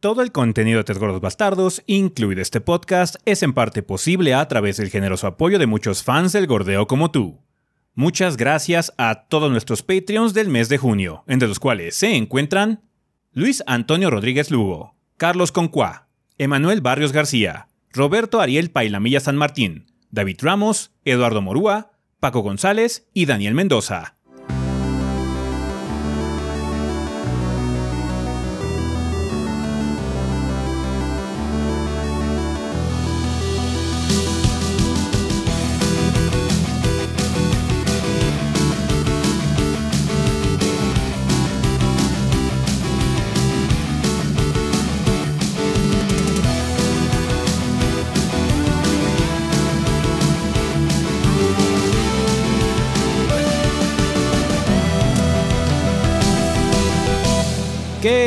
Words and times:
Todo 0.00 0.22
el 0.22 0.32
contenido 0.32 0.78
de 0.78 0.84
Tres 0.84 0.96
Gordos 0.96 1.20
Bastardos, 1.20 1.82
incluido 1.86 2.40
este 2.40 2.62
podcast, 2.62 3.16
es 3.26 3.42
en 3.42 3.52
parte 3.52 3.82
posible 3.82 4.32
a 4.32 4.48
través 4.48 4.78
del 4.78 4.88
generoso 4.88 5.26
apoyo 5.26 5.58
de 5.58 5.66
muchos 5.66 6.02
fans 6.02 6.32
del 6.32 6.46
gordeo 6.46 6.86
como 6.86 7.10
tú. 7.10 7.42
Muchas 7.94 8.38
gracias 8.38 8.94
a 8.96 9.26
todos 9.28 9.50
nuestros 9.50 9.82
Patreons 9.82 10.32
del 10.32 10.48
mes 10.48 10.70
de 10.70 10.78
junio, 10.78 11.22
entre 11.26 11.48
los 11.48 11.60
cuales 11.60 11.96
se 11.96 12.16
encuentran 12.16 12.80
Luis 13.32 13.62
Antonio 13.66 14.08
Rodríguez 14.08 14.50
Lugo, 14.50 14.96
Carlos 15.18 15.52
Concuá, 15.52 16.08
Emanuel 16.38 16.80
Barrios 16.80 17.12
García, 17.12 17.68
Roberto 17.90 18.40
Ariel 18.40 18.70
Pailamilla 18.70 19.20
San 19.20 19.36
Martín, 19.36 19.84
David 20.10 20.38
Ramos, 20.40 20.92
Eduardo 21.04 21.42
Morúa, 21.42 21.90
Paco 22.20 22.40
González 22.40 23.06
y 23.12 23.26
Daniel 23.26 23.52
Mendoza. 23.52 24.14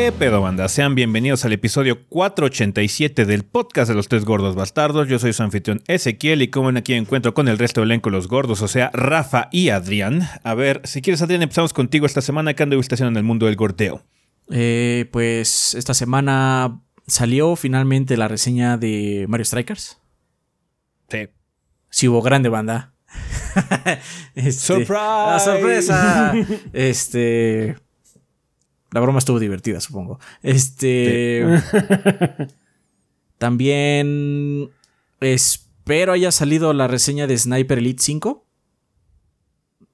¿Qué 0.04 0.12
pedo, 0.12 0.42
banda? 0.42 0.68
Sean 0.68 0.96
bienvenidos 0.96 1.46
al 1.46 1.54
episodio 1.54 2.06
487 2.10 3.24
del 3.24 3.46
podcast 3.46 3.88
de 3.88 3.96
los 3.96 4.10
tres 4.10 4.26
gordos 4.26 4.54
bastardos. 4.54 5.08
Yo 5.08 5.18
soy 5.18 5.32
su 5.32 5.44
anfitrión 5.44 5.82
Ezequiel 5.88 6.42
y 6.42 6.50
como 6.50 6.68
aquí 6.78 6.92
encuentro 6.92 7.34
con 7.34 7.48
el 7.48 7.58
resto 7.58 7.80
del 7.80 7.92
elenco 7.92 8.10
los 8.10 8.28
gordos, 8.28 8.62
o 8.62 8.68
sea, 8.68 8.92
Rafa 8.92 9.48
y 9.50 9.70
Adrián. 9.70 10.28
A 10.44 10.56
ver, 10.56 10.82
si 10.84 11.02
quieres, 11.02 11.22
Adrián, 11.22 11.42
empezamos 11.42 11.72
contigo 11.72 12.06
esta 12.06 12.20
semana. 12.20 12.54
¿Qué 12.54 12.64
ando 12.64 12.78
haciendo 12.78 13.12
en 13.12 13.16
el 13.16 13.24
mundo 13.24 13.46
del 13.46 13.56
gordeo? 13.56 14.04
Eh, 14.52 15.08
pues 15.10 15.74
esta 15.74 15.94
semana 15.94 16.82
salió 17.08 17.56
finalmente 17.56 18.18
la 18.18 18.28
reseña 18.28 18.76
de 18.76 19.24
Mario 19.30 19.46
Strikers. 19.46 20.02
Sí. 21.08 21.30
Sí 21.90 22.10
hubo 22.10 22.22
grande 22.22 22.50
banda. 22.50 22.94
Este, 24.36 24.52
¡Surprise! 24.52 24.98
¡Ah, 24.98 25.40
¡Sorpresa! 25.40 26.34
este 26.74 27.78
la 28.94 29.00
broma 29.00 29.18
estuvo 29.18 29.40
divertida, 29.40 29.82
supongo. 29.82 30.20
Este. 30.44 31.44
también 33.40 34.70
espero 35.20 36.14
haya 36.14 36.32
salido 36.32 36.74
la 36.74 36.88
reseña 36.88 37.26
de 37.26 37.36
Sniper 37.36 37.80
Elite 37.80 38.04
5. 38.04 38.46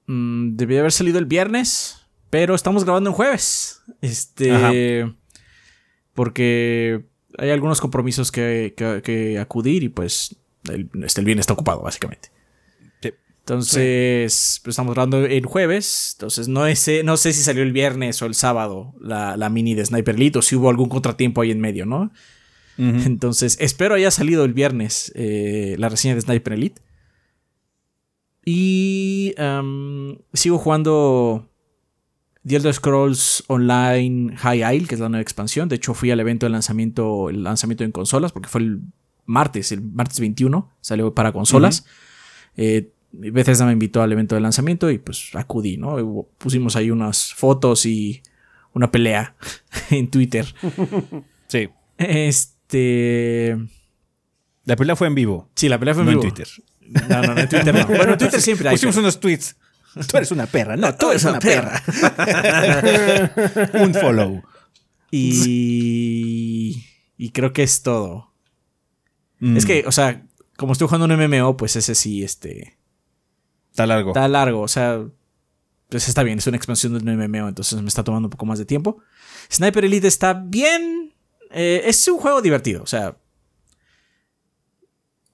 Mm, 0.06 0.56
debería 0.56 0.80
haber 0.80 0.92
salido 0.92 1.18
el 1.18 1.24
viernes, 1.24 2.06
pero 2.28 2.54
estamos 2.54 2.84
grabando 2.84 3.08
en 3.10 3.16
jueves. 3.16 3.82
Este. 4.02 5.10
Porque 6.12 7.06
hay 7.38 7.50
algunos 7.50 7.80
compromisos 7.80 8.30
que, 8.30 9.38
acudir 9.40 9.82
y 9.82 9.88
pues 9.88 10.36
el, 10.68 10.90
este, 11.02 11.22
el 11.22 11.24
viernes 11.24 11.44
está 11.44 11.54
ocupado, 11.54 11.80
básicamente. 11.80 12.30
Entonces, 13.40 14.60
pues 14.62 14.74
estamos 14.74 14.94
grabando 14.94 15.24
el 15.24 15.44
jueves. 15.46 16.14
Entonces, 16.16 16.48
no, 16.48 16.62
no 16.66 17.16
sé 17.16 17.32
si 17.32 17.42
salió 17.42 17.62
el 17.62 17.72
viernes 17.72 18.20
o 18.22 18.26
el 18.26 18.34
sábado 18.34 18.94
la, 19.00 19.48
mini 19.50 19.74
de 19.74 19.84
Sniper 19.84 20.14
Elite 20.14 20.38
o 20.38 20.42
si 20.42 20.56
hubo 20.56 20.70
algún 20.70 20.88
contratiempo 20.88 21.40
ahí 21.40 21.50
en 21.50 21.60
medio, 21.60 21.86
¿no? 21.86 22.12
Entonces, 22.78 23.58
espero 23.60 23.94
haya 23.94 24.10
salido 24.10 24.42
el 24.46 24.54
viernes 24.54 25.12
eh, 25.14 25.76
la 25.78 25.90
reseña 25.90 26.14
de 26.14 26.22
Sniper 26.22 26.54
Elite. 26.54 26.80
Y 28.44 29.34
sigo 30.32 30.56
jugando 30.56 31.50
The 32.46 32.56
Elder 32.56 32.72
Scrolls 32.72 33.44
Online 33.48 34.34
High 34.36 34.76
Isle, 34.76 34.88
que 34.88 34.94
es 34.94 35.00
la 35.00 35.10
nueva 35.10 35.22
expansión. 35.22 35.68
De 35.68 35.76
hecho, 35.76 35.92
fui 35.92 36.10
al 36.10 36.20
evento 36.20 36.46
de 36.46 36.50
lanzamiento, 36.50 37.28
el 37.28 37.42
lanzamiento 37.42 37.84
en 37.84 37.92
consolas, 37.92 38.32
porque 38.32 38.48
fue 38.48 38.62
el 38.62 38.80
martes, 39.26 39.72
el 39.72 39.82
martes 39.82 40.20
21, 40.20 40.70
salió 40.80 41.14
para 41.14 41.32
consolas. 41.32 41.84
eh, 42.56 42.92
Bethesda 43.12 43.66
me 43.66 43.72
invitó 43.72 44.02
al 44.02 44.12
evento 44.12 44.34
de 44.34 44.40
lanzamiento 44.40 44.90
y 44.90 44.98
pues 44.98 45.30
acudí, 45.34 45.76
¿no? 45.76 46.26
Pusimos 46.38 46.76
ahí 46.76 46.90
unas 46.90 47.34
fotos 47.34 47.86
y 47.86 48.22
una 48.72 48.90
pelea 48.90 49.34
en 49.90 50.10
Twitter. 50.10 50.54
Sí. 51.48 51.68
Este. 51.98 53.56
La 54.64 54.76
pelea 54.76 54.96
fue 54.96 55.08
en 55.08 55.14
vivo. 55.14 55.50
Sí, 55.54 55.68
la 55.68 55.78
pelea 55.78 55.94
fue 55.94 56.02
en 56.02 56.06
no 56.06 56.12
vivo. 56.12 56.22
en 56.24 56.28
Twitter. 56.30 56.48
No, 57.08 57.22
no, 57.22 57.40
en 57.40 57.48
Twitter 57.48 57.74
no. 57.74 57.86
Bueno, 57.86 58.12
en 58.12 58.18
Twitter 58.18 58.40
siempre 58.40 58.68
hay. 58.68 58.74
Pusimos 58.74 58.96
unos 58.96 59.18
tweets. 59.20 59.56
Tú 60.08 60.16
eres 60.16 60.30
una 60.30 60.46
perra. 60.46 60.76
No, 60.76 60.94
tú 60.94 61.10
eres 61.10 61.24
una 61.24 61.40
perra. 61.40 61.82
Un 63.74 63.92
follow. 63.92 64.42
Y. 65.10 66.84
Y 67.16 67.30
creo 67.30 67.52
que 67.52 67.64
es 67.64 67.82
todo. 67.82 68.32
Mm. 69.40 69.56
Es 69.56 69.66
que, 69.66 69.84
o 69.86 69.92
sea, 69.92 70.24
como 70.56 70.72
estoy 70.72 70.86
jugando 70.88 71.12
un 71.12 71.20
MMO, 71.20 71.56
pues 71.56 71.74
ese 71.76 71.94
sí, 71.94 72.22
este. 72.22 72.78
Está 73.70 73.86
largo. 73.86 74.10
Está 74.10 74.28
largo, 74.28 74.60
o 74.60 74.68
sea, 74.68 75.04
pues 75.88 76.08
está 76.08 76.22
bien, 76.22 76.38
es 76.38 76.46
una 76.46 76.56
expansión 76.56 76.98
del 76.98 77.16
MMO, 77.16 77.48
entonces 77.48 77.80
me 77.80 77.88
está 77.88 78.04
tomando 78.04 78.26
un 78.26 78.30
poco 78.30 78.46
más 78.46 78.58
de 78.58 78.64
tiempo. 78.64 78.98
Sniper 79.52 79.84
Elite 79.84 80.06
está 80.06 80.34
bien. 80.34 81.12
Eh, 81.50 81.82
es 81.84 82.06
un 82.08 82.18
juego 82.18 82.40
divertido, 82.42 82.82
o 82.82 82.86
sea. 82.86 83.16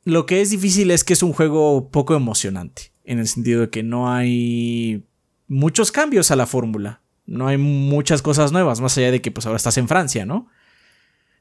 Lo 0.05 0.25
que 0.25 0.41
es 0.41 0.51
difícil 0.51 0.91
es 0.93 1.03
que 1.03 1.15
es 1.15 1.23
un 1.23 1.33
juego 1.33 1.91
poco 1.91 2.15
emocionante, 2.15 2.93
en 3.05 3.19
el 3.19 3.27
sentido 3.27 3.63
de 3.63 3.71
que 3.71 3.83
no 3.83 4.11
hay 4.11 5.05
muchos 5.49 5.91
cambios 5.91 6.31
a 6.31 6.37
la 6.37 6.47
fórmula. 6.47 7.03
No 7.27 7.49
hay 7.49 7.59
muchas 7.59 8.23
cosas 8.23 8.53
nuevas, 8.53 8.81
más 8.81 8.97
allá 8.97 9.11
de 9.11 9.21
que 9.21 9.33
pues 9.33 9.47
ahora 9.47 9.57
estás 9.57 9.79
en 9.79 9.89
Francia, 9.89 10.25
¿no? 10.25 10.49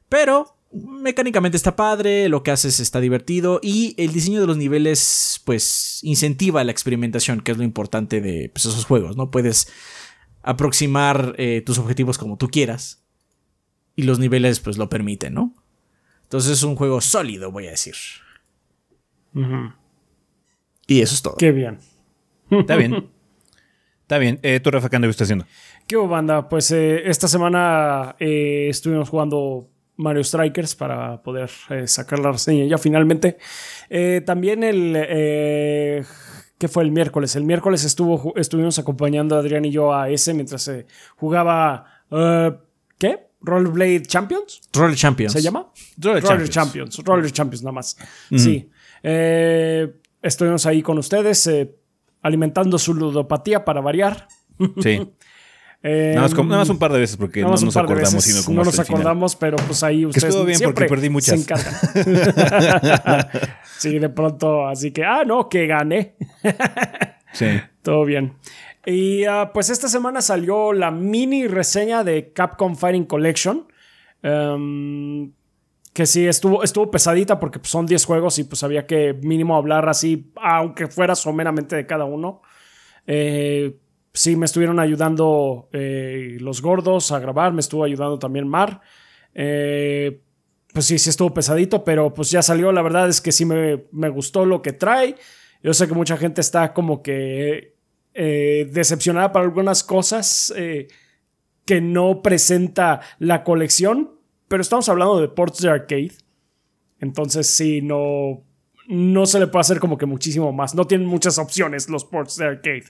Pero 0.08 0.55
mecánicamente 0.72 1.56
está 1.56 1.76
padre, 1.76 2.28
lo 2.28 2.42
que 2.42 2.50
haces 2.50 2.80
está 2.80 3.00
divertido 3.00 3.60
y 3.62 3.94
el 3.98 4.12
diseño 4.12 4.40
de 4.40 4.46
los 4.46 4.56
niveles 4.56 5.40
pues 5.44 6.00
incentiva 6.02 6.64
la 6.64 6.72
experimentación, 6.72 7.40
que 7.40 7.52
es 7.52 7.58
lo 7.58 7.64
importante 7.64 8.20
de 8.20 8.50
pues, 8.52 8.66
esos 8.66 8.84
juegos, 8.84 9.16
¿no? 9.16 9.30
Puedes 9.30 9.72
aproximar 10.42 11.34
eh, 11.38 11.62
tus 11.64 11.78
objetivos 11.78 12.18
como 12.18 12.36
tú 12.36 12.48
quieras 12.48 13.04
y 13.94 14.02
los 14.02 14.18
niveles 14.18 14.60
pues 14.60 14.78
lo 14.78 14.88
permiten, 14.88 15.34
¿no? 15.34 15.54
Entonces 16.24 16.52
es 16.52 16.62
un 16.62 16.76
juego 16.76 17.00
sólido, 17.00 17.52
voy 17.52 17.68
a 17.68 17.70
decir. 17.70 17.94
Y 20.86 21.00
eso 21.00 21.14
es 21.14 21.22
todo. 21.22 21.36
Qué 21.36 21.52
bien. 21.52 21.78
Está 22.50 22.76
bien. 22.76 23.10
Está 24.02 24.18
bien. 24.18 24.38
Eh, 24.42 24.60
¿Tú, 24.60 24.70
Rafa, 24.70 24.88
qué 24.88 24.96
andas 24.96 25.20
haciendo? 25.20 25.46
¿Qué 25.86 25.96
banda? 25.96 26.48
Pues 26.48 26.70
eh, 26.70 27.08
esta 27.10 27.26
semana 27.26 28.14
estuvimos 28.18 29.08
jugando 29.08 29.68
Mario 29.96 30.22
Strikers 30.22 30.74
para 30.74 31.22
poder 31.22 31.50
eh, 31.70 31.86
sacar 31.86 32.18
la 32.18 32.32
reseña 32.32 32.64
ya 32.66 32.78
finalmente. 32.78 33.38
Eh, 33.88 34.22
también 34.24 34.62
el... 34.62 34.94
Eh, 34.96 36.04
¿Qué 36.58 36.68
fue 36.68 36.84
el 36.84 36.90
miércoles? 36.90 37.36
El 37.36 37.44
miércoles 37.44 37.84
estuvo, 37.84 38.32
estuvimos 38.36 38.78
acompañando 38.78 39.36
a 39.36 39.40
Adrián 39.40 39.66
y 39.66 39.70
yo 39.70 39.94
a 39.94 40.08
ese 40.08 40.32
mientras 40.32 40.62
se 40.62 40.86
jugaba... 41.16 41.84
¿Qué? 42.98 43.26
¿Rollerblade 43.42 44.02
Champions? 44.02 44.62
Roller 44.72 44.96
Champions. 44.96 45.34
¿Se 45.34 45.42
llama? 45.42 45.70
Roller, 45.98 46.22
Roller 46.22 46.48
Champions. 46.48 46.98
Roller 47.04 47.30
Champions 47.30 47.62
nada 47.62 47.72
más. 47.72 47.96
Sí. 48.34 48.70
estuvimos 49.02 50.64
ahí 50.64 50.80
con 50.80 50.96
ustedes 50.96 51.50
alimentando 52.22 52.78
su 52.78 52.94
ludopatía 52.94 53.62
para 53.62 53.82
variar. 53.82 54.26
Sí. 54.82 55.12
nada, 55.82 56.28
más, 56.44 56.68
un 56.68 56.78
par 56.78 56.92
de 56.92 56.98
veces 56.98 57.16
porque 57.16 57.42
no 57.42 57.50
nos 57.50 57.76
acordamos. 57.76 58.24
Sino 58.24 58.54
no 58.54 58.64
nos 58.64 58.78
acordamos, 58.78 59.36
pero 59.36 59.56
pues 59.56 59.82
ahí 59.82 60.04
ustedes 60.06 60.24
que 60.24 60.28
estuvo 60.28 60.44
bien 60.44 60.60
porque 60.62 60.84
perdí 60.86 61.10
muchas. 61.10 61.40
Se 61.40 61.54
sí, 63.78 63.98
de 63.98 64.08
pronto, 64.08 64.66
así 64.66 64.90
que, 64.90 65.04
ah, 65.04 65.24
no, 65.24 65.48
que 65.48 65.66
gané. 65.66 66.16
sí. 67.32 67.46
Todo 67.82 68.04
bien. 68.04 68.34
Y 68.84 69.26
uh, 69.26 69.50
pues 69.52 69.70
esta 69.70 69.88
semana 69.88 70.20
salió 70.22 70.72
la 70.72 70.90
mini 70.90 71.48
reseña 71.48 72.04
de 72.04 72.32
Capcom 72.32 72.76
Fighting 72.76 73.04
Collection. 73.04 73.66
Um, 74.22 75.32
que 75.92 76.04
sí, 76.04 76.26
estuvo, 76.26 76.62
estuvo 76.62 76.90
pesadita 76.90 77.40
porque 77.40 77.58
pues, 77.58 77.70
son 77.70 77.86
10 77.86 78.04
juegos 78.04 78.38
y 78.38 78.44
pues 78.44 78.62
había 78.62 78.86
que 78.86 79.14
mínimo 79.14 79.56
hablar 79.56 79.88
así, 79.88 80.30
aunque 80.36 80.88
fuera 80.88 81.14
someramente 81.14 81.74
de 81.74 81.86
cada 81.86 82.04
uno. 82.04 82.42
Eh, 83.06 83.76
sí 84.16 84.34
me 84.34 84.46
estuvieron 84.46 84.80
ayudando 84.80 85.68
eh, 85.72 86.38
los 86.40 86.62
gordos 86.62 87.12
a 87.12 87.18
grabar, 87.18 87.52
me 87.52 87.60
estuvo 87.60 87.84
ayudando 87.84 88.18
también 88.18 88.48
Mar. 88.48 88.80
Eh, 89.34 90.22
pues 90.72 90.86
sí, 90.86 90.98
sí 90.98 91.10
estuvo 91.10 91.32
pesadito, 91.34 91.84
pero 91.84 92.12
pues 92.12 92.30
ya 92.30 92.42
salió. 92.42 92.72
La 92.72 92.82
verdad 92.82 93.08
es 93.08 93.20
que 93.20 93.32
sí 93.32 93.44
me, 93.44 94.08
gustó 94.08 94.46
lo 94.46 94.62
que 94.62 94.72
trae. 94.72 95.16
Yo 95.62 95.74
sé 95.74 95.86
que 95.86 95.94
mucha 95.94 96.16
gente 96.16 96.40
está 96.40 96.72
como 96.72 97.02
que 97.02 97.76
eh, 98.14 98.68
decepcionada 98.72 99.32
por 99.32 99.42
algunas 99.42 99.84
cosas 99.84 100.52
que 100.54 101.80
no 101.80 102.22
presenta 102.22 103.00
la 103.18 103.44
colección, 103.44 104.18
pero 104.48 104.62
estamos 104.62 104.88
hablando 104.88 105.20
de 105.20 105.28
ports 105.28 105.60
de 105.60 105.70
arcade. 105.70 106.12
Entonces 107.00 107.48
sí, 107.48 107.82
no, 107.82 108.44
no 108.88 109.26
se 109.26 109.40
le 109.40 109.46
puede 109.46 109.60
hacer 109.60 109.80
como 109.80 109.98
que 109.98 110.06
muchísimo 110.06 110.52
más. 110.52 110.74
No 110.74 110.86
tienen 110.86 111.06
muchas 111.06 111.38
opciones 111.38 111.88
los 111.88 112.04
ports 112.04 112.36
de 112.36 112.46
arcade. 112.46 112.84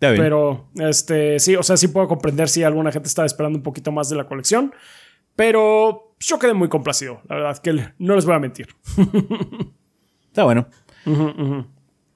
Pero, 0.00 0.70
este, 0.76 1.38
sí, 1.38 1.56
o 1.56 1.62
sea, 1.62 1.76
sí 1.76 1.88
puedo 1.88 2.08
comprender 2.08 2.48
si 2.48 2.64
alguna 2.64 2.90
gente 2.90 3.06
estaba 3.06 3.26
esperando 3.26 3.58
un 3.58 3.62
poquito 3.62 3.92
más 3.92 4.08
de 4.08 4.16
la 4.16 4.26
colección. 4.26 4.72
Pero 5.36 6.14
yo 6.18 6.38
quedé 6.38 6.54
muy 6.54 6.68
complacido, 6.68 7.20
la 7.28 7.36
verdad, 7.36 7.58
que 7.58 7.92
no 7.98 8.16
les 8.16 8.24
voy 8.24 8.34
a 8.34 8.38
mentir. 8.38 8.68
Está 10.28 10.44
bueno. 10.44 10.66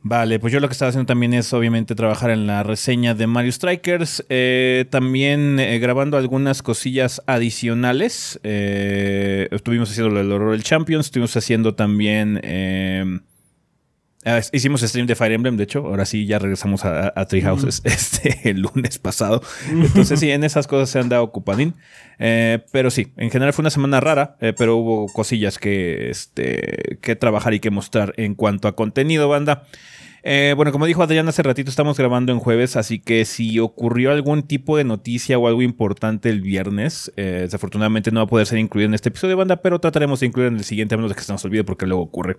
Vale, 0.07 0.39
pues 0.39 0.53
yo 0.53 0.61
lo 0.61 0.69
que 0.69 0.73
estaba 0.73 0.91
haciendo 0.91 1.07
también 1.07 1.33
es 1.33 1.53
obviamente 1.55 1.95
trabajar 1.95 2.31
en 2.31 2.47
la 2.47 2.63
reseña 2.63 3.15
de 3.15 3.27
Mario 3.27 3.51
Strikers, 3.51 4.25
eh, 4.29 4.85
también 4.91 5.59
eh, 5.59 5.79
grabando 5.79 6.19
algunas 6.19 6.63
cosillas 6.63 7.23
adicionales. 7.27 8.39
Eh, 8.43 9.49
estuvimos 9.51 9.91
haciendo 9.91 10.21
el 10.21 10.31
horror 10.31 10.53
del 10.53 10.63
Champions, 10.63 11.07
estuvimos 11.07 11.37
haciendo 11.37 11.75
también... 11.75 12.41
Ah, 14.25 14.41
hicimos 14.53 14.81
stream 14.81 15.07
de 15.07 15.15
Fire 15.15 15.33
Emblem, 15.33 15.57
de 15.57 15.65
hecho. 15.65 15.81
Ahora 15.81 16.05
sí, 16.05 16.27
ya 16.27 16.39
regresamos 16.39 16.85
a, 16.85 17.13
a 17.15 17.27
Treehouses 17.27 17.83
este, 17.85 18.51
el 18.51 18.61
lunes 18.61 18.99
pasado. 18.99 19.43
Entonces, 19.71 20.21
sí, 20.21 20.31
en 20.31 20.45
esas 20.45 20.67
cosas 20.67 20.91
se 20.91 20.99
han 20.99 21.09
dado 21.09 21.25
ocupadín. 21.25 21.75
pero 22.19 22.91
sí, 22.91 23.13
en 23.17 23.31
general 23.31 23.53
fue 23.53 23.63
una 23.63 23.71
semana 23.71 24.01
rara, 24.01 24.37
pero 24.57 24.77
hubo 24.77 25.07
cosillas 25.13 25.59
que, 25.59 26.11
este, 26.11 26.99
que 27.03 27.17
trabajar 27.17 27.55
y 27.55 27.61
que 27.61 27.71
mostrar 27.71 28.15
en 28.17 28.35
cuanto 28.35 28.69
a 28.69 28.77
contenido, 28.77 29.29
banda. 29.29 29.65
Eh, 30.27 30.55
bueno, 30.57 30.73
como 30.73 30.87
dijo 30.87 31.03
Adrián 31.03 31.29
hace 31.29 31.43
ratito, 31.43 31.69
estamos 31.69 31.99
grabando 31.99 32.33
en 32.33 32.39
jueves, 32.39 32.77
así 32.77 32.99
que 32.99 33.27
si 33.27 33.59
ocurrió 33.59 34.11
algún 34.11 34.43
tipo 34.43 34.79
de 34.79 34.85
noticia 34.85 35.39
o 35.39 35.47
algo 35.47 35.61
importante 35.61 36.31
el 36.31 36.41
viernes, 36.41 37.13
eh, 37.19 37.41
desafortunadamente 37.43 38.11
no 38.11 38.21
va 38.21 38.25
a 38.25 38.27
poder 38.27 38.47
ser 38.47 38.59
incluido 38.59 38.89
en 38.89 38.95
este 38.95 39.11
episodio 39.11 39.33
de 39.33 39.35
banda, 39.35 39.57
pero 39.57 39.81
trataremos 39.81 40.21
de 40.21 40.27
incluir 40.27 40.49
en 40.49 40.57
el 40.57 40.65
siguiente, 40.65 40.95
a 40.95 40.97
menos 40.97 41.11
de 41.11 41.17
que 41.17 41.21
se 41.21 41.31
nos 41.31 41.45
olvide, 41.45 41.63
porque 41.63 41.85
luego 41.85 42.03
ocurre. 42.03 42.39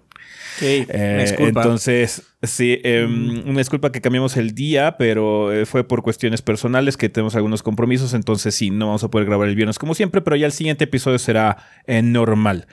Eh, 0.61 1.35
entonces, 1.37 2.23
sí, 2.41 2.79
em, 2.83 3.47
una 3.47 3.59
disculpa 3.59 3.91
que 3.91 4.01
cambiamos 4.01 4.35
el 4.35 4.55
día, 4.55 4.97
pero 4.97 5.51
fue 5.67 5.83
por 5.83 6.01
cuestiones 6.01 6.41
personales 6.41 6.97
que 6.97 7.09
tenemos 7.09 7.35
algunos 7.35 7.61
compromisos, 7.61 8.15
entonces 8.15 8.55
sí, 8.55 8.71
no 8.71 8.87
vamos 8.87 9.03
a 9.03 9.09
poder 9.09 9.27
grabar 9.27 9.47
el 9.47 9.55
viernes 9.55 9.77
como 9.77 9.93
siempre, 9.93 10.21
pero 10.21 10.35
ya 10.35 10.47
el 10.47 10.53
siguiente 10.53 10.85
episodio 10.85 11.19
será 11.19 11.57
normal. 11.87 12.65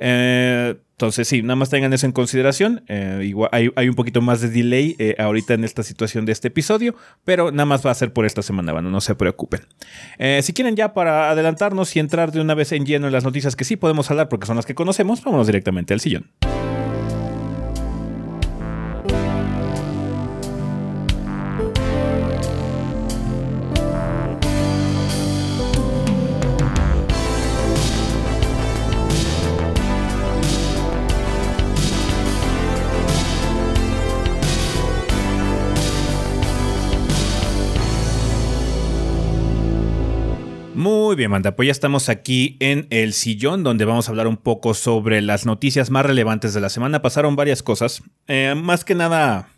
Eh, 0.00 0.76
entonces, 0.92 1.28
sí, 1.28 1.42
nada 1.42 1.56
más 1.56 1.70
tengan 1.70 1.92
eso 1.92 2.06
en 2.06 2.12
consideración. 2.12 2.82
Eh, 2.88 3.22
igual 3.24 3.50
hay, 3.52 3.88
un 3.88 3.94
poquito 3.94 4.20
más 4.20 4.40
de 4.40 4.48
delay 4.48 4.96
eh, 4.98 5.14
ahorita 5.18 5.54
en 5.54 5.64
esta 5.64 5.82
situación 5.82 6.26
de 6.26 6.32
este 6.32 6.48
episodio, 6.48 6.94
pero 7.24 7.52
nada 7.52 7.66
más 7.66 7.84
va 7.86 7.90
a 7.90 7.94
ser 7.94 8.12
por 8.12 8.26
esta 8.26 8.42
semana, 8.42 8.72
bueno, 8.72 8.90
no 8.90 9.00
se 9.00 9.14
preocupen. 9.14 9.60
si 10.42 10.52
quieren 10.52 10.76
ya 10.76 10.92
para 10.92 11.30
adelantarnos 11.30 11.94
y 11.96 12.00
entrar 12.00 12.32
de 12.32 12.40
una 12.40 12.54
vez 12.54 12.72
en 12.72 12.84
lleno 12.84 13.06
en 13.06 13.12
las 13.12 13.24
noticias 13.24 13.56
que 13.56 13.64
sí 13.64 13.76
podemos 13.76 14.10
hablar 14.10 14.28
porque 14.28 14.46
son 14.46 14.56
las 14.56 14.66
que 14.66 14.74
conocemos, 14.74 15.22
vámonos 15.22 15.46
directamente 15.46 15.94
al 15.94 16.00
sillón. 16.00 16.30
Bien, 41.20 41.30
Manda, 41.30 41.54
pues 41.54 41.66
ya 41.66 41.72
estamos 41.72 42.08
aquí 42.08 42.56
en 42.60 42.86
el 42.88 43.12
sillón 43.12 43.62
donde 43.62 43.84
vamos 43.84 44.08
a 44.08 44.10
hablar 44.10 44.26
un 44.26 44.38
poco 44.38 44.72
sobre 44.72 45.20
las 45.20 45.44
noticias 45.44 45.90
más 45.90 46.06
relevantes 46.06 46.54
de 46.54 46.62
la 46.62 46.70
semana. 46.70 47.02
Pasaron 47.02 47.36
varias 47.36 47.62
cosas, 47.62 48.02
eh, 48.26 48.54
más 48.56 48.86
que 48.86 48.94
nada 48.94 49.50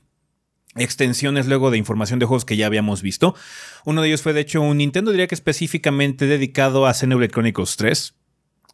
extensiones 0.75 1.47
luego 1.47 1.71
de 1.71 1.79
información 1.79 2.19
de 2.19 2.27
juegos 2.27 2.45
que 2.45 2.57
ya 2.57 2.67
habíamos 2.67 3.01
visto. 3.01 3.37
Uno 3.85 4.03
de 4.03 4.09
ellos 4.09 4.23
fue 4.23 4.33
de 4.33 4.41
hecho 4.41 4.61
un 4.61 4.79
Nintendo 4.79 5.13
diría 5.13 5.29
que 5.29 5.37
específicamente 5.37 6.27
dedicado 6.27 6.85
a 6.85 6.95
Xenoblade 6.95 7.31
Chronicles 7.31 7.77
3 7.77 8.15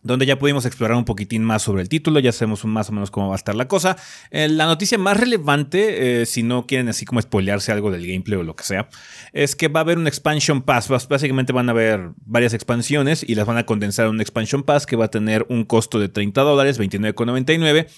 donde 0.03 0.27
ya 0.27 0.39
pudimos 0.39 0.65
explorar 0.65 0.97
un 0.97 1.05
poquitín 1.05 1.45
más 1.45 1.63
sobre 1.63 1.83
el 1.83 1.89
título, 1.89 2.21
ya 2.21 2.33
sabemos 2.33 2.65
más 2.65 2.89
o 2.89 2.93
menos 2.93 3.11
cómo 3.11 3.29
va 3.29 3.35
a 3.35 3.37
estar 3.37 3.55
la 3.55 3.69
cosa. 3.69 3.97
Eh, 4.31 4.49
la 4.49 4.67
noticia 4.67 4.99
más 4.99 5.17
relevante, 5.19 6.23
eh, 6.23 6.27
si 6.27 6.43
no 6.43 6.67
quieren 6.67 6.89
así 6.89 7.05
como 7.05 7.21
spoilearse 7.21 7.73
algo 7.73 7.91
del 7.91 8.07
gameplay 8.07 8.39
o 8.39 8.43
lo 8.43 8.55
que 8.55 8.65
sea, 8.65 8.89
es 9.33 9.57
que 9.57 9.69
va 9.69 9.81
a 9.81 9.83
haber 9.83 9.99
un 9.99 10.07
expansion 10.07 10.63
pass. 10.63 10.89
Básicamente 10.89 11.53
van 11.53 11.69
a 11.69 11.73
haber 11.73 12.11
varias 12.25 12.55
expansiones 12.55 13.25
y 13.29 13.35
las 13.35 13.47
van 13.47 13.57
a 13.57 13.67
condensar 13.67 14.07
en 14.07 14.13
un 14.13 14.21
expansion 14.21 14.63
pass 14.63 14.87
que 14.87 14.97
va 14.97 15.07
a 15.07 15.11
tener 15.11 15.47
un 15.49 15.65
costo 15.65 15.99
de 15.99 16.09
30 16.09 16.41
dólares, 16.43 16.81
29,99 16.81 17.89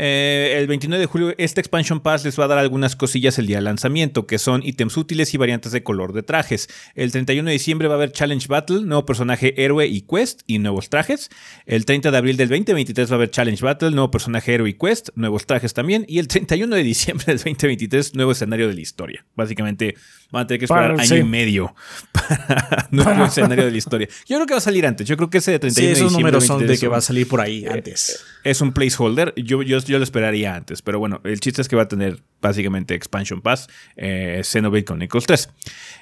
eh, 0.00 0.54
el 0.56 0.68
29 0.68 1.00
de 1.00 1.06
julio 1.06 1.34
este 1.38 1.60
expansion 1.60 1.98
pass 1.98 2.24
les 2.24 2.38
va 2.38 2.44
a 2.44 2.46
dar 2.46 2.58
algunas 2.58 2.94
cosillas 2.94 3.36
el 3.40 3.48
día 3.48 3.56
de 3.56 3.62
lanzamiento, 3.62 4.28
que 4.28 4.38
son 4.38 4.62
ítems 4.62 4.96
útiles 4.96 5.34
y 5.34 5.38
variantes 5.38 5.72
de 5.72 5.82
color 5.82 6.12
de 6.12 6.22
trajes. 6.22 6.68
El 6.94 7.10
31 7.10 7.48
de 7.48 7.52
diciembre 7.52 7.88
va 7.88 7.94
a 7.94 7.96
haber 7.96 8.12
Challenge 8.12 8.46
Battle, 8.46 8.82
nuevo 8.82 9.04
personaje 9.04 9.60
héroe 9.60 9.88
y 9.88 10.02
quest 10.02 10.42
y 10.46 10.60
nuevos 10.60 10.88
trajes. 10.88 11.30
El 11.66 11.84
30 11.84 12.12
de 12.12 12.16
abril 12.16 12.36
del 12.36 12.48
2023 12.48 13.10
va 13.10 13.14
a 13.14 13.16
haber 13.16 13.30
Challenge 13.32 13.60
Battle, 13.64 13.90
nuevo 13.90 14.12
personaje 14.12 14.54
héroe 14.54 14.70
y 14.70 14.74
quest, 14.74 15.08
nuevos 15.16 15.46
trajes 15.46 15.74
también. 15.74 16.04
Y 16.06 16.20
el 16.20 16.28
31 16.28 16.76
de 16.76 16.82
diciembre 16.84 17.26
del 17.26 17.38
2023, 17.38 18.14
nuevo 18.14 18.30
escenario 18.30 18.68
de 18.68 18.74
la 18.74 18.80
historia. 18.80 19.26
Básicamente 19.34 19.96
van 20.30 20.44
a 20.44 20.46
tener 20.46 20.60
que 20.60 20.66
esperar 20.66 21.00
año 21.00 21.16
y 21.16 21.24
medio 21.24 21.74
para 22.12 22.86
nuevo 22.92 23.24
escenario 23.24 23.64
de 23.64 23.70
la 23.72 23.78
historia. 23.78 24.08
Yo 24.26 24.36
creo 24.36 24.46
que 24.46 24.54
va 24.54 24.58
a 24.58 24.62
salir 24.62 24.86
antes. 24.86 25.08
Yo 25.08 25.16
creo 25.16 25.28
que 25.28 25.38
ese 25.38 25.50
de 25.50 25.58
31 25.58 25.94
sí, 25.94 26.00
esos 26.00 26.12
números 26.12 26.44
son 26.44 26.66
de 26.66 26.78
que 26.78 26.86
va 26.86 26.98
a 26.98 27.00
salir 27.00 27.26
por 27.26 27.40
ahí 27.40 27.64
eh, 27.64 27.70
antes. 27.70 28.24
Es 28.44 28.60
un 28.60 28.72
placeholder. 28.72 29.34
Yo, 29.36 29.62
yo 29.62 29.80
yo 29.88 29.98
lo 29.98 30.04
esperaría 30.04 30.54
antes. 30.54 30.82
Pero 30.82 30.98
bueno, 30.98 31.20
el 31.24 31.40
chiste 31.40 31.62
es 31.62 31.68
que 31.68 31.76
va 31.76 31.82
a 31.82 31.88
tener 31.88 32.22
básicamente 32.40 32.94
Expansion 32.94 33.40
Pass, 33.40 33.68
eh, 33.96 34.40
Xenoblade 34.44 34.84
Chronicles 34.84 35.26
3. 35.26 35.48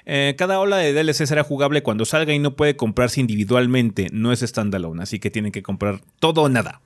Eh, 0.07 0.35
cada 0.37 0.61
ola 0.61 0.77
de 0.77 0.93
DLC 0.93 1.27
será 1.27 1.43
jugable 1.43 1.83
cuando 1.83 2.05
salga 2.05 2.33
y 2.33 2.39
no 2.39 2.57
puede 2.57 2.77
comprarse 2.77 3.21
individualmente. 3.21 4.09
No 4.13 4.33
es 4.33 4.41
standalone, 4.41 5.03
así 5.03 5.19
que 5.19 5.31
tienen 5.31 5.53
que 5.53 5.63
comprar 5.63 6.01
todo 6.21 6.43
o 6.43 6.49
nada. 6.49 6.81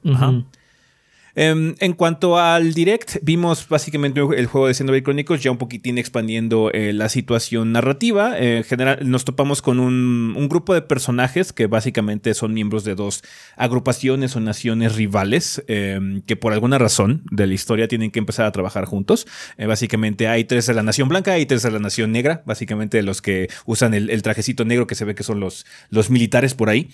Em, 1.34 1.74
en 1.78 1.92
cuanto 1.92 2.38
al 2.38 2.74
direct, 2.74 3.18
vimos 3.22 3.68
básicamente 3.68 4.20
el 4.20 4.46
juego 4.46 4.66
de 4.66 4.74
Xenoblade 4.74 5.02
Chronicles 5.02 5.42
ya 5.42 5.50
un 5.50 5.58
poquitín 5.58 5.98
expandiendo 5.98 6.70
eh, 6.72 6.92
la 6.92 7.08
situación 7.08 7.72
narrativa. 7.72 8.38
Eh, 8.38 8.58
en 8.58 8.64
general, 8.64 8.98
nos 9.08 9.24
topamos 9.24 9.62
con 9.62 9.80
un, 9.80 10.48
grupo 10.50 10.74
de 10.74 10.82
personajes 10.82 11.52
que 11.52 11.68
básicamente 11.68 12.34
son 12.34 12.52
miembros 12.52 12.82
de 12.82 12.96
dos 12.96 13.22
agrupaciones 13.56 14.34
o 14.34 14.40
naciones 14.40 14.96
rivales 14.96 15.62
em, 15.68 16.22
que 16.22 16.34
por 16.34 16.52
alguna 16.52 16.76
razón 16.76 17.22
de 17.30 17.46
la 17.46 17.54
historia 17.54 17.86
tienen 17.86 18.10
que 18.10 18.18
empezar 18.18 18.46
a 18.46 18.52
trabajar 18.52 18.84
juntos. 18.84 19.28
Eh, 19.58 19.66
básicamente 19.66 20.26
hay 20.26 20.44
tres 20.44 20.66
de 20.66 20.74
la 20.74 20.82
nación 20.82 21.08
blanca 21.08 21.38
y 21.38 21.46
tres 21.46 21.62
de 21.62 21.70
la 21.70 21.78
nación 21.78 22.10
negra, 22.10 22.42
básicamente 22.46 23.00
los 23.02 23.22
que 23.22 23.48
usan 23.64 23.94
el, 23.94 24.22
trajecito 24.22 24.64
negro 24.64 24.86
que 24.86 24.96
se 24.96 25.04
ve 25.04 25.14
que 25.14 25.22
son 25.22 25.38
los, 25.38 25.66
los 25.90 26.10
militares 26.10 26.54
por 26.54 26.68
ahí. 26.68 26.88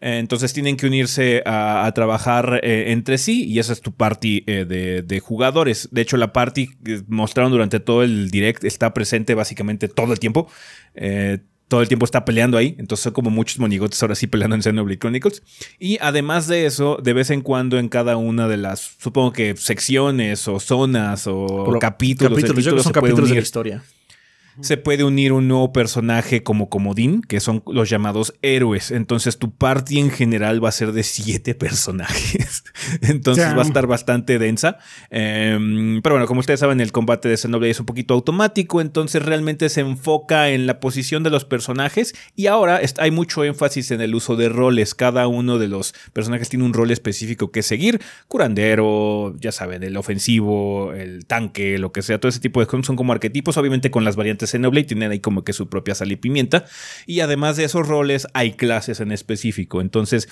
Entonces 0.00 0.52
tienen 0.52 0.76
que 0.76 0.86
unirse 0.86 1.42
a, 1.46 1.86
a 1.86 1.92
trabajar 1.92 2.60
entre 2.62 3.18
sí 3.18 3.44
y 3.44 3.58
eso 3.58 3.72
tu 3.80 3.92
party 3.92 4.44
eh, 4.46 4.64
de, 5.04 5.20
jugadores. 5.20 5.88
De 5.90 6.02
hecho, 6.02 6.16
la 6.16 6.32
party 6.32 6.68
que 6.84 7.02
mostraron 7.08 7.52
durante 7.52 7.80
todo 7.80 8.02
el 8.02 8.30
direct 8.30 8.64
está 8.64 8.92
presente 8.94 9.34
básicamente 9.34 9.88
todo 9.88 10.12
el 10.12 10.18
tiempo. 10.18 10.48
Eh, 10.94 11.38
todo 11.68 11.82
el 11.82 11.88
tiempo 11.88 12.04
está 12.04 12.24
peleando 12.24 12.58
ahí. 12.58 12.76
Entonces 12.78 13.02
son 13.04 13.12
como 13.12 13.30
muchos 13.30 13.58
monigotes 13.58 14.00
ahora 14.00 14.14
sí 14.14 14.28
peleando 14.28 14.54
en 14.54 14.62
Xenoblade 14.62 14.98
Chronicles. 14.98 15.42
Y 15.78 15.98
además 16.00 16.46
de 16.46 16.66
eso, 16.66 16.98
de 17.02 17.12
vez 17.12 17.30
en 17.30 17.40
cuando 17.40 17.78
en 17.78 17.88
cada 17.88 18.16
una 18.16 18.46
de 18.46 18.56
las, 18.56 18.96
supongo 18.98 19.32
que 19.32 19.56
secciones 19.56 20.46
o 20.46 20.60
zonas 20.60 21.26
o 21.26 21.78
capítulos, 21.80 22.38
capítulos, 22.38 22.82
son 22.84 22.92
capítulos 22.92 23.28
de 23.28 23.34
la 23.34 23.40
historia 23.40 23.82
se 24.60 24.76
puede 24.76 25.04
unir 25.04 25.32
un 25.32 25.48
nuevo 25.48 25.72
personaje 25.72 26.42
como 26.42 26.68
comodín, 26.68 27.22
que 27.22 27.40
son 27.40 27.62
los 27.66 27.90
llamados 27.90 28.34
héroes. 28.42 28.90
Entonces 28.90 29.38
tu 29.38 29.50
party 29.50 29.98
en 29.98 30.10
general 30.10 30.64
va 30.64 30.70
a 30.70 30.72
ser 30.72 30.92
de 30.92 31.02
siete 31.02 31.54
personajes. 31.54 32.64
Entonces 33.02 33.56
va 33.56 33.62
a 33.62 33.66
estar 33.66 33.86
bastante 33.86 34.38
densa. 34.38 34.78
Em, 35.10 36.00
pero 36.02 36.14
bueno, 36.14 36.26
como 36.26 36.40
ustedes 36.40 36.60
saben, 36.60 36.80
el 36.80 36.92
combate 36.92 37.28
de 37.28 37.36
Xenoblade 37.36 37.70
es 37.70 37.80
un 37.80 37.86
poquito 37.86 38.14
automático, 38.14 38.80
entonces 38.80 39.22
realmente 39.22 39.68
se 39.68 39.80
enfoca 39.80 40.50
en 40.50 40.66
la 40.66 40.80
posición 40.80 41.22
de 41.22 41.30
los 41.30 41.44
personajes 41.44 42.14
y 42.34 42.46
ahora 42.46 42.80
hay 42.98 43.10
mucho 43.10 43.44
énfasis 43.44 43.90
en 43.90 44.00
el 44.00 44.14
uso 44.14 44.36
de 44.36 44.48
roles. 44.48 44.94
Cada 44.94 45.26
uno 45.26 45.58
de 45.58 45.68
los 45.68 45.94
personajes 46.12 46.48
tiene 46.48 46.64
un 46.64 46.72
rol 46.72 46.90
específico 46.90 47.50
que 47.50 47.62
seguir. 47.62 48.00
Curandero, 48.28 49.34
ya 49.38 49.52
saben, 49.52 49.82
el 49.82 49.96
ofensivo, 49.96 50.92
el 50.92 51.26
tanque, 51.26 51.78
lo 51.78 51.92
que 51.92 52.02
sea, 52.02 52.18
todo 52.18 52.28
ese 52.28 52.40
tipo 52.40 52.60
de 52.60 52.66
cosas 52.66 52.86
son 52.86 52.96
como 52.96 53.12
arquetipos, 53.12 53.56
obviamente 53.56 53.90
con 53.90 54.04
las 54.04 54.16
variantes 54.16 54.45
Xenoblade 54.46 54.86
tienen 54.86 55.10
ahí 55.10 55.20
como 55.20 55.44
que 55.44 55.52
su 55.52 55.68
propia 55.68 55.94
sal 55.94 56.12
y 56.12 56.16
pimienta. 56.16 56.64
Y 57.06 57.20
además 57.20 57.56
de 57.56 57.64
esos 57.64 57.86
roles, 57.86 58.26
hay 58.34 58.52
clases 58.52 59.00
en 59.00 59.12
específico. 59.12 59.80
Entonces, 59.80 60.28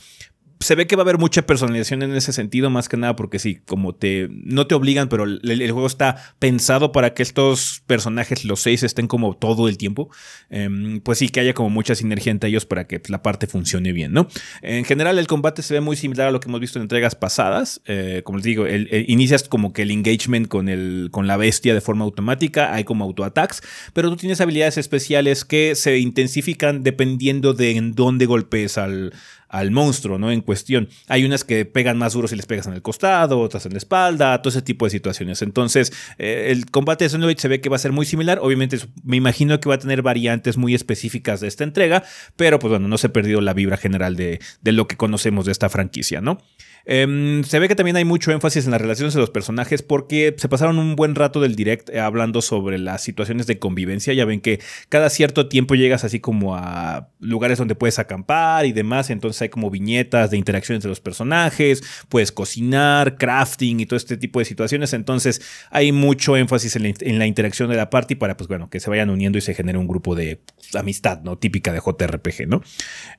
se 0.64 0.75
ve 0.75 0.87
que 0.87 0.97
va 0.97 1.02
a 1.02 1.04
haber 1.04 1.18
mucha 1.18 1.42
personalización 1.42 2.02
en 2.02 2.14
ese 2.14 2.33
sentido, 2.33 2.71
más 2.71 2.88
que 2.88 2.97
nada 2.97 3.14
porque 3.16 3.38
sí, 3.38 3.61
como 3.66 3.94
te 3.94 4.30
no 4.30 4.66
te 4.66 4.75
obligan, 4.75 5.11
pero 5.11 5.25
el, 5.25 5.71
juego 5.71 5.87
está 5.87 6.16
pensado 6.38 6.90
para 6.90 7.12
que 7.12 7.23
estos 7.23 7.83
personajes, 7.87 8.47
los 8.47 8.61
seis, 8.61 8.83
estén 8.83 9.06
como 9.06 9.37
todo 9.37 9.68
el 9.68 9.76
tiempo. 9.76 10.09
Em, 10.49 11.00
pues 11.00 11.18
sí, 11.18 11.28
que 11.28 11.40
haya 11.40 11.52
como 11.52 11.68
mucha 11.68 11.94
sinergia 11.94 12.30
entre 12.30 12.49
ellos 12.49 12.64
para 12.64 12.87
que 12.87 13.02
la 13.09 13.23
parte 13.23 13.47
funcione 13.47 13.92
bien, 13.92 14.14
¿no? 14.14 14.26
En 14.62 14.87
general, 14.87 15.18
el 15.18 15.26
combate 15.26 15.61
se 15.61 15.75
ve 15.75 15.83
muy 15.83 15.97
similar 15.97 16.28
a 16.28 16.30
lo 16.30 16.40
que 16.40 16.49
hemos 16.49 16.61
visto 16.61 16.78
en 16.78 16.85
entregas 16.85 17.14
pasadas. 17.14 17.83
Eh, 17.85 18.23
como 18.25 18.38
les 18.38 18.44
digo, 18.44 18.64
inicias 19.06 19.47
como 19.47 19.75
que 19.75 19.83
el 19.83 19.90
engagement 19.90 20.49
con, 20.49 20.71
el, 20.71 21.09
con 21.11 21.26
la 21.26 21.37
bestia 21.37 21.75
de 21.75 21.83
forma 21.83 22.06
automática, 22.06 22.73
hay 22.73 22.85
como 22.85 23.04
auto-attacks, 23.04 23.61
pero 23.92 24.09
tú 24.09 24.16
tienes 24.16 24.40
habilidades 24.40 24.78
especiales 24.78 25.44
que 25.44 25.75
se 25.75 25.99
intensifican 25.99 26.83
dependiendo 26.83 27.52
de 27.52 27.73
en 27.73 27.92
dónde 27.92 28.25
golpees 28.25 28.78
al 28.78 29.12
al 29.54 29.70
monstruo, 29.70 30.18
¿no? 30.18 30.32
En 30.32 30.40
cuestión. 30.40 30.88
Hay 31.06 31.25
unas 31.25 31.44
que 31.44 31.64
pegan 31.64 31.96
más 31.96 32.12
duro 32.14 32.26
si 32.26 32.34
les 32.34 32.44
pegas 32.44 32.66
en 32.66 32.73
el 32.73 32.82
costado, 32.82 33.38
otras 33.38 33.64
en 33.66 33.73
la 33.73 33.78
espalda, 33.78 34.42
todo 34.42 34.50
ese 34.50 34.62
tipo 34.62 34.84
de 34.84 34.90
situaciones. 34.90 35.42
Entonces, 35.42 35.92
eh, 36.18 36.49
el 36.50 36.66
combate 36.66 37.04
de 37.04 37.11
Xenoblade 37.11 37.40
se 37.40 37.46
ve 37.46 37.61
que 37.61 37.68
va 37.68 37.76
a 37.76 37.78
ser 37.78 37.92
muy 37.92 38.04
similar. 38.04 38.40
Obviamente, 38.42 38.80
me 39.04 39.16
imagino 39.16 39.61
que 39.61 39.68
va 39.68 39.76
a 39.76 39.78
tener 39.78 40.02
variantes 40.02 40.56
muy 40.56 40.75
específicas 40.75 41.40
de 41.40 41.46
esta 41.46 41.62
entrega, 41.62 42.02
pero 42.34 42.58
pues 42.58 42.73
bueno, 42.73 42.88
no 42.88 42.99
se 42.99 43.06
ha 43.06 43.12
perdido 43.12 43.40
la 43.40 43.54
vibra 43.54 43.76
general 43.76 44.16
de, 44.16 44.40
de 44.61 44.73
lo 44.73 44.88
que 44.88 44.96
conocemos 44.96 45.46
de 45.46 45.52
esta 45.52 45.68
franquicia, 45.68 46.20
¿no? 46.20 46.38
Em, 46.86 47.44
se 47.44 47.58
ve 47.58 47.68
que 47.68 47.74
también 47.74 47.96
hay 47.96 48.04
mucho 48.04 48.30
énfasis 48.30 48.66
en 48.66 48.70
las 48.70 48.80
relaciones 48.80 49.14
de 49.14 49.20
los 49.20 49.30
personajes 49.30 49.82
porque 49.82 50.34
se 50.36 50.48
pasaron 50.48 50.78
un 50.78 50.96
buen 50.96 51.14
rato 51.14 51.40
del 51.40 51.56
direct 51.56 51.88
eh, 51.88 52.00
hablando 52.00 52.42
sobre 52.42 52.78
las 52.78 53.02
situaciones 53.02 53.46
de 53.46 53.58
convivencia. 53.58 54.12
Ya 54.12 54.24
ven 54.24 54.40
que 54.40 54.60
cada 54.90 55.08
cierto 55.08 55.48
tiempo 55.48 55.74
llegas 55.74 56.04
así 56.04 56.20
como 56.20 56.56
a 56.56 57.08
lugares 57.20 57.58
donde 57.58 57.74
puedes 57.74 57.98
acampar 57.98 58.66
y 58.66 58.72
demás. 58.72 59.08
Entonces 59.10 59.40
hay 59.42 59.48
como 59.48 59.70
viñetas 59.70 60.30
de 60.30 60.36
interacciones 60.36 60.82
de 60.82 60.90
los 60.90 61.00
personajes, 61.00 61.82
puedes 62.08 62.32
cocinar, 62.32 63.16
crafting 63.16 63.80
y 63.80 63.86
todo 63.86 63.96
este 63.96 64.16
tipo 64.16 64.38
de 64.38 64.44
situaciones. 64.44 64.92
Entonces 64.92 65.40
hay 65.70 65.90
mucho 65.92 66.36
énfasis 66.36 66.76
en 66.76 67.18
la, 67.18 67.26
interacción 67.26 67.70
de 67.70 67.76
la 67.76 67.88
party 67.88 68.16
para 68.16 68.36
pues 68.36 68.48
bueno, 68.48 68.68
que 68.68 68.80
se 68.80 68.90
vayan 68.90 69.08
uniendo 69.08 69.38
y 69.38 69.40
se 69.40 69.54
genere 69.54 69.78
un 69.78 69.88
grupo 69.88 70.14
de 70.14 70.40
amistad, 70.74 71.22
¿no? 71.22 71.38
Típica 71.38 71.72
de 71.72 71.80
JRPG, 71.80 72.46
¿no? 72.46 72.62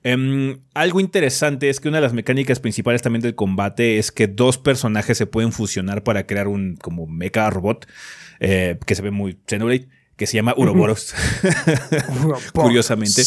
Em, 0.04 0.60
algo 0.76 1.00
interesante 1.00 1.70
es 1.70 1.80
que 1.80 1.88
una 1.88 1.98
de 1.98 2.04
las 2.04 2.14
mecánicas 2.14 2.60
principales 2.60 3.02
también 3.02 3.22
del 3.22 3.34
combate 3.34 3.55
es 3.78 4.12
que 4.12 4.28
dos 4.28 4.58
personajes 4.58 5.18
se 5.18 5.26
pueden 5.26 5.52
fusionar 5.52 6.04
para 6.04 6.26
crear 6.26 6.48
un 6.48 6.76
como 6.78 7.08
mecha 7.08 7.50
robot 7.50 7.88
eh, 8.40 8.78
que 8.86 8.96
se 8.96 9.02
ve 9.02 9.12
muy 9.12 9.38
Xenoblade, 9.48 9.88
que 10.16 10.28
se 10.28 10.36
llama 10.36 10.54
Uroboros. 10.58 11.14
Curiosamente. 12.54 13.24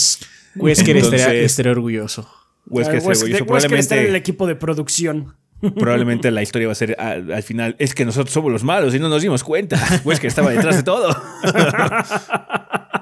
Wesker 0.56 0.96
estaría, 0.96 1.72
orgulloso. 1.72 2.28
Wesker 2.66 2.96
estaría 2.96 3.16
orgulloso. 3.16 3.46
Probablemente 3.46 4.00
en 4.00 4.06
el 4.06 4.16
equipo 4.16 4.46
de 4.46 4.56
producción. 4.56 5.34
Probablemente 5.74 6.30
la 6.30 6.42
historia 6.42 6.68
va 6.68 6.72
a 6.72 6.76
ser 6.76 6.96
al, 7.00 7.42
final, 7.42 7.74
es 7.78 7.94
que 7.94 8.04
nosotros 8.04 8.32
somos 8.32 8.52
los 8.52 8.62
malos 8.62 8.94
y 8.94 8.98
no 8.98 9.08
nos 9.08 9.22
dimos 9.22 9.42
cuenta. 9.42 9.80
Wesker 10.04 10.28
estaba 10.28 10.50
detrás 10.50 10.76
de 10.76 10.82
todo. 10.82 11.16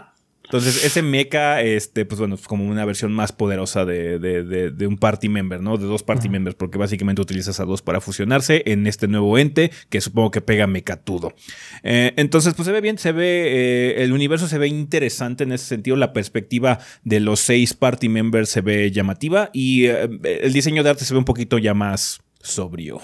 Entonces, 0.46 0.84
ese 0.84 1.02
mecha, 1.02 1.60
este, 1.60 2.04
pues 2.04 2.20
bueno, 2.20 2.36
es 2.36 2.46
como 2.46 2.64
una 2.64 2.84
versión 2.84 3.12
más 3.12 3.32
poderosa 3.32 3.84
de, 3.84 4.72
un 4.86 4.96
party 4.96 5.28
member, 5.28 5.60
¿no? 5.60 5.76
De 5.76 5.86
dos 5.86 6.04
party 6.04 6.28
members, 6.28 6.54
porque 6.54 6.78
básicamente 6.78 7.20
utilizas 7.20 7.58
a 7.58 7.64
dos 7.64 7.82
para 7.82 8.00
fusionarse 8.00 8.62
en 8.66 8.86
este 8.86 9.08
nuevo 9.08 9.38
ente 9.38 9.72
que 9.88 10.00
supongo 10.00 10.30
que 10.30 10.40
pega 10.40 10.68
mecatudo. 10.68 11.34
Eh, 11.82 12.14
entonces, 12.16 12.54
pues 12.54 12.66
se 12.66 12.72
ve 12.72 12.80
bien, 12.80 12.96
se 12.96 13.10
ve, 13.10 13.24
eh, 13.24 14.04
el 14.04 14.12
universo 14.12 14.46
se 14.46 14.58
ve 14.58 14.68
interesante 14.68 15.42
en 15.42 15.50
ese 15.50 15.66
sentido, 15.66 15.96
la 15.96 16.12
perspectiva 16.12 16.78
de 17.02 17.18
los 17.18 17.40
seis 17.40 17.74
party 17.74 18.08
members 18.08 18.48
se 18.48 18.60
ve 18.60 18.92
llamativa 18.92 19.50
y 19.52 19.86
eh, 19.86 20.08
el 20.22 20.52
diseño 20.52 20.84
de 20.84 20.90
arte 20.90 21.04
se 21.04 21.12
ve 21.12 21.18
un 21.18 21.24
poquito 21.24 21.58
ya 21.58 21.74
más 21.74 22.20
sobrio. 22.40 23.00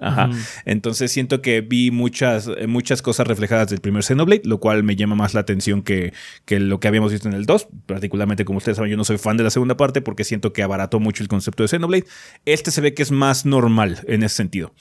Ajá. 0.00 0.30
Entonces 0.64 1.12
siento 1.12 1.40
que 1.42 1.60
vi 1.60 1.90
muchas, 1.90 2.48
eh, 2.58 2.66
muchas 2.66 3.02
cosas 3.02 3.26
reflejadas 3.26 3.68
del 3.68 3.80
primer 3.80 4.02
Xenoblade, 4.02 4.42
lo 4.44 4.58
cual 4.58 4.82
me 4.82 4.96
llama 4.96 5.14
más 5.14 5.34
la 5.34 5.40
atención 5.40 5.82
que, 5.82 6.12
que, 6.44 6.60
lo 6.60 6.80
que 6.80 6.88
habíamos 6.88 7.12
visto 7.12 7.28
en 7.28 7.34
el 7.34 7.46
2. 7.46 7.68
Particularmente, 7.86 8.44
como 8.44 8.58
ustedes 8.58 8.76
saben, 8.76 8.90
yo 8.90 8.96
no 8.96 9.04
soy 9.04 9.18
fan 9.18 9.36
de 9.36 9.44
la 9.44 9.50
segunda 9.50 9.76
parte 9.76 10.00
porque 10.00 10.24
siento 10.24 10.52
que 10.52 10.62
abarató 10.62 11.00
mucho 11.00 11.22
el 11.22 11.28
concepto 11.28 11.62
de 11.62 11.68
Xenoblade. 11.68 12.04
Este 12.44 12.70
se 12.70 12.80
ve 12.80 12.94
que 12.94 13.02
es 13.02 13.10
más 13.10 13.46
normal 13.46 14.00
en 14.06 14.22
ese 14.22 14.36
sentido. 14.36 14.72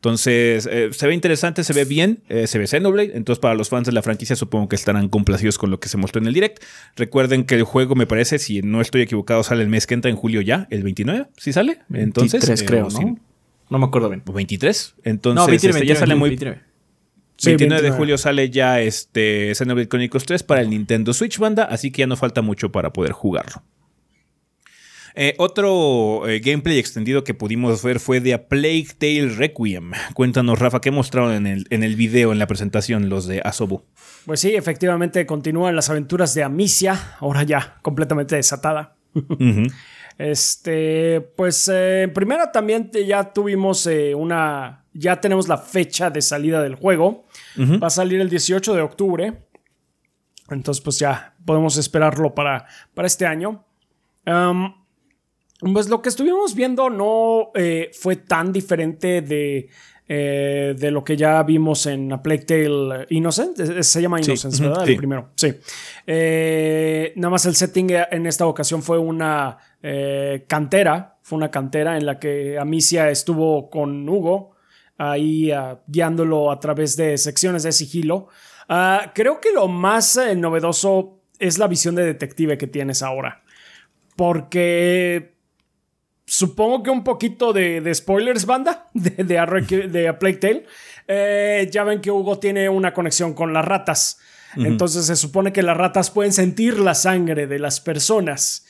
Entonces, 0.00 0.66
eh, 0.72 0.88
se 0.92 1.06
ve 1.06 1.12
interesante, 1.12 1.62
se 1.62 1.74
ve 1.74 1.84
bien, 1.84 2.22
eh, 2.30 2.46
se 2.46 2.58
ve 2.58 2.66
Xenoblade. 2.66 3.14
Entonces, 3.14 3.38
para 3.38 3.54
los 3.54 3.68
fans 3.68 3.84
de 3.84 3.92
la 3.92 4.00
franquicia, 4.00 4.34
supongo 4.34 4.66
que 4.66 4.76
estarán 4.76 5.10
complacidos 5.10 5.58
con 5.58 5.70
lo 5.70 5.78
que 5.78 5.90
se 5.90 5.98
mostró 5.98 6.22
en 6.22 6.28
el 6.28 6.32
direct. 6.32 6.64
Recuerden 6.96 7.44
que 7.44 7.56
el 7.56 7.64
juego, 7.64 7.94
me 7.94 8.06
parece, 8.06 8.38
si 8.38 8.62
no 8.62 8.80
estoy 8.80 9.02
equivocado, 9.02 9.42
sale 9.42 9.62
el 9.62 9.68
mes 9.68 9.86
que 9.86 9.92
entra 9.92 10.10
en 10.10 10.16
julio 10.16 10.40
ya, 10.40 10.66
el 10.70 10.84
29, 10.84 11.26
¿sí 11.36 11.52
sale? 11.52 11.80
Entonces, 11.92 12.40
23, 12.48 12.62
creo, 12.62 12.88
¿no? 12.88 13.18
No 13.70 13.78
me 13.78 13.86
acuerdo 13.86 14.08
bien. 14.08 14.22
23. 14.24 14.96
Entonces, 15.04 15.64
este, 15.64 15.86
ya 15.86 15.96
sale 15.96 16.14
muy. 16.16 16.30
29. 16.30 16.70
29 17.42 17.82
de 17.82 17.90
julio 17.90 18.18
sale 18.18 18.50
ya 18.50 18.80
este 18.80 19.54
Xenoblade 19.54 19.88
Chronicles 19.88 20.26
3 20.26 20.42
para 20.42 20.60
el 20.60 20.68
Nintendo 20.68 21.14
Switch 21.14 21.38
banda, 21.38 21.64
así 21.64 21.90
que 21.90 22.00
ya 22.00 22.06
no 22.06 22.16
falta 22.16 22.42
mucho 22.42 22.70
para 22.70 22.92
poder 22.92 23.12
jugarlo. 23.12 23.62
Eh, 25.14 25.34
otro 25.38 26.28
eh, 26.28 26.40
gameplay 26.40 26.78
extendido 26.78 27.24
que 27.24 27.34
pudimos 27.34 27.82
ver 27.82 27.98
fue 27.98 28.20
de 28.20 28.34
A 28.34 28.48
Plague 28.48 28.88
Tale 28.96 29.28
Requiem. 29.28 29.90
Cuéntanos, 30.14 30.58
Rafa, 30.58 30.80
¿qué 30.80 30.90
mostraron 30.90 31.32
en 31.32 31.46
el, 31.46 31.66
en 31.70 31.82
el 31.82 31.96
video, 31.96 32.32
en 32.32 32.38
la 32.38 32.46
presentación, 32.46 33.08
los 33.08 33.26
de 33.26 33.40
Asobu? 33.44 33.82
Pues 34.26 34.40
sí, 34.40 34.54
efectivamente 34.54 35.26
continúan 35.26 35.74
las 35.74 35.90
aventuras 35.90 36.34
de 36.34 36.44
Amicia, 36.44 37.16
ahora 37.18 37.42
ya 37.42 37.78
completamente 37.82 38.36
desatada. 38.36 38.96
Este, 40.20 41.22
pues 41.34 41.70
eh, 41.72 42.06
primero 42.12 42.50
también 42.52 42.90
ya 42.92 43.32
tuvimos 43.32 43.86
eh, 43.86 44.14
una, 44.14 44.84
ya 44.92 45.18
tenemos 45.18 45.48
la 45.48 45.56
fecha 45.56 46.10
de 46.10 46.20
salida 46.20 46.62
del 46.62 46.74
juego. 46.74 47.24
Va 47.58 47.86
a 47.86 47.90
salir 47.90 48.20
el 48.20 48.28
18 48.28 48.74
de 48.74 48.82
octubre. 48.82 49.48
Entonces, 50.50 50.82
pues 50.82 50.98
ya 50.98 51.34
podemos 51.46 51.78
esperarlo 51.78 52.34
para, 52.34 52.66
para 52.92 53.06
este 53.06 53.24
año. 53.24 53.64
pues 55.72 55.88
lo 55.88 56.02
que 56.02 56.10
estuvimos 56.10 56.54
viendo 56.54 56.90
no 56.90 57.50
eh, 57.54 57.90
fue 57.98 58.16
tan 58.16 58.52
diferente 58.52 59.22
de, 59.22 59.70
de 60.12 60.90
lo 60.90 61.04
que 61.04 61.16
ya 61.16 61.40
vimos 61.44 61.86
en 61.86 62.12
A 62.12 62.20
Plague 62.20 62.44
Tale 62.44 63.06
Innocent. 63.10 63.56
Se 63.82 64.02
llama 64.02 64.20
Innocence, 64.20 64.60
¿verdad? 64.60 64.88
El 64.88 64.96
primero. 64.96 65.30
Sí. 65.36 65.54
nada 67.16 67.30
más 67.30 67.46
el 67.46 67.54
setting 67.54 67.90
en 68.10 68.26
esta 68.26 68.46
ocasión 68.46 68.82
fue 68.82 68.98
una 68.98 69.58
eh, 69.82 70.44
cantera, 70.46 71.16
fue 71.22 71.38
una 71.38 71.50
cantera 71.50 71.96
en 71.96 72.04
la 72.04 72.18
que 72.18 72.58
Amicia 72.58 73.10
estuvo 73.10 73.70
con 73.70 74.06
Hugo, 74.06 74.56
ahí 74.98 75.50
ah, 75.52 75.80
guiándolo 75.86 76.50
a 76.50 76.60
través 76.60 76.96
de 76.96 77.16
secciones 77.16 77.62
de 77.62 77.72
sigilo. 77.72 78.28
Ah, 78.68 79.12
creo 79.14 79.40
que 79.40 79.52
lo 79.52 79.68
más 79.68 80.16
eh, 80.18 80.36
novedoso 80.36 81.20
es 81.38 81.58
la 81.58 81.66
visión 81.66 81.94
de 81.94 82.04
detective 82.04 82.58
que 82.58 82.66
tienes 82.66 83.02
ahora, 83.02 83.42
porque 84.16 85.29
supongo 86.30 86.84
que 86.84 86.90
un 86.90 87.02
poquito 87.02 87.52
de, 87.52 87.92
spoilers, 87.92 88.46
banda, 88.46 88.88
de, 88.94 89.10
de, 89.24 90.08
A 90.08 90.18
Plague 90.18 90.36
Tale. 90.36 90.64
Eh, 91.08 91.68
ya 91.72 91.82
ven 91.82 92.00
que 92.00 92.12
Hugo 92.12 92.38
tiene 92.38 92.68
una 92.68 92.94
conexión 92.94 93.34
con 93.34 93.52
las 93.52 93.64
ratas. 93.64 94.20
Entonces 94.56 95.06
se 95.06 95.16
supone 95.16 95.52
que 95.52 95.62
las 95.62 95.76
ratas 95.76 96.10
pueden 96.10 96.32
sentir 96.32 96.78
la 96.78 96.94
sangre 96.94 97.46
de 97.46 97.58
las 97.58 97.80
personas. 97.80 98.64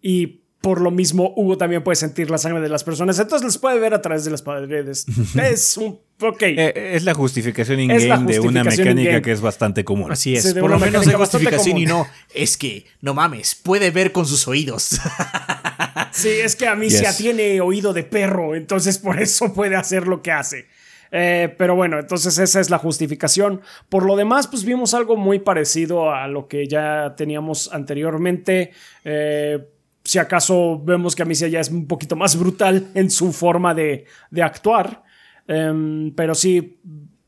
Y 0.00 0.42
por 0.60 0.80
lo 0.80 0.90
mismo, 0.90 1.32
Hugo 1.36 1.56
también 1.56 1.84
puede 1.84 1.96
sentir 1.96 2.28
la 2.30 2.38
sangre 2.38 2.60
de 2.60 2.68
las 2.68 2.82
personas. 2.82 3.18
Entonces 3.18 3.44
les 3.46 3.58
puede 3.58 3.78
ver 3.78 3.94
a 3.94 4.02
través 4.02 4.24
de 4.24 4.32
las 4.32 4.42
paredes. 4.42 5.06
es 5.40 5.76
un. 5.76 6.00
Ok. 6.20 6.42
Eh, 6.42 6.94
es 6.94 7.04
la 7.04 7.14
justificación 7.14 7.78
in-game 7.78 8.32
de 8.32 8.40
una 8.40 8.64
mecánica 8.64 9.22
que 9.22 9.32
es 9.32 9.40
bastante 9.40 9.84
común. 9.84 10.10
Así 10.10 10.34
es. 10.34 10.54
por 10.54 10.70
lo 10.70 10.78
menos 10.78 11.06
de 11.06 11.14
justificación 11.14 11.78
y 11.78 11.86
no. 11.86 12.06
Es 12.34 12.56
que, 12.56 12.86
no 13.00 13.14
mames, 13.14 13.54
puede 13.54 13.90
ver 13.90 14.12
con 14.12 14.26
sus 14.26 14.48
oídos. 14.48 14.98
sí, 16.10 16.30
es 16.30 16.56
que 16.56 16.66
Amicia 16.66 17.16
tiene 17.16 17.60
oído 17.60 17.92
de 17.92 18.02
perro. 18.02 18.56
Entonces 18.56 18.98
por 18.98 19.20
eso 19.20 19.52
puede 19.52 19.76
hacer 19.76 20.08
lo 20.08 20.22
que 20.22 20.32
hace. 20.32 20.66
Eh, 21.12 21.54
pero 21.56 21.76
bueno, 21.76 22.00
entonces 22.00 22.36
esa 22.38 22.60
es 22.60 22.70
la 22.70 22.78
justificación. 22.78 23.60
Por 23.88 24.04
lo 24.04 24.16
demás, 24.16 24.48
pues 24.48 24.64
vimos 24.64 24.94
algo 24.94 25.16
muy 25.16 25.38
parecido 25.38 26.12
a 26.12 26.26
lo 26.26 26.48
que 26.48 26.66
ya 26.66 27.14
teníamos 27.16 27.72
anteriormente. 27.72 28.72
Eh 29.04 29.64
si 30.16 30.20
acaso 30.20 30.80
vemos 30.82 31.14
que 31.14 31.20
Amicia 31.20 31.46
ya 31.46 31.60
es 31.60 31.68
un 31.68 31.86
poquito 31.86 32.16
más 32.16 32.38
brutal 32.38 32.88
en 32.94 33.10
su 33.10 33.34
forma 33.34 33.74
de, 33.74 34.06
actuar. 34.42 35.02
Em, 35.46 36.10
pero 36.14 36.34
sí, 36.34 36.80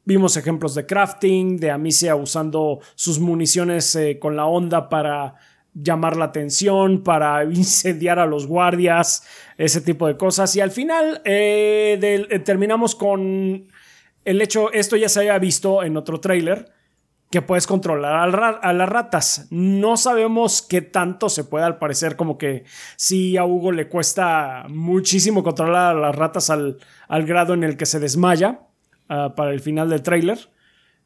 vimos 0.06 0.38
ejemplos 0.38 0.74
de 0.74 0.86
crafting, 0.86 1.58
de 1.58 1.70
Amicia 1.70 2.16
usando 2.16 2.80
sus 2.94 3.20
municiones 3.20 3.94
eh, 3.94 4.18
con 4.18 4.36
la 4.36 4.46
onda 4.46 4.88
para 4.88 5.34
llamar 5.74 6.16
la 6.16 6.24
atención, 6.24 7.02
para 7.02 7.44
incendiar 7.52 8.18
a 8.18 8.24
los 8.24 8.46
guardias, 8.46 9.22
ese 9.58 9.82
tipo 9.82 10.06
de 10.06 10.16
cosas. 10.16 10.56
Y 10.56 10.62
al 10.62 10.70
final 10.70 11.20
eh, 11.26 11.98
eh, 12.00 12.38
terminamos 12.38 12.94
con 12.94 13.66
el 14.24 14.40
hecho, 14.40 14.72
esto 14.72 14.96
ya 14.96 15.10
se 15.10 15.20
había 15.20 15.38
visto 15.38 15.82
en 15.82 15.94
otro 15.98 16.20
tráiler, 16.20 16.72
que 17.30 17.42
puedes 17.42 17.66
controlar 17.66 18.34
a 18.62 18.72
las 18.72 18.88
ratas. 18.88 19.48
No 19.50 19.96
sabemos 19.96 20.62
qué 20.62 20.80
tanto 20.80 21.28
se 21.28 21.44
puede, 21.44 21.66
al 21.66 21.78
parecer, 21.78 22.16
como 22.16 22.38
que 22.38 22.64
sí 22.96 23.36
a 23.36 23.44
Hugo 23.44 23.72
le 23.72 23.88
cuesta 23.88 24.64
muchísimo 24.68 25.42
controlar 25.42 25.96
a 25.96 26.00
las 26.00 26.16
ratas 26.16 26.48
al, 26.48 26.78
grado 27.08 27.52
en 27.52 27.64
el 27.64 27.76
que 27.76 27.86
se 27.86 28.00
desmaya 28.00 28.60
ah, 29.08 29.34
para 29.36 29.50
el 29.50 29.60
final 29.60 29.90
del 29.90 30.02
tráiler. 30.02 30.38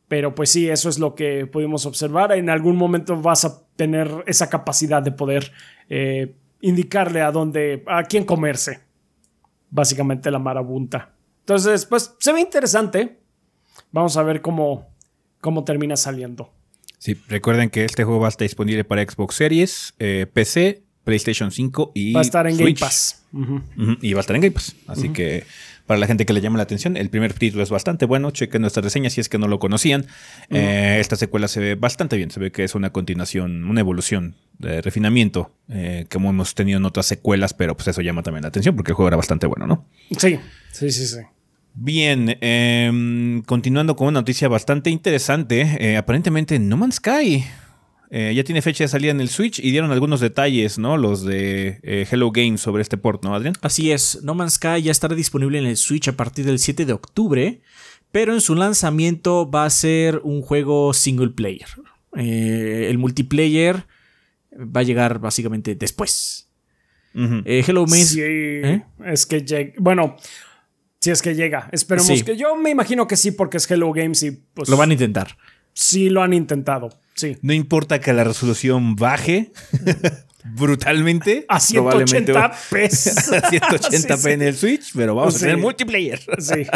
Pero 0.06 0.34
pues 0.34 0.50
sí, 0.50 0.68
eso 0.68 0.88
es 0.88 0.98
lo 0.98 1.14
que 1.14 1.46
pudimos 1.46 1.86
observar. 1.86 2.32
En 2.32 2.50
algún 2.50 2.76
momento 2.76 3.20
vas 3.20 3.44
a 3.44 3.66
tener 3.76 4.22
esa 4.26 4.50
capacidad 4.50 5.02
de 5.02 5.10
poder 5.10 5.52
eh, 5.88 6.36
indicarle 6.60 7.22
a 7.22 7.32
dónde, 7.32 7.82
a 7.88 8.04
quién 8.04 8.24
comerse. 8.24 8.80
Básicamente 9.70 10.30
la 10.30 10.38
marabunta. 10.38 11.14
Entonces, 11.40 11.86
pues 11.86 12.14
se 12.18 12.32
ve 12.32 12.40
interesante. 12.40 13.20
Vamos 13.90 14.16
a 14.16 14.22
ver 14.22 14.42
cómo, 14.42 14.91
cómo 15.42 15.64
termina 15.64 15.98
saliendo. 15.98 16.54
Sí, 16.98 17.18
recuerden 17.28 17.68
que 17.68 17.84
este 17.84 18.04
juego 18.04 18.20
va 18.20 18.28
a 18.28 18.30
estar 18.30 18.46
disponible 18.46 18.84
para 18.84 19.02
Xbox 19.02 19.34
Series, 19.34 19.92
eh, 19.98 20.26
PC, 20.32 20.84
PlayStation 21.04 21.50
5 21.50 21.92
y. 21.94 22.12
Va 22.14 22.20
a 22.20 22.22
estar 22.22 22.46
en 22.46 22.56
Game 22.56 22.74
Pass. 22.74 23.24
Y 24.00 24.12
va 24.14 24.20
a 24.20 24.22
estar 24.22 24.36
en 24.36 24.42
Game 24.42 24.52
Pass. 24.52 24.76
Así 24.86 25.08
que 25.10 25.44
para 25.86 25.98
la 25.98 26.06
gente 26.06 26.24
que 26.24 26.32
le 26.32 26.40
llama 26.40 26.58
la 26.58 26.62
atención, 26.62 26.96
el 26.96 27.10
primer 27.10 27.34
título 27.34 27.64
es 27.64 27.70
bastante 27.70 28.06
bueno. 28.06 28.30
Chequen 28.30 28.62
nuestra 28.62 28.82
reseña 28.82 29.10
si 29.10 29.20
es 29.20 29.28
que 29.28 29.36
no 29.36 29.48
lo 29.48 29.58
conocían. 29.58 30.06
Eh, 30.48 30.98
esta 31.00 31.16
secuela 31.16 31.48
se 31.48 31.58
ve 31.58 31.74
bastante 31.74 32.16
bien. 32.16 32.30
Se 32.30 32.38
ve 32.38 32.52
que 32.52 32.62
es 32.62 32.76
una 32.76 32.90
continuación, 32.90 33.64
una 33.64 33.80
evolución 33.80 34.36
de 34.58 34.80
refinamiento 34.80 35.56
eh, 35.68 36.06
como 36.08 36.30
hemos 36.30 36.54
tenido 36.54 36.78
en 36.78 36.84
otras 36.84 37.06
secuelas, 37.06 37.52
pero 37.52 37.76
pues 37.76 37.88
eso 37.88 38.00
llama 38.00 38.22
también 38.22 38.42
la 38.42 38.48
atención 38.48 38.76
porque 38.76 38.92
el 38.92 38.94
juego 38.94 39.08
era 39.08 39.16
bastante 39.16 39.48
bueno, 39.48 39.66
¿no? 39.66 39.88
Sí, 40.18 40.38
sí, 40.70 40.92
sí, 40.92 41.06
sí. 41.08 41.18
Bien, 41.74 42.36
em, 42.40 43.42
continuando 43.42 43.96
con 43.96 44.08
una 44.08 44.20
noticia 44.20 44.48
bastante 44.48 44.90
interesante. 44.90 45.76
Eh, 45.80 45.96
aparentemente 45.96 46.58
No 46.58 46.76
Man's 46.76 46.96
Sky 46.96 47.44
eh, 48.10 48.32
ya 48.34 48.44
tiene 48.44 48.60
fecha 48.60 48.84
de 48.84 48.88
salida 48.88 49.10
en 49.10 49.22
el 49.22 49.30
Switch 49.30 49.58
y 49.58 49.70
dieron 49.70 49.90
algunos 49.90 50.20
detalles, 50.20 50.78
¿no? 50.78 50.98
Los 50.98 51.24
de 51.24 51.80
eh, 51.82 52.06
Hello 52.10 52.30
Games 52.30 52.60
sobre 52.60 52.82
este 52.82 52.98
port, 52.98 53.24
¿no, 53.24 53.34
Adrián? 53.34 53.54
Así 53.62 53.90
es, 53.90 54.22
No 54.22 54.34
Man's 54.34 54.54
Sky 54.54 54.82
ya 54.82 54.92
estará 54.92 55.14
disponible 55.14 55.58
en 55.58 55.64
el 55.64 55.78
Switch 55.78 56.08
a 56.08 56.12
partir 56.12 56.44
del 56.44 56.58
7 56.58 56.84
de 56.84 56.92
octubre, 56.92 57.62
pero 58.10 58.34
en 58.34 58.42
su 58.42 58.54
lanzamiento 58.54 59.50
va 59.50 59.64
a 59.64 59.70
ser 59.70 60.20
un 60.24 60.42
juego 60.42 60.92
single 60.92 61.30
player. 61.30 61.68
el 62.14 62.98
multiplayer 62.98 63.86
va 64.52 64.80
a 64.80 64.84
llegar 64.84 65.20
básicamente 65.20 65.74
después. 65.74 66.50
Hello 67.14 67.86
Games. 67.86 68.08
Sí, 68.08 68.20
es 69.06 69.24
que, 69.26 69.74
bueno, 69.78 70.16
si 71.02 71.10
es 71.10 71.20
que 71.20 71.34
llega. 71.34 71.68
Esperemos 71.72 72.22
que. 72.22 72.36
Yo 72.36 72.54
me 72.54 72.70
imagino 72.70 73.08
que 73.08 73.16
sí, 73.16 73.32
porque 73.32 73.56
es 73.56 73.68
Hello 73.68 73.92
Games 73.92 74.22
y 74.22 74.30
pues. 74.30 74.68
Lo 74.68 74.76
van 74.76 74.90
a 74.90 74.92
intentar. 74.92 75.36
Sí, 75.74 76.08
lo 76.08 76.22
han 76.22 76.32
intentado. 76.32 76.90
Sí. 77.14 77.36
No 77.42 77.52
importa 77.52 78.00
que 78.00 78.12
la 78.12 78.22
resolución 78.22 78.94
baje 78.94 79.50
brutalmente. 80.44 81.44
A 81.48 81.58
180p. 81.58 82.32
a 82.38 83.50
180p 83.50 84.30
en 84.30 84.42
el 84.42 84.54
Switch, 84.56 84.92
pero 84.94 85.16
vamos 85.16 85.36
a 85.36 85.38
tener 85.40 85.56
multiplayer. 85.56 86.20
Sí. 86.38 86.66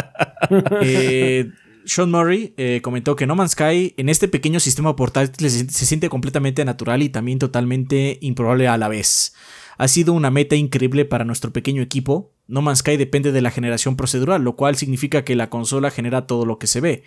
Eh, 0.81 1.49
Sean 1.85 2.11
Murray 2.11 2.53
eh, 2.57 2.81
comentó 2.83 3.15
que 3.15 3.25
No 3.25 3.35
Man's 3.35 3.51
Sky 3.51 3.93
en 3.95 4.09
este 4.09 4.27
pequeño 4.27 4.59
sistema 4.59 4.93
portátil 4.97 5.49
se, 5.49 5.69
se 5.69 5.85
siente 5.85 6.09
completamente 6.09 6.65
natural 6.65 7.01
y 7.01 7.07
también 7.07 7.39
totalmente 7.39 8.17
improbable 8.19 8.67
a 8.67 8.77
la 8.77 8.89
vez. 8.89 9.33
Ha 9.77 9.87
sido 9.87 10.13
una 10.13 10.31
meta 10.31 10.55
increíble 10.55 11.05
para 11.05 11.25
nuestro 11.25 11.51
pequeño 11.51 11.81
equipo. 11.81 12.31
No 12.47 12.61
Man's 12.61 12.79
Sky 12.79 12.97
depende 12.97 13.31
de 13.31 13.41
la 13.41 13.51
generación 13.51 13.95
procedural, 13.95 14.43
lo 14.43 14.55
cual 14.55 14.75
significa 14.75 15.23
que 15.23 15.35
la 15.35 15.49
consola 15.49 15.91
genera 15.91 16.27
todo 16.27 16.45
lo 16.45 16.57
que 16.59 16.67
se 16.67 16.81
ve. 16.81 17.03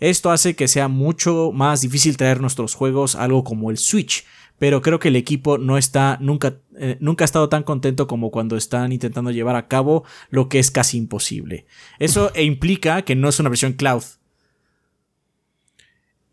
Esto 0.00 0.30
hace 0.30 0.54
que 0.54 0.68
sea 0.68 0.88
mucho 0.88 1.52
más 1.52 1.80
difícil 1.80 2.16
traer 2.16 2.40
nuestros 2.40 2.74
juegos 2.74 3.14
a 3.14 3.24
algo 3.24 3.44
como 3.44 3.70
el 3.70 3.78
Switch, 3.78 4.24
pero 4.58 4.82
creo 4.82 4.98
que 4.98 5.08
el 5.08 5.16
equipo 5.16 5.56
no 5.56 5.78
está 5.78 6.18
nunca 6.20 6.58
eh, 6.76 6.98
nunca 7.00 7.24
ha 7.24 7.26
estado 7.26 7.48
tan 7.48 7.62
contento 7.62 8.06
como 8.06 8.30
cuando 8.30 8.56
están 8.56 8.92
intentando 8.92 9.30
llevar 9.30 9.56
a 9.56 9.68
cabo 9.68 10.04
lo 10.28 10.48
que 10.48 10.58
es 10.58 10.70
casi 10.70 10.98
imposible. 10.98 11.66
Eso 11.98 12.30
e 12.34 12.44
implica 12.44 13.02
que 13.02 13.16
no 13.16 13.28
es 13.28 13.40
una 13.40 13.48
versión 13.48 13.72
cloud, 13.72 14.02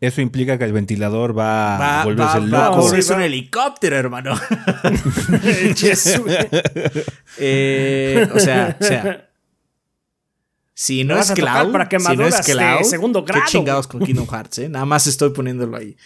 eso 0.00 0.20
implica 0.20 0.58
que 0.58 0.64
el 0.64 0.72
ventilador 0.72 1.36
va, 1.36 2.02
a 2.02 2.04
volverse 2.04 2.40
loco. 2.40 2.94
es 2.94 3.10
un 3.10 3.20
helicóptero, 3.20 3.96
hermano. 3.96 4.34
eh, 7.38 8.28
o 8.32 8.38
sea, 8.38 8.76
o 8.80 8.84
sea. 8.84 9.24
Si 10.72 11.02
no 11.02 11.18
es 11.18 11.32
cloud, 11.32 11.72
para 11.72 11.88
si 11.90 12.16
no 12.16 12.24
es 12.24 12.36
cloud, 12.42 12.84
segundo 12.84 13.24
grado. 13.24 13.42
qué 13.44 13.50
chingados 13.50 13.88
con 13.88 14.00
Kingdom 14.00 14.28
Hearts, 14.28 14.60
¿eh? 14.60 14.68
Nada 14.68 14.84
más 14.84 15.08
estoy 15.08 15.30
poniéndolo 15.30 15.76
ahí. 15.76 15.96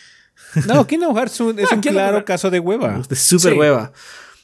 no, 0.67 0.87
Kingdom 0.87 1.14
Hearts 1.14 1.43
es 1.59 1.73
un 1.73 1.81
claro 1.83 2.25
caso 2.25 2.49
de 2.49 2.61
hueva. 2.61 3.03
De 3.07 3.14
súper 3.14 3.53
hueva. 3.53 3.93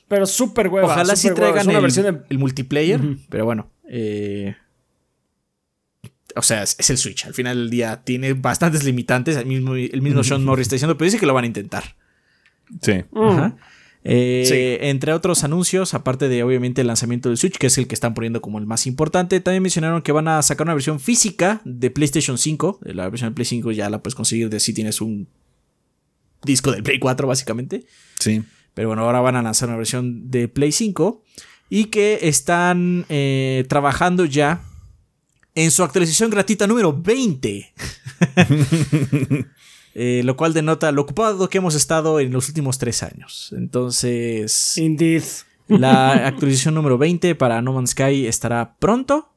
Pero 0.06 0.26
súper 0.26 0.68
hueva. 0.68 0.88
Ojalá 0.88 1.16
sí 1.16 1.32
traigan 1.32 1.70
el, 1.70 2.22
el, 2.28 2.38
multiplayer, 2.38 3.00
pero 3.30 3.46
bueno. 3.46 3.70
Eh, 3.88 4.54
o 6.36 6.42
sea, 6.42 6.62
es, 6.62 6.90
el 6.90 6.98
Switch. 6.98 7.26
Al 7.26 7.34
final 7.34 7.56
del 7.56 7.70
día 7.70 8.02
tiene 8.04 8.32
bastantes 8.34 8.84
limitantes. 8.84 9.36
El 9.36 9.46
mismo, 9.46 9.74
el 9.74 10.02
mismo 10.02 10.22
Sean 10.22 10.44
Morris 10.44 10.66
está 10.66 10.76
diciendo, 10.76 10.96
pero 10.96 11.06
dice 11.06 11.18
que 11.18 11.26
lo 11.26 11.34
van 11.34 11.44
a 11.44 11.46
intentar. 11.46 11.96
Sí. 12.82 13.04
Eh, 14.04 14.78
entre 14.82 15.12
otros 15.12 15.44
anuncios, 15.44 15.92
aparte 15.94 16.28
de 16.28 16.42
obviamente 16.42 16.80
el 16.80 16.86
lanzamiento 16.86 17.28
del 17.28 17.36
Switch, 17.36 17.58
que 17.58 17.66
es 17.66 17.78
el 17.78 17.88
que 17.88 17.94
están 17.94 18.14
poniendo 18.14 18.40
como 18.40 18.58
el 18.58 18.66
más 18.66 18.86
importante, 18.86 19.40
también 19.40 19.62
mencionaron 19.62 20.02
que 20.02 20.12
van 20.12 20.28
a 20.28 20.40
sacar 20.42 20.66
una 20.66 20.74
versión 20.74 21.00
física 21.00 21.60
de 21.64 21.90
PlayStation 21.90 22.38
5. 22.38 22.80
La 22.82 23.08
versión 23.08 23.30
de 23.30 23.34
Play 23.34 23.44
5 23.44 23.72
ya 23.72 23.90
la 23.90 24.02
puedes 24.02 24.14
conseguir 24.14 24.48
de 24.50 24.60
si 24.60 24.72
tienes 24.72 25.00
un 25.00 25.28
disco 26.44 26.72
de 26.72 26.82
Play 26.82 26.98
4, 26.98 27.26
básicamente. 27.26 27.84
Sí. 28.18 28.42
Pero 28.74 28.88
bueno, 28.88 29.02
ahora 29.02 29.20
van 29.20 29.36
a 29.36 29.42
lanzar 29.42 29.68
una 29.68 29.78
versión 29.78 30.30
de 30.30 30.48
Play 30.48 30.72
5 30.72 31.22
y 31.70 31.86
que 31.86 32.20
están 32.22 33.04
eh, 33.08 33.64
trabajando 33.68 34.24
ya 34.24 34.62
en 35.58 35.72
su 35.72 35.82
actualización 35.82 36.30
gratuita 36.30 36.66
número 36.66 36.92
20. 36.92 37.74
Eh, 40.00 40.22
lo 40.22 40.36
cual 40.36 40.54
denota 40.54 40.92
lo 40.92 41.02
ocupado 41.02 41.48
que 41.48 41.58
hemos 41.58 41.74
estado 41.74 42.20
en 42.20 42.30
los 42.30 42.46
últimos 42.46 42.78
tres 42.78 43.02
años. 43.02 43.52
Entonces. 43.56 44.78
Indeed. 44.78 45.24
La 45.66 46.12
actualización 46.28 46.74
número 46.74 46.98
20 46.98 47.34
para 47.34 47.60
No 47.62 47.72
Man's 47.72 47.90
Sky 47.90 48.26
estará 48.28 48.76
pronto. 48.78 49.32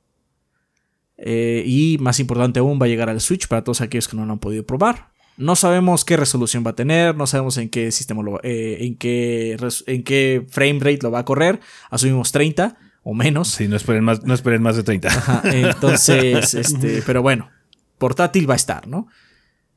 Eh, 1.17 1.63
y 1.65 1.97
más 1.99 2.19
importante 2.19 2.59
aún, 2.59 2.79
va 2.79 2.85
a 2.85 2.89
llegar 2.89 3.09
al 3.09 3.21
Switch 3.21 3.47
para 3.47 3.63
todos 3.63 3.81
aquellos 3.81 4.07
que 4.07 4.15
no 4.15 4.23
lo 4.23 4.33
han 4.33 4.39
podido 4.39 4.63
probar. 4.63 5.09
No 5.35 5.55
sabemos 5.55 6.05
qué 6.05 6.15
resolución 6.15 6.63
va 6.63 6.71
a 6.71 6.75
tener, 6.75 7.15
no 7.15 7.25
sabemos 7.25 7.57
en 7.57 7.69
qué 7.69 7.91
sistema 7.91 8.21
lo, 8.21 8.39
eh, 8.43 8.77
en, 8.81 8.97
qué, 8.97 9.57
en 9.87 10.03
qué 10.03 10.45
frame 10.47 10.79
rate 10.79 10.99
lo 11.01 11.09
va 11.09 11.19
a 11.19 11.25
correr. 11.25 11.59
Asumimos 11.89 12.31
30 12.31 12.77
o 13.03 13.13
menos. 13.13 13.49
Sí, 13.49 13.67
no 13.67 13.75
esperen 13.75 14.03
más, 14.03 14.23
no 14.23 14.33
esperen 14.33 14.61
más 14.61 14.75
de 14.75 14.83
30. 14.83 15.41
entonces, 15.53 16.53
este, 16.53 17.01
pero 17.05 17.21
bueno, 17.21 17.49
portátil 17.97 18.49
va 18.49 18.53
a 18.53 18.57
estar, 18.57 18.87
¿no? 18.87 19.07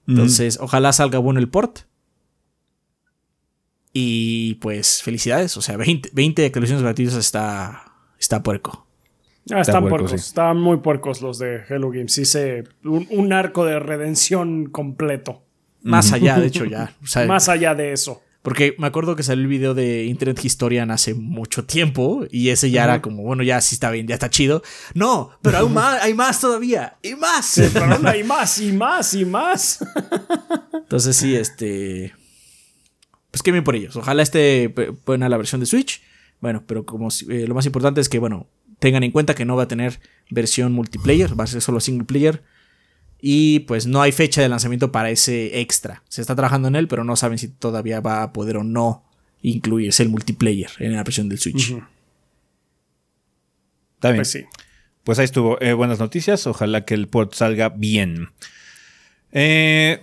Entonces, 0.06 0.58
ojalá 0.60 0.92
salga 0.92 1.18
bueno 1.18 1.40
el 1.40 1.48
port. 1.48 1.80
Y 3.92 4.54
pues, 4.56 5.02
felicidades. 5.02 5.56
O 5.56 5.62
sea, 5.62 5.76
20, 5.76 6.10
20 6.12 6.44
actualizaciones 6.44 6.82
gratuitas 6.82 7.14
está, 7.14 7.84
está 8.18 8.42
puerco. 8.42 8.86
Ah, 9.52 9.60
están 9.60 9.88
puercos, 9.88 10.12
están 10.12 10.58
muy 10.58 10.78
puercos 10.78 11.20
los 11.20 11.38
de 11.38 11.62
Hello 11.68 11.90
Games. 11.90 12.12
Sí, 12.12 12.24
se, 12.24 12.64
un, 12.82 13.32
arco 13.32 13.64
de 13.64 13.78
redención 13.78 14.66
completo. 14.66 15.42
Más 15.82 16.12
allá, 16.12 16.38
de 16.38 16.46
hecho, 16.46 16.64
ya. 16.64 16.94
más 17.26 17.48
allá 17.50 17.74
de 17.74 17.92
eso. 17.92 18.22
Porque 18.44 18.74
me 18.76 18.86
acuerdo 18.86 19.16
que 19.16 19.22
salió 19.22 19.42
el 19.44 19.48
video 19.48 19.72
de 19.72 20.04
Internet 20.04 20.44
Historian 20.44 20.90
hace 20.90 21.14
mucho 21.14 21.64
tiempo 21.64 22.26
y 22.30 22.50
ese 22.50 22.70
ya 22.70 22.84
era 22.84 23.00
como, 23.00 23.22
bueno, 23.22 23.42
ya 23.42 23.58
sí 23.62 23.74
está 23.74 23.90
bien, 23.90 24.06
ya 24.06 24.12
está 24.12 24.28
chido. 24.28 24.62
No, 24.92 25.30
pero 25.40 25.60
hay 25.60 25.68
más, 25.70 26.02
hay 26.02 26.12
más 26.12 26.42
todavía, 26.42 26.98
y 27.02 27.14
más. 27.14 27.56
hay 28.04 28.22
más, 28.22 28.60
y 28.60 28.72
más, 28.72 29.14
y 29.14 29.24
más. 29.24 29.78
Entonces 30.74 31.16
sí, 31.16 31.34
este... 31.34 32.12
Pues 33.30 33.42
qué 33.42 33.50
bien 33.50 33.64
por 33.64 33.76
ellos. 33.76 33.96
Ojalá 33.96 34.22
esté 34.22 34.74
buena 35.06 35.30
la 35.30 35.38
versión 35.38 35.60
de 35.60 35.66
Switch. 35.66 36.02
Bueno, 36.40 36.64
pero 36.66 36.84
como 36.84 37.08
eh, 37.30 37.46
lo 37.48 37.54
más 37.54 37.64
importante 37.64 38.02
es 38.02 38.10
que, 38.10 38.18
bueno, 38.18 38.46
tengan 38.78 39.04
en 39.04 39.10
cuenta 39.10 39.34
que 39.34 39.46
no 39.46 39.56
va 39.56 39.62
a 39.62 39.68
tener 39.68 40.00
versión 40.28 40.72
multiplayer, 40.72 41.40
va 41.40 41.44
a 41.44 41.46
ser 41.46 41.62
solo 41.62 41.80
single 41.80 42.04
player. 42.04 42.44
Y 43.26 43.60
pues 43.60 43.86
no 43.86 44.02
hay 44.02 44.12
fecha 44.12 44.42
de 44.42 44.50
lanzamiento 44.50 44.92
para 44.92 45.08
ese 45.08 45.58
extra. 45.62 46.02
Se 46.10 46.20
está 46.20 46.34
trabajando 46.34 46.68
en 46.68 46.76
él, 46.76 46.88
pero 46.88 47.04
no 47.04 47.16
saben 47.16 47.38
si 47.38 47.48
todavía 47.48 48.00
va 48.00 48.22
a 48.22 48.34
poder 48.34 48.58
o 48.58 48.64
no 48.64 49.02
incluirse 49.40 50.02
el 50.02 50.10
multiplayer 50.10 50.68
en 50.78 50.92
la 50.92 51.02
versión 51.02 51.30
del 51.30 51.38
Switch. 51.38 51.70
Está 53.94 54.10
bien. 54.10 54.16
Pues, 54.16 54.30
sí. 54.30 54.44
pues 55.04 55.18
ahí 55.18 55.24
estuvo. 55.24 55.58
Eh, 55.62 55.72
buenas 55.72 56.00
noticias. 56.00 56.46
Ojalá 56.46 56.84
que 56.84 56.92
el 56.92 57.08
port 57.08 57.32
salga 57.32 57.70
bien. 57.70 58.28
Eh, 59.32 60.02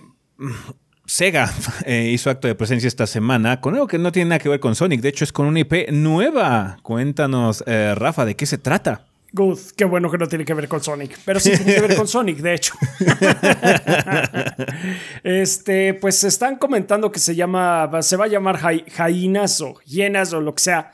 Sega 1.05 1.53
eh, 1.85 2.09
hizo 2.11 2.31
acto 2.31 2.47
de 2.47 2.55
presencia 2.55 2.87
esta 2.87 3.05
semana 3.05 3.61
con 3.61 3.75
algo 3.75 3.85
que 3.85 3.99
no 3.99 4.11
tiene 4.11 4.29
nada 4.29 4.39
que 4.39 4.49
ver 4.49 4.59
con 4.59 4.73
Sonic. 4.73 4.99
De 4.99 5.09
hecho, 5.09 5.25
es 5.25 5.31
con 5.31 5.45
una 5.45 5.59
IP 5.59 5.91
nueva. 5.91 6.79
Cuéntanos, 6.81 7.63
Rafa, 7.67 8.25
¿de 8.25 8.35
qué 8.35 8.47
se 8.47 8.57
trata? 8.57 9.10
Good. 9.33 9.59
Qué 9.77 9.85
bueno 9.85 10.11
que 10.11 10.17
no 10.17 10.27
tiene 10.27 10.43
que 10.43 10.53
ver 10.53 10.67
con 10.67 10.83
Sonic. 10.83 11.17
Pero 11.23 11.39
sí 11.39 11.51
tiene 11.51 11.75
que 11.75 11.81
ver 11.81 11.95
con 11.95 12.07
Sonic, 12.07 12.39
de 12.39 12.53
hecho. 12.53 12.73
este, 15.23 15.93
pues 15.93 16.23
están 16.23 16.57
comentando 16.57 17.11
que 17.11 17.19
se 17.19 17.35
llama. 17.35 17.89
Se 18.01 18.17
va 18.17 18.25
a 18.25 18.27
llamar 18.27 18.57
Jainas 18.57 19.61
o 19.61 19.79
Hienas 19.85 20.33
o 20.33 20.41
lo 20.41 20.53
que 20.53 20.63
sea. 20.63 20.91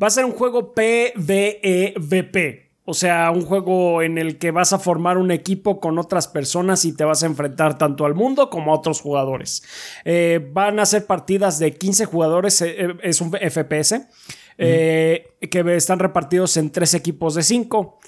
Va 0.00 0.08
a 0.08 0.10
ser 0.10 0.26
un 0.26 0.32
juego 0.32 0.74
PvEVP. 0.74 2.68
O 2.90 2.94
sea, 2.94 3.30
un 3.30 3.44
juego 3.44 4.00
en 4.00 4.16
el 4.16 4.38
que 4.38 4.50
vas 4.50 4.72
a 4.72 4.78
formar 4.78 5.18
un 5.18 5.30
equipo 5.30 5.78
con 5.78 5.98
otras 5.98 6.26
personas 6.26 6.86
y 6.86 6.96
te 6.96 7.04
vas 7.04 7.22
a 7.22 7.26
enfrentar 7.26 7.76
tanto 7.76 8.06
al 8.06 8.14
mundo 8.14 8.48
como 8.48 8.72
a 8.72 8.76
otros 8.76 9.02
jugadores. 9.02 9.62
Eh, 10.06 10.40
van 10.54 10.80
a 10.80 10.86
ser 10.86 11.04
partidas 11.04 11.58
de 11.58 11.74
15 11.74 12.06
jugadores, 12.06 12.62
eh, 12.62 12.76
eh, 12.78 12.94
es 13.02 13.20
un 13.20 13.32
FPS, 13.32 14.06
que 14.58 15.76
están 15.76 15.98
repartidos 15.98 16.56
en 16.56 16.70
tres 16.70 16.94
equipos 16.94 17.34
de 17.34 17.42
5. 17.42 17.98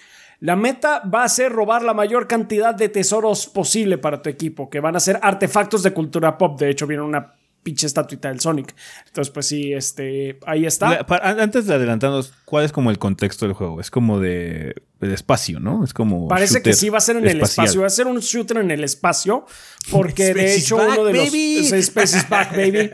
La 0.40 0.56
meta 0.56 1.02
va 1.02 1.24
a 1.24 1.28
ser 1.28 1.52
robar 1.52 1.82
la 1.82 1.94
mayor 1.94 2.26
cantidad 2.26 2.74
de 2.74 2.88
tesoros 2.88 3.46
posible 3.46 3.98
para 3.98 4.22
tu 4.22 4.30
equipo, 4.30 4.70
que 4.70 4.80
van 4.80 4.96
a 4.96 5.00
ser 5.00 5.18
artefactos 5.22 5.82
de 5.82 5.92
cultura 5.92 6.38
pop. 6.38 6.58
De 6.58 6.70
hecho, 6.70 6.86
viene 6.86 7.02
una 7.02 7.34
pinche 7.62 7.86
estatuita 7.86 8.28
del 8.28 8.40
Sonic. 8.40 8.74
Entonces, 9.06 9.32
pues 9.32 9.46
sí, 9.46 9.72
este, 9.72 10.38
ahí 10.46 10.66
está. 10.66 11.06
antes 11.22 11.66
de 11.66 11.74
adelantarnos, 11.74 12.32
¿cuál 12.44 12.64
es 12.64 12.72
como 12.72 12.90
el 12.90 12.98
contexto 12.98 13.46
del 13.46 13.54
juego? 13.54 13.80
Es 13.80 13.90
como 13.90 14.18
de, 14.20 14.74
espacio, 15.00 15.60
¿no? 15.60 15.84
Es 15.84 15.92
como. 15.92 16.28
Parece 16.28 16.62
que 16.62 16.72
sí 16.72 16.88
va 16.88 16.98
a 16.98 17.02
ser 17.02 17.16
en 17.16 17.26
el 17.26 17.40
espacio. 17.40 17.82
Va 17.82 17.86
a 17.86 17.90
ser 17.90 18.06
un 18.06 18.20
shooter 18.20 18.58
en 18.58 18.70
el 18.70 18.84
espacio. 18.84 19.46
Porque 19.90 20.34
de 20.34 20.54
hecho, 20.54 20.76
uno 20.76 21.04
de 21.04 21.12
los. 21.12 21.34
Space 21.90 22.16
is 22.16 22.28
back, 22.28 22.52
baby. 22.52 22.90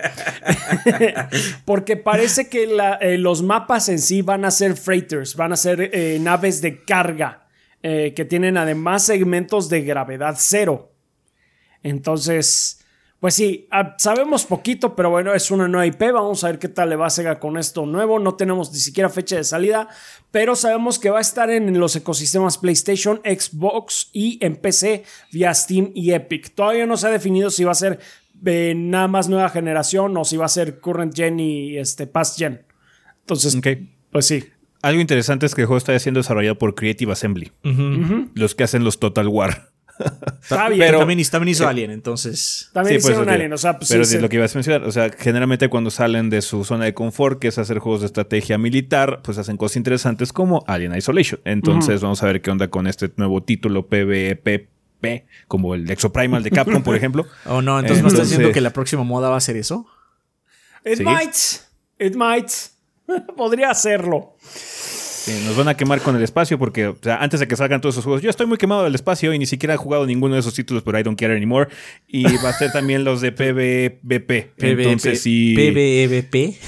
porque 1.65 1.97
parece 1.97 2.49
que 2.49 2.69
eh, 3.01 3.19
los 3.19 3.43
mapas 3.43 3.89
en 3.89 3.99
sí 3.99 4.23
van 4.23 4.45
a 4.45 4.51
ser 4.51 4.77
freighters, 4.77 5.37
van 5.37 5.53
a 5.53 5.57
ser 5.57 5.91
eh, 5.93 6.19
naves 6.21 6.61
de 6.61 6.85
carga. 6.85 7.43
Eh, 7.83 8.15
que 8.15 8.25
tienen 8.25 8.57
además 8.57 9.05
segmentos 9.05 9.69
de 9.69 9.83
gravedad 9.83 10.35
cero. 10.39 10.93
Entonces 11.85 12.85
pues 13.21 13.35
sí, 13.35 13.67
ah, 13.71 13.95
sabemos 13.99 14.45
poquito, 14.45 14.95
pero 14.95 15.09
bueno, 15.11 15.33
es 15.33 15.51
una 15.51 15.69
nueva 15.69 15.87
IP. 15.87 16.13
Vamos 16.13 16.45
a 16.45 16.49
ver 16.49 16.59
qué 16.59 16.69
tal 16.69 16.91
le 16.91 16.97
va 16.97 17.07
a 17.07 17.11
Sega 17.11 17.39
con 17.39 17.57
esto 17.57 17.87
nuevo. 17.87 18.19
No 18.19 18.35
tenemos 18.35 18.71
ni 18.73 18.79
siquiera 18.79 19.09
fecha 19.09 19.37
de 19.37 19.45
salida, 19.45 19.89
pero 20.31 20.55
sabemos 20.55 20.99
que 20.99 21.09
va 21.09 21.19
a 21.19 21.23
estar 21.23 21.51
en 21.51 21.79
los 21.81 21.97
ecosistemas 21.97 22.59
PlayStation, 22.59 23.21
Xbox 23.25 24.11
y 24.13 24.39
en 24.45 24.57
PC 24.57 25.05
vía 25.33 25.55
Steam 25.55 25.93
y 25.95 26.13
Epic. 26.13 26.55
Todavía 26.55 26.87
no 26.87 26.99
se 26.99 27.07
ha 27.07 27.11
definido 27.11 27.49
si 27.49 27.65
va 27.65 27.73
a 27.73 27.77
ser 27.77 28.01
eh, 28.45 28.75
nada 28.77 29.09
más 29.09 29.31
nueva 29.31 29.49
generación 29.49 30.15
o 30.17 30.25
si 30.25 30.37
va 30.37 30.45
a 30.45 30.51
ser 30.51 30.81
current 30.81 31.15
gen 31.17 31.41
y 31.41 31.79
este 31.79 32.07
past 32.07 32.39
gen. 32.39 32.67
Entonces, 33.21 33.59
pues 34.11 34.27
sí. 34.27 34.45
Algo 34.83 35.01
interesante 35.01 35.47
es 35.47 35.55
que 35.55 35.63
el 35.63 35.67
juego 35.67 35.79
está 35.79 35.99
siendo 35.99 36.21
desarrollado 36.21 36.59
por 36.59 36.75
Creative 36.75 37.13
Assembly, 37.13 37.51
los 38.35 38.55
que 38.55 38.63
hacen 38.63 38.85
los 38.85 39.01
Total 39.01 39.27
War. 39.27 39.71
Pero, 40.49 40.99
también, 40.99 41.49
hizo 41.49 41.69
Alien, 41.69 41.91
entonces. 41.91 42.71
También 42.73 42.99
hicieron 42.99 43.29
Alien, 43.29 43.53
o 43.53 43.59
sea, 43.59 43.79
pues 43.79 43.91
Pero 43.91 44.05
lo 44.21 44.29
que 44.29 44.37
ibas 44.37 44.55
a 44.55 44.59
mencionar, 44.59 44.85
o 44.85 44.93
sea, 44.93 45.11
generalmente 45.17 45.69
cuando 45.69 45.91
salen 45.91 46.31
de 46.31 46.43
su 46.43 46.65
zona 46.65 46.85
de 46.85 46.95
confort, 46.95 47.39
que 47.39 47.49
es 47.49 47.59
hacer 47.59 47.79
juegos 47.79 48.01
de 48.01 48.07
estrategia 48.07 48.59
militar, 48.59 49.21
pues 49.23 49.39
hacen 49.39 49.57
cosas 49.57 49.77
interesantes 49.77 50.33
como 50.33 50.65
Alien 50.67 50.97
Isolation. 50.97 51.41
Entonces, 51.45 52.01
vamos 52.01 52.23
a 52.23 52.27
ver 52.27 52.43
qué 52.43 52.51
onda 52.51 52.69
con 52.69 52.87
este 52.87 53.11
nuevo 53.17 53.43
título 53.43 53.87
PvP 53.87 54.69
como 55.47 55.75
el 55.75 55.89
Exoprimal 55.91 56.43
de 56.43 56.51
Capcom, 56.51 56.83
por 56.83 56.97
ejemplo. 56.97 57.27
Oh, 57.47 57.63
no, 57.63 57.79
entonces, 57.79 58.03
¿me 58.03 58.09
estás 58.09 58.29
diciendo 58.29 58.53
que 58.53 58.61
la 58.61 58.71
próxima 58.71 59.05
moda 59.05 59.29
va 59.29 59.37
a 59.37 59.41
ser 59.41 59.57
eso? 59.57 59.87
It 60.85 61.01
might. 61.01 61.35
It 61.99 62.15
might. 62.15 62.51
Podría 63.37 63.71
hacerlo 63.71 64.37
nos 65.45 65.57
van 65.57 65.69
a 65.69 65.77
quemar 65.77 66.01
con 66.01 66.17
el 66.17 66.23
espacio 66.23 66.59
porque 66.59 66.95
antes 67.19 67.41
de 67.41 67.49
que 67.49 67.57
salgan 67.57 67.81
todos 67.81 67.95
esos 67.95 68.05
juegos, 68.05 68.23
yo 68.23 68.31
estoy 68.31 68.47
muy 68.47 68.59
quemado 68.59 68.85
del 68.85 68.95
espacio 68.95 69.33
y 69.33 69.39
ni 69.39 69.47
siquiera 69.47 69.75
he 69.75 69.77
jugado 69.77 70.07
ninguno 70.07 70.35
de 70.35 70.41
esos 70.41 70.55
títulos, 70.55 70.83
pero 70.83 70.99
I 70.99 71.03
don't 71.03 71.19
care 71.19 71.35
anymore. 71.35 71.71
Y 72.07 72.25
va 72.39 72.51
a 72.51 72.53
ser 72.53 72.73
también 72.73 73.05
los 73.05 73.21
de 73.21 73.33
PvP. 73.33 74.53
entonces 74.59 75.23
sí. 75.23 75.55
PvEVP. 75.57 76.59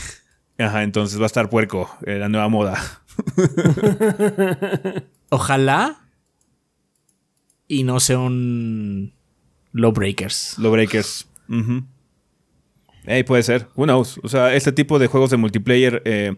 Ajá, 0.58 0.82
entonces 0.82 1.18
va 1.18 1.24
a 1.24 1.26
estar 1.26 1.48
puerco, 1.50 1.88
eh, 2.04 2.18
la 2.18 2.28
nueva 2.28 2.48
moda. 2.48 3.02
Ojalá 5.30 6.08
y 7.68 7.84
no 7.84 8.00
sea 8.00 8.18
un 8.18 9.12
Lawbreakers. 9.72 10.58
Lawbreakers. 10.58 11.28
puede 13.26 13.42
ser. 13.42 13.68
Who 13.76 13.84
knows? 13.84 14.18
O 14.22 14.28
sea, 14.28 14.54
este 14.54 14.72
tipo 14.72 14.98
de 14.98 15.06
juegos 15.06 15.30
de 15.30 15.36
multiplayer. 15.36 16.02
Eh, 16.04 16.36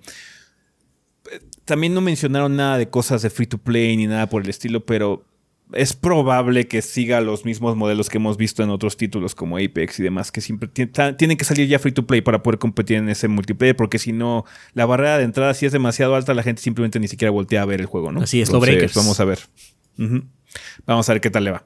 también 1.65 1.95
no 1.95 2.01
mencionaron 2.01 2.57
nada 2.57 2.79
de 2.79 2.89
cosas 2.89 3.23
de 3.23 3.31
free 3.31 3.47
to 3.47 3.59
play 3.59 3.97
ni 3.97 4.07
nada 4.07 4.29
por 4.29 4.43
el 4.43 4.49
estilo, 4.49 4.85
pero 4.85 5.25
es 5.73 5.95
probable 5.95 6.67
que 6.67 6.83
siga 6.83 7.21
los 7.21 7.45
mismos 7.45 7.77
modelos 7.77 8.09
que 8.09 8.19
hemos 8.19 8.37
visto 8.37 8.63
en 8.63 8.71
otros 8.71 8.97
títulos 8.97 9.35
como 9.35 9.57
Apex 9.57 10.01
y 10.01 10.03
demás, 10.03 10.33
que 10.33 10.41
siempre 10.41 10.69
tienen 10.69 11.37
que 11.37 11.45
salir 11.45 11.69
ya 11.69 11.79
free 11.79 11.93
to 11.93 12.07
play 12.07 12.23
para 12.23 12.43
poder 12.43 12.59
competir 12.59 12.97
en 12.97 13.09
ese 13.09 13.29
multiplayer, 13.29 13.77
porque 13.77 13.99
si 13.99 14.13
no, 14.13 14.45
la 14.75 14.87
barrera 14.87 15.19
de 15.19 15.25
entrada 15.25 15.55
si 15.55 15.67
es 15.67 15.73
demasiado 15.73 16.17
alta, 16.17 16.35
la 16.35 16.43
gente 16.43 16.61
simplemente 16.61 16.99
ni 16.99 17.09
siquiera 17.09 17.31
voltea 17.31 17.63
a 17.63 17.67
ver 17.67 17.81
el 17.81 17.87
juego, 17.87 18.11
¿no? 18.11 18.23
Así 18.23 18.41
es, 18.41 18.51
lo 18.51 18.59
breakers. 18.59 18.95
Vamos 18.95 19.21
a 19.21 19.25
ver. 19.25 19.39
Vamos 20.87 21.09
a 21.09 21.13
ver 21.13 21.21
qué 21.21 21.31
tal 21.31 21.45
le 21.45 21.53
va. 21.53 21.65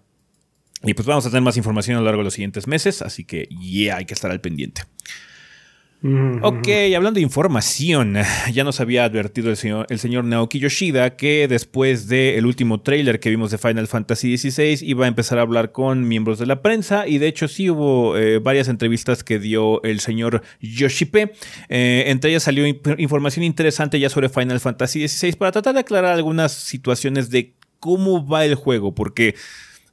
Y 0.82 0.92
pues 0.92 1.06
vamos 1.06 1.24
a 1.24 1.30
tener 1.30 1.42
más 1.42 1.56
información 1.56 1.96
a 1.96 2.00
lo 2.00 2.04
largo 2.04 2.20
de 2.20 2.24
los 2.24 2.34
siguientes 2.34 2.66
meses, 2.66 3.00
así 3.00 3.24
que 3.24 3.48
ya 3.58 3.96
hay 3.96 4.04
que 4.04 4.12
estar 4.12 4.30
al 4.30 4.42
pendiente. 4.42 4.82
Ok, 6.42 6.68
hablando 6.94 7.14
de 7.14 7.22
información, 7.22 8.16
ya 8.52 8.62
nos 8.62 8.78
había 8.80 9.06
advertido 9.06 9.48
el 9.48 9.56
señor, 9.56 9.86
el 9.88 9.98
señor 9.98 10.26
Naoki 10.26 10.58
Yoshida 10.58 11.16
que 11.16 11.48
después 11.48 12.08
del 12.08 12.44
último 12.44 12.82
trailer 12.82 13.20
que 13.20 13.30
vimos 13.30 13.50
de 13.50 13.56
Final 13.56 13.88
Fantasy 13.88 14.36
XVI 14.36 14.80
iba 14.82 15.06
a 15.06 15.08
empezar 15.08 15.38
a 15.38 15.40
hablar 15.40 15.72
con 15.72 16.06
miembros 16.06 16.38
de 16.38 16.44
la 16.44 16.60
prensa 16.60 17.08
y 17.08 17.16
de 17.16 17.28
hecho 17.28 17.48
sí 17.48 17.70
hubo 17.70 18.18
eh, 18.18 18.38
varias 18.38 18.68
entrevistas 18.68 19.24
que 19.24 19.38
dio 19.38 19.82
el 19.82 20.00
señor 20.00 20.42
Yoshipe. 20.60 21.32
Eh, 21.70 22.04
entre 22.08 22.32
ellas 22.32 22.42
salió 22.42 22.66
información 22.66 23.42
interesante 23.42 23.98
ya 23.98 24.10
sobre 24.10 24.28
Final 24.28 24.60
Fantasy 24.60 25.08
XVI 25.08 25.32
para 25.36 25.52
tratar 25.52 25.72
de 25.72 25.80
aclarar 25.80 26.12
algunas 26.12 26.52
situaciones 26.52 27.30
de 27.30 27.54
cómo 27.80 28.26
va 28.26 28.44
el 28.44 28.56
juego, 28.56 28.94
porque 28.94 29.36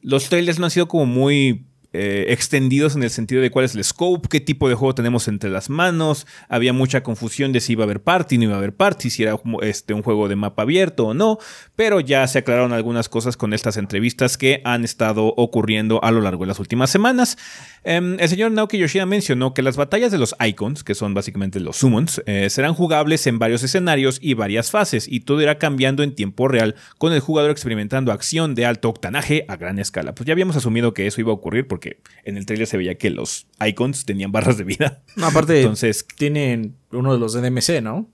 los 0.02 0.28
trailers 0.28 0.60
no 0.60 0.66
han 0.66 0.72
sido 0.72 0.90
como 0.90 1.06
muy 1.06 1.64
eh, 1.94 2.26
extendidos 2.30 2.96
en 2.96 3.04
el 3.04 3.10
sentido 3.10 3.42
de 3.42 3.52
cuál 3.52 3.66
es 3.66 3.76
el 3.76 3.84
scope, 3.84 4.30
qué 4.30 4.40
tipo 4.40 4.70
de 4.70 4.76
juego 4.76 4.96
tenemos 4.96 5.28
entre 5.28 5.50
las 5.50 5.70
manos. 5.70 6.26
Había 6.48 6.74
mucha 6.74 7.04
confusión 7.04 7.52
de 7.52 7.60
si 7.60 7.74
iba 7.74 7.84
a 7.84 7.86
haber 7.86 8.02
party, 8.02 8.38
no 8.38 8.46
iba 8.46 8.54
a 8.56 8.58
haber 8.58 8.76
party, 8.76 9.10
si 9.10 9.24
era 9.24 9.40
este, 9.62 9.94
un 9.94 10.02
juego 10.02 10.28
de 10.28 10.36
mapa 10.36 10.62
abierto 10.64 11.08
o 11.08 11.14
no. 11.14 11.38
Pero 11.76 12.00
ya 12.00 12.26
se 12.28 12.40
aclararon 12.40 12.74
algunas 12.74 13.10
cosas 13.10 13.36
con 13.38 13.54
estas 13.54 13.78
entrevistas 13.78 14.38
que 14.38 14.62
han 14.64 14.84
estado 14.84 15.34
ocurriendo 15.36 16.04
a 16.04 16.12
lo 16.12 16.22
largo 16.22 16.44
de 16.44 16.48
las 16.48 16.60
últimas 16.60 16.90
semanas. 16.90 17.38
Em, 17.84 18.20
el 18.20 18.30
señor 18.30 18.52
Naoki 18.52 18.78
Yoshida 18.78 19.08
mencionó 19.08 19.54
que 19.54 19.64
las 19.64 19.76
batallas 19.76 20.12
de 20.12 20.20
los 20.20 20.36
icons, 20.40 20.84
que 20.84 20.94
son 20.94 21.14
básicamente 21.14 21.60
los 21.60 21.78
summons, 21.78 22.22
eh, 22.28 22.50
serán 22.50 22.76
jugables 22.76 23.26
en 23.26 23.40
varios 23.40 23.64
escenarios 23.64 24.20
y 24.22 24.36
varias 24.36 24.70
fases, 24.70 25.08
y 25.08 25.22
todo 25.22 25.42
irá 25.42 25.58
cambiando 25.58 26.04
en 26.04 26.14
tiempo 26.14 26.48
real, 26.48 26.76
con 27.00 27.12
el 27.12 27.20
jugador 27.20 27.50
experimentando 27.50 28.12
acción 28.12 28.54
de 28.54 28.66
alto 28.66 28.88
octanaje 28.88 29.46
a 29.48 29.56
gran 29.56 29.80
escala. 29.80 30.14
Pues 30.14 30.28
ya 30.28 30.34
habíamos 30.34 30.56
asumido 30.56 30.94
que 30.94 31.08
eso 31.08 31.22
iba 31.22 31.32
a 31.32 31.36
ocurrir 31.36 31.68
porque 31.68 31.81
porque 31.82 31.98
en 32.24 32.38
el 32.38 32.46
trailer 32.46 32.68
se 32.68 32.78
veía 32.78 32.96
que 32.96 33.10
los 33.10 33.48
icons 33.66 34.06
tenían 34.06 34.32
barras 34.32 34.58
de 34.58 34.64
vida. 34.64 35.04
aparte, 35.22 35.60
entonces 35.60 36.06
tienen 36.16 36.76
uno 36.92 37.12
de 37.12 37.20
los 37.20 37.34
de 37.34 37.42
DMC, 37.42 37.82
¿no? 37.82 38.08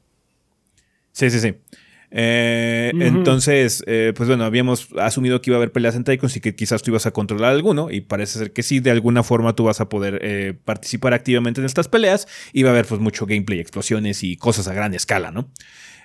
Sí, 1.12 1.30
sí, 1.30 1.39
sí. 1.39 1.56
Eh, 2.10 2.93
entonces, 3.01 3.84
eh, 3.86 4.13
pues 4.15 4.30
bueno, 4.30 4.45
habíamos 4.45 4.88
asumido 4.97 5.41
que 5.41 5.49
iba 5.49 5.58
a 5.58 5.60
haber 5.60 5.73
peleas 5.73 5.95
entre 5.95 6.13
icons 6.13 6.38
y 6.38 6.39
que 6.39 6.56
quizás 6.56 6.82
tú 6.82 6.91
ibas 6.91 7.06
a 7.06 7.12
controlar 7.12 7.51
alguno, 7.51 7.91
y 7.91 7.99
parece 7.99 8.39
ser 8.39 8.53
que 8.53 8.63
sí, 8.63 8.80
de 8.80 8.91
alguna 8.91 9.23
forma 9.23 9.53
tú 9.56 9.65
vas 9.65 9.82
a 9.82 9.89
poder 9.89 10.19
eh, 10.21 10.53
participar 10.63 11.13
activamente 11.13 11.60
en 11.60 11.65
estas 11.65 11.89
peleas, 11.89 12.27
y 12.53 12.63
va 12.63 12.69
a 12.69 12.73
haber 12.73 12.86
pues 12.86 13.01
mucho 13.01 13.25
gameplay, 13.25 13.60
explosiones 13.60 14.23
y 14.23 14.38
cosas 14.38 14.69
a 14.69 14.73
gran 14.73 14.93
escala, 14.93 15.32
¿no? 15.32 15.51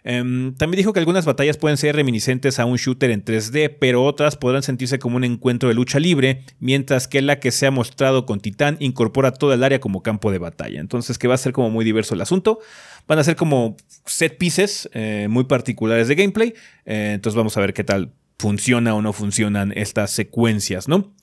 Em, 0.05 0.55
también 0.55 0.79
dijo 0.79 0.93
que 0.93 0.99
algunas 0.99 1.25
batallas 1.25 1.57
pueden 1.57 1.77
ser 1.77 1.95
reminiscentes 1.95 2.59
a 2.59 2.65
un 2.65 2.77
shooter 2.77 3.11
en 3.11 3.25
3D, 3.25 3.77
pero 3.79 4.05
otras 4.05 4.37
podrán 4.37 4.63
sentirse 4.63 4.99
como 4.99 5.17
un 5.17 5.25
encuentro 5.25 5.69
de 5.69 5.75
lucha 5.75 6.01
libre, 6.01 6.45
mientras 6.59 7.07
que 7.07 7.23
la 7.23 7.39
que 7.39 7.53
se 7.53 7.67
ha 7.67 7.71
mostrado 7.71 8.27
con 8.27 8.41
Titán 8.41 8.77
incorpora 8.81 9.33
toda 9.33 9.55
el 9.55 9.63
área 9.63 9.81
como 9.81 10.03
campo 10.03 10.33
de 10.33 10.39
batalla. 10.39 10.81
Entonces 10.81 11.19
que 11.19 11.29
va 11.29 11.35
a 11.35 11.39
ser 11.39 11.53
como 11.53 11.71
muy 11.71 11.85
diverso 11.85 12.15
el 12.15 12.21
asunto. 12.21 12.59
Van 13.07 13.19
a 13.19 13.25
ser 13.25 13.37
como 13.37 13.77
set 14.07 14.39
pieces 14.39 14.89
eh, 14.93 15.27
muy 15.31 15.45
particulares 15.45 16.09
de 16.09 16.15
gameplay. 16.15 16.55
Eh, 16.85 17.13
entonces 17.15 17.37
vamos 17.37 17.57
a 17.57 17.61
ver 17.61 17.73
qué 17.73 17.85
tal 17.85 18.13
funciona 18.39 18.95
o 18.95 19.03
no 19.03 19.13
funcionan 19.13 19.73
estas 19.77 20.11
secuencias, 20.11 20.89
¿no? 20.89 21.15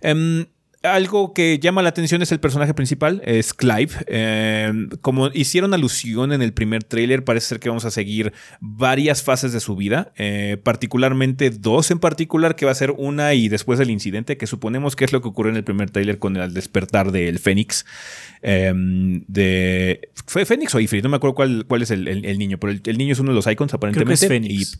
Em, 0.00 0.46
algo 0.84 1.32
que 1.32 1.58
llama 1.58 1.82
la 1.82 1.88
atención 1.88 2.22
es 2.22 2.30
el 2.30 2.40
personaje 2.40 2.74
principal, 2.74 3.22
es 3.24 3.54
Clive. 3.54 3.90
Eh, 4.06 4.72
como 5.00 5.28
hicieron 5.28 5.74
alusión 5.74 6.32
en 6.32 6.42
el 6.42 6.52
primer 6.52 6.84
tráiler, 6.84 7.24
parece 7.24 7.48
ser 7.48 7.60
que 7.60 7.68
vamos 7.68 7.84
a 7.84 7.90
seguir 7.90 8.32
varias 8.60 9.22
fases 9.22 9.52
de 9.52 9.60
su 9.60 9.76
vida, 9.76 10.12
eh, 10.16 10.58
particularmente 10.62 11.50
dos 11.50 11.90
en 11.90 11.98
particular, 11.98 12.54
que 12.54 12.66
va 12.66 12.72
a 12.72 12.74
ser 12.74 12.92
una 12.92 13.34
y 13.34 13.48
después 13.48 13.78
del 13.78 13.90
incidente, 13.90 14.36
que 14.36 14.46
suponemos 14.46 14.94
que 14.94 15.04
es 15.04 15.12
lo 15.12 15.22
que 15.22 15.28
ocurrió 15.28 15.50
en 15.50 15.56
el 15.56 15.64
primer 15.64 15.90
tráiler 15.90 16.18
con 16.18 16.36
el 16.36 16.52
despertar 16.52 17.12
del 17.12 17.38
Fénix. 17.38 17.86
Em, 18.42 19.24
de, 19.26 20.10
¿Fue 20.26 20.44
Fénix 20.44 20.74
o 20.74 20.80
Ifrit? 20.80 21.02
No 21.02 21.08
me 21.08 21.16
acuerdo 21.16 21.34
cuál, 21.34 21.64
cuál 21.66 21.82
es 21.82 21.90
el, 21.90 22.04
niño, 22.38 22.58
pero 22.58 22.72
el, 22.72 22.98
niño 22.98 23.12
es 23.12 23.18
uno 23.18 23.30
de 23.30 23.36
los 23.36 23.46
icons 23.46 23.72
aparentemente. 23.72 24.26
Creo 24.26 24.40
que 24.40 24.46
es 24.46 24.48
Fénix. 24.48 24.78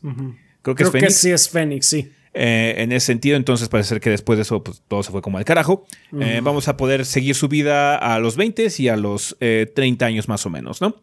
Creo, 0.62 0.74
que, 0.74 0.82
es 0.82 0.90
Fénix. 0.90 1.06
que 1.06 1.12
sí 1.14 1.30
es 1.30 1.48
Fénix, 1.48 1.86
sí. 1.86 2.10
Eh, 2.34 2.74
en 2.78 2.90
ese 2.90 3.06
sentido, 3.06 3.36
entonces 3.36 3.68
parece 3.68 3.90
ser 3.90 4.00
que 4.00 4.10
después 4.10 4.36
de 4.36 4.42
eso 4.42 4.62
pues, 4.64 4.82
todo 4.88 5.02
se 5.04 5.12
fue 5.12 5.22
como 5.22 5.38
al 5.38 5.44
carajo. 5.44 5.86
Eh, 6.20 6.40
vamos 6.42 6.66
a 6.66 6.76
poder 6.76 7.06
seguir 7.06 7.36
su 7.36 7.48
vida 7.48 7.96
a 7.96 8.18
los 8.18 8.36
20 8.36 8.66
y 8.78 8.88
a 8.88 8.96
los 8.96 9.36
30 9.38 10.04
eh, 10.04 10.08
años 10.08 10.28
más 10.28 10.44
o 10.44 10.50
menos, 10.50 10.80
¿no? 10.80 10.96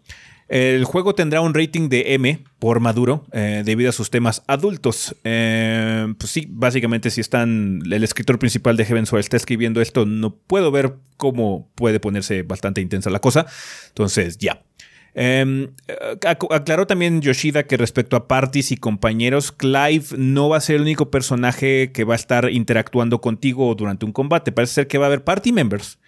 El 0.49 0.83
juego 0.83 1.15
tendrá 1.15 1.39
un 1.39 1.53
rating 1.53 1.87
de 1.87 2.13
M 2.15 2.43
por 2.59 2.81
maduro 2.81 3.25
debido 3.31 3.89
a 3.89 3.93
sus 3.93 4.09
temas 4.09 4.43
adultos. 4.47 5.15
pues 5.23 6.29
sí, 6.29 6.45
básicamente 6.49 7.09
si 7.09 7.21
están 7.21 7.79
el 7.89 8.03
escritor 8.03 8.37
principal 8.37 8.75
de 8.75 8.83
Heaven's 8.83 9.13
está 9.13 9.37
escribiendo 9.37 9.79
esto, 9.79 10.05
no 10.05 10.35
puedo 10.35 10.69
ver 10.69 10.95
cómo 11.15 11.69
puede 11.75 12.01
ponerse 12.01 12.43
bastante 12.43 12.81
intensa 12.81 13.09
la 13.09 13.19
cosa. 13.19 13.45
Entonces, 13.87 14.39
ya. 14.39 14.61
Em, 15.13 15.69
aclaró 16.49 16.87
también 16.87 17.21
Yoshida 17.21 17.63
que 17.63 17.77
respecto 17.77 18.15
a 18.15 18.27
parties 18.27 18.71
y 18.71 18.77
compañeros, 18.77 19.51
Clive 19.51 20.05
no 20.17 20.49
va 20.49 20.57
a 20.57 20.61
ser 20.61 20.77
el 20.77 20.83
único 20.83 21.11
personaje 21.11 21.91
que 21.91 22.03
va 22.03 22.13
a 22.13 22.15
estar 22.15 22.49
interactuando 22.49 23.19
contigo 23.19 23.73
durante 23.75 24.05
un 24.05 24.13
combate. 24.13 24.51
Parece 24.51 24.73
ser 24.73 24.87
que 24.87 24.97
va 24.97 25.05
a 25.05 25.07
haber 25.07 25.23
party 25.23 25.51
members. 25.51 25.99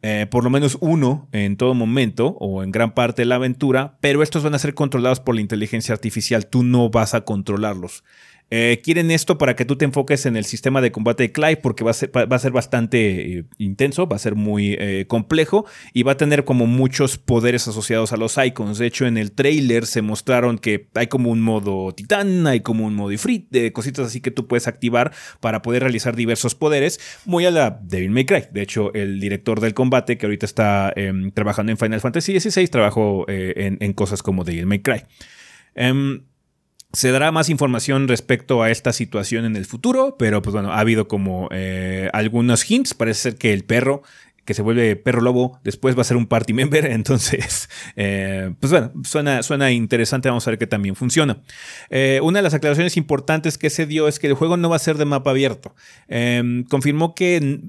Eh, 0.00 0.26
por 0.30 0.44
lo 0.44 0.50
menos 0.50 0.78
uno 0.80 1.28
en 1.32 1.56
todo 1.56 1.74
momento 1.74 2.36
o 2.38 2.62
en 2.62 2.70
gran 2.70 2.94
parte 2.94 3.22
de 3.22 3.26
la 3.26 3.34
aventura, 3.34 3.98
pero 4.00 4.22
estos 4.22 4.44
van 4.44 4.54
a 4.54 4.58
ser 4.60 4.74
controlados 4.74 5.18
por 5.18 5.34
la 5.34 5.40
inteligencia 5.40 5.92
artificial. 5.92 6.46
Tú 6.46 6.62
no 6.62 6.88
vas 6.88 7.14
a 7.14 7.22
controlarlos. 7.22 8.04
Eh, 8.50 8.80
quieren 8.82 9.10
esto 9.10 9.36
para 9.36 9.54
que 9.54 9.66
tú 9.66 9.76
te 9.76 9.84
enfoques 9.84 10.24
en 10.24 10.36
el 10.36 10.44
sistema 10.44 10.80
de 10.80 10.90
combate 10.90 11.24
de 11.24 11.32
Clive 11.32 11.58
porque 11.58 11.84
va 11.84 11.90
a 11.90 11.94
ser, 11.94 12.10
va 12.16 12.34
a 12.34 12.38
ser 12.38 12.52
bastante 12.52 13.38
eh, 13.38 13.44
intenso, 13.58 14.08
va 14.08 14.16
a 14.16 14.18
ser 14.18 14.36
muy 14.36 14.74
eh, 14.78 15.04
complejo 15.06 15.66
y 15.92 16.02
va 16.02 16.12
a 16.12 16.16
tener 16.16 16.44
como 16.44 16.66
muchos 16.66 17.18
poderes 17.18 17.68
asociados 17.68 18.12
a 18.12 18.16
los 18.16 18.38
icons. 18.38 18.78
De 18.78 18.86
hecho, 18.86 19.06
en 19.06 19.18
el 19.18 19.32
trailer 19.32 19.84
se 19.84 20.00
mostraron 20.00 20.58
que 20.58 20.88
hay 20.94 21.08
como 21.08 21.30
un 21.30 21.42
modo 21.42 21.92
titán, 21.94 22.46
hay 22.46 22.60
como 22.60 22.86
un 22.86 22.94
modo 22.94 23.12
ifrit, 23.12 23.72
cositas 23.72 24.06
así 24.06 24.20
que 24.20 24.30
tú 24.30 24.46
puedes 24.46 24.66
activar 24.66 25.12
para 25.40 25.60
poder 25.60 25.82
realizar 25.82 26.16
diversos 26.16 26.54
poderes, 26.54 27.00
muy 27.26 27.44
a 27.44 27.50
la 27.50 27.78
Devil 27.82 28.10
May 28.10 28.24
Cry. 28.24 28.44
De 28.50 28.62
hecho, 28.62 28.94
el 28.94 29.20
director 29.20 29.60
del 29.60 29.74
combate 29.74 30.16
que 30.16 30.24
ahorita 30.24 30.46
está 30.46 30.92
em, 30.96 31.30
trabajando 31.32 31.72
en 31.72 31.78
Final 31.78 32.00
Fantasy 32.00 32.40
XVI 32.40 32.68
trabajó 32.68 33.26
en, 33.28 33.92
cosas 33.92 34.22
como 34.22 34.44
Devil 34.44 34.66
May 34.66 34.80
Cry. 34.80 35.02
Em, 35.74 36.22
se 36.92 37.10
dará 37.12 37.30
más 37.32 37.50
información 37.50 38.08
respecto 38.08 38.62
a 38.62 38.70
esta 38.70 38.92
situación 38.92 39.44
en 39.44 39.56
el 39.56 39.66
futuro, 39.66 40.16
pero 40.18 40.40
pues 40.40 40.54
bueno, 40.54 40.72
ha 40.72 40.80
habido 40.80 41.06
como 41.06 41.48
eh, 41.52 42.08
algunos 42.12 42.68
hints. 42.70 42.94
Parece 42.94 43.20
ser 43.20 43.36
que 43.36 43.52
el 43.52 43.64
perro 43.64 44.02
que 44.48 44.54
se 44.54 44.62
vuelve 44.62 44.96
perro 44.96 45.20
lobo, 45.20 45.60
después 45.62 45.94
va 45.94 46.00
a 46.00 46.04
ser 46.04 46.16
un 46.16 46.26
party 46.26 46.54
member, 46.54 46.86
entonces, 46.90 47.68
eh, 47.96 48.54
pues 48.58 48.72
bueno, 48.72 48.90
suena, 49.04 49.42
suena 49.42 49.70
interesante, 49.70 50.30
vamos 50.30 50.46
a 50.46 50.52
ver 50.52 50.58
que 50.58 50.66
también 50.66 50.96
funciona. 50.96 51.42
Eh, 51.90 52.18
una 52.22 52.38
de 52.38 52.44
las 52.44 52.54
aclaraciones 52.54 52.96
importantes 52.96 53.58
que 53.58 53.68
se 53.68 53.84
dio 53.84 54.08
es 54.08 54.18
que 54.18 54.26
el 54.26 54.32
juego 54.32 54.56
no 54.56 54.70
va 54.70 54.76
a 54.76 54.78
ser 54.78 54.96
de 54.96 55.04
mapa 55.04 55.32
abierto. 55.32 55.74
Em, 56.08 56.64
confirmó 56.64 57.14
que 57.14 57.60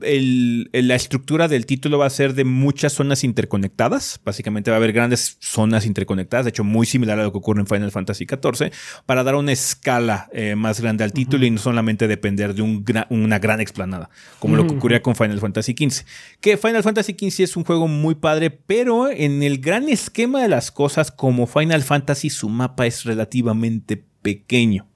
la 0.72 0.96
estructura 0.96 1.50
del 1.50 1.66
título 1.66 1.98
va 1.98 2.06
a 2.06 2.10
ser 2.10 2.34
de 2.34 2.46
muchas 2.46 2.94
zonas 2.94 3.26
interconectadas, 3.26 4.22
básicamente 4.24 4.72
va 4.72 4.78
a 4.78 4.80
haber 4.80 4.94
grandes 4.94 5.36
zonas 5.42 5.86
interconectadas, 5.86 6.46
de 6.46 6.52
hecho 6.52 6.64
muy 6.64 6.86
similar 6.86 7.20
a 7.20 7.24
lo 7.24 7.34
que 7.34 7.40
ocurre 7.40 7.60
en 7.60 7.68
Final 7.68 7.92
Fantasy 7.92 8.26
XIV, 8.26 8.72
para 9.06 9.26
dar 9.26 9.36
una 9.36 9.52
escala 9.52 10.30
eh, 10.32 10.56
más 10.56 10.80
grande 10.80 11.04
al 11.04 11.12
título 11.12 11.46
y 11.46 11.52
no 11.52 11.58
solamente 11.58 12.08
depender 12.08 12.54
de 12.54 12.62
una 13.10 13.40
gran 13.40 13.60
explanada, 13.60 14.10
como 14.40 14.56
lo 14.56 14.66
que 14.66 14.76
ocurría 14.76 15.02
con 15.02 15.18
Final 15.18 15.42
Fantasy 15.42 15.76
XV. 15.78 16.06
Que 16.40 16.56
Final 16.70 16.84
Fantasy 16.84 17.16
XV 17.18 17.44
es 17.44 17.58
un 17.58 17.64
juego 17.64 17.88
muy 17.88 18.14
padre, 18.14 18.52
pero 18.52 19.10
en 19.10 19.42
el 19.42 19.58
gran 19.58 19.90
esquema 19.90 20.40
de 20.44 20.50
las 20.50 20.72
cosas, 20.72 21.12
como 21.12 21.48
Final 21.48 21.82
Fantasy, 21.82 22.30
su 22.30 22.48
mapa 22.48 22.86
es 22.86 23.06
relativamente 23.06 24.04
pequeño. 24.22 24.88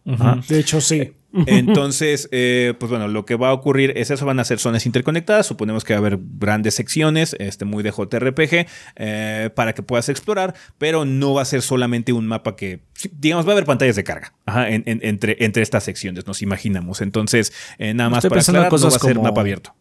De 0.48 0.60
hecho, 0.60 0.80
sí. 0.82 1.14
Entonces, 1.48 2.30
eh, 2.32 2.76
pues 2.80 2.92
bueno, 2.92 3.08
lo 3.08 3.26
que 3.26 3.34
va 3.34 3.50
a 3.50 3.54
ocurrir 3.54 3.94
es 3.96 4.12
eso, 4.12 4.24
van 4.24 4.40
a 4.40 4.44
ser 4.44 4.60
zonas 4.60 4.86
interconectadas, 4.86 5.48
suponemos 5.48 5.84
que 5.84 5.94
va 5.94 5.98
a 5.98 6.02
haber 6.02 6.20
grandes 6.22 6.76
secciones, 6.76 7.36
este, 7.40 7.66
muy 7.66 7.82
de 7.82 7.90
JRPG, 7.90 8.68
eh, 8.98 9.50
para 9.56 9.74
que 9.74 9.82
puedas 9.82 10.10
explorar, 10.10 10.54
pero 10.78 11.06
no 11.06 11.34
va 11.34 11.42
a 11.42 11.46
ser 11.46 11.64
solamente 11.64 12.14
un 12.14 12.28
mapa 12.28 12.56
que, 12.56 12.82
digamos, 13.14 13.48
va 13.48 13.50
a 13.50 13.54
haber 13.54 13.66
pantallas 13.66 13.96
de 13.96 14.04
carga 14.04 14.36
entre, 14.46 15.38
entre 15.44 15.64
estas 15.64 15.84
secciones, 15.84 16.28
nos 16.28 16.44
imaginamos. 16.44 17.02
Entonces, 17.02 17.52
eh, 17.80 17.96
nada 17.96 18.12
más 18.12 18.28
para 18.28 18.42
aclarar, 18.42 18.72
no 18.72 18.80
va 18.80 18.96
a 18.96 19.00
ser 19.00 19.20
mapa 19.20 19.42
abierto. 19.42 19.74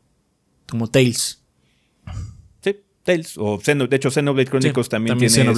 Como 0.70 0.88
Tales. 0.88 1.41
Tales 3.05 3.37
o 3.37 3.59
de 3.59 3.97
hecho 3.97 4.11
Xenoblade 4.11 4.49
Chronicles 4.49 4.88
también, 4.88 5.19
tiene, 5.19 5.53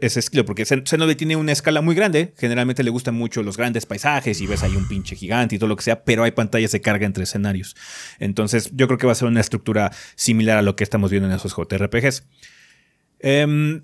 ese 0.00 0.20
estilo, 0.20 0.44
porque 0.44 0.64
Xenoblade 0.64 1.16
tiene 1.16 1.36
una 1.36 1.52
escala 1.52 1.80
muy 1.80 1.94
grande, 1.94 2.34
generalmente 2.36 2.84
le 2.84 2.90
gustan 2.90 3.14
mucho 3.14 3.42
los 3.42 3.56
grandes 3.56 3.84
paisajes 3.84 4.40
y 4.40 4.46
ves 4.46 4.62
ahí 4.62 4.76
un 4.76 4.86
pinche 4.86 5.16
gigante 5.16 5.56
y 5.56 5.58
todo 5.58 5.68
lo 5.68 5.76
que 5.76 5.82
sea, 5.82 6.04
pero 6.04 6.22
hay 6.22 6.30
pantallas 6.30 6.72
de 6.72 6.80
carga 6.80 7.06
entre 7.06 7.24
escenarios. 7.24 7.74
Entonces 8.20 8.70
yo 8.74 8.86
creo 8.86 8.98
que 8.98 9.06
va 9.06 9.12
a 9.12 9.16
ser 9.16 9.28
una 9.28 9.40
estructura 9.40 9.90
similar 10.14 10.58
a 10.58 10.62
lo 10.62 10.76
que 10.76 10.84
estamos 10.84 11.10
viendo 11.10 11.28
en 11.28 11.34
esos 11.34 11.54
JRPGs. 11.56 12.24
Eh, 13.20 13.80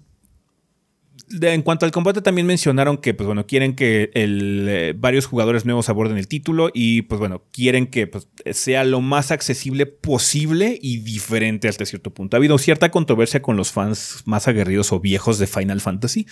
en 1.30 1.62
cuanto 1.62 1.86
al 1.86 1.92
combate, 1.92 2.22
también 2.22 2.46
mencionaron 2.46 2.98
que, 2.98 3.14
pues 3.14 3.26
bueno, 3.26 3.46
quieren 3.46 3.74
que 3.74 4.10
eh, 4.14 4.94
varios 4.96 5.26
jugadores 5.26 5.64
nuevos 5.64 5.88
aborden 5.88 6.16
el 6.16 6.28
título 6.28 6.70
y, 6.72 7.02
pues 7.02 7.18
bueno, 7.18 7.42
quieren 7.50 7.86
que 7.86 8.06
pues, 8.06 8.28
sea 8.52 8.84
lo 8.84 9.00
más 9.00 9.30
accesible 9.30 9.86
posible 9.86 10.78
y 10.80 10.98
diferente 10.98 11.68
hasta 11.68 11.84
cierto 11.86 12.12
punto. 12.12 12.36
Ha 12.36 12.38
habido 12.38 12.58
cierta 12.58 12.90
controversia 12.90 13.42
con 13.42 13.56
los 13.56 13.72
fans 13.72 14.22
más 14.26 14.48
aguerridos 14.48 14.92
o 14.92 15.00
viejos 15.00 15.38
de 15.38 15.46
Final 15.46 15.80
Fantasy. 15.80 16.26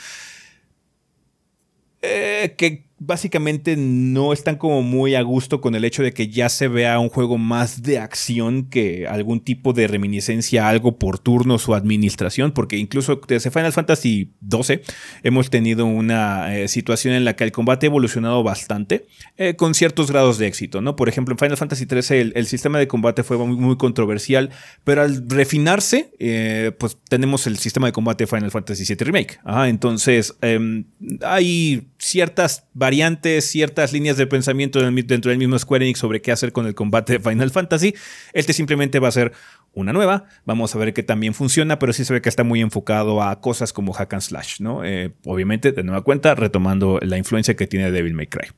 Eh, 2.03 2.55
que 2.59 2.87
básicamente 3.05 3.77
no 3.77 4.33
están 4.33 4.57
como 4.57 4.83
muy 4.83 5.15
a 5.15 5.23
gusto 5.23 5.61
con 5.61 5.75
el 5.75 5.85
hecho 5.85 6.03
de 6.03 6.13
que 6.13 6.29
ya 6.29 6.49
se 6.49 6.69
vea 6.69 6.99
un 7.01 7.09
juego 7.09 7.37
más 7.37 7.83
de 7.83 7.99
acción 7.99 8.69
que 8.69 9.07
algún 9.09 9.41
tipo 9.41 9.73
de 9.73 9.89
reminiscencia 9.89 10.69
algo 10.69 10.99
por 10.99 11.19
turnos 11.19 11.69
o 11.69 11.75
administración, 11.75 12.53
porque 12.53 12.77
incluso 12.77 13.21
desde 13.27 13.51
Final 13.51 13.73
Fantasy 13.73 14.31
XII 14.49 14.83
hemos 15.25 15.51
tenido 15.51 15.85
una 15.85 16.57
eh, 16.57 16.69
situación 16.69 17.15
en 17.15 17.25
la 17.25 17.35
que 17.35 17.45
el 17.45 17.53
combate 17.53 17.87
ha 17.87 17.89
evolucionado 17.89 18.43
bastante 18.43 19.07
eh, 19.37 19.57
con 19.57 19.75
ciertos 19.75 20.11
grados 20.11 20.39
de 20.39 20.47
éxito, 20.47 20.81
¿no? 20.81 20.95
Por 20.95 21.09
ejemplo, 21.09 21.35
en 21.35 21.39
Final 21.39 21.57
Fantasy 21.57 21.87
XIII 21.87 22.33
el, 22.35 22.47
sistema 22.47 22.79
de 22.79 22.87
combate 22.87 23.25
fue 23.25 23.37
muy, 23.39 23.77
controversial, 23.77 24.51
pero 24.85 25.03
al 25.03 25.29
refinarse, 25.29 26.13
eh, 26.19 26.73
pues 26.79 26.99
tenemos 27.09 27.47
el 27.47 27.59
sistema 27.59 27.87
de 27.87 27.93
combate 27.93 28.27
Final 28.27 28.51
Fantasy 28.51 28.85
VII 28.85 29.05
Remake. 29.05 29.39
entonces, 29.67 30.37
em, 30.41 30.85
hay 31.23 31.89
ciertas 31.99 32.65
variaciones 32.75 32.92
variantes, 32.93 33.47
ciertas 33.47 33.95
líneas 33.95 34.19
de 34.19 34.27
pensamiento 34.27 34.79
dentro 34.79 35.31
del 35.31 35.39
mismo 35.39 35.59
Square 35.59 35.83
Enix 35.83 35.99
sobre 35.99 36.21
qué 36.21 36.31
hacer 36.31 36.53
con 36.53 36.67
el 36.67 36.75
combate 36.75 37.15
de 37.15 37.21
Final 37.21 37.51
Fantasy. 37.51 37.95
Este 38.35 38.53
simplemente 38.53 38.99
va 38.99 39.09
a 39.09 39.13
ser 39.13 39.33
una 39.73 39.95
nueva. 39.95 40.27
Vamos 40.45 40.75
a 40.75 40.79
ver 40.79 40.93
que 40.93 41.03
también 41.03 41.33
funciona, 41.33 41.79
pero 41.79 41.95
sí 41.95 42.05
se 42.05 42.13
ve 42.13 42.21
que 42.21 42.29
está 42.29 42.45
muy 42.45 42.61
enfocado 42.61 43.23
a 43.23 43.41
cosas 43.41 43.73
como 43.73 43.95
hack 43.95 44.13
and 44.13 44.23
slash, 44.23 44.61
¿no? 44.61 44.85
Eh, 44.85 45.15
obviamente, 45.25 45.73
de 45.73 45.83
nueva 45.83 46.03
cuenta, 46.03 46.35
retomando 46.35 46.99
la 47.01 47.17
influencia 47.17 47.57
que 47.57 47.67
tiene 47.67 47.91
Devil 47.91 48.13
May 48.13 48.27
Cry. 48.27 48.49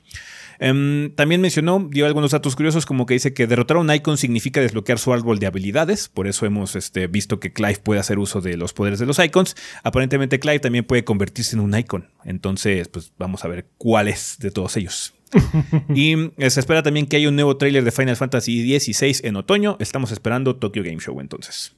Em, 0.58 1.14
también 1.14 1.40
mencionó, 1.40 1.88
dio 1.90 2.06
algunos 2.06 2.30
datos 2.30 2.56
curiosos, 2.56 2.86
como 2.86 3.06
que 3.06 3.14
dice 3.14 3.34
que 3.34 3.46
derrotar 3.46 3.76
a 3.76 3.80
un 3.80 3.92
icon 3.92 4.16
significa 4.18 4.60
desbloquear 4.60 4.98
su 4.98 5.12
árbol 5.12 5.38
de 5.38 5.46
habilidades. 5.46 6.08
Por 6.08 6.26
eso 6.26 6.46
hemos 6.46 6.76
este, 6.76 7.06
visto 7.06 7.40
que 7.40 7.52
Clive 7.52 7.80
puede 7.82 8.00
hacer 8.00 8.18
uso 8.18 8.40
de 8.40 8.56
los 8.56 8.72
poderes 8.72 8.98
de 8.98 9.06
los 9.06 9.18
icons. 9.18 9.56
Aparentemente, 9.82 10.38
Clive 10.38 10.60
también 10.60 10.84
puede 10.84 11.04
convertirse 11.04 11.56
en 11.56 11.60
un 11.60 11.76
icon. 11.76 12.08
Entonces, 12.24 12.88
pues 12.88 13.12
vamos 13.18 13.44
a 13.44 13.48
ver 13.48 13.66
cuál 13.78 14.08
es 14.08 14.38
de 14.38 14.50
todos 14.50 14.76
ellos. 14.76 15.14
y 15.94 16.14
eh, 16.38 16.50
se 16.50 16.60
espera 16.60 16.82
también 16.82 17.06
que 17.06 17.16
haya 17.16 17.28
un 17.28 17.34
nuevo 17.34 17.56
tráiler 17.56 17.84
de 17.84 17.90
Final 17.90 18.16
Fantasy 18.16 18.78
XVI 18.78 19.26
en 19.26 19.36
otoño. 19.36 19.76
Estamos 19.80 20.12
esperando 20.12 20.56
Tokyo 20.56 20.82
Game 20.82 20.98
Show 21.00 21.20
entonces. 21.20 21.74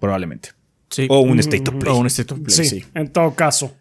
Probablemente. 0.00 0.50
O 1.08 1.20
un 1.20 1.38
State 1.40 1.70
of 1.70 1.76
Play. 1.76 1.92
O 1.92 1.96
un 1.96 2.06
State 2.06 2.34
of 2.34 2.40
Play, 2.40 2.66
sí. 2.66 2.84
En 2.94 3.08
todo 3.12 3.34
caso. 3.34 3.74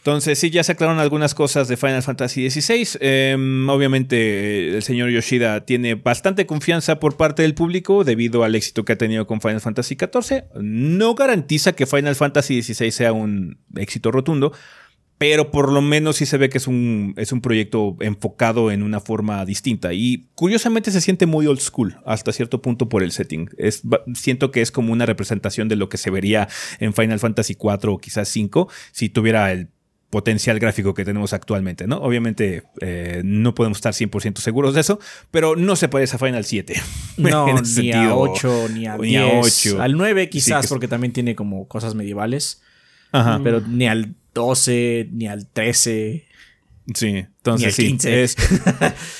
Entonces, 0.00 0.38
sí, 0.38 0.48
ya 0.48 0.64
se 0.64 0.72
aclararon 0.72 0.98
algunas 0.98 1.34
cosas 1.34 1.68
de 1.68 1.76
Final 1.76 2.02
Fantasy 2.02 2.48
XVI. 2.48 2.98
Em, 3.00 3.68
obviamente, 3.68 4.16
eh, 4.16 4.76
el 4.76 4.82
señor 4.82 5.10
Yoshida 5.10 5.66
tiene 5.66 5.94
bastante 5.94 6.46
confianza 6.46 6.98
por 6.98 7.18
parte 7.18 7.42
del 7.42 7.54
público 7.54 8.02
debido 8.02 8.42
al 8.42 8.54
éxito 8.54 8.86
que 8.86 8.94
ha 8.94 8.98
tenido 8.98 9.26
con 9.26 9.42
Final 9.42 9.60
Fantasy 9.60 9.96
XIV. 9.96 10.44
No 10.58 11.14
garantiza 11.14 11.72
que 11.72 11.84
Final 11.84 12.16
Fantasy 12.16 12.62
XVI 12.62 12.90
sea 12.90 13.12
un 13.12 13.58
éxito 13.76 14.10
rotundo, 14.10 14.52
pero 15.18 15.50
por 15.50 15.70
lo 15.70 15.82
menos 15.82 16.16
sí 16.16 16.24
se 16.24 16.38
ve 16.38 16.48
que 16.48 16.56
es 16.56 16.66
un, 16.66 17.12
es 17.18 17.30
un 17.30 17.42
proyecto 17.42 17.98
enfocado 18.00 18.70
en 18.70 18.82
una 18.82 19.00
forma 19.00 19.44
distinta. 19.44 19.92
Y 19.92 20.30
curiosamente 20.34 20.92
se 20.92 21.02
siente 21.02 21.26
muy 21.26 21.46
old 21.46 21.60
school 21.60 21.98
hasta 22.06 22.32
cierto 22.32 22.62
punto 22.62 22.88
por 22.88 23.02
el 23.02 23.12
setting. 23.12 23.50
Siento 24.14 24.50
que 24.50 24.62
es 24.62 24.72
como 24.72 24.94
una 24.94 25.04
representación 25.04 25.68
de 25.68 25.76
lo 25.76 25.90
que 25.90 25.98
se 25.98 26.08
vería 26.08 26.48
en 26.78 26.94
Final 26.94 27.18
Fantasy 27.18 27.52
IV 27.52 27.90
o 27.90 27.98
quizás 27.98 28.34
V 28.34 28.66
si 28.92 29.10
tuviera 29.10 29.52
el 29.52 29.68
potencial 30.10 30.58
gráfico 30.58 30.92
que 30.92 31.04
tenemos 31.04 31.32
actualmente, 31.32 31.86
¿no? 31.86 31.98
Obviamente 31.98 32.64
eh, 32.80 33.22
no 33.24 33.54
podemos 33.54 33.78
estar 33.78 33.94
100% 33.94 34.38
seguros 34.38 34.74
de 34.74 34.80
eso, 34.80 34.98
pero 35.30 35.54
no 35.54 35.76
se 35.76 35.88
parece 35.88 36.16
a 36.16 36.18
Final 36.18 36.44
7. 36.44 36.74
No, 37.16 37.46
ni 37.62 37.92
a 37.92 38.14
8, 38.14 38.68
ni 38.72 38.86
a 38.86 38.96
10. 38.96 39.76
Al 39.78 39.96
9 39.96 40.30
quizás, 40.30 40.68
porque 40.68 40.88
también 40.88 41.12
tiene 41.12 41.34
como 41.34 41.68
cosas 41.68 41.94
medievales. 41.94 42.62
Ajá. 43.12 43.40
Pero 43.42 43.60
ni 43.60 43.86
al 43.86 44.14
12, 44.34 45.10
ni 45.12 45.28
al 45.28 45.46
13. 45.46 46.24
Sí, 46.94 47.06
entonces 47.06 47.78
ni 47.78 47.84
al 47.84 47.90
15. 47.90 48.08
Sí, 48.08 48.14
Es, 48.14 48.36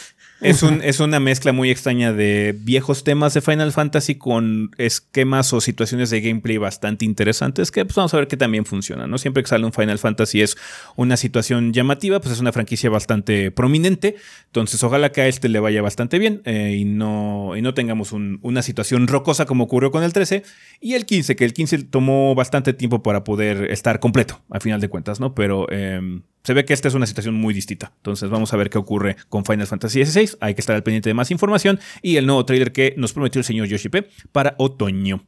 un, 0.63 0.81
es, 0.83 1.01
una 1.01 1.21
mezcla 1.21 1.53
muy 1.53 1.71
extraña 1.71 2.13
de 2.13 2.55
viejos 2.59 3.05
temas 3.05 3.35
de 3.35 3.41
Final 3.41 3.73
Fantasy 3.73 4.17
con 4.17 4.71
esquemas 4.79 5.53
o 5.53 5.61
situaciones 5.61 6.11
de 6.11 6.21
gameplay 6.21 6.57
bastante 6.57 7.05
interesantes 7.05 7.71
que 7.71 7.85
pues, 7.85 7.97
vamos 7.97 8.15
a 8.15 8.19
ver 8.19 8.29
que 8.29 8.37
también 8.37 8.65
funcionan. 8.65 9.11
¿no? 9.11 9.19
Siempre 9.19 9.43
que 9.43 9.49
sale 9.49 9.65
un 9.65 9.73
Final 9.73 9.99
Fantasy 9.99 10.43
es 10.43 10.57
una 10.97 11.17
situación 11.17 11.73
llamativa, 11.73 12.21
pues 12.21 12.35
es 12.35 12.41
una 12.41 12.53
franquicia 12.53 12.91
bastante 12.91 13.51
prominente. 13.51 14.17
Entonces 14.47 14.83
ojalá 14.83 15.13
que 15.13 15.23
a 15.23 15.29
este 15.29 15.49
le 15.49 15.61
vaya 15.61 15.83
bastante 15.83 16.19
bien 16.19 16.43
eh, 16.45 16.77
y, 16.79 16.85
no, 16.85 17.57
y 17.57 17.63
no 17.63 17.75
tengamos 17.75 18.13
una 18.13 18.63
situación 18.63 19.09
rocosa 19.09 19.47
como 19.47 19.65
ocurrió 19.65 19.91
con 19.91 20.03
el 20.03 20.13
13 20.13 20.43
y 20.81 20.95
el 20.95 21.07
15, 21.07 21.37
que 21.37 21.45
el 21.45 21.53
15 21.53 21.85
tomó 21.85 22.35
bastante 22.35 22.73
tiempo 22.73 23.03
para 23.03 23.25
poder 23.25 23.71
estar 23.71 24.01
completo, 24.01 24.41
a 24.51 24.61
final 24.61 24.81
de 24.81 24.89
cuentas, 24.89 25.21
¿no? 25.21 25.35
Pero... 25.35 25.71
Em, 25.71 26.23
se 26.43 26.55
ve 26.55 26.65
que 26.65 26.73
esta 26.73 26.89
es 26.89 26.95
una 26.95 27.07
situación 27.07 27.35
muy 27.35 27.55
distinta. 27.55 27.93
Entonces 27.97 28.31
vamos 28.31 28.53
a 28.53 28.57
ver 28.57 28.71
qué 28.71 28.79
ocurre 28.79 29.17
con 29.29 29.45
Final 29.45 29.67
Fantasy 29.67 30.05
XVI. 30.05 30.37
Hay 30.41 30.55
que 30.55 30.61
estar 30.61 30.75
al 30.77 30.83
pendiente 30.83 31.11
de 31.11 31.15
más 31.15 31.31
información 31.31 31.79
y 32.03 32.17
el 32.17 32.27
nuevo 32.27 32.45
trailer 32.45 32.73
que 32.73 32.95
nos 32.97 33.13
prometió 33.13 33.39
el 33.39 33.45
señor 33.45 33.67
Yoshi 33.67 33.89
P 33.89 34.09
para 34.33 34.55
otoño. 34.59 35.25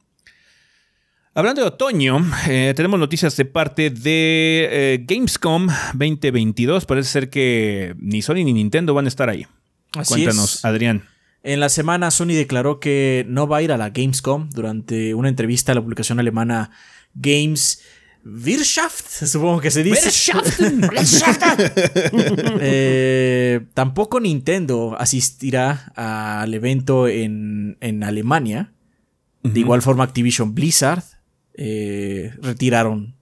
Hablando 1.35 1.62
de 1.62 1.68
otoño, 1.68 2.18
eh, 2.48 2.75
tenemos 2.77 3.01
noticias 3.01 3.37
de 3.37 3.46
parte 3.46 3.88
de 3.88 4.68
eh, 4.70 5.05
Gamescom 5.07 5.68
2022. 5.94 6.85
Parece 6.85 7.09
ser 7.09 7.31
que 7.31 7.94
ni 7.98 8.20
Sony 8.20 8.44
ni 8.44 8.53
Nintendo 8.53 8.92
van 8.92 9.07
a 9.07 9.09
estar 9.09 9.31
ahí. 9.31 9.46
Cuéntanos, 10.07 10.64
Adrián. 10.64 11.05
En 11.42 11.59
la 11.59 11.68
semana 11.68 12.11
Sony 12.11 12.35
declaró 12.35 12.81
que 12.81 13.25
no 13.29 13.48
va 13.48 13.59
a 13.59 13.62
ir 13.62 13.72
a 13.72 13.77
la 13.77 13.90
Gamescom 13.90 14.51
durante 14.51 15.14
una 15.14 15.29
entrevista 15.29 15.72
a 15.72 15.75
la 15.75 15.81
publicación 15.81 16.20
alemana 16.20 16.70
Games 17.14 17.83
Wirtschaft, 18.25 19.27
supongo 19.27 19.61
que 19.61 19.71
se 19.71 19.83
dice. 19.83 20.11
eh, 22.61 23.67
tampoco 23.75 24.21
Nintendo 24.21 24.97
asistirá 24.99 25.93
al 25.97 26.55
evento 26.55 27.09
en, 27.09 27.77
en 27.81 28.05
Alemania. 28.05 28.73
De 29.43 29.59
igual 29.59 29.83
forma, 29.83 30.05
Activision 30.05 30.55
Blizzard 30.55 31.03
eh, 31.55 32.33
retiraron 32.41 33.17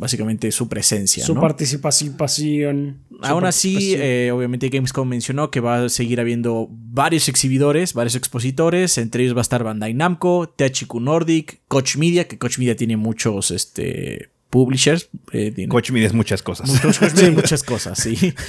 básicamente 0.00 0.50
su 0.50 0.66
presencia. 0.66 1.24
Su 1.24 1.34
participación. 1.34 3.02
Aún 3.20 3.44
así, 3.44 3.94
eh, 3.96 4.32
obviamente 4.34 4.70
Gamescom 4.70 5.06
mencionó 5.06 5.50
que 5.50 5.60
va 5.60 5.84
a 5.84 5.88
seguir 5.90 6.20
habiendo 6.20 6.68
varios 6.70 7.28
exhibidores, 7.28 7.92
varios 7.92 8.14
expositores, 8.16 8.96
entre 8.96 9.22
ellos 9.22 9.36
va 9.36 9.40
a 9.40 9.42
estar 9.42 9.62
Bandai 9.62 9.92
Namco, 9.92 10.48
THQ 10.56 10.94
Nordic, 11.00 11.60
Coach 11.68 11.96
Media, 11.98 12.26
que 12.26 12.38
Coach 12.38 12.58
Media 12.58 12.74
tiene 12.76 12.96
muchos 12.96 13.50
este, 13.50 14.30
publishers. 14.48 15.10
Eh, 15.32 15.66
Coach 15.68 15.90
Media 15.90 16.06
es 16.06 16.14
muchas 16.14 16.42
cosas. 16.42 16.70
Coach 16.80 17.02
Media 17.14 17.30
muchas 17.34 17.62
cosas, 17.62 17.98
sí. 17.98 18.16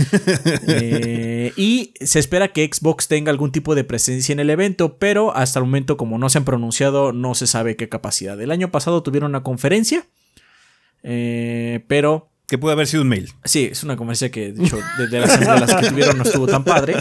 Eh, 0.68 1.52
y 1.58 1.94
se 2.00 2.20
espera 2.20 2.54
que 2.54 2.70
Xbox 2.72 3.10
tenga 3.10 3.30
algún 3.30 3.52
tipo 3.52 3.76
de 3.76 3.84
presencia 3.84 4.32
en 4.32 4.40
el 4.40 4.50
evento, 4.50 4.98
pero 4.98 5.36
hasta 5.36 5.60
el 5.60 5.66
momento, 5.66 5.98
como 5.98 6.18
no 6.18 6.30
se 6.30 6.38
han 6.38 6.46
pronunciado, 6.46 7.12
no 7.12 7.36
se 7.36 7.46
sabe 7.46 7.76
qué 7.76 7.90
capacidad. 7.90 8.40
El 8.40 8.52
año 8.52 8.72
pasado 8.72 9.04
tuvieron 9.04 9.32
una 9.32 9.44
conferencia 9.44 10.08
eh, 11.04 11.84
pero. 11.88 12.30
Que 12.48 12.58
puede 12.58 12.74
haber 12.74 12.88
sido 12.88 13.04
un 13.04 13.10
mail. 13.10 13.32
Sí, 13.46 13.70
es 13.72 13.84
una 13.84 13.96
conferencia 13.96 14.30
que, 14.30 14.52
de 14.52 14.66
hecho, 14.66 14.78
de, 15.10 15.20
las, 15.22 15.74
que 15.76 15.88
tuvieron 15.90 16.18
no 16.18 16.24
estuvo 16.24 16.48
tan 16.48 16.66
padre. 16.66 16.96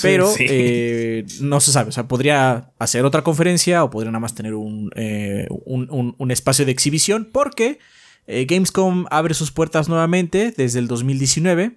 Pero 0.00 0.32
eh, 0.40 1.24
no 1.40 1.60
se 1.60 1.70
sabe. 1.70 1.90
O 1.90 1.92
sea, 1.92 2.08
podría 2.08 2.72
hacer 2.80 3.04
otra 3.04 3.22
conferencia 3.22 3.84
o 3.84 3.90
podría 3.90 4.10
nada 4.10 4.20
más 4.20 4.34
tener 4.34 4.54
un, 4.54 4.90
eh, 4.96 5.46
un, 5.66 6.30
espacio 6.32 6.64
de 6.64 6.72
exhibición. 6.72 7.28
Porque 7.30 7.78
Gamescom 8.26 9.06
abre 9.10 9.34
sus 9.34 9.52
puertas 9.52 9.88
nuevamente 9.88 10.52
desde 10.56 10.80
el 10.80 10.88
2019. 10.88 11.76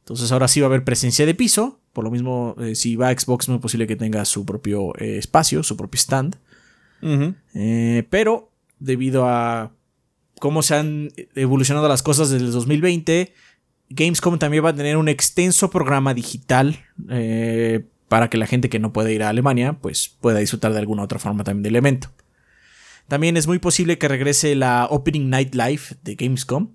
Entonces 0.00 0.32
ahora 0.32 0.48
sí 0.48 0.60
va 0.60 0.66
a 0.66 0.70
haber 0.70 0.82
presencia 0.82 1.26
de 1.26 1.34
piso. 1.34 1.78
Por 1.92 2.02
lo 2.02 2.10
mismo, 2.10 2.56
si 2.74 2.96
va 2.96 3.10
a 3.10 3.12
Xbox, 3.16 3.44
es 3.44 3.50
muy 3.50 3.60
posible 3.60 3.86
que 3.86 3.94
tenga 3.94 4.24
su 4.24 4.44
propio 4.44 4.96
espacio, 4.96 5.62
su 5.62 5.76
propio 5.76 5.98
stand. 5.98 6.36
pero 8.10 8.50
debido 8.80 9.28
a 9.28 9.70
cómo 10.44 10.60
se 10.60 10.74
han 10.74 11.08
evolucionado 11.34 11.88
las 11.88 12.02
cosas 12.02 12.28
desde 12.28 12.44
el 12.44 12.52
2020. 12.52 13.32
Gamescom 13.88 14.38
también 14.38 14.62
va 14.62 14.68
a 14.68 14.74
tener 14.74 14.98
un 14.98 15.08
extenso 15.08 15.70
programa 15.70 16.12
digital 16.12 16.84
eh, 17.08 17.86
para 18.08 18.28
que 18.28 18.36
la 18.36 18.46
gente 18.46 18.68
que 18.68 18.78
no 18.78 18.92
puede 18.92 19.14
ir 19.14 19.22
a 19.22 19.30
Alemania 19.30 19.78
pues 19.80 20.14
pueda 20.20 20.40
disfrutar 20.40 20.74
de 20.74 20.80
alguna 20.80 21.02
otra 21.02 21.18
forma 21.18 21.44
también 21.44 21.62
del 21.62 21.76
evento. 21.76 22.10
También 23.08 23.38
es 23.38 23.46
muy 23.46 23.58
posible 23.58 23.96
que 23.96 24.06
regrese 24.06 24.54
la 24.54 24.86
Opening 24.90 25.30
Night 25.30 25.54
Live 25.54 25.80
de 26.02 26.14
Gamescom. 26.14 26.72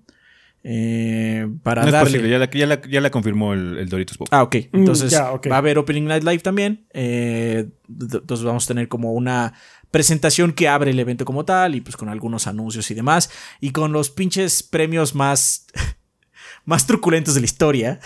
Eh, 0.64 1.48
para 1.62 1.84
no 1.84 1.92
darle... 1.92 2.28
ya 2.28 3.00
la, 3.00 3.10
confirmó 3.12 3.52
el, 3.52 3.88
Doritos 3.88 4.18
Pop. 4.18 4.26
Ah, 4.32 4.42
ok. 4.42 4.56
Mm, 4.72 4.78
entonces 4.78 5.14
va 5.14 5.54
a 5.54 5.58
haber 5.58 5.78
Opening 5.78 6.06
Night 6.06 6.24
Live 6.24 6.40
también. 6.40 6.86
Eh, 6.92 7.68
entonces 7.88 8.44
vamos 8.44 8.64
a 8.64 8.66
tener 8.66 8.88
como 8.88 9.12
una 9.12 9.54
presentación 9.90 10.52
que 10.52 10.68
abre 10.68 10.90
el 10.90 10.98
evento 10.98 11.24
como 11.24 11.44
tal 11.44 11.74
y 11.74 11.80
pues 11.80 11.96
con 11.96 12.08
algunos 12.08 12.46
anuncios 12.46 12.90
y 12.90 12.94
demás 12.94 13.30
y 13.60 13.72
con 13.72 13.92
los 13.92 14.10
pinches 14.10 14.62
premios 14.62 15.14
más 15.14 15.66
más 16.64 16.86
truculentos 16.86 17.34
de 17.34 17.40
la 17.40 17.46
historia. 17.46 18.00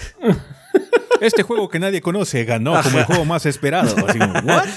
Este 1.20 1.42
juego 1.42 1.68
que 1.68 1.79
nadie 1.79 2.01
conoce 2.01 2.44
ganó 2.44 2.81
como 2.83 2.99
el 2.99 3.05
juego 3.05 3.25
más 3.25 3.47
esperado. 3.47 3.94
Así 4.07 4.18
¿what? 4.18 4.68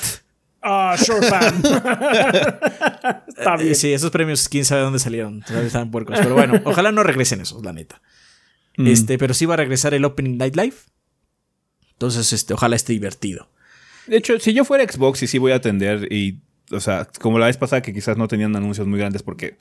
Ah, 0.62 0.98
sure 0.98 1.26
fan. 1.28 1.62
Está 3.28 3.56
bien. 3.58 3.76
Sí, 3.76 3.94
esos 3.94 4.12
premios, 4.12 4.50
quién 4.50 4.66
sabe 4.66 4.82
dónde 4.82 5.00
salieron. 5.00 5.44
Estaban 5.64 5.92
puercos. 5.92 6.18
Pero 6.20 6.36
bueno, 6.36 6.62
ojalá 6.66 6.92
no 6.92 7.04
regresen 7.04 7.42
esos, 7.42 7.64
la 7.64 7.74
neta. 7.74 8.02
Mm. 8.78 8.88
Este, 8.88 9.18
pero 9.18 9.34
sí 9.34 9.46
va 9.46 9.54
a 9.54 9.58
regresar 9.58 9.94
el 9.94 10.04
Opening 10.06 10.38
Night 10.38 10.56
Live. 10.56 10.76
Entonces, 11.94 12.34
este, 12.34 12.54
ojalá 12.54 12.76
esté 12.76 12.94
divertido. 12.94 13.50
De 14.08 14.18
hecho, 14.18 14.40
si 14.40 14.54
yo 14.54 14.66
fuera 14.66 14.84
Xbox 14.90 15.24
y 15.24 15.28
sí 15.28 15.38
voy 15.38 15.52
a 15.52 15.56
atender 15.56 16.12
y 16.12 16.42
o 16.72 16.80
sea, 16.80 17.08
como 17.22 17.40
la 17.40 17.48
vez 17.48 17.58
pasada 17.58 17.82
que 17.82 17.94
quizás 17.94 18.18
no 18.18 18.28
tenían 18.28 18.56
anuncios 18.56 18.88
muy 18.88 19.00
grandes 19.00 19.24
porque 19.24 19.58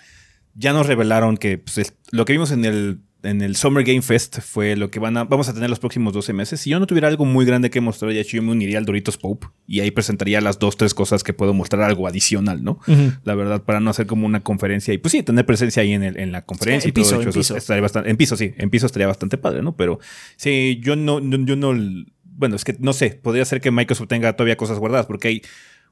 ya 0.54 0.72
nos 0.72 0.86
revelaron 0.86 1.36
que 1.36 1.58
pues, 1.58 1.94
lo 2.10 2.24
que 2.24 2.32
vimos 2.32 2.50
en 2.50 2.64
el, 2.64 3.00
en 3.22 3.42
el 3.42 3.56
Summer 3.56 3.84
Game 3.84 4.02
Fest 4.02 4.40
fue 4.40 4.76
lo 4.76 4.90
que 4.90 4.98
van 4.98 5.16
a, 5.16 5.24
vamos 5.24 5.48
a 5.48 5.54
tener 5.54 5.68
los 5.68 5.78
próximos 5.78 6.12
12 6.12 6.32
meses. 6.32 6.60
Si 6.60 6.70
yo 6.70 6.80
no 6.80 6.86
tuviera 6.86 7.08
algo 7.08 7.24
muy 7.24 7.44
grande 7.44 7.70
que 7.70 7.80
mostrar, 7.80 8.12
ya 8.12 8.22
yo 8.22 8.42
me 8.42 8.52
uniría 8.52 8.78
al 8.78 8.84
Doritos 8.84 9.18
Pope 9.18 9.48
y 9.66 9.80
ahí 9.80 9.90
presentaría 9.90 10.40
las 10.40 10.58
dos, 10.58 10.76
tres 10.76 10.94
cosas 10.94 11.22
que 11.22 11.32
puedo 11.32 11.52
mostrar 11.52 11.82
algo 11.82 12.06
adicional, 12.06 12.64
¿no? 12.64 12.78
La 13.24 13.34
verdad, 13.34 13.62
para 13.62 13.80
no 13.80 13.90
hacer 13.90 14.06
como 14.06 14.26
una 14.26 14.42
conferencia 14.42 14.94
y 14.94 14.98
pues 14.98 15.12
sí, 15.12 15.22
tener 15.22 15.44
presencia 15.44 15.82
ahí 15.82 15.92
en, 15.92 16.02
el, 16.02 16.18
en 16.18 16.32
la 16.32 16.42
conferencia 16.42 16.88
y 16.88 16.92
todo. 16.92 17.04
Piso, 17.04 17.20
en, 17.20 17.32
piso. 17.32 17.56
Estaría 17.56 17.82
bastante, 17.82 18.10
en 18.10 18.16
piso, 18.16 18.36
sí, 18.36 18.54
en 18.56 18.70
piso 18.70 18.86
estaría 18.86 19.06
bastante 19.06 19.38
padre, 19.38 19.62
¿no? 19.62 19.76
Pero 19.76 19.98
sí, 20.36 20.80
yo 20.82 20.96
no, 20.96 21.20
yo 21.20 21.56
no, 21.56 21.74
bueno, 22.22 22.56
es 22.56 22.64
que 22.64 22.76
no 22.78 22.92
sé, 22.92 23.18
podría 23.22 23.44
ser 23.44 23.60
que 23.60 23.70
Microsoft 23.70 24.08
tenga 24.08 24.34
todavía 24.34 24.56
cosas 24.56 24.78
guardadas 24.78 25.06
porque 25.06 25.28
hay 25.28 25.42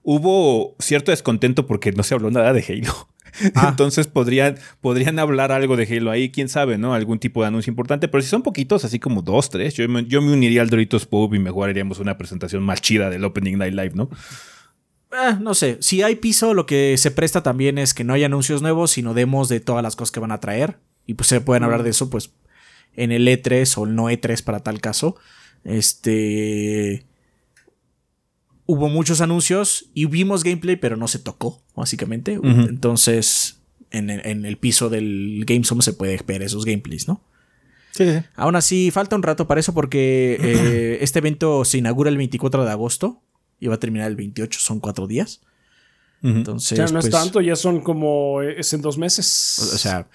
hubo 0.05 0.77
cierto 0.79 1.11
descontento 1.11 1.67
porque 1.67 1.90
no 1.90 2.05
se 2.05 2.14
habló 2.14 2.31
nada 2.31 2.53
de 2.53 2.62
Halo. 2.62 3.09
Ah. 3.57 3.67
Entonces 3.71 4.07
podrían, 4.07 4.57
podrían 4.81 5.19
hablar 5.19 5.51
algo 5.51 5.77
de 5.77 5.85
Halo 5.85 6.12
ahí, 6.12 6.31
quién 6.31 6.49
sabe, 6.49 6.79
¿no? 6.79 6.95
Algún 6.95 7.19
tipo 7.19 7.40
de 7.40 7.49
anuncio 7.49 7.71
importante. 7.71 8.07
Pero 8.07 8.23
si 8.23 8.29
son 8.29 8.43
poquitos, 8.43 8.85
así 8.85 9.01
como 9.01 9.23
dos, 9.23 9.51
tres, 9.51 9.75
yo, 9.75 9.88
me, 9.88 10.05
yo 10.05 10.23
me 10.23 10.33
uniría 10.33 10.62
al 10.62 10.71
Doritos 10.71 11.07
Pub 11.07 11.35
y 11.35 11.40
mejor 11.40 11.71
haríamos 11.71 11.99
una 11.99 12.17
presentación 12.17 12.62
más 12.62 12.81
chida 12.81 13.11
del 13.11 13.25
Opening 13.25 13.59
Night 13.59 13.75
Live, 13.75 13.93
¿no? 13.95 14.11
Eh, 15.11 15.37
no 15.40 15.55
sé, 15.55 15.79
si 15.81 16.03
hay 16.03 16.17
piso, 16.17 16.55
lo 16.55 16.67
que 16.67 16.97
se 16.99 17.11
presta 17.11 17.43
también 17.43 17.79
es 17.79 17.95
que 17.95 18.05
no 18.05 18.14
hay 18.14 18.25
anuncios 18.25 18.62
nuevos, 18.62 18.90
sino 18.90 19.14
demos 19.14 19.49
de 19.49 19.61
todas 19.61 19.83
las 19.83 19.97
cosas 19.97 20.12
que 20.12 20.21
van 20.21 20.33
a 20.33 20.40
traer. 20.40 20.79
Y 21.07 21.14
pues 21.14 21.29
se 21.29 21.40
pueden 21.40 21.64
hablar 21.64 21.83
de 21.83 21.90
eso, 21.90 22.11
pues, 22.11 22.33
en 22.95 23.12
el 23.12 23.27
E3 23.27 23.79
o 23.79 23.85
el 23.85 23.95
no 23.95 24.05
E3 24.11 24.43
para 24.43 24.61
tal 24.61 24.81
caso. 24.81 25.17
Este 25.64 27.07
hubo 28.66 28.88
muchos 28.88 29.20
anuncios 29.20 29.87
y 29.94 30.07
vimos 30.07 30.44
gameplay, 30.44 30.77
pero 30.77 30.96
no 30.96 31.09
se 31.09 31.18
tocó, 31.18 31.62
básicamente. 31.74 32.38
Entonces, 32.42 33.61
en, 33.90 34.11
el 34.11 34.57
piso 34.57 34.90
del 34.90 35.44
GameSom 35.46 35.81
se 35.81 35.92
puede 35.92 36.20
ver 36.27 36.42
esos 36.42 36.64
gameplays, 36.64 37.09
¿no? 37.09 37.22
Sí, 37.92 38.11
sí. 38.11 38.18
Aún 38.35 38.57
así, 38.57 38.90
falta 38.90 39.14
un 39.14 39.22
rato 39.22 39.46
para 39.46 39.61
eso 39.61 39.72
porque 39.72 40.37
eh, 40.40 40.98
este 41.00 41.20
evento 41.20 41.64
se 41.64 41.79
inaugura 41.79 42.11
el 42.11 42.16
24 42.16 42.64
de 42.64 42.70
agosto 42.70 43.22
y 43.61 43.68
va 43.68 43.77
a 43.77 43.81
terminar 43.81 44.09
el 44.09 44.16
28, 44.16 44.59
son 44.61 44.81
cuatro 44.81 45.07
días. 45.07 45.40
Entonces. 46.22 46.79
Ya 46.79 46.87
no 46.87 46.98
es 46.98 47.09
pues, 47.09 47.11
tanto, 47.11 47.40
ya 47.42 47.55
son 47.55 47.83
como. 47.83 48.40
Es 48.40 48.72
en 48.72 48.81
dos 48.81 48.96
meses. 48.96 49.59
O 49.74 49.79
sea. 49.79 50.09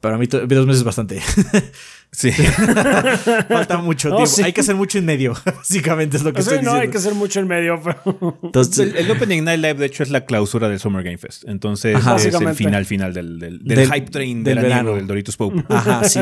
Para 0.00 0.18
mí, 0.18 0.26
dos 0.26 0.66
meses 0.66 0.78
es 0.78 0.84
bastante. 0.84 1.20
Sí. 2.10 2.30
Falta 3.48 3.78
mucho 3.78 4.08
tiempo. 4.08 4.26
sí. 4.26 4.42
Hay 4.42 4.52
que 4.52 4.60
hacer 4.62 4.74
mucho 4.74 4.98
en 4.98 5.04
medio. 5.04 5.34
Básicamente 5.44 6.16
es 6.16 6.22
lo 6.22 6.32
que 6.32 6.40
O 6.40 6.42
sea, 6.44 6.54
estoy 6.54 6.64
no 6.64 6.70
diciendo. 6.72 6.82
hay 6.82 6.90
que 6.90 6.98
hacer 6.98 7.14
mucho 7.14 7.40
en 7.40 7.48
medio, 7.48 7.80
pero. 7.82 8.38
Entonces, 8.42 8.78
el, 8.78 8.96
el 8.96 9.10
Opening 9.10 9.44
Night 9.44 9.60
Live, 9.60 9.74
de 9.74 9.86
hecho, 9.86 10.02
es 10.02 10.10
la 10.10 10.24
clausura 10.24 10.68
del 10.68 10.78
Summer 10.80 11.02
Game 11.04 11.18
Fest. 11.18 11.44
Entonces, 11.46 11.94
Ajá. 11.96 12.16
es 12.16 12.24
el 12.26 12.54
final 12.54 12.86
final 12.86 13.12
del, 13.14 13.38
del, 13.38 13.58
del 13.62 13.76
Del- 13.78 13.92
hype 13.92 14.10
train 14.10 14.42
del 14.42 14.54
del 14.56 14.64
verano 14.64 14.84
verano. 14.84 14.96
del 14.96 15.06
Doritos 15.06 15.36
Pope. 15.36 15.62
Ajá, 15.68 16.04
sí. 16.08 16.20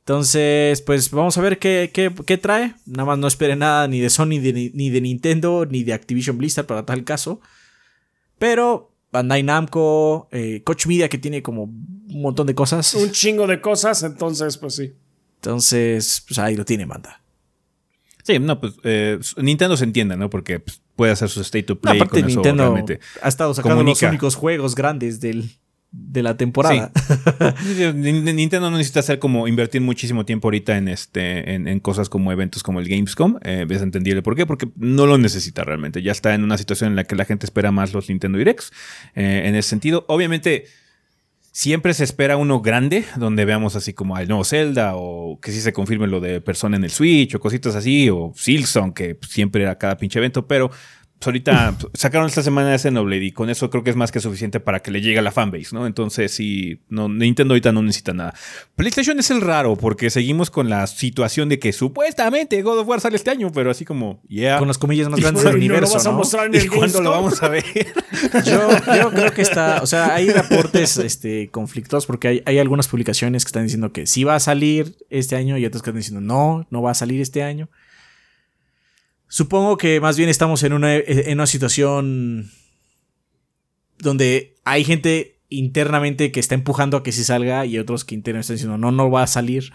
Entonces, 0.00 0.80
pues 0.82 1.10
vamos 1.10 1.36
a 1.38 1.40
ver 1.40 1.58
qué, 1.58 1.90
qué, 1.92 2.10
qué 2.26 2.38
trae. 2.38 2.74
Nada 2.86 3.04
más 3.04 3.18
no 3.18 3.26
espere 3.26 3.54
nada 3.56 3.86
ni 3.88 4.00
de 4.00 4.10
Sony, 4.10 4.26
ni 4.26 4.38
de, 4.38 4.70
ni 4.74 4.90
de 4.90 5.00
Nintendo, 5.00 5.66
ni 5.70 5.82
de 5.84 5.92
Activision 5.92 6.38
Blizzard 6.38 6.66
para 6.66 6.84
tal 6.86 7.04
caso. 7.04 7.40
Pero 8.38 8.89
Bandai 9.12 9.42
Namco, 9.42 10.28
eh, 10.30 10.62
Coach 10.64 10.86
Media 10.86 11.08
que 11.08 11.18
tiene 11.18 11.42
como 11.42 11.64
un 11.64 12.22
montón 12.22 12.46
de 12.46 12.54
cosas. 12.54 12.94
un 12.94 13.10
chingo 13.10 13.46
de 13.46 13.60
cosas, 13.60 14.02
entonces, 14.02 14.56
pues 14.56 14.74
sí. 14.76 14.92
Entonces, 15.36 16.22
pues 16.28 16.38
ahí 16.38 16.54
lo 16.56 16.64
tiene, 16.64 16.84
banda. 16.84 17.22
Sí, 18.22 18.38
no, 18.38 18.60
pues 18.60 18.74
eh, 18.84 19.18
Nintendo 19.38 19.76
se 19.76 19.84
entiende, 19.84 20.16
¿no? 20.16 20.28
Porque 20.30 20.60
pues, 20.60 20.80
puede 20.94 21.12
hacer 21.12 21.28
su 21.30 21.40
state 21.40 21.62
to 21.64 21.74
No, 21.74 21.80
play 21.80 21.96
aparte, 21.96 22.20
con 22.20 22.30
eso 22.30 22.40
Nintendo 22.40 22.62
realmente. 22.64 23.00
ha 23.22 23.28
estado 23.28 23.54
sacando 23.54 23.78
comunica. 23.78 24.06
los 24.06 24.10
únicos 24.10 24.34
juegos 24.36 24.74
grandes 24.74 25.20
del, 25.20 25.50
de 25.92 26.22
la 26.22 26.36
temporada. 26.36 26.92
Sí, 27.62 27.74
sí, 27.74 27.82
Nin- 27.82 28.34
Nintendo 28.34 28.70
no 28.70 28.76
necesita 28.76 29.00
hacer 29.00 29.18
como 29.18 29.48
invertir 29.48 29.80
muchísimo 29.80 30.24
tiempo 30.24 30.46
ahorita 30.48 30.76
en 30.76 30.86
este 30.88 31.54
en, 31.54 31.80
cosas 31.80 32.08
como 32.08 32.30
eventos 32.30 32.62
como 32.62 32.78
el 32.80 32.88
Gamescom. 32.88 33.38
Eh, 33.42 33.66
es 33.68 33.82
entendible 33.82 34.22
por 34.22 34.36
qué, 34.36 34.46
porque 34.46 34.68
no 34.76 35.06
lo 35.06 35.18
necesita 35.18 35.64
realmente. 35.64 36.00
Ya 36.02 36.12
está 36.12 36.34
en 36.34 36.44
una 36.44 36.58
situación 36.58 36.90
en 36.90 36.96
la 36.96 37.04
que 37.04 37.16
la 37.16 37.24
gente 37.24 37.44
espera 37.46 37.72
más 37.72 37.92
los 37.92 38.08
Nintendo 38.08 38.38
Directs. 38.38 38.72
eh, 39.14 39.42
en 39.46 39.54
ese 39.56 39.68
sentido, 39.68 40.04
obviamente. 40.08 40.66
Siempre 41.52 41.94
se 41.94 42.04
espera 42.04 42.36
uno 42.36 42.60
grande, 42.60 43.04
donde 43.16 43.44
veamos 43.44 43.74
así 43.74 43.92
como 43.92 44.16
el 44.16 44.28
nuevo 44.28 44.44
Zelda, 44.44 44.92
o 44.94 45.40
que 45.40 45.50
sí 45.50 45.60
se 45.60 45.72
confirme 45.72 46.06
lo 46.06 46.20
de 46.20 46.40
Persona 46.40 46.76
en 46.76 46.84
el 46.84 46.90
Switch, 46.92 47.34
o 47.34 47.40
cositas 47.40 47.74
así, 47.74 48.08
o 48.08 48.32
Silksong, 48.36 48.94
que 48.94 49.18
siempre 49.28 49.62
era 49.64 49.76
cada 49.76 49.96
pinche 49.96 50.20
evento, 50.20 50.46
pero 50.46 50.70
pues, 51.20 51.26
ahorita 51.26 51.76
pues, 51.78 51.92
sacaron 51.94 52.26
esta 52.26 52.42
semana 52.42 52.74
ese 52.74 52.88
Xenoblade 52.88 53.24
y 53.26 53.32
con 53.32 53.50
eso 53.50 53.68
creo 53.68 53.84
que 53.84 53.90
es 53.90 53.96
más 53.96 54.10
que 54.10 54.20
suficiente 54.20 54.58
para 54.58 54.80
que 54.80 54.90
le 54.90 55.02
llegue 55.02 55.18
a 55.18 55.22
la 55.22 55.30
fanbase, 55.30 55.68
¿no? 55.72 55.86
Entonces, 55.86 56.32
sí, 56.32 56.80
no, 56.88 57.10
Nintendo 57.10 57.52
ahorita 57.52 57.72
no 57.72 57.82
necesita 57.82 58.14
nada. 58.14 58.32
PlayStation 58.74 59.18
es 59.18 59.30
el 59.30 59.42
raro 59.42 59.76
porque 59.76 60.08
seguimos 60.08 60.50
con 60.50 60.70
la 60.70 60.86
situación 60.86 61.50
de 61.50 61.58
que 61.58 61.74
supuestamente 61.74 62.62
God 62.62 62.78
of 62.78 62.88
War 62.88 63.02
sale 63.02 63.16
este 63.16 63.30
año, 63.30 63.52
pero 63.52 63.70
así 63.70 63.84
como, 63.84 64.22
yeah. 64.28 64.56
Con 64.58 64.68
las 64.68 64.78
comillas 64.78 65.10
más 65.10 65.18
Y, 65.18 65.22
grandes 65.22 65.44
del 65.44 65.52
y 65.62 65.68
no 65.68 65.74
lo 65.74 65.74
universo. 65.74 65.94
vas 65.94 66.06
a 66.06 66.12
mostrar 66.12 66.46
en 66.46 66.54
¿Y 66.54 66.58
el 66.58 66.70
cuándo 66.70 67.02
lo 67.02 67.10
vamos 67.10 67.42
a 67.42 67.48
ver? 67.48 67.64
Yo, 68.44 68.68
yo 68.96 69.10
creo 69.10 69.32
que 69.32 69.42
está, 69.42 69.82
o 69.82 69.86
sea, 69.86 70.14
hay 70.14 70.30
reportes 70.30 70.96
este, 70.96 71.48
conflictos 71.50 72.06
porque 72.06 72.28
hay, 72.28 72.42
hay 72.46 72.58
algunas 72.58 72.88
publicaciones 72.88 73.44
que 73.44 73.48
están 73.48 73.64
diciendo 73.64 73.92
que 73.92 74.06
sí 74.06 74.24
va 74.24 74.36
a 74.36 74.40
salir 74.40 74.96
este 75.10 75.36
año 75.36 75.58
y 75.58 75.66
otras 75.66 75.82
que 75.82 75.90
están 75.90 76.00
diciendo 76.00 76.20
no, 76.22 76.66
no 76.70 76.80
va 76.80 76.92
a 76.92 76.94
salir 76.94 77.20
este 77.20 77.42
año. 77.42 77.68
Supongo 79.32 79.76
que 79.78 80.00
más 80.00 80.16
bien 80.18 80.28
estamos 80.28 80.62
en 80.64 80.72
una, 80.72 80.94
en 80.96 81.34
una 81.34 81.46
situación 81.46 82.50
donde 83.98 84.56
hay 84.64 84.82
gente 84.84 85.38
internamente 85.48 86.32
que 86.32 86.40
está 86.40 86.54
empujando 86.56 86.96
a 86.96 87.02
que 87.04 87.12
sí 87.12 87.22
salga 87.24 87.64
y 87.64 87.78
otros 87.78 88.04
que 88.04 88.14
internamente 88.16 88.42
están 88.52 88.56
diciendo 88.56 88.76
no, 88.78 88.90
no 88.90 89.08
va 89.10 89.22
a 89.22 89.26
salir. 89.28 89.72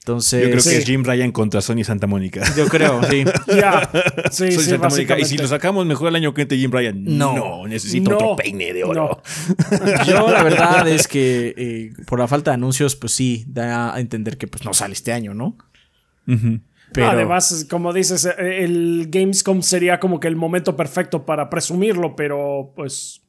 Entonces, 0.00 0.42
Yo 0.42 0.48
creo 0.50 0.60
Sí. 0.60 0.70
que 0.70 0.76
es 0.78 0.84
Jim 0.84 1.02
Ryan 1.04 1.32
contra 1.32 1.60
Sony 1.62 1.82
Santa 1.84 2.06
Mónica. 2.06 2.42
yo 2.56 2.66
creo, 2.66 3.02
sí. 3.04 3.24
Ya. 3.48 3.90
Sí, 4.30 4.52
Sony 4.52 4.60
sí, 4.62 4.70
Santa 4.70 4.88
Mónica. 4.88 5.18
Y 5.18 5.24
si 5.26 5.36
lo 5.38 5.46
sacamos 5.48 5.84
mejor 5.86 6.08
el 6.08 6.16
año 6.16 6.32
que 6.34 6.42
entra 6.42 6.56
Jim 6.56 6.70
Ryan. 6.70 7.04
No. 7.04 7.66
necesito 7.66 8.10
No. 8.10 8.16
otro 8.16 8.36
peine 8.36 8.72
de 8.72 8.84
oro. 8.84 9.20
No. 9.70 10.04
Yo 10.06 10.30
la 10.30 10.42
verdad 10.42 10.88
es 10.88 11.08
que 11.08 11.54
eh, 11.56 11.92
por 12.06 12.18
la 12.20 12.28
falta 12.28 12.50
de 12.52 12.54
anuncios, 12.56 12.96
pues 12.96 13.12
sí, 13.12 13.44
da 13.48 13.94
a 13.94 14.00
entender 14.00 14.36
que 14.38 14.46
pues 14.46 14.64
no 14.64 14.72
sale 14.74 14.92
este 14.94 15.12
año, 15.12 15.32
¿no? 15.34 15.56
Ujú. 16.26 16.60
Pero 16.94 17.08
Además, 17.10 17.66
como 17.68 17.92
dices, 17.92 18.24
eh, 18.24 18.64
el 18.64 19.08
Gamescom 19.10 19.60
sería 19.62 20.00
como 20.00 20.20
que 20.20 20.28
el 20.28 20.36
momento 20.36 20.76
perfecto 20.76 21.26
para 21.26 21.50
presumirlo, 21.50 22.14
pero 22.16 22.72
pues. 22.76 23.20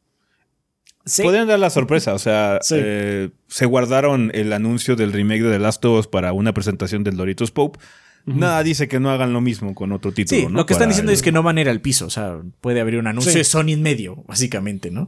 Sí. 1.08 1.22
Podrían 1.22 1.48
dar 1.48 1.60
la 1.60 1.70
sorpresa, 1.70 2.14
o 2.14 2.20
sea, 2.20 2.60
Sí. 2.62 2.76
eh, 2.80 3.30
se 3.48 3.66
guardaron 3.66 4.32
el 4.34 4.52
anuncio 4.54 4.96
del 4.96 5.14
remake 5.14 5.44
de 5.44 5.52
The 5.52 5.60
Last 5.60 5.84
of 5.86 6.00
Us 6.00 6.08
para 6.08 6.34
una 6.34 6.54
presentación 6.54 7.04
del 7.04 7.16
Doritos 7.18 7.52
Pope. 7.52 7.80
Nada 8.26 8.64
dice 8.64 8.88
que 8.88 9.00
no 9.00 9.12
hagan 9.12 9.34
lo 9.34 9.40
mismo 9.42 9.76
con 9.76 9.92
otro 9.92 10.12
título. 10.12 10.42
sí, 10.42 10.48
¿no? 10.48 10.58
lo 10.58 10.66
que 10.66 10.74
están 10.74 10.86
Para 10.86 10.94
diciendo 10.94 11.12
el- 11.12 11.16
es 11.16 11.22
que 11.22 11.32
no 11.32 11.44
van 11.44 11.60
a 11.60 11.62
ir 11.62 11.70
al 11.70 11.80
piso, 11.80 12.08
o 12.08 12.10
sea, 12.10 12.40
puede 12.60 12.82
haber 12.82 12.98
un 12.98 13.06
anuncio 13.06 13.32
Sí. 13.32 13.38
de 13.38 13.44
Sony 13.44 13.70
en 13.74 13.84
medio, 13.84 14.24
básicamente, 14.28 14.90
¿no? 14.90 15.08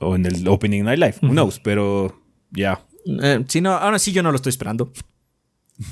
O 0.00 0.16
en 0.16 0.26
el 0.26 0.48
Opening 0.48 0.82
Night 0.82 0.98
Live, 0.98 1.14
who 1.22 1.28
knows, 1.30 1.60
pero 1.60 2.20
ya. 2.50 2.80
Eh, 3.22 3.44
si 3.46 3.60
no, 3.60 3.70
ahora 3.74 4.00
sí 4.00 4.10
yo 4.10 4.24
no 4.24 4.30
lo 4.32 4.36
estoy 4.36 4.50
esperando. 4.50 4.92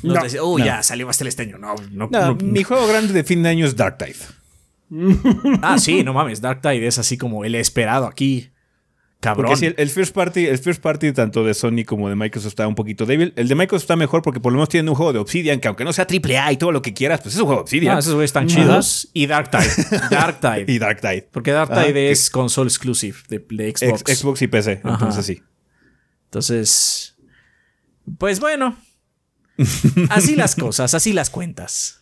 No, 0.03 0.15
No. 0.15 0.21
te 0.21 0.25
dice, 0.27 0.41
oh, 0.41 0.59
No. 0.59 0.65
ya 0.65 0.83
salió 0.83 1.09
hasta 1.09 1.27
este 1.27 1.43
año. 1.43 1.59
No, 1.59 1.75
no, 1.93 2.09
No, 2.11 2.35
mi 2.37 2.63
juego 2.63 2.87
grande 2.87 3.13
de 3.13 3.25
fin 3.25 3.43
de 3.43 3.49
año 3.49 3.67
es 3.67 3.75
Dark 3.77 3.99
Tide. 3.99 4.17
Ah, 5.63 5.79
sí, 5.79 6.03
no 6.03 6.13
mames, 6.15 6.41
Dark 6.41 6.61
Tide 6.63 6.87
es 6.87 6.99
así 6.99 7.17
como 7.19 7.45
el 7.45 7.55
esperado 7.55 8.07
aquí. 8.07 8.51
Cabrón. 9.21 9.47
Porque 9.47 9.57
sí, 9.59 9.67
el, 9.67 9.75
el 9.79 9.91
first 9.91 10.15
party, 10.15 10.47
el 10.47 10.59
first 10.59 10.81
party 10.81 11.11
tanto 11.13 11.43
de 11.43 11.53
Sony 11.53 11.83
como 11.85 12.09
de 12.09 12.15
Microsoft 12.15 12.53
está 12.53 12.69
un 12.69 12.77
poquito 12.77 13.05
débil. 13.05 13.33
El 13.35 13.49
de 13.49 13.57
Microsoft 13.57 13.83
está 13.85 13.97
mejor 13.97 14.23
porque 14.23 14.39
por 14.39 14.53
lo 14.53 14.59
menos 14.59 14.69
tienen 14.69 14.89
un 14.89 14.95
juego 14.95 15.13
de 15.13 15.19
Obsidian 15.19 15.59
que 15.59 15.67
aunque 15.67 15.83
no 15.85 15.93
sea 15.93 16.07
AAA 16.09 16.53
y 16.53 16.57
todo 16.57 16.71
lo 16.71 16.83
que 16.83 16.95
quieras, 16.95 17.21
pues 17.23 17.35
es 17.35 17.41
un 17.41 17.47
juego 17.47 17.61
de 17.61 17.63
Obsidian. 17.65 17.97
Ah, 17.97 17.99
esos 17.99 18.15
güeyes 18.15 18.29
están 18.29 18.47
chidos. 18.47 19.11
Y 19.15 19.27
Dark 19.27 19.51
Tide. 19.51 19.99
Dark 20.09 20.39
Tide. 20.41 20.65
y 20.73 20.79
Dark 20.79 21.01
Tide. 21.01 21.29
Porque 21.33 21.51
Dark 21.51 21.69
Ah, 21.73 21.85
que- 21.87 22.13
es 22.13 22.31
console 22.31 22.69
exclusive 22.69 23.19
de, 23.29 23.45
de 23.51 23.69
Ex- 23.69 23.81
Xbox. 23.81 24.03
Xbox 24.19 24.43
y 24.43 24.47
PC, 24.47 24.81
Ajá. 24.85 24.93
entonces 24.95 25.27
sí. 25.27 25.43
Entonces, 26.27 27.17
pues 28.19 28.39
bueno. 28.39 28.77
Así 30.11 30.37
las 30.37 30.55
cosas, 30.55 30.95
así 30.95 31.13
las 31.13 31.31
cuentas. 31.31 32.01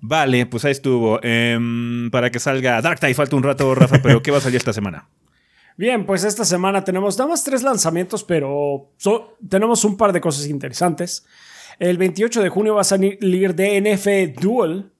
Vale, 0.00 0.46
pues 0.46 0.64
ahí 0.64 0.72
estuvo. 0.72 1.20
Em, 1.22 2.10
para 2.10 2.30
que 2.30 2.38
salga 2.40 2.80
Dark 2.82 2.98
Tide 2.98 3.14
falta 3.14 3.36
un 3.36 3.42
rato, 3.42 3.74
Rafa, 3.74 4.02
pero 4.02 4.22
¿qué 4.22 4.30
va 4.30 4.38
a 4.38 4.40
salir 4.40 4.56
esta 4.56 4.72
semana? 4.72 5.08
Bien, 5.76 6.04
pues 6.04 6.24
esta 6.24 6.44
semana 6.44 6.82
tenemos 6.84 7.16
nada 7.18 7.30
más 7.30 7.44
tres 7.44 7.62
lanzamientos, 7.62 8.24
pero 8.24 8.90
so- 8.98 9.36
tenemos 9.48 9.84
un 9.84 9.96
par 9.96 10.12
de 10.12 10.20
cosas 10.20 10.46
interesantes. 10.48 11.24
El 11.78 11.98
28 11.98 12.42
de 12.42 12.48
junio 12.48 12.74
va 12.74 12.82
a 12.82 12.84
salir 12.84 13.18
DNF 13.20 14.06
Duel 14.40 14.90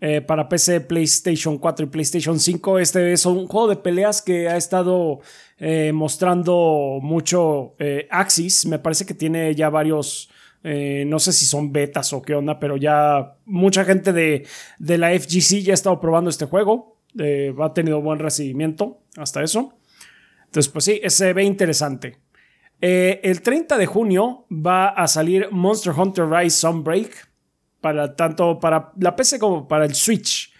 eh, 0.00 0.20
para 0.20 0.48
PC, 0.48 0.80
PlayStation 0.82 1.58
4 1.58 1.86
y 1.86 1.88
PlayStation 1.88 2.38
5. 2.40 2.78
Este 2.78 3.12
es 3.12 3.26
un 3.26 3.46
juego 3.48 3.68
de 3.68 3.76
peleas 3.76 4.22
que 4.22 4.48
ha 4.48 4.56
estado 4.56 5.20
eh, 5.58 5.92
mostrando 5.92 6.98
mucho 7.02 7.74
eh, 7.78 8.06
Axis. 8.10 8.66
Me 8.66 8.78
parece 8.78 9.04
que 9.04 9.14
tiene 9.14 9.54
ya 9.54 9.68
varios. 9.68 10.30
Eh, 10.66 11.04
no 11.06 11.18
sé 11.18 11.32
si 11.34 11.44
son 11.44 11.72
betas 11.72 12.14
o 12.14 12.22
qué 12.22 12.34
onda, 12.34 12.58
pero 12.58 12.78
ya 12.78 13.36
mucha 13.44 13.84
gente 13.84 14.14
de, 14.14 14.46
de 14.78 14.98
la 14.98 15.10
FGC 15.10 15.62
ya 15.62 15.72
ha 15.72 15.74
estado 15.74 16.00
probando 16.00 16.30
este 16.30 16.46
juego. 16.46 16.98
Eh, 17.18 17.54
ha 17.60 17.74
tenido 17.74 18.00
buen 18.00 18.18
recibimiento 18.18 19.02
hasta 19.16 19.42
eso. 19.42 19.78
Entonces, 20.46 20.72
pues 20.72 20.86
sí, 20.86 21.00
se 21.06 21.32
ve 21.34 21.44
interesante. 21.44 22.16
Eh, 22.80 23.20
el 23.22 23.42
30 23.42 23.76
de 23.76 23.86
junio 23.86 24.46
va 24.50 24.88
a 24.88 25.06
salir 25.06 25.48
Monster 25.50 25.92
Hunter 25.92 26.28
Rise 26.28 26.56
Sunbreak. 26.58 27.30
Para 27.82 28.16
tanto 28.16 28.58
para 28.58 28.92
la 28.98 29.14
PC 29.14 29.38
como 29.38 29.68
para 29.68 29.84
el 29.84 29.94
Switch. 29.94 30.50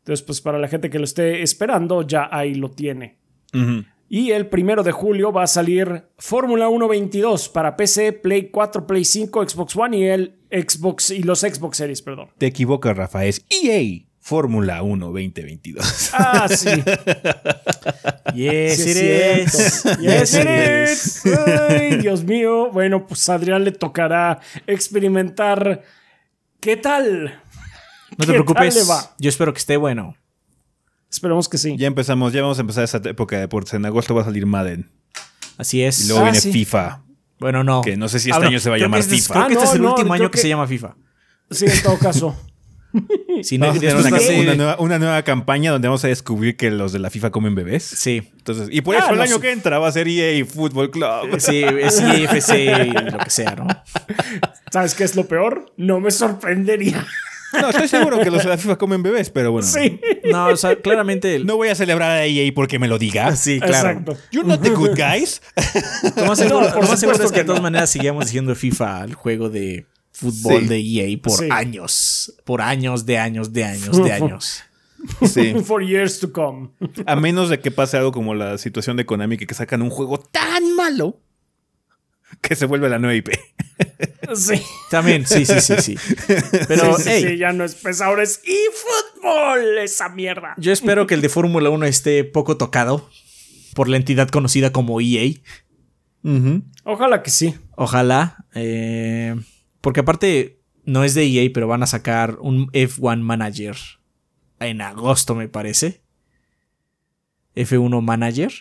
Entonces, 0.00 0.24
pues 0.24 0.42
para 0.42 0.58
la 0.58 0.68
gente 0.68 0.90
que 0.90 0.98
lo 0.98 1.04
esté 1.04 1.42
esperando, 1.42 2.02
ya 2.02 2.28
ahí 2.30 2.54
lo 2.54 2.70
tiene. 2.70 3.16
Y 4.10 4.30
el 4.30 4.46
primero 4.48 4.82
de 4.82 4.92
julio 4.92 5.32
va 5.32 5.42
a 5.42 5.46
salir 5.46 6.04
Fórmula 6.16 6.68
1 6.68 6.88
22 6.88 7.48
para 7.50 7.76
PC, 7.76 8.12
Play 8.14 8.50
4, 8.50 8.86
Play 8.86 9.04
5, 9.04 9.48
Xbox 9.48 9.76
One 9.76 9.98
y 9.98 10.04
el 10.04 10.38
Xbox 10.50 11.10
y 11.10 11.22
los 11.22 11.40
Xbox 11.40 11.76
Series, 11.76 12.00
perdón. 12.00 12.30
Te 12.38 12.46
equivocas, 12.46 12.96
Rafa, 12.96 13.26
es 13.26 13.44
EA 13.50 14.06
Fórmula 14.18 14.82
1 14.82 15.06
2022. 15.06 16.10
Ah, 16.14 16.48
sí. 16.48 16.68
Yes, 18.34 18.76
Sí, 18.84 18.90
it 18.90 18.96
es 18.98 19.54
is. 19.54 19.98
Yes, 20.00 20.34
it 20.34 20.48
is. 20.90 21.22
Ay, 21.70 21.96
Dios 21.96 22.24
mío. 22.24 22.70
Bueno, 22.70 23.06
pues 23.06 23.26
a 23.30 23.34
Adrián 23.34 23.64
le 23.64 23.72
tocará 23.72 24.38
experimentar. 24.66 25.82
¿Qué 26.60 26.76
tal? 26.76 27.24
No 27.24 27.30
¿Qué 28.10 28.16
te 28.18 28.26
tal 28.26 28.26
preocupes. 28.34 28.74
le 28.74 28.82
va? 28.84 29.14
Yo 29.18 29.28
espero 29.30 29.52
que 29.54 29.58
esté 29.60 29.76
bueno. 29.78 30.14
Esperemos 31.10 31.48
que 31.48 31.58
sí. 31.58 31.74
ya 31.78 31.86
empezamos, 31.86 32.32
ya 32.32 32.42
vamos 32.42 32.58
a 32.58 32.60
empezar 32.60 32.84
esa 32.84 32.98
época 33.04 33.36
de 33.36 33.42
deportes. 33.42 33.74
En 33.74 33.84
agosto 33.86 34.14
va 34.14 34.22
a 34.22 34.24
salir 34.26 34.46
Madden. 34.46 34.90
Así 35.56 35.82
es. 35.82 36.00
Y 36.04 36.08
luego 36.08 36.20
Ah, 36.20 36.24
viene 36.24 36.40
sí. 36.40 36.52
FIFA. 36.52 37.02
Bueno, 37.40 37.64
no. 37.64 37.80
Que 37.82 37.96
no 37.96 38.08
sé 38.08 38.18
si 38.20 38.30
este 38.30 38.44
año 38.46 38.58
se 38.60 38.68
va 38.70 38.76
a 38.76 38.78
llamar 38.78 39.00
este 39.00 39.14
es- 39.14 39.22
FIFA. 39.26 39.34
Creo 39.34 39.46
que 39.48 39.54
Ah, 39.54 39.56
este 39.58 39.68
es 39.68 39.74
el 39.76 39.82
no, 39.82 39.90
último 39.94 40.12
año 40.14 40.24
que, 40.30 40.36
que- 40.36 40.42
se 40.42 40.48
llama 40.48 40.66
FIFA. 40.66 40.96
Sí, 41.50 41.64
en 41.66 41.82
todo 41.82 41.98
caso. 41.98 42.36
Si 43.42 43.58
no, 43.58 43.66
Vamos 43.66 43.76
a 43.76 43.80
tener 43.86 43.96
después 44.02 44.28
una, 44.30 44.40
una 44.40 44.54
nueva, 44.56 44.76
una 44.80 44.98
nueva 44.98 45.22
campaña 45.22 45.70
donde 45.70 45.86
vamos 45.86 46.02
a 46.04 46.08
descubrir 46.08 46.56
que 46.56 46.70
los 46.70 46.90
de 46.92 46.98
la 46.98 47.10
FIFA 47.10 47.30
comen 47.30 47.54
bebés. 47.54 47.84
Sí. 47.84 48.30
Entonces, 48.38 48.68
y 48.72 48.80
por 48.80 48.96
Ah, 48.96 49.00
eso 49.00 49.10
el 49.10 49.16
no, 49.18 49.22
año 49.22 49.34
sí. 49.36 49.40
que 49.42 49.52
entra 49.52 49.78
va 49.78 49.88
a 49.88 49.92
ser 49.92 50.08
EA 50.08 50.44
Football 50.46 50.90
Club. 50.90 51.38
Sí, 51.38 51.62
es 51.62 52.00
IFC 52.00 52.54
y 52.86 53.10
lo 53.10 53.18
que 53.18 53.30
sea, 53.30 53.54
¿no? 53.54 53.66
¿Sabes 54.72 54.94
qué 54.94 55.04
es 55.04 55.14
lo 55.16 55.26
peor? 55.28 55.72
No 55.76 56.00
me 56.00 56.10
sorprendería. 56.10 57.06
No, 57.52 57.70
estoy 57.70 57.88
seguro 57.88 58.18
que 58.20 58.30
los 58.30 58.42
de 58.42 58.48
la 58.50 58.58
FIFA 58.58 58.76
comen 58.76 59.02
bebés, 59.02 59.30
pero 59.30 59.52
bueno. 59.52 59.66
Sí. 59.66 60.00
No, 60.30 60.46
o 60.48 60.56
sea, 60.56 60.76
claramente. 60.80 61.38
No 61.44 61.56
voy 61.56 61.68
a 61.68 61.74
celebrar 61.74 62.10
a 62.10 62.26
EA 62.26 62.52
porque 62.54 62.78
me 62.78 62.88
lo 62.88 62.98
diga. 62.98 63.34
Sí, 63.36 63.58
claro. 63.60 63.88
Exacto. 63.90 64.18
You're 64.30 64.46
not 64.48 64.60
the 64.62 64.70
good 64.70 64.90
guys. 64.96 65.40
Lo 66.16 66.26
más 66.26 66.38
seguro, 66.38 66.66
No, 66.66 66.72
por 66.74 66.82
lo 66.84 66.88
más 66.90 67.00
seguro 67.00 67.16
es 67.18 67.30
que 67.30 67.34
que 67.36 67.40
de 67.40 67.44
todas 67.46 67.60
no. 67.60 67.64
maneras 67.64 67.88
seguíamos 67.90 68.26
diciendo 68.26 68.54
FIFA 68.54 69.02
al 69.02 69.14
juego 69.14 69.48
de 69.48 69.86
fútbol 70.12 70.62
Sí. 70.62 70.66
de 70.68 70.78
EA 70.80 71.18
por 71.22 71.38
Sí. 71.38 71.48
años. 71.50 72.34
Por 72.44 72.60
años, 72.60 73.06
de 73.06 73.18
años, 73.18 73.52
de 73.52 73.64
años, 73.64 74.02
de 74.04 74.12
años. 74.12 74.62
Sí. 75.32 75.54
For 75.64 75.82
years 75.82 76.18
to 76.18 76.32
come. 76.32 76.70
A 77.06 77.14
menos 77.16 77.48
de 77.50 77.60
que 77.60 77.70
pase 77.70 77.96
algo 77.96 78.10
como 78.12 78.34
la 78.34 78.58
situación 78.58 78.96
de 78.96 79.06
Konami 79.06 79.36
que, 79.38 79.46
que 79.46 79.54
sacan 79.54 79.80
un 79.82 79.90
juego 79.90 80.18
tan 80.18 80.74
malo 80.74 81.20
que 82.42 82.56
se 82.56 82.66
vuelve 82.66 82.88
la 82.90 82.98
nueva 82.98 83.14
IP. 83.14 83.30
Sí. 84.36 84.60
También, 84.90 85.26
sí, 85.26 85.46
sí, 85.46 85.60
sí, 85.60 85.74
sí. 85.80 85.94
Pero, 86.68 86.96
sí, 86.96 87.02
sí, 87.02 87.08
hey, 87.10 87.24
sí, 87.28 87.36
ya 87.38 87.52
no 87.52 87.64
es 87.64 87.74
PES, 87.74 88.00
ahora 88.02 88.22
es 88.22 88.42
eFootball, 88.44 89.78
esa 89.78 90.08
mierda. 90.10 90.54
yo 90.58 90.72
espero 90.72 91.06
que 91.06 91.14
el 91.14 91.22
de 91.22 91.28
Fórmula 91.28 91.70
1 91.70 91.86
esté 91.86 92.24
poco 92.24 92.56
tocado 92.56 93.08
por 93.74 93.88
la 93.88 93.96
entidad 93.96 94.28
conocida 94.28 94.70
como 94.72 95.00
EA. 95.00 95.32
Ojalá 96.84 97.22
que 97.22 97.30
sí. 97.30 97.54
Ojalá. 97.76 98.44
eh, 98.54 99.34
porque 99.80 100.00
aparte, 100.00 100.60
no 100.84 101.04
es 101.04 101.14
de 101.14 101.24
EA, 101.24 101.50
pero 101.52 101.68
van 101.68 101.82
a 101.82 101.86
sacar 101.86 102.38
un 102.40 102.70
F1 102.72 103.20
Manager 103.20 103.76
en 104.60 104.80
agosto, 104.80 105.34
me 105.34 105.48
parece. 105.48 106.02
F1 107.54 108.02
Manager. 108.02 108.52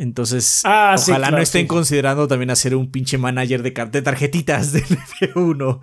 Entonces, 0.00 0.62
Ah, 0.64 0.96
sí, 0.98 1.10
ojalá 1.10 1.30
no 1.30 1.38
estén 1.38 1.62
sí. 1.62 1.66
considerando 1.68 2.26
también 2.26 2.50
hacer 2.50 2.74
un 2.74 2.90
pinche 2.90 3.18
manager 3.18 3.62
de 3.62 4.02
tarjetitas 4.02 4.72
del 4.72 4.84
F1. 4.84 5.80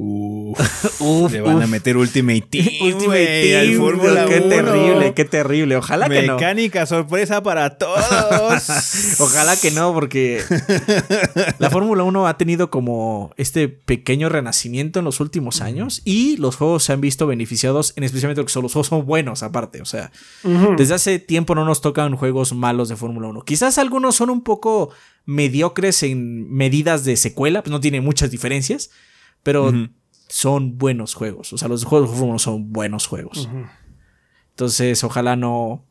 Uf, 0.00 1.00
Uf, 1.00 1.32
le 1.32 1.40
van 1.40 1.60
a 1.60 1.66
meter 1.66 1.96
Ultimate 1.96 2.42
Team. 2.50 2.66
Ultimate 2.94 3.58
al 3.58 3.66
Team, 3.66 3.80
Fórmula 3.80 4.26
qué 4.26 4.38
1. 4.38 4.48
terrible, 4.48 5.12
qué 5.14 5.24
terrible. 5.24 5.76
Ojalá 5.76 6.08
que 6.08 6.22
no. 6.22 6.34
Mecánica 6.36 6.86
sorpresa 6.86 7.42
para 7.42 7.78
todos. 7.78 7.98
Ojalá 9.18 9.56
que 9.56 9.72
no, 9.72 9.92
porque 9.92 10.40
la 11.58 11.68
Fórmula 11.70 12.04
1 12.04 12.28
ha 12.28 12.38
tenido 12.38 12.70
como 12.70 13.32
este 13.36 13.66
pequeño 13.68 14.28
renacimiento 14.28 15.00
en 15.00 15.04
los 15.04 15.18
últimos 15.18 15.60
años 15.62 16.00
y 16.04 16.36
los 16.36 16.54
juegos 16.54 16.84
se 16.84 16.92
han 16.92 17.00
visto 17.00 17.26
beneficiados, 17.26 17.92
en 17.96 18.04
especialmente 18.04 18.40
porque 18.40 18.52
son- 18.52 18.62
los 18.62 18.72
juegos 18.72 18.86
son 18.86 19.04
buenos 19.04 19.42
aparte. 19.42 19.82
O 19.82 19.84
sea, 19.84 20.12
desde 20.76 20.94
hace 20.94 21.18
tiempo 21.18 21.56
no 21.56 21.64
nos 21.64 21.80
tocan 21.80 22.14
juegos 22.14 22.52
malos 22.54 22.88
de 22.88 22.94
Fórmula 22.94 23.26
1. 23.28 23.42
Quizás 23.42 23.78
algunos 23.78 24.14
son 24.14 24.30
un 24.30 24.42
poco 24.42 24.90
mediocres 25.24 26.04
en 26.04 26.48
medidas 26.52 27.04
de 27.04 27.16
secuela, 27.16 27.62
pues 27.62 27.72
no 27.72 27.80
tienen 27.80 28.04
muchas 28.04 28.30
diferencias, 28.30 28.90
pero 29.42 29.72
son 30.28 30.78
buenos 30.78 31.14
juegos. 31.14 31.52
O 31.52 31.58
sea, 31.58 31.68
los 31.68 31.84
juegos 31.84 32.10
de 32.10 32.16
Fórmula 32.16 32.32
1 32.34 32.38
son 32.38 32.72
buenos 32.72 33.06
juegos. 33.06 33.48
Entonces, 34.50 35.02
ojalá 35.04 35.36
no. 35.36 35.84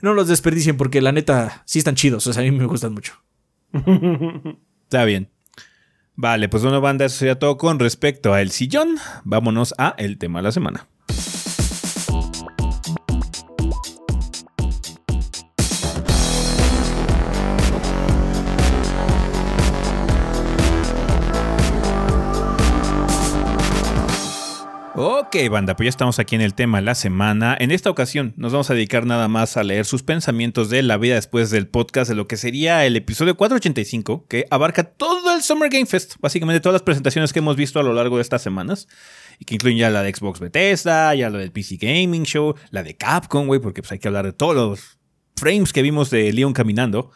No 0.00 0.12
los 0.12 0.28
desperdicien 0.28 0.76
porque 0.76 1.00
la 1.00 1.12
neta 1.12 1.62
sí 1.66 1.78
están 1.78 1.94
chidos. 1.94 2.26
O 2.26 2.32
sea, 2.32 2.42
a 2.42 2.44
mí 2.44 2.50
me 2.50 2.66
gustan 2.66 2.92
mucho. 2.92 3.14
Está 4.84 5.04
bien. 5.04 5.30
Vale, 6.16 6.48
pues 6.48 6.62
bueno, 6.62 6.80
banda, 6.80 7.06
eso 7.06 7.16
sería 7.16 7.38
todo 7.38 7.56
con 7.56 7.78
respecto 7.78 8.32
a 8.32 8.40
El 8.40 8.50
Sillón. 8.50 8.96
Vámonos 9.24 9.74
a 9.78 9.94
el 9.98 10.18
tema 10.18 10.38
de 10.38 10.42
la 10.44 10.52
semana. 10.52 10.88
Ok, 24.96 25.34
banda, 25.50 25.74
pues 25.74 25.86
ya 25.86 25.90
estamos 25.90 26.20
aquí 26.20 26.36
en 26.36 26.40
el 26.40 26.54
tema 26.54 26.78
de 26.78 26.84
la 26.84 26.94
semana. 26.94 27.56
En 27.58 27.72
esta 27.72 27.90
ocasión 27.90 28.32
nos 28.36 28.52
vamos 28.52 28.70
a 28.70 28.74
dedicar 28.74 29.06
nada 29.06 29.26
más 29.26 29.56
a 29.56 29.64
leer 29.64 29.86
sus 29.86 30.04
pensamientos 30.04 30.70
de 30.70 30.84
la 30.84 30.98
vida 30.98 31.16
después 31.16 31.50
del 31.50 31.66
podcast 31.66 32.08
de 32.08 32.14
lo 32.14 32.28
que 32.28 32.36
sería 32.36 32.86
el 32.86 32.94
episodio 32.94 33.36
485, 33.36 34.26
que 34.28 34.46
abarca 34.52 34.84
todo 34.84 35.34
el 35.34 35.42
Summer 35.42 35.68
Game 35.68 35.86
Fest, 35.86 36.14
básicamente 36.20 36.60
todas 36.60 36.74
las 36.74 36.82
presentaciones 36.82 37.32
que 37.32 37.40
hemos 37.40 37.56
visto 37.56 37.80
a 37.80 37.82
lo 37.82 37.92
largo 37.92 38.18
de 38.18 38.22
estas 38.22 38.40
semanas, 38.40 38.86
y 39.40 39.44
que 39.44 39.56
incluyen 39.56 39.78
ya 39.78 39.90
la 39.90 40.04
de 40.04 40.14
Xbox 40.14 40.38
Bethesda, 40.38 41.12
ya 41.16 41.28
la 41.28 41.38
del 41.38 41.50
PC 41.50 41.76
Gaming 41.76 42.22
Show, 42.22 42.54
la 42.70 42.84
de 42.84 42.96
Capcom, 42.96 43.48
güey, 43.48 43.58
porque 43.58 43.82
pues 43.82 43.90
hay 43.90 43.98
que 43.98 44.06
hablar 44.06 44.26
de 44.26 44.32
todos 44.32 44.54
los 44.54 44.98
frames 45.34 45.72
que 45.72 45.82
vimos 45.82 46.10
de 46.10 46.32
Leon 46.32 46.52
caminando. 46.52 47.10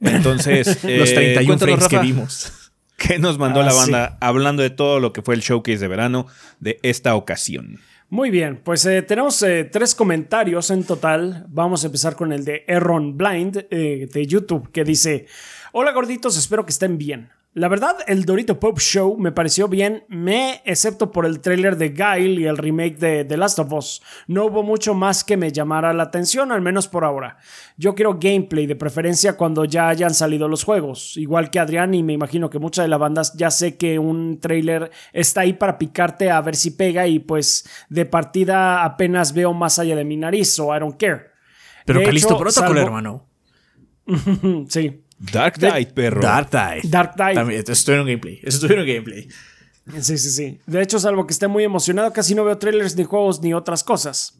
Entonces, 0.00 0.66
Los 0.82 1.10
eh, 1.10 1.14
31 1.14 1.46
cuéntanos, 1.46 1.74
frames 1.76 1.88
que 1.88 1.98
vimos. 2.00 2.52
¿Qué 3.00 3.18
nos 3.18 3.38
mandó 3.38 3.60
Ah, 3.60 3.64
la 3.64 3.70
sí. 3.72 3.78
banda 3.78 4.18
hablando 4.20 4.62
de 4.62 4.68
todo 4.70 5.00
lo 5.00 5.12
que 5.14 5.22
fue 5.22 5.34
el 5.34 5.40
showcase 5.40 5.78
de 5.78 5.88
verano 5.88 6.26
de 6.60 6.78
esta 6.82 7.14
ocasión? 7.14 7.80
Muy 8.10 8.30
bien, 8.30 8.60
pues 8.62 8.84
eh, 8.86 9.02
tenemos 9.02 9.40
eh, 9.42 9.64
tres 9.64 9.94
comentarios 9.94 10.70
en 10.70 10.84
total. 10.84 11.46
Vamos 11.48 11.82
a 11.82 11.86
empezar 11.86 12.14
con 12.14 12.32
el 12.32 12.44
de 12.44 12.64
Erron 12.66 13.16
Blind 13.16 13.66
eh, 13.70 14.08
de 14.12 14.26
YouTube 14.26 14.70
que 14.70 14.84
dice, 14.84 15.26
hola 15.72 15.92
gorditos, 15.92 16.36
espero 16.36 16.64
que 16.66 16.72
estén 16.72 16.98
bien. 16.98 17.30
La 17.52 17.66
verdad, 17.66 17.96
el 18.06 18.24
Dorito 18.26 18.60
Pop 18.60 18.78
Show 18.78 19.16
me 19.18 19.32
pareció 19.32 19.66
bien, 19.66 20.04
me 20.06 20.62
excepto 20.64 21.10
por 21.10 21.26
el 21.26 21.40
tráiler 21.40 21.76
de 21.76 21.88
Guile 21.88 22.40
y 22.42 22.44
el 22.46 22.56
remake 22.56 22.96
de 22.96 23.24
The 23.24 23.36
Last 23.36 23.58
of 23.58 23.72
Us. 23.72 24.00
No 24.28 24.44
hubo 24.44 24.62
mucho 24.62 24.94
más 24.94 25.24
que 25.24 25.36
me 25.36 25.50
llamara 25.50 25.92
la 25.92 26.04
atención, 26.04 26.52
al 26.52 26.60
menos 26.60 26.86
por 26.86 27.04
ahora. 27.04 27.38
Yo 27.76 27.96
quiero 27.96 28.18
gameplay, 28.20 28.66
de 28.68 28.76
preferencia 28.76 29.36
cuando 29.36 29.64
ya 29.64 29.88
hayan 29.88 30.14
salido 30.14 30.46
los 30.46 30.62
juegos. 30.62 31.16
Igual 31.16 31.50
que 31.50 31.58
Adrián 31.58 31.92
y 31.92 32.04
me 32.04 32.12
imagino 32.12 32.50
que 32.50 32.60
muchas 32.60 32.84
de 32.84 32.88
las 32.88 33.00
bandas 33.00 33.32
ya 33.36 33.50
sé 33.50 33.76
que 33.76 33.98
un 33.98 34.38
tráiler 34.38 34.92
está 35.12 35.40
ahí 35.40 35.52
para 35.54 35.76
picarte 35.76 36.30
a 36.30 36.40
ver 36.42 36.54
si 36.54 36.70
pega 36.70 37.08
y 37.08 37.18
pues 37.18 37.68
de 37.88 38.06
partida 38.06 38.84
apenas 38.84 39.34
veo 39.34 39.52
más 39.54 39.80
allá 39.80 39.96
de 39.96 40.04
mi 40.04 40.16
nariz 40.16 40.56
o 40.60 40.74
I 40.74 40.78
don't 40.78 40.96
care. 40.96 41.30
Pero 41.84 41.98
De 41.98 42.04
Calisto 42.06 42.28
hecho, 42.34 42.38
Protocol, 42.38 42.76
salvo- 42.76 42.80
hermano. 42.80 43.26
Sí. 44.68 45.02
Dark 45.20 45.58
Knight, 45.58 45.92
perro. 45.92 46.22
Dark 46.22 46.48
Tide. 46.50 46.80
Dark 46.84 47.14
Tide. 47.14 47.34
También, 47.34 47.64
estuvieron 47.66 48.06
gameplay. 48.06 48.40
Estuvieron 48.42 48.86
gameplay. 48.86 49.28
Sí, 50.00 50.18
sí, 50.18 50.30
sí. 50.30 50.60
De 50.66 50.82
hecho, 50.82 50.98
salvo 50.98 51.26
que 51.26 51.32
esté 51.32 51.46
muy 51.46 51.64
emocionado, 51.64 52.12
casi 52.12 52.34
no 52.34 52.44
veo 52.44 52.56
trailers 52.58 52.96
ni 52.96 53.04
juegos 53.04 53.40
ni 53.42 53.52
otras 53.52 53.84
cosas. 53.84 54.38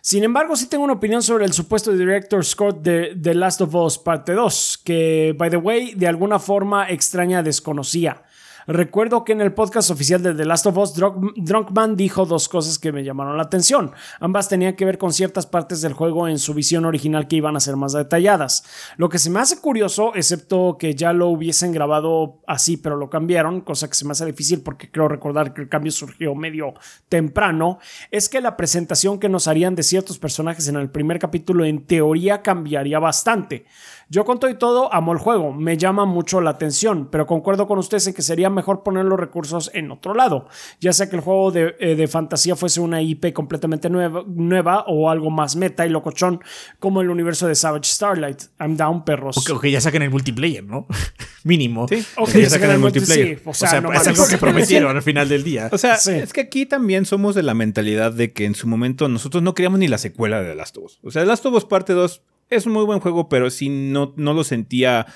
Sin 0.00 0.24
embargo, 0.24 0.56
sí 0.56 0.66
tengo 0.66 0.84
una 0.84 0.94
opinión 0.94 1.22
sobre 1.22 1.44
el 1.44 1.52
supuesto 1.52 1.92
director 1.92 2.44
Scott 2.44 2.82
de 2.82 3.16
The 3.20 3.34
Last 3.34 3.60
of 3.60 3.74
Us 3.74 3.98
Parte 3.98 4.32
2, 4.32 4.80
que, 4.84 5.34
by 5.36 5.50
the 5.50 5.56
way, 5.56 5.94
de 5.94 6.08
alguna 6.08 6.38
forma 6.38 6.88
extraña 6.90 7.42
desconocía. 7.42 8.22
Recuerdo 8.66 9.24
que 9.24 9.32
en 9.32 9.40
el 9.40 9.52
podcast 9.54 9.90
oficial 9.90 10.22
de 10.22 10.34
The 10.34 10.44
Last 10.44 10.66
of 10.66 10.76
Us, 10.76 10.94
Drunk- 10.94 11.32
Drunkman 11.36 11.96
dijo 11.96 12.26
dos 12.26 12.48
cosas 12.48 12.78
que 12.78 12.92
me 12.92 13.02
llamaron 13.02 13.36
la 13.36 13.42
atención. 13.42 13.92
Ambas 14.20 14.48
tenían 14.48 14.76
que 14.76 14.84
ver 14.84 14.98
con 14.98 15.12
ciertas 15.12 15.46
partes 15.46 15.80
del 15.80 15.94
juego 15.94 16.28
en 16.28 16.38
su 16.38 16.54
visión 16.54 16.84
original 16.84 17.26
que 17.26 17.36
iban 17.36 17.56
a 17.56 17.60
ser 17.60 17.76
más 17.76 17.92
detalladas. 17.92 18.64
Lo 18.96 19.08
que 19.08 19.18
se 19.18 19.30
me 19.30 19.40
hace 19.40 19.60
curioso, 19.60 20.12
excepto 20.14 20.76
que 20.78 20.94
ya 20.94 21.12
lo 21.12 21.28
hubiesen 21.28 21.72
grabado 21.72 22.40
así, 22.46 22.76
pero 22.76 22.96
lo 22.96 23.10
cambiaron, 23.10 23.62
cosa 23.62 23.88
que 23.88 23.94
se 23.94 24.04
me 24.04 24.12
hace 24.12 24.26
difícil 24.26 24.62
porque 24.62 24.90
creo 24.90 25.08
recordar 25.08 25.54
que 25.54 25.62
el 25.62 25.68
cambio 25.68 25.90
surgió 25.90 26.34
medio 26.34 26.74
temprano, 27.08 27.78
es 28.10 28.28
que 28.28 28.40
la 28.40 28.56
presentación 28.56 29.18
que 29.18 29.28
nos 29.28 29.48
harían 29.48 29.74
de 29.74 29.82
ciertos 29.82 30.18
personajes 30.18 30.68
en 30.68 30.76
el 30.76 30.90
primer 30.90 31.18
capítulo 31.18 31.64
en 31.64 31.84
teoría 31.86 32.42
cambiaría 32.42 32.98
bastante. 32.98 33.64
Yo 34.08 34.24
con 34.26 34.38
todo 34.38 34.50
y 34.50 34.58
todo 34.58 34.92
amo 34.92 35.12
el 35.12 35.18
juego, 35.18 35.52
me 35.52 35.78
llama 35.78 36.04
mucho 36.04 36.40
la 36.42 36.50
atención, 36.50 37.08
pero 37.10 37.26
concuerdo 37.26 37.66
con 37.66 37.78
ustedes 37.78 38.06
en 38.06 38.14
que 38.14 38.20
sería 38.22 38.50
mejor 38.52 38.82
poner 38.82 39.04
los 39.04 39.18
recursos 39.18 39.70
en 39.74 39.90
otro 39.90 40.14
lado, 40.14 40.48
ya 40.80 40.92
sea 40.92 41.08
que 41.10 41.16
el 41.16 41.22
juego 41.22 41.50
de, 41.50 41.74
eh, 41.80 41.94
de 41.96 42.08
fantasía 42.08 42.54
fuese 42.56 42.80
una 42.80 43.02
IP 43.02 43.32
completamente 43.32 43.90
nueva, 43.90 44.22
nueva 44.26 44.84
o 44.86 45.10
algo 45.10 45.30
más 45.30 45.56
meta 45.56 45.86
y 45.86 45.90
locochón 45.90 46.40
como 46.78 47.00
el 47.00 47.10
universo 47.10 47.48
de 47.48 47.54
Savage 47.54 47.90
Starlight. 47.90 48.42
I'm 48.60 48.76
down, 48.76 49.04
perros. 49.04 49.36
O 49.38 49.44
que, 49.44 49.52
o 49.52 49.60
que 49.60 49.70
ya 49.70 49.80
saquen 49.80 50.02
el 50.02 50.10
multiplayer, 50.10 50.64
¿no? 50.64 50.86
Mínimo. 51.44 51.88
Sí. 51.88 52.04
Ok, 52.16 52.30
Que 52.32 52.42
ya 52.42 52.50
saquen 52.50 52.70
el 52.70 52.76
el 52.76 52.80
multi- 52.82 53.00
multiplayer. 53.00 53.38
sí, 53.38 53.42
o 53.44 53.50
o 53.50 53.54
sea, 53.54 53.80
no 53.80 53.92
es 53.92 54.06
algo 54.06 54.26
que 54.28 54.38
prometieron 54.38 54.94
al 54.96 55.02
final 55.02 55.28
del 55.28 55.42
día. 55.42 55.68
O 55.72 55.78
sea, 55.78 55.96
Sí. 55.96 56.12
es 56.12 56.32
que 56.32 56.42
aquí 56.42 56.66
también 56.66 57.04
somos 57.06 57.34
de 57.34 57.42
la 57.42 57.54
mentalidad 57.54 58.12
de 58.12 58.32
que 58.32 58.44
en 58.44 58.54
su 58.54 58.66
momento 58.68 59.08
nosotros 59.08 59.42
no 59.42 59.54
queríamos 59.54 59.80
ni 59.80 59.88
la 59.88 59.98
secuela 59.98 60.40
de 60.40 60.50
The 60.50 60.54
Last 60.54 60.76
of 60.78 60.84
Us. 60.84 60.98
O 61.02 61.10
sea, 61.10 61.22
The 61.22 61.26
Last 61.28 61.44
of 61.46 61.54
Us 61.54 61.64
Parte 61.64 61.92
2 61.92 62.22
es 62.50 62.66
un 62.66 62.72
muy 62.72 62.84
buen 62.84 63.00
juego, 63.00 63.28
pero 63.28 63.50
sí 63.50 63.68
no, 63.70 64.12
no 64.16 64.34
lo 64.34 64.44
sentía 64.44 65.06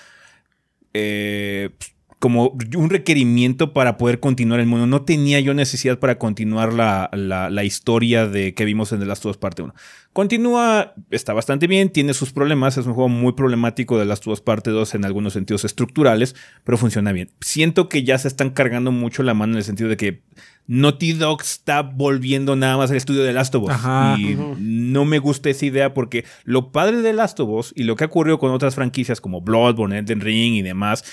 eh, 0.94 1.70
como 2.18 2.56
un 2.76 2.90
requerimiento 2.90 3.72
para 3.74 3.98
poder 3.98 4.20
continuar 4.20 4.58
el 4.60 4.66
mundo. 4.66 4.86
No 4.86 5.02
tenía 5.02 5.38
yo 5.40 5.52
necesidad 5.54 5.98
para 5.98 6.18
continuar 6.18 6.72
la, 6.72 7.10
la- 7.12 7.50
la 7.50 7.64
historia 7.64 8.26
de 8.26 8.54
que 8.54 8.64
vimos 8.64 8.90
en 8.92 9.00
The 9.00 9.06
Last 9.06 9.26
of 9.26 9.30
Us 9.32 9.36
Parte 9.36 9.62
1. 9.62 9.74
Continúa, 10.14 10.94
está 11.10 11.34
bastante 11.34 11.66
bien, 11.66 11.90
tiene 11.90 12.14
sus 12.14 12.32
problemas, 12.32 12.78
es 12.78 12.86
un 12.86 12.94
juego 12.94 13.10
muy 13.10 13.34
problemático 13.34 13.96
de 13.98 14.04
The 14.04 14.08
Last 14.08 14.26
of 14.26 14.32
Us 14.32 14.40
Parte 14.40 14.70
2 14.70 14.94
en 14.94 15.04
algunos 15.04 15.34
sentidos 15.34 15.66
estructurales, 15.66 16.34
pero 16.64 16.78
funciona 16.78 17.12
bien. 17.12 17.30
Siento 17.42 17.90
que 17.90 18.02
ya 18.02 18.16
se 18.16 18.28
están 18.28 18.48
cargando 18.48 18.92
mucho 18.92 19.22
la 19.22 19.34
mano 19.34 19.52
en 19.52 19.58
el 19.58 19.64
sentido 19.64 19.90
de 19.90 19.98
que 19.98 20.22
Naughty 20.68 21.12
Dog 21.12 21.42
está 21.42 21.82
volviendo 21.82 22.56
nada 22.56 22.78
más 22.78 22.90
al 22.90 22.96
estudio 22.96 23.24
de 23.24 23.34
Last 23.34 23.54
of 23.56 23.64
Us. 23.64 23.70
Ajá. 23.72 24.16
y 24.18 24.36
no 24.58 25.04
me 25.04 25.18
gusta 25.18 25.50
esa 25.50 25.66
idea 25.66 25.92
porque 25.92 26.24
lo 26.44 26.72
padre 26.72 27.02
de 27.02 27.12
Last 27.12 27.38
of 27.40 27.50
Us 27.50 27.72
y 27.76 27.84
lo 27.84 27.94
que 27.94 28.04
ha 28.04 28.06
ocurrido 28.06 28.38
con 28.38 28.52
otras 28.52 28.74
franquicias 28.74 29.20
como 29.20 29.42
Bloodborne, 29.42 29.98
Elden 29.98 30.22
Ring 30.22 30.54
y 30.54 30.62
demás, 30.62 31.04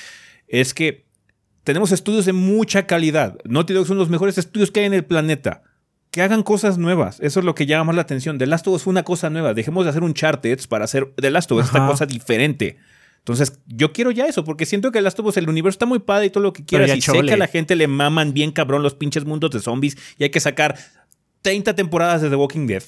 es 0.62 0.76
que 0.76 1.08
tenemos 1.64 1.92
estudios 1.92 2.26
de 2.26 2.34
mucha 2.34 2.86
calidad. 2.86 3.40
Naughty 3.44 3.74
Dog 3.74 3.88
son 3.88 3.98
los 3.98 4.10
mejores 4.10 4.38
estudios 4.38 4.70
que 4.70 4.82
hay 4.82 4.86
en 4.86 4.94
el 4.94 5.04
planeta. 5.04 5.64
Que 6.12 6.22
hagan 6.22 6.44
cosas 6.44 6.78
nuevas. 6.78 7.20
Eso 7.22 7.40
es 7.40 7.46
lo 7.46 7.56
que 7.56 7.66
llama 7.66 7.86
más 7.86 7.96
la 7.96 8.04
atención. 8.04 8.38
The 8.38 8.46
Last 8.46 8.68
of 8.68 8.76
Us 8.76 8.84
fue 8.84 8.92
una 8.92 9.02
cosa 9.02 9.32
nueva. 9.32 9.56
Dejemos 9.56 9.84
de 9.84 9.90
hacer 9.90 10.04
un 10.04 10.14
Charted 10.14 10.60
para 10.70 10.86
hacer 10.86 11.12
The 11.16 11.32
Last 11.32 11.52
of 11.52 11.58
Us, 11.58 11.66
esta 11.66 11.88
cosa 11.88 12.06
diferente. 12.06 12.78
Entonces, 13.18 13.60
yo 13.66 13.94
quiero 13.94 14.12
ya 14.12 14.28
eso, 14.28 14.44
porque 14.44 14.68
siento 14.68 14.92
que 14.92 15.00
The 15.00 15.04
Last 15.04 15.20
of 15.22 15.26
Us, 15.26 15.38
el 15.38 15.50
universo 15.50 15.76
está 15.76 15.86
muy 15.88 15.98
padre 15.98 16.28
y 16.28 16.30
todo 16.30 16.44
lo 16.44 16.54
que 16.54 16.64
quieras. 16.64 16.96
Y 16.96 17.02
sé 17.02 17.20
que 17.24 17.34
a 17.34 17.38
la 17.38 17.48
gente 17.48 17.76
le 17.76 17.88
maman 17.88 18.34
bien 18.34 18.52
cabrón 18.52 18.84
los 18.84 18.94
pinches 18.94 19.26
mundos 19.26 19.50
de 19.50 19.60
zombies 19.60 19.98
y 20.20 20.26
hay 20.26 20.30
que 20.30 20.40
sacar 20.40 20.78
30 21.42 21.74
temporadas 21.74 22.22
de 22.22 22.30
The 22.30 22.36
Walking 22.36 22.68
Dead. 22.68 22.84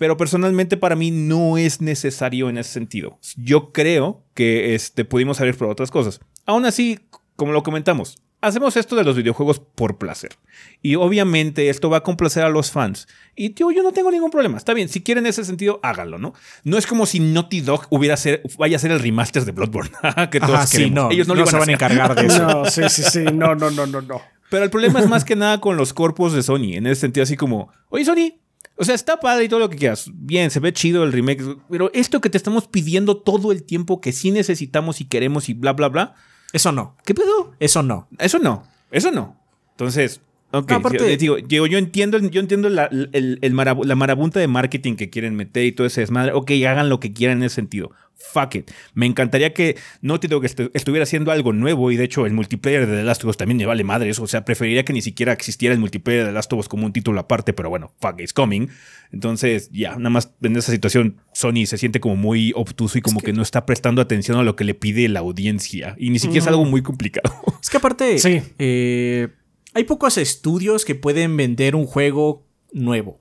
Pero 0.00 0.16
personalmente 0.16 0.78
para 0.78 0.96
mí 0.96 1.10
no 1.10 1.58
es 1.58 1.82
necesario 1.82 2.48
en 2.48 2.56
ese 2.56 2.72
sentido. 2.72 3.18
Yo 3.36 3.70
creo 3.70 4.24
que 4.32 4.74
este, 4.74 5.04
pudimos 5.04 5.42
haber 5.42 5.54
probado 5.54 5.74
otras 5.74 5.90
cosas. 5.90 6.20
Aún 6.46 6.64
así, 6.64 7.00
como 7.36 7.52
lo 7.52 7.62
comentamos, 7.62 8.16
hacemos 8.40 8.78
esto 8.78 8.96
de 8.96 9.04
los 9.04 9.14
videojuegos 9.14 9.58
por 9.58 9.98
placer. 9.98 10.38
Y 10.80 10.94
obviamente 10.94 11.68
esto 11.68 11.90
va 11.90 11.98
a 11.98 12.02
complacer 12.02 12.44
a 12.44 12.48
los 12.48 12.70
fans. 12.70 13.08
Y 13.36 13.50
tío, 13.50 13.70
yo 13.72 13.82
no 13.82 13.92
tengo 13.92 14.10
ningún 14.10 14.30
problema. 14.30 14.56
Está 14.56 14.72
bien, 14.72 14.88
si 14.88 15.02
quieren 15.02 15.26
ese 15.26 15.44
sentido, 15.44 15.80
háganlo, 15.82 16.16
¿no? 16.16 16.32
No 16.64 16.78
es 16.78 16.86
como 16.86 17.04
si 17.04 17.20
Naughty 17.20 17.60
Dog 17.60 17.86
hubiera 17.90 18.16
ser, 18.16 18.42
vaya 18.56 18.76
a 18.76 18.80
ser 18.80 18.92
el 18.92 19.00
remaster 19.00 19.44
de 19.44 19.52
Bloodborne. 19.52 19.90
que 20.30 20.40
todos 20.40 20.54
Ajá, 20.54 20.66
sí, 20.66 20.90
no. 20.90 21.10
Ellos 21.10 21.28
no, 21.28 21.34
no, 21.34 21.42
lo 21.42 21.46
se 21.46 21.58
van 21.58 21.68
a 21.68 21.72
encargar 21.72 22.14
de 22.14 22.26
eso. 22.26 22.42
No, 22.42 22.64
sí, 22.64 22.84
sí, 22.88 23.02
sí. 23.02 23.24
No, 23.24 23.54
no, 23.54 23.70
no, 23.70 23.86
no, 23.86 24.00
no. 24.00 24.22
Pero 24.48 24.64
el 24.64 24.70
problema 24.70 24.98
es 25.00 25.10
más 25.10 25.26
que 25.26 25.36
nada 25.36 25.60
con 25.60 25.76
los 25.76 25.92
corpos 25.92 26.32
de 26.32 26.42
Sony. 26.42 26.72
En 26.72 26.86
ese 26.86 27.02
sentido, 27.02 27.22
así 27.22 27.36
como, 27.36 27.70
oye, 27.90 28.06
Sony, 28.06 28.40
o 28.80 28.84
sea, 28.84 28.94
está 28.94 29.20
padre 29.20 29.44
y 29.44 29.48
todo 29.50 29.60
lo 29.60 29.68
que 29.68 29.76
quieras. 29.76 30.10
Bien, 30.14 30.50
se 30.50 30.58
ve 30.58 30.72
chido 30.72 31.04
el 31.04 31.12
remake. 31.12 31.44
Pero 31.68 31.90
esto 31.92 32.22
que 32.22 32.30
te 32.30 32.38
estamos 32.38 32.66
pidiendo 32.66 33.18
todo 33.18 33.52
el 33.52 33.62
tiempo, 33.62 34.00
que 34.00 34.10
sí 34.10 34.30
necesitamos 34.30 35.02
y 35.02 35.04
queremos 35.04 35.50
y 35.50 35.52
bla, 35.52 35.74
bla, 35.74 35.90
bla. 35.90 36.14
Eso 36.54 36.72
no. 36.72 36.96
¿Qué 37.04 37.14
pedo? 37.14 37.52
Eso 37.60 37.82
no. 37.82 38.08
Eso 38.18 38.38
no. 38.38 38.62
Eso 38.90 39.10
no. 39.10 39.36
Entonces, 39.72 40.22
ok. 40.52 40.70
No, 40.70 40.76
aparte- 40.76 41.16
yo, 41.18 41.36
digo, 41.36 41.66
yo, 41.66 41.78
entiendo, 41.78 42.18
yo 42.18 42.40
entiendo 42.40 42.68
la, 42.68 42.86
el- 42.86 43.38
el 43.40 43.54
marabu- 43.54 43.84
la 43.84 43.94
marabunta 43.94 44.40
de 44.40 44.46
marketing 44.48 44.94
que 44.96 45.10
quieren 45.10 45.34
meter 45.36 45.64
y 45.64 45.72
todo 45.72 45.86
ese 45.86 46.00
desmadre. 46.00 46.32
Ok, 46.32 46.50
hagan 46.66 46.88
lo 46.88 47.00
que 47.00 47.12
quieran 47.12 47.38
en 47.38 47.44
ese 47.44 47.56
sentido. 47.56 47.90
Fuck 48.22 48.56
it. 48.56 48.70
Me 48.92 49.06
encantaría 49.06 49.54
que 49.54 49.76
Naughty 50.02 50.28
Dog 50.28 50.44
estu- 50.44 50.70
estuviera 50.74 51.04
haciendo 51.04 51.32
algo 51.32 51.54
nuevo 51.54 51.90
y 51.90 51.96
de 51.96 52.04
hecho 52.04 52.26
el 52.26 52.34
multiplayer 52.34 52.86
de 52.86 52.98
The 52.98 53.02
Last 53.02 53.24
of 53.24 53.30
Us 53.30 53.38
también 53.38 53.56
me 53.56 53.64
vale 53.64 53.82
madre 53.82 54.10
eso. 54.10 54.22
O 54.22 54.26
sea, 54.26 54.44
preferiría 54.44 54.84
que 54.84 54.92
ni 54.92 55.00
siquiera 55.00 55.32
existiera 55.32 55.72
el 55.74 55.80
multiplayer 55.80 56.24
de 56.24 56.26
The 56.28 56.34
Last 56.34 56.52
of 56.52 56.58
Us 56.60 56.68
como 56.68 56.84
un 56.84 56.92
título 56.92 57.18
aparte, 57.18 57.54
pero 57.54 57.70
bueno, 57.70 57.94
fuck 57.98 58.20
it's 58.20 58.34
coming. 58.34 58.66
Entonces, 59.10 59.70
ya, 59.72 59.96
nada 59.96 60.10
más 60.10 60.34
en 60.42 60.54
esa 60.54 60.70
situación 60.70 61.16
Sony 61.32 61.64
se 61.64 61.78
siente 61.78 61.98
como 62.00 62.14
muy 62.16 62.52
obtuso 62.54 62.98
y 62.98 63.00
como 63.00 63.20
que, 63.20 63.32
no 63.32 63.40
está 63.42 63.64
prestando 63.64 64.02
atención 64.02 64.38
a 64.38 64.42
lo 64.42 64.54
que 64.54 64.64
le 64.64 64.74
pide 64.74 65.08
la 65.08 65.20
audiencia. 65.20 65.96
Y 65.98 66.10
ni 66.10 66.18
siquiera 66.18 66.42
es 66.42 66.46
algo 66.48 66.66
muy 66.66 66.82
complicado. 66.82 67.32
Es 67.62 67.70
que 67.70 67.78
aparte, 67.78 68.18
Sí. 68.18 68.42
eh, 68.58 69.28
hay 69.74 69.84
pocos 69.84 70.18
estudios 70.18 70.84
que 70.84 70.94
pueden 70.94 71.36
vender 71.36 71.76
un 71.76 71.86
juego 71.86 72.46
nuevo 72.72 73.20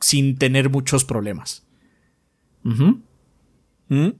sin 0.00 0.36
tener 0.36 0.70
muchos 0.70 1.04
problemas. 1.04 1.66
¿Mm? 2.62 4.10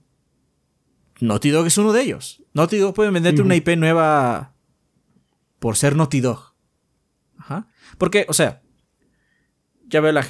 Naughty 1.20 1.50
Dog 1.50 1.66
es 1.66 1.78
uno 1.78 1.92
de 1.92 2.02
ellos. 2.02 2.42
Naughty 2.54 2.78
Dog 2.78 2.94
puede 2.94 3.10
venderte 3.10 3.42
una 3.42 3.56
IP 3.56 3.76
nueva 3.76 4.54
por 5.58 5.76
ser 5.76 5.96
Naughty 5.96 6.20
Dog. 6.20 6.54
Ajá. 7.38 7.68
Porque, 7.98 8.26
o 8.28 8.32
sea, 8.32 8.62
ya 9.88 10.00
veo 10.00 10.12
la. 10.12 10.26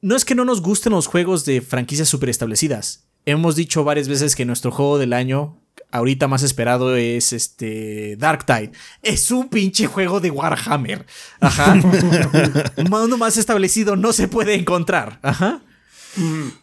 No 0.00 0.16
es 0.16 0.24
que 0.24 0.34
no 0.34 0.44
nos 0.44 0.62
gusten 0.62 0.92
los 0.92 1.06
juegos 1.06 1.44
de 1.44 1.60
franquicias 1.60 2.08
super 2.08 2.28
establecidas. 2.28 3.08
Hemos 3.24 3.54
dicho 3.54 3.84
varias 3.84 4.08
veces 4.08 4.34
que 4.34 4.44
nuestro 4.44 4.72
juego 4.72 4.98
del 4.98 5.12
año, 5.12 5.61
ahorita 5.90 6.28
más 6.28 6.42
esperado, 6.42 6.96
es 6.96 7.32
este. 7.32 8.16
Dark 8.16 8.44
Tide. 8.46 8.72
Es 9.02 9.30
un 9.30 9.48
pinche 9.48 9.86
juego 9.86 10.20
de 10.20 10.30
Warhammer. 10.30 11.04
Ajá. 11.40 11.74
Uno 12.76 13.16
más 13.16 13.36
establecido 13.36 13.96
no 13.96 14.12
se 14.12 14.28
puede 14.28 14.54
encontrar. 14.54 15.18
Ajá. 15.22 15.60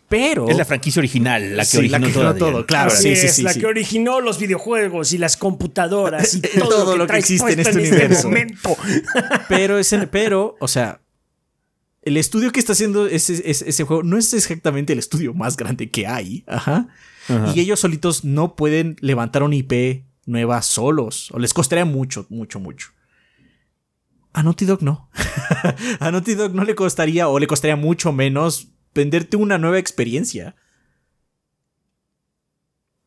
Pero. 0.09 0.47
Es 0.49 0.57
la 0.57 0.65
franquicia 0.65 0.99
original, 0.99 1.57
la 1.57 1.63
que 1.63 1.69
Sí, 1.69 1.77
originó 1.77 2.23
la 2.23 2.33
que 2.33 2.39
todo. 2.39 2.65
claro. 2.65 2.91
Así 2.91 3.09
sí, 3.09 3.15
sí, 3.15 3.25
es, 3.27 3.35
sí, 3.35 3.41
la 3.43 3.53
sí. 3.53 3.59
que 3.59 3.65
originó 3.65 4.21
los 4.21 4.37
videojuegos 4.39 5.11
y 5.13 5.17
las 5.17 5.37
computadoras 5.37 6.35
y 6.35 6.41
todo, 6.59 6.69
Todo 6.69 6.85
lo 6.85 6.91
que, 6.91 6.97
lo 6.99 7.03
que 7.05 7.07
traes 7.07 7.23
existe 7.25 7.49
en 7.53 7.55
puesto 7.63 7.79
este 7.79 7.91
universo. 7.95 8.27
momento. 8.27 8.77
Pero, 9.47 9.77
es 9.79 9.91
el- 9.93 10.07
pero, 10.07 10.55
o 10.59 10.67
sea, 10.67 11.01
el 12.01 12.17
estudio 12.17 12.51
que 12.51 12.59
está 12.59 12.73
haciendo 12.73 13.07
ese, 13.07 13.41
ese- 13.49 13.69
ese 13.69 13.83
juego 13.83 14.03
no 14.03 14.17
es 14.17 14.33
exactamente 14.33 14.93
el 14.93 14.99
estudio 14.99 15.33
más 15.33 15.57
grande 15.57 15.89
que 15.91 16.07
hay. 16.07 16.43
Ajá. 16.47 16.87
Ajá. 17.27 17.51
Y 17.55 17.59
ellos 17.59 17.79
solitos 17.79 18.23
no 18.23 18.55
pueden 18.55 18.95
levantar 19.01 19.43
una 19.43 19.55
IP 19.55 20.05
nueva 20.25 20.61
solos. 20.61 21.29
O 21.31 21.39
les 21.39 21.53
costaría 21.53 21.85
mucho, 21.85 22.25
mucho, 22.29 22.59
mucho. 22.59 22.87
A 24.33 24.43
Naughty 24.43 24.65
Dog 24.65 24.81
no. 24.83 25.09
A 25.99 26.11
Naughty 26.11 26.35
Dog 26.35 26.53
no 26.55 26.63
le 26.63 26.75
costaría 26.75 27.27
o 27.27 27.37
le 27.39 27.47
costaría 27.47 27.75
mucho 27.75 28.11
menos 28.13 28.69
venderte 28.93 29.37
una 29.37 29.57
nueva 29.57 29.79
experiencia. 29.79 30.55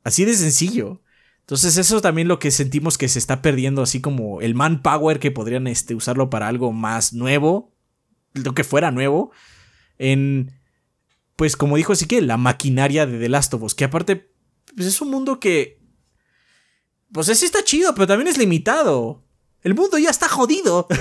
Así 0.05 0.25
de 0.25 0.35
sencillo. 0.35 1.03
Entonces 1.41 1.77
eso 1.77 1.97
es 1.97 2.03
también 2.03 2.29
lo 2.29 2.39
que 2.39 2.51
sentimos 2.51 2.99
que 2.99 3.09
se 3.09 3.19
está 3.19 3.43
perdiendo, 3.43 3.83
así 3.83 4.01
como 4.01 4.41
el 4.41 4.55
manpower 4.55 5.19
que 5.19 5.31
podrían 5.31 5.67
este, 5.67 5.95
usarlo 5.95 6.31
para 6.31 6.49
algo 6.49 6.73
más 6.73 7.13
nuevo, 7.13 7.72
lo 8.35 8.55
que 8.55 8.65
fuera 8.65 8.91
nuevo, 8.91 9.31
en, 9.99 10.53
pues 11.37 11.57
como 11.57 11.77
dijo 11.77 11.93
Ezequiel, 11.93 12.27
la 12.27 12.37
maquinaria 12.37 13.07
de 13.07 13.19
The 13.19 13.29
Last 13.29 13.55
of 13.55 13.63
Us, 13.63 13.75
que 13.75 13.85
aparte, 13.85 14.31
pues 14.75 14.87
es 14.89 15.01
un 15.01 15.11
mundo 15.11 15.39
que, 15.41 15.81
pues 17.13 17.29
ese 17.29 17.45
está 17.47 17.63
chido, 17.65 17.95
pero 17.95 18.07
también 18.07 18.29
es 18.29 18.39
limitado. 18.39 19.23
El 19.63 19.75
mundo 19.75 19.99
ya 19.99 20.11
está 20.11 20.29
jodido. 20.29 20.87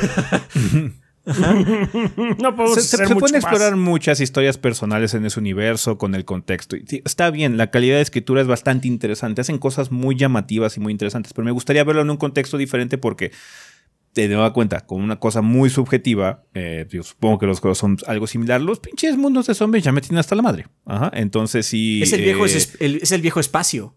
No 1.24 2.56
podemos 2.56 2.74
Se, 2.76 2.82
se- 2.82 2.96
hacer 2.96 3.08
se 3.08 3.16
pueden 3.16 3.36
más. 3.36 3.44
explorar 3.44 3.76
muchas 3.76 4.20
historias 4.20 4.58
personales 4.58 5.14
en 5.14 5.24
ese 5.26 5.40
universo 5.40 5.98
con 6.00 6.16
el 6.16 6.26
contexto. 6.26 6.76
Y 6.76 6.86
sí, 6.88 7.02
está 7.06 7.30
bien, 7.30 7.58
la 7.58 7.70
calidad 7.70 7.98
de 7.98 8.02
escritura 8.02 8.42
es 8.42 8.48
bastante 8.48 8.88
interesante. 8.88 9.42
Hacen 9.42 9.60
cosas 9.60 9.92
muy 9.92 10.16
llamativas 10.16 10.78
y 10.78 10.80
muy 10.80 10.92
interesantes, 10.92 11.34
pero 11.34 11.46
me 11.46 11.52
gustaría 11.52 11.84
verlo 11.84 12.02
en 12.02 12.10
un 12.10 12.18
contexto 12.18 12.58
diferente 12.58 12.98
porque 12.98 13.32
te 14.14 14.28
doy 14.28 14.52
cuenta, 14.52 14.86
con 14.86 15.02
una 15.02 15.20
cosa 15.20 15.42
muy 15.42 15.70
subjetiva, 15.70 16.44
eh, 16.54 16.86
yo 16.90 17.04
supongo 17.04 17.40
que 17.40 17.46
los 17.46 17.60
juegos 17.60 17.78
son 17.78 17.98
algo 18.08 18.28
similar. 18.28 18.62
Los 18.62 18.80
pinches 18.80 19.18
mundos 19.18 19.48
de 19.48 19.54
zombies 19.54 19.84
ya 19.84 19.92
me 19.92 20.02
tienen 20.02 20.20
hasta 20.20 20.36
la 20.36 20.42
madre. 20.42 20.68
Ajá, 20.86 21.12
entonces 21.14 21.66
sí. 21.66 22.02
es, 22.02 22.12
el 22.14 22.22
viejo, 22.22 22.46
eh, 22.46 22.50
es, 22.54 22.78
el, 22.80 22.96
es 22.98 23.12
el 23.12 23.22
viejo 23.22 23.40
espacio. 23.40 23.96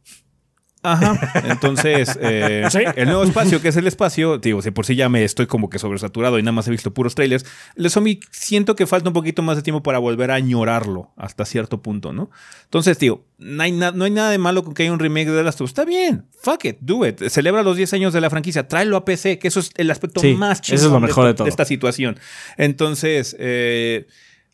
Ajá. 0.85 1.19
Entonces, 1.49 2.17
eh, 2.21 2.65
Sí. 2.71 2.81
el 2.95 3.07
nuevo 3.07 3.25
espacio, 3.25 3.61
que 3.61 3.69
es 3.69 3.77
el 3.77 3.87
espacio, 3.87 4.39
digo, 4.39 4.63
si 4.63 4.71
por 4.71 4.85
sí 4.87 4.95
ya 4.95 5.09
me 5.09 5.25
estoy 5.25 5.47
como 5.47 5.69
que 5.71 5.79
sobresaturado 5.79 6.39
y 6.39 6.43
nada 6.43 6.53
más 6.53 6.69
he 6.69 6.71
visto 6.71 6.93
puros 6.95 7.15
trailers, 7.15 7.45
el 7.75 7.91
zombie 7.91 8.21
siento 8.31 8.77
que 8.77 8.87
falta 8.87 9.09
un 9.09 9.15
poquito 9.15 9.43
más 9.43 9.57
de 9.57 9.63
tiempo 9.63 9.83
para 9.83 9.99
volver 9.99 10.31
a 10.31 10.35
añorarlo 10.35 11.11
hasta 11.17 11.45
cierto 11.47 11.83
punto, 11.83 12.13
¿no? 12.13 12.31
Entonces, 12.65 12.99
tío, 12.99 13.25
no 13.39 13.63
hay, 13.63 13.73
na- 13.73 13.91
no 13.93 14.05
hay 14.05 14.11
nada 14.11 14.31
de 14.31 14.39
malo 14.39 14.63
con 14.63 14.75
que 14.75 14.83
haya 14.85 14.93
un 14.93 14.99
remake 15.01 15.31
de 15.31 15.43
Last 15.43 15.61
of 15.61 15.65
Us. 15.65 15.71
Está 15.71 15.85
bien, 15.85 16.27
fuck 16.41 16.65
it, 16.67 16.77
do 16.81 17.07
it. 17.07 17.21
Celebra 17.31 17.63
los 17.63 17.77
10 17.77 17.93
años 17.95 18.13
de 18.13 18.21
la 18.21 18.29
franquicia, 18.31 18.69
tráelo 18.69 18.97
a 18.99 19.05
PC, 19.05 19.39
que 19.39 19.49
eso 19.49 19.61
es 19.61 19.71
el 19.77 19.91
aspecto 19.91 20.21
Sí, 20.21 20.35
más 20.35 20.61
eso 20.61 20.75
es 20.75 20.83
lo 20.83 20.89
chingón 20.89 21.03
mejor 21.03 21.25
esta, 21.25 21.29
de 21.29 21.35
todo. 21.35 21.49
esta 21.49 21.65
situación. 21.65 22.19
Entonces, 22.59 23.35
eh, 23.39 24.07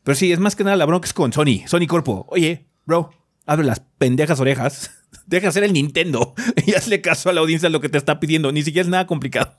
pero 0.04 0.14
sí, 0.14 0.32
es 0.32 0.38
más 0.38 0.56
que 0.56 0.64
nada 0.64 0.76
la 0.76 0.86
bronca 0.86 1.06
es 1.06 1.12
con 1.12 1.32
Sony, 1.32 1.62
Sony 1.66 1.86
Corpo. 1.86 2.24
Oye, 2.28 2.66
bro, 2.86 3.10
abre 3.46 3.64
las 3.66 3.80
pendejas 3.98 4.40
orejas. 4.40 4.92
Deja 5.26 5.48
hacer 5.48 5.64
el 5.64 5.72
Nintendo 5.72 6.34
y 6.66 6.74
hazle 6.74 7.00
caso 7.00 7.30
a 7.30 7.32
la 7.32 7.40
audiencia 7.40 7.68
lo 7.68 7.80
que 7.80 7.88
te 7.88 7.98
está 7.98 8.20
pidiendo. 8.20 8.52
Ni 8.52 8.62
siquiera 8.62 8.84
es 8.84 8.90
nada 8.90 9.06
complicado. 9.06 9.54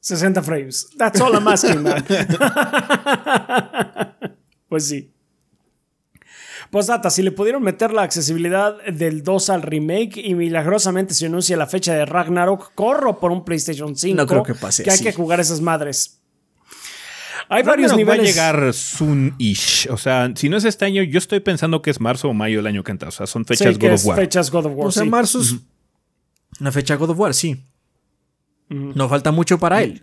60 0.00 0.42
frames. 0.42 0.88
That's 0.98 1.20
all 1.20 1.34
I'm 1.34 1.46
asking, 1.46 1.82
man. 1.82 2.04
pues 4.68 4.88
sí. 4.88 5.12
Pues 6.70 6.86
data, 6.86 7.10
si 7.10 7.22
le 7.22 7.32
pudieron 7.32 7.62
meter 7.62 7.92
la 7.92 8.02
accesibilidad 8.02 8.82
del 8.84 9.22
2 9.22 9.50
al 9.50 9.62
remake 9.62 10.16
y 10.16 10.34
milagrosamente 10.34 11.12
se 11.12 11.26
anuncia 11.26 11.56
la 11.56 11.66
fecha 11.66 11.94
de 11.94 12.06
Ragnarok, 12.06 12.72
corro 12.74 13.20
por 13.20 13.30
un 13.30 13.44
PlayStation 13.44 13.94
5. 13.94 14.16
No 14.16 14.26
creo 14.26 14.42
que 14.42 14.54
pase 14.54 14.82
Que 14.82 14.90
hay 14.90 14.98
que 14.98 15.12
jugar 15.12 15.38
esas 15.38 15.60
madres. 15.60 16.21
Hay 17.54 17.62
varios 17.62 17.94
niveles. 17.96 18.20
va 18.20 18.22
a 18.22 18.26
llegar 18.26 18.72
soon-ish. 18.74 19.88
O 19.90 19.96
sea, 19.98 20.30
si 20.34 20.48
no 20.48 20.56
es 20.56 20.64
este 20.64 20.84
año, 20.84 21.02
yo 21.02 21.18
estoy 21.18 21.40
pensando 21.40 21.82
que 21.82 21.90
es 21.90 22.00
marzo 22.00 22.28
o 22.28 22.34
mayo 22.34 22.58
del 22.58 22.66
año 22.66 22.82
que 22.82 22.92
entra. 22.92 23.08
O 23.08 23.12
sea, 23.12 23.26
son 23.26 23.44
Sí, 23.44 23.54
fechas 23.56 23.78
que 23.78 23.88
God 23.88 23.94
of 23.94 24.06
War. 24.06 24.16
fechas 24.18 24.50
God 24.50 24.66
of 24.66 24.72
War. 24.74 24.88
O 24.88 24.90
sea, 24.90 25.02
sí. 25.02 25.08
marzo 25.10 25.40
es 25.40 25.56
una 26.60 26.72
fecha 26.72 26.94
God 26.96 27.10
of 27.10 27.18
War, 27.18 27.34
sí. 27.34 27.62
No 28.68 29.08
falta 29.08 29.32
mucho 29.32 29.58
para 29.58 29.82
él. 29.82 30.00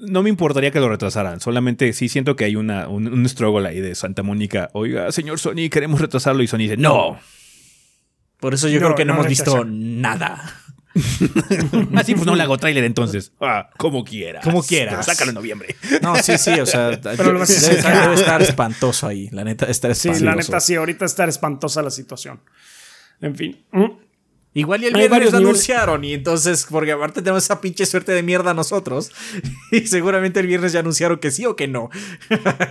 No 0.00 0.22
me 0.24 0.28
importaría 0.30 0.72
que 0.72 0.80
lo 0.80 0.88
retrasaran. 0.88 1.40
Solamente 1.40 1.92
sí 1.92 2.08
siento 2.08 2.34
que 2.34 2.44
hay 2.44 2.56
una, 2.56 2.88
un, 2.88 3.06
un 3.06 3.28
struggle 3.28 3.68
ahí 3.68 3.80
de 3.80 3.94
Santa 3.94 4.22
Mónica. 4.24 4.68
Oiga, 4.72 5.12
señor 5.12 5.38
Sony, 5.38 5.68
queremos 5.70 6.00
retrasarlo. 6.00 6.42
Y 6.42 6.48
Sony 6.48 6.58
dice, 6.58 6.76
no. 6.76 7.18
Por 8.40 8.52
eso 8.52 8.68
yo 8.68 8.80
No, 8.80 8.86
creo 8.86 8.96
que 8.96 9.04
no, 9.04 9.12
no 9.14 9.20
hemos 9.20 9.28
visto 9.28 9.64
nada. 9.64 10.42
Así 11.96 12.14
pues 12.14 12.26
no 12.26 12.34
le 12.36 12.42
hago 12.42 12.56
tráiler 12.58 12.84
entonces. 12.84 13.32
Ah, 13.40 13.68
como 13.76 14.04
quieras. 14.04 14.44
Como 14.44 14.62
quieras. 14.62 14.94
Pero 14.94 15.02
sácalo 15.02 15.30
en 15.30 15.34
noviembre. 15.34 15.74
No, 16.02 16.14
sí, 16.16 16.38
sí, 16.38 16.50
o 16.60 16.66
sea, 16.66 16.98
Pero 17.02 17.32
lo 17.32 17.44
debe, 17.44 17.82
debe 17.82 18.14
estar 18.14 18.40
espantoso 18.42 19.06
ahí. 19.06 19.28
La 19.32 19.44
neta, 19.44 19.66
estar 19.66 19.94
Sí, 19.94 20.08
espantoso. 20.08 20.24
la 20.24 20.36
neta 20.36 20.60
sí, 20.60 20.74
ahorita 20.76 21.04
está 21.04 21.24
espantosa 21.24 21.82
la 21.82 21.90
situación. 21.90 22.40
En 23.20 23.34
fin. 23.36 23.64
Mm. 23.72 23.86
Igual 24.56 24.84
y 24.84 24.86
el 24.86 24.94
viernes 24.94 25.32
lo 25.32 25.38
anunciaron 25.38 26.04
y 26.04 26.12
entonces, 26.14 26.66
porque 26.70 26.92
aparte 26.92 27.22
tenemos 27.22 27.42
esa 27.42 27.60
pinche 27.60 27.86
suerte 27.86 28.12
de 28.12 28.22
mierda 28.22 28.54
nosotros. 28.54 29.10
Y 29.72 29.88
seguramente 29.88 30.38
el 30.38 30.46
viernes 30.46 30.72
ya 30.72 30.80
anunciaron 30.80 31.18
que 31.18 31.32
sí 31.32 31.44
o 31.44 31.56
que 31.56 31.66
no. 31.66 31.90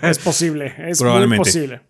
Es 0.01 0.19
posible, 0.19 0.67
es 0.77 0.99
muy 1.01 1.05
Probablemente. 1.07 1.43
posible. 1.43 1.81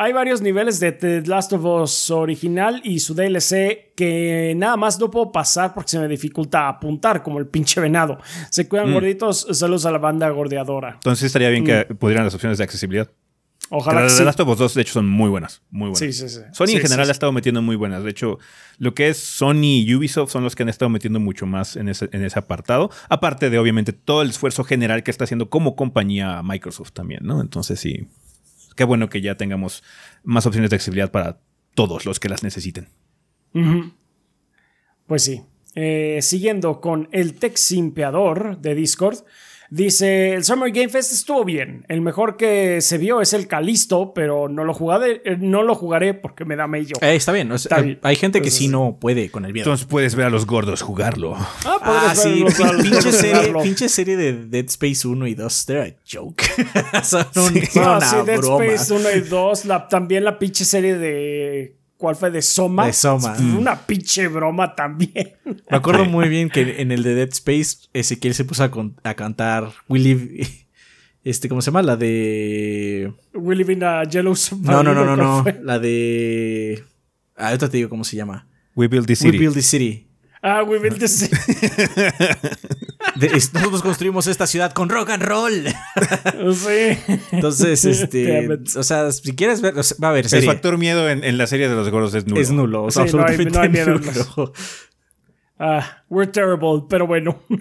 Hay 0.00 0.12
varios 0.12 0.40
niveles 0.40 0.78
de 0.78 0.92
The 0.92 1.22
Last 1.22 1.52
of 1.54 1.64
Us 1.64 2.08
original 2.12 2.80
y 2.84 3.00
su 3.00 3.14
DLC 3.14 3.92
que 3.96 4.54
nada 4.56 4.76
más 4.76 5.00
no 5.00 5.10
puedo 5.10 5.32
pasar 5.32 5.74
porque 5.74 5.90
se 5.90 5.98
me 5.98 6.06
dificulta 6.06 6.68
apuntar 6.68 7.20
como 7.24 7.40
el 7.40 7.48
pinche 7.48 7.80
venado. 7.80 8.18
Se 8.48 8.62
Mm. 8.62 8.68
cuidan 8.68 8.92
gorditos, 8.92 9.46
saludos 9.50 9.86
a 9.86 9.90
la 9.90 9.98
banda 9.98 10.28
gordeadora. 10.30 10.92
Entonces 10.94 11.24
estaría 11.26 11.48
bien 11.50 11.64
que 11.64 11.84
pudieran 11.96 12.24
las 12.24 12.32
opciones 12.34 12.58
de 12.58 12.64
accesibilidad. 12.64 13.10
Ojalá 13.70 14.02
Las 14.02 14.16
de 14.16 14.24
Last 14.24 14.38
of 14.38 14.48
Us 14.48 14.58
2, 14.58 14.74
de 14.74 14.82
hecho, 14.82 14.92
son 14.94 15.08
muy 15.08 15.28
buenas. 15.28 15.62
Muy 15.70 15.90
buenas. 15.90 15.98
Sí, 15.98 16.12
sí, 16.12 16.28
sí. 16.28 16.40
Sony 16.52 16.76
en 16.76 16.80
general 16.80 17.08
ha 17.08 17.12
estado 17.12 17.32
metiendo 17.32 17.60
muy 17.60 17.74
buenas. 17.74 18.04
De 18.04 18.10
hecho, 18.10 18.38
lo 18.78 18.94
que 18.94 19.08
es 19.08 19.18
Sony 19.18 19.82
y 19.84 19.94
Ubisoft 19.96 20.30
son 20.30 20.44
los 20.44 20.54
que 20.54 20.62
han 20.62 20.68
estado 20.70 20.88
metiendo 20.90 21.18
mucho 21.20 21.44
más 21.44 21.74
en 21.76 21.88
ese, 21.88 22.08
en 22.12 22.24
ese 22.24 22.38
apartado. 22.38 22.88
Aparte 23.10 23.50
de, 23.50 23.58
obviamente, 23.58 23.92
todo 23.92 24.22
el 24.22 24.30
esfuerzo 24.30 24.62
general 24.64 25.02
que 25.02 25.10
está 25.10 25.24
haciendo 25.24 25.50
como 25.50 25.74
compañía 25.76 26.40
Microsoft 26.44 26.92
también, 26.92 27.20
¿no? 27.24 27.40
Entonces, 27.42 27.80
sí. 27.80 28.06
Qué 28.78 28.84
bueno 28.84 29.08
que 29.08 29.20
ya 29.20 29.34
tengamos 29.34 29.82
más 30.22 30.46
opciones 30.46 30.70
de 30.70 30.76
accesibilidad 30.76 31.10
para 31.10 31.40
todos 31.74 32.06
los 32.06 32.20
que 32.20 32.28
las 32.28 32.44
necesiten. 32.44 32.86
Pues 35.04 35.24
sí. 35.24 35.42
Eh, 35.74 36.20
siguiendo 36.22 36.80
con 36.80 37.08
el 37.10 37.34
Tech 37.34 37.56
Simpeador 37.56 38.60
de 38.60 38.76
Discord. 38.76 39.24
Dice, 39.70 40.32
el 40.32 40.44
Summer 40.44 40.70
Game 40.72 40.88
Fest 40.88 41.12
estuvo 41.12 41.44
bien. 41.44 41.84
El 41.88 42.00
mejor 42.00 42.36
que 42.38 42.80
se 42.80 42.96
vio 42.96 43.20
es 43.20 43.34
el 43.34 43.46
Calisto, 43.46 44.12
pero 44.14 44.48
no 44.48 44.64
lo 44.64 44.72
jugaré, 44.72 45.20
eh, 45.26 45.36
no 45.38 45.62
lo 45.62 45.74
jugaré 45.74 46.14
porque 46.14 46.44
me 46.46 46.56
da 46.56 46.66
mello. 46.66 46.94
Eh, 47.02 47.14
está 47.16 47.32
bien. 47.32 47.52
o 47.52 47.58
sea, 47.58 47.76
Está 47.76 47.82
bien. 47.84 47.98
Hay 48.02 48.16
gente 48.16 48.38
que 48.40 48.48
Entonces, 48.48 48.58
sí 48.58 48.68
no 48.68 48.96
puede 48.98 49.30
con 49.30 49.44
el 49.44 49.52
viernes. 49.52 49.66
Entonces 49.68 49.86
puedes 49.86 50.14
ver 50.14 50.26
a 50.26 50.30
los 50.30 50.46
gordos 50.46 50.80
jugarlo. 50.82 51.34
Ah, 51.64 51.78
Ah, 51.90 52.14
sí, 52.14 52.44
pinche, 52.82 53.12
serie, 53.12 53.52
pinche 53.62 53.88
serie 53.88 54.16
de 54.16 54.46
Dead 54.46 54.64
Space 54.66 55.06
1 55.06 55.26
y 55.26 55.34
2, 55.34 55.66
they're 55.66 55.90
a 55.90 55.94
joke. 56.10 56.42
son 57.04 57.24
Sí. 57.32 57.66
son 57.66 57.82
No, 57.82 57.96
una 57.96 58.00
sí, 58.00 58.16
Dead 58.26 58.38
broma. 58.38 58.64
Space 58.66 58.92
1 58.94 59.10
y 59.16 59.20
2, 59.28 59.64
la- 59.66 59.88
también 59.88 60.24
la 60.24 60.38
pinche 60.38 60.64
serie 60.64 60.96
de... 60.98 61.77
¿Cuál 61.98 62.16
fue? 62.16 62.30
De 62.30 62.40
Soma. 62.42 62.86
De 62.86 62.92
Soma. 62.94 63.34
Fue 63.34 63.44
Una 63.44 63.86
pinche 63.86 64.28
broma 64.28 64.74
también. 64.74 65.32
Me 65.44 65.76
acuerdo 65.76 66.04
muy 66.06 66.28
bien 66.28 66.48
que 66.48 66.80
en 66.80 66.92
el 66.92 67.02
de 67.02 67.14
Dead 67.14 67.28
Space, 67.32 67.88
Ezequiel 67.92 68.34
se 68.34 68.44
puso 68.44 68.62
a, 68.64 68.70
con- 68.70 68.94
a 69.02 69.14
cantar 69.14 69.72
We 69.88 69.98
Live. 69.98 70.48
Este, 71.24 71.48
¿cómo 71.48 71.60
se 71.60 71.66
llama? 71.66 71.82
La 71.82 71.96
de. 71.96 73.12
We 73.34 73.56
live 73.56 73.72
in 73.72 73.82
a 73.82 74.04
yellow 74.04 74.34
No, 74.62 74.82
no, 74.82 74.94
no, 74.94 75.04
no, 75.04 75.16
submarine, 75.16 75.16
no. 75.16 75.42
¿cuál 75.42 75.54
fue? 75.56 75.64
La 75.64 75.78
de. 75.80 76.84
Ah, 77.36 77.48
ahorita 77.48 77.68
te 77.68 77.76
digo 77.78 77.88
cómo 77.90 78.04
se 78.04 78.16
llama. 78.16 78.46
We 78.76 78.86
Build 78.88 79.06
the 79.06 79.12
We 79.12 79.16
City. 79.16 79.38
Build 79.38 79.54
the 79.54 79.62
City. 79.62 80.06
Ah, 80.40 80.62
we 80.62 80.78
built 80.78 80.98
the 81.00 81.08
city. 81.08 81.36
De- 83.18 83.26
es- 83.28 83.52
nosotros 83.52 83.82
construimos 83.82 84.26
esta 84.26 84.46
ciudad 84.46 84.72
con 84.72 84.88
rock 84.88 85.10
and 85.10 85.22
roll. 85.22 85.64
sí. 86.54 87.16
Entonces, 87.32 87.84
este. 87.84 88.48
O 88.76 88.82
sea, 88.82 89.10
si 89.12 89.34
quieres 89.34 89.60
ver. 89.60 89.78
o 89.78 89.82
sea, 89.82 89.96
va 90.02 90.08
a 90.08 90.10
haber 90.10 90.24
El 90.24 90.30
serie. 90.30 90.46
factor 90.48 90.78
miedo 90.78 91.08
en, 91.08 91.24
en 91.24 91.38
la 91.38 91.46
serie 91.46 91.68
de 91.68 91.74
los 91.74 91.88
gordos 91.90 92.14
es 92.14 92.26
nulo. 92.26 92.40
Es 92.40 92.50
nulo. 92.50 92.84
O 92.84 92.90
sea, 92.90 93.06
Sí, 93.06 93.16
no 93.16 93.22
hay- 93.24 93.30
absolutamente 93.34 93.56
no 93.58 93.62
hay 93.62 93.68
miedo 93.68 93.92
en 93.96 94.00
nulo. 94.36 94.52
Ah, 95.60 96.04
we're 96.08 96.30
terrible, 96.30 96.84
pero 96.88 97.06
bueno. 97.06 97.42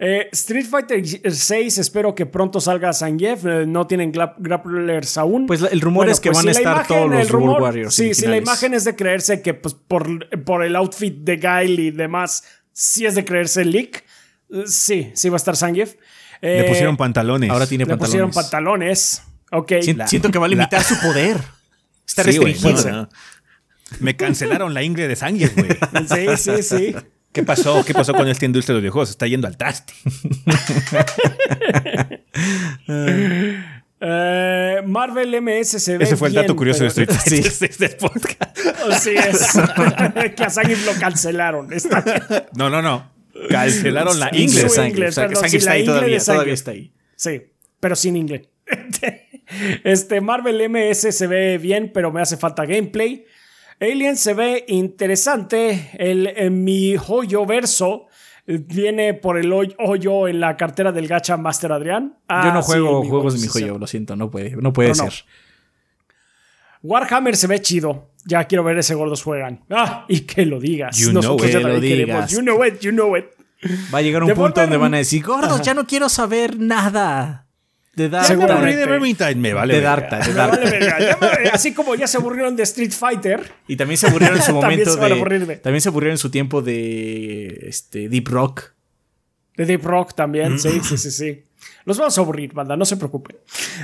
Eh, 0.00 0.28
Street 0.32 0.66
Fighter 0.66 1.00
6, 1.06 1.78
espero 1.78 2.16
que 2.16 2.26
pronto 2.26 2.60
salga 2.60 2.92
Zangief. 2.92 3.44
Eh, 3.46 3.64
no 3.64 3.86
tienen 3.86 4.12
gra- 4.12 4.34
grapplers 4.38 5.16
aún. 5.16 5.46
Pues 5.46 5.60
la- 5.60 5.68
el 5.68 5.80
rumor 5.80 5.98
Bueno, 6.06 6.12
es 6.12 6.18
que 6.20 6.30
pues 6.30 6.38
van 6.44 6.48
a 6.48 6.52
si 6.52 6.58
estar 6.58 6.76
imagen, 6.78 6.96
todos 6.96 7.10
los 7.12 7.20
el 7.20 7.28
rumor- 7.28 7.48
World 7.50 7.62
Warriors. 7.62 7.94
Sí, 7.94 8.12
si 8.12 8.26
la 8.26 8.36
imagen 8.36 8.74
es 8.74 8.82
de 8.84 8.96
creerse 8.96 9.40
que 9.40 9.54
pues, 9.54 9.74
por, 9.74 10.28
por 10.44 10.64
el 10.64 10.74
outfit 10.74 11.14
de 11.18 11.36
Guile 11.36 11.80
y 11.82 11.90
demás, 11.92 12.42
sí 12.72 13.06
es 13.06 13.14
de 13.14 13.24
creerse 13.24 13.62
el 13.62 13.70
leak. 13.70 14.04
Sí, 14.66 15.10
sí 15.14 15.28
va 15.28 15.36
a 15.36 15.38
estar 15.38 15.56
Zangief. 15.56 15.94
Le 16.40 16.60
Eh, 16.60 16.64
pusieron 16.68 16.96
pantalones. 16.96 17.50
Ahora 17.50 17.66
tiene 17.66 17.84
le 17.84 17.88
pantalones. 17.90 18.08
pusieron 18.10 18.30
pantalones. 18.30 19.22
Ok. 19.50 19.72
Sien- 19.82 19.98
La- 19.98 20.06
Siento 20.06 20.30
que 20.30 20.38
va 20.38 20.46
a 20.46 20.48
limitar 20.48 20.82
su 20.82 20.98
poder. 21.00 21.38
Está 22.06 22.22
Sí, 22.24 22.38
restringido. 22.38 22.90
no, 22.90 23.02
no. 23.02 23.08
Me 24.00 24.16
cancelaron 24.16 24.74
la 24.74 24.82
Ingrid 24.82 25.08
de 25.08 25.16
sangre, 25.16 25.48
güey. 25.56 25.68
Sí, 26.08 26.36
sí, 26.36 26.62
sí. 26.62 26.96
¿Qué 27.32 27.42
pasó? 27.42 27.84
¿Qué 27.84 27.94
pasó 27.94 28.14
con 28.14 28.28
esta 28.28 28.44
industria 28.44 28.74
de 28.74 28.76
los 28.76 28.82
videojuegos? 28.82 29.10
Está 29.10 29.26
yendo 29.26 29.46
al 29.48 29.56
traste. 29.56 29.92
Eh, 34.06 34.82
Marvel 34.86 35.40
MS 35.40 35.80
se 35.82 35.96
ve 35.96 36.04
Ese 36.04 36.16
fue 36.16 36.28
el 36.28 36.34
bien, 36.34 36.42
dato 36.44 36.54
curioso 36.56 36.82
de 36.82 36.88
Street 36.88 37.08
Fighter 37.10 37.76
del 37.78 37.96
podcast. 37.96 38.58
Así 38.90 39.14
es. 39.14 39.48
que 40.36 40.44
a 40.44 40.50
Zangief 40.50 40.84
lo 40.84 40.92
cancelaron. 41.00 41.72
Está. 41.72 42.04
No, 42.54 42.68
no, 42.68 42.82
no. 42.82 43.10
Cancelaron 43.50 44.18
la 44.20 44.30
Sí, 44.30 44.42
Ingrid. 44.42 44.68
su 44.68 44.82
inglés, 44.82 45.08
o 45.10 45.12
sea, 45.12 45.28
que 45.28 45.34
perdón, 45.34 45.50
sí, 45.50 45.56
está 45.56 45.70
la 45.70 45.74
ahí 45.76 45.84
todavía, 45.84 46.16
está 46.52 46.70
ahí. 46.70 46.92
Sí, 47.16 47.42
pero 47.80 47.96
sin 47.96 48.16
inglés. 48.16 48.48
Este 49.84 50.20
Marvel 50.22 50.68
MS 50.70 51.14
se 51.14 51.26
ve 51.26 51.58
bien, 51.58 51.90
pero 51.92 52.10
me 52.10 52.20
hace 52.22 52.36
falta 52.36 52.64
gameplay. 52.64 53.24
Alien 53.78 54.16
se 54.16 54.32
ve 54.34 54.64
interesante. 54.68 55.90
El, 55.98 56.26
en 56.28 56.64
mi 56.64 56.96
joyo 56.96 57.44
verso 57.44 58.06
eh, 58.46 58.58
viene 58.58 59.12
por 59.14 59.36
el 59.38 59.52
hoy- 59.52 59.74
hoyo 59.78 60.28
en 60.28 60.40
la 60.40 60.56
cartera 60.56 60.92
del 60.92 61.06
gacha 61.08 61.36
Master 61.36 61.72
Adrián. 61.72 62.16
Ah, 62.26 62.46
Yo 62.48 62.54
no 62.54 62.62
sí, 62.62 62.66
juego 62.72 63.02
mi 63.02 63.08
juegos 63.10 63.34
de 63.34 63.38
sí, 63.40 63.46
mi 63.46 63.52
sí. 63.52 63.60
joyo, 63.60 63.78
lo 63.78 63.86
siento, 63.86 64.16
no 64.16 64.30
puede, 64.30 64.56
no 64.56 64.72
puede 64.72 64.90
No, 64.90 65.04
no. 65.04 65.10
ser. 65.10 65.24
Warhammer 66.82 67.36
se 67.36 67.46
ve 67.46 67.60
chido. 67.60 68.10
Ya 68.26 68.44
quiero 68.44 68.64
ver 68.64 68.78
ese 68.78 68.94
gordos 68.94 69.22
juegan. 69.22 69.64
Ah, 69.70 70.06
y 70.08 70.20
que 70.20 70.46
lo 70.46 70.58
digas. 70.60 70.96
You 70.98 71.10
know 71.10 71.22
Nosotros 71.22 71.48
it. 71.48 71.54
ya 71.54 71.60
también 71.60 71.80
queremos. 71.82 72.06
digas. 72.16 72.30
You 72.32 72.40
know 72.40 72.64
it, 72.64 72.80
you 72.80 72.90
know 72.90 73.16
it. 73.16 73.26
Va 73.92 73.98
a 73.98 74.02
llegar 74.02 74.22
un 74.22 74.32
punto 74.34 74.60
donde 74.60 74.76
van 74.76 74.94
a 74.94 74.98
decir, 74.98 75.22
gordos, 75.24 75.60
ya 75.62 75.74
no 75.74 75.86
quiero 75.86 76.08
saber 76.08 76.58
nada 76.58 77.46
de 77.94 78.10
Ya 78.10 78.34
me 78.36 78.36
Dark. 78.46 78.50
Aburrí 78.52 78.74
de 78.74 78.86
Vermintide. 78.86 79.34
Me 79.36 79.52
vale. 79.54 79.74
De. 79.74 79.80
Dark 79.80 80.08
Tide, 80.08 80.20
de 80.20 80.28
Me 80.28 80.34
Dark 80.34 81.20
vale 81.20 81.40
me- 81.44 81.48
así 81.50 81.72
como 81.72 81.94
ya 81.94 82.06
se 82.06 82.16
aburrieron 82.16 82.56
de 82.56 82.62
Street 82.64 82.90
Fighter. 82.92 83.52
Y 83.68 83.76
también 83.76 83.96
se 83.98 84.06
aburrieron 84.08 84.36
en 84.38 84.42
su 84.42 84.52
También 84.60 84.80
momento 84.80 84.90
se 84.90 84.96
van 84.96 85.04
a 85.04 85.14
de, 85.14 85.20
aburrir 85.20 85.46
de- 85.46 85.56
También 85.56 85.80
se 85.80 85.88
aburrieron 85.90 86.14
en 86.14 86.18
su 86.18 86.30
tiempo 86.30 86.60
de 86.60 87.58
este, 87.68 88.08
Deep 88.08 88.28
Rock. 88.28 88.72
De 89.56 89.64
Deep 89.66 89.84
Rock 89.84 90.14
también, 90.14 90.58
sí, 90.58 90.80
sí, 90.82 90.98
sí, 90.98 91.10
sí. 91.12 91.44
Los 91.84 91.98
vamos 91.98 92.16
a 92.16 92.20
aburrir, 92.22 92.52
banda, 92.54 92.76
no 92.76 92.84
se 92.84 92.96
preocupen. 92.96 93.36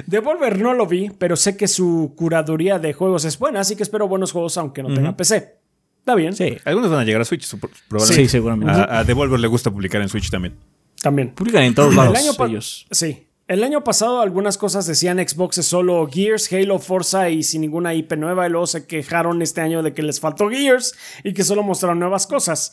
Devolver 0.07 0.59
no 0.59 0.73
lo 0.75 0.87
vi, 0.87 1.11
pero 1.11 1.37
sé 1.37 1.57
que 1.57 1.69
su 1.69 2.15
curaduría 2.17 2.79
de 2.79 2.93
juegos 2.95 3.25
es 3.25 3.39
buena, 3.39 3.61
así 3.61 3.77
que 3.77 3.83
espero 3.83 4.09
buenos 4.09 4.33
juegos 4.33 4.57
aunque 4.57 4.83
no 4.83 4.93
tenga 4.95 5.17
PC. 5.17 5.57
Está 5.99 6.15
bien, 6.15 6.35
Sí. 6.35 6.57
Algunos 6.65 6.91
van 6.91 7.01
a 7.01 7.05
llegar 7.05 7.21
a 7.21 7.25
Switch, 7.27 7.47
probablemente. 7.89 8.23
Sí, 8.25 8.29
seguramente. 8.29 8.73
A, 8.73 9.01
a 9.01 9.05
Devolver 9.05 9.39
le 9.39 9.49
gusta 9.49 9.71
publicar 9.71 10.01
en 10.01 10.09
Switch 10.09 10.31
también. 10.31 10.55
también. 11.03 11.31
Publican 11.35 11.63
en 11.63 11.75
todos 11.75 11.95
lados 11.95 12.19
El 12.19 12.27
año 12.29 12.47
ellos. 12.47 12.87
Sí. 12.91 13.27
El 13.47 13.65
año 13.65 13.83
pasado 13.83 14.21
algunas 14.21 14.57
cosas 14.57 14.87
decían 14.87 15.19
Xbox 15.19 15.59
es 15.59 15.67
solo 15.67 16.09
Gears, 16.09 16.53
Halo, 16.53 16.79
Forza 16.79 17.31
y 17.31 17.43
sin 17.43 17.63
ninguna 17.63 17.93
IP 17.95 18.13
nueva 18.17 18.47
y 18.47 18.51
luego 18.51 18.69
se 18.69 18.87
quejaron 18.87 19.43
este 19.43 19.61
año 19.61 19.83
de 19.83 19.93
que 19.93 20.05
les 20.05 20.21
faltó 20.21 20.49
Gears 20.49 20.95
y 21.25 21.33
que 21.35 21.43
solo 21.43 21.65
mostraron 21.65 21.99
nuevas 21.99 22.29
cosas. 22.29 22.73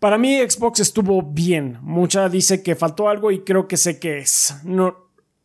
Para 0.00 0.18
mí 0.18 0.38
Xbox 0.38 0.80
estuvo 0.80 1.22
bien. 1.22 1.78
Mucha 1.82 2.28
dice 2.28 2.62
que 2.62 2.74
faltó 2.74 3.08
algo 3.08 3.30
y 3.30 3.40
creo 3.40 3.68
que 3.68 3.76
sé 3.76 4.00
qué 4.00 4.18
es. 4.18 4.54
No, 4.64 4.96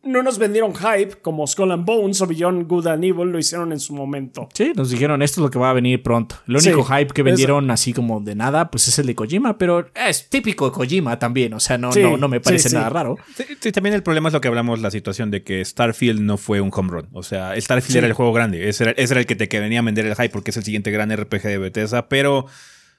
no 0.02 0.22
nos 0.22 0.38
vendieron 0.38 0.72
hype 0.74 1.16
como 1.20 1.46
Skull 1.46 1.72
and 1.72 1.84
Bones 1.84 2.22
o 2.22 2.26
Beyond 2.26 2.66
Good 2.66 2.86
and 2.86 3.04
Evil 3.04 3.28
lo 3.28 3.38
hicieron 3.38 3.72
en 3.72 3.80
su 3.80 3.92
momento. 3.92 4.48
Sí, 4.54 4.72
nos 4.74 4.88
dijeron 4.88 5.20
esto 5.20 5.40
es 5.40 5.42
lo 5.42 5.50
que 5.50 5.58
va 5.58 5.68
a 5.68 5.72
venir 5.74 6.02
pronto. 6.02 6.36
El 6.48 6.56
único 6.56 6.84
Sí, 6.86 6.92
hype 6.94 7.12
que 7.12 7.22
vendieron 7.22 7.70
así 7.70 7.92
como 7.92 8.20
de 8.20 8.34
nada, 8.34 8.70
pues 8.70 8.88
es 8.88 8.98
el 8.98 9.06
de 9.06 9.14
Kojima, 9.14 9.58
pero 9.58 9.90
es 9.94 10.30
típico 10.30 10.66
de 10.70 10.72
Kojima 10.72 11.18
también. 11.18 11.52
O 11.52 11.60
sea, 11.60 11.76
no, 11.76 11.92
Sí, 11.92 12.00
no, 12.02 12.16
no 12.16 12.28
me 12.28 12.40
parece 12.40 12.70
sí. 12.70 12.74
nada 12.76 12.88
raro. 12.88 13.18
Sí, 13.36 13.44
sí, 13.60 13.72
también 13.72 13.94
el 13.94 14.02
problema 14.02 14.28
es 14.28 14.32
lo 14.32 14.40
que 14.40 14.48
hablamos, 14.48 14.80
la 14.80 14.90
situación 14.90 15.30
de 15.30 15.42
que 15.42 15.62
Starfield 15.62 16.20
no 16.20 16.38
fue 16.38 16.62
un 16.62 16.70
home 16.72 16.88
run. 16.92 17.08
O 17.12 17.22
sea, 17.22 17.60
Starfield 17.60 17.96
era 17.98 18.06
el 18.06 18.14
juego 18.14 18.32
grande. 18.32 18.68
Ese 18.70 18.84
era, 18.84 18.92
ese 18.92 19.12
era 19.12 19.20
el 19.20 19.26
que 19.26 19.36
te 19.36 19.48
que 19.50 19.60
venía 19.60 19.80
a 19.80 19.82
vender 19.82 20.06
el 20.06 20.14
hype 20.14 20.30
porque 20.30 20.50
es 20.52 20.56
el 20.56 20.64
siguiente 20.64 20.90
gran 20.92 21.14
RPG 21.14 21.42
de 21.42 21.58
Bethesda. 21.58 22.08
Pero, 22.08 22.46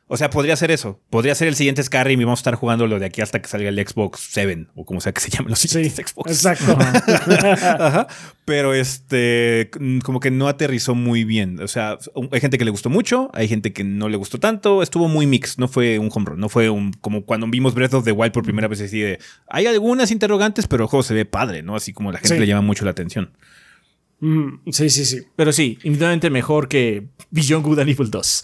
o 0.09 0.15
sea, 0.17 0.29
podría 0.29 0.55
ser 0.55 0.71
eso. 0.71 1.01
Podría 1.09 1.35
ser 1.35 1.47
el 1.49 1.55
siguiente 1.55 1.83
Skyrim 1.83 2.21
y 2.21 2.23
vamos 2.23 2.39
a 2.39 2.41
estar 2.41 2.55
jugándolo 2.55 2.97
de 2.97 3.05
aquí 3.05 3.21
hasta 3.21 3.41
que 3.41 3.47
salga 3.49 3.67
el 3.69 3.75
Xbox 3.87 4.29
7 4.31 4.67
o 4.75 4.85
como 4.85 5.01
sea 5.01 5.11
que 5.11 5.19
se 5.21 5.29
llamen 5.29 5.49
los 5.49 5.59
Sí, 5.59 5.67
siguientes 5.67 6.11
Xbox. 6.11 6.31
exacto. 6.31 6.77
Ajá. 7.79 8.07
Pero 8.45 8.73
este, 8.73 9.69
como 10.03 10.19
que 10.21 10.31
no 10.31 10.47
aterrizó 10.47 10.95
muy 10.95 11.23
bien. 11.25 11.59
O 11.61 11.67
sea, 11.67 11.97
hay 12.31 12.39
gente 12.39 12.57
que 12.57 12.63
le 12.65 12.71
gustó 12.71 12.89
mucho, 12.89 13.29
hay 13.33 13.47
gente 13.49 13.73
que 13.73 13.83
no 13.83 14.07
le 14.09 14.15
gustó 14.17 14.39
tanto. 14.39 14.81
Estuvo 14.81 15.07
muy 15.09 15.27
mix, 15.27 15.57
no 15.59 15.67
fue 15.67 15.99
un 15.99 16.09
home 16.13 16.25
run, 16.29 16.39
no 16.39 16.47
fue 16.47 16.69
un, 16.69 16.93
como 16.93 17.25
cuando 17.25 17.45
vimos 17.47 17.73
Breath 17.75 17.93
of 17.95 18.05
the 18.05 18.13
Wild 18.13 18.31
por 18.31 18.43
primera 18.43 18.67
vez. 18.69 18.79
Así 18.81 18.99
de, 19.01 19.19
hay 19.49 19.65
algunas 19.67 20.11
interrogantes, 20.11 20.67
pero 20.67 20.85
el 20.85 20.89
juego 20.89 21.03
se 21.03 21.13
ve 21.13 21.25
padre, 21.25 21.63
¿no? 21.63 21.75
Así 21.75 21.91
como 21.91 22.11
la 22.11 22.19
gente 22.19 22.35
Sí. 22.35 22.39
le 22.39 22.47
llama 22.47 22.61
mucho 22.61 22.85
la 22.85 22.91
atención. 22.91 23.31
Mm, 24.19 24.71
sí, 24.71 24.89
sí, 24.89 25.05
sí. 25.05 25.21
Pero 25.35 25.51
sí, 25.51 25.77
infinitamente 25.83 26.29
mejor 26.29 26.67
que 26.69 27.09
Beyond 27.31 27.65
Good 27.65 27.79
and 27.79 27.89
Evil 27.89 28.09
2. 28.09 28.43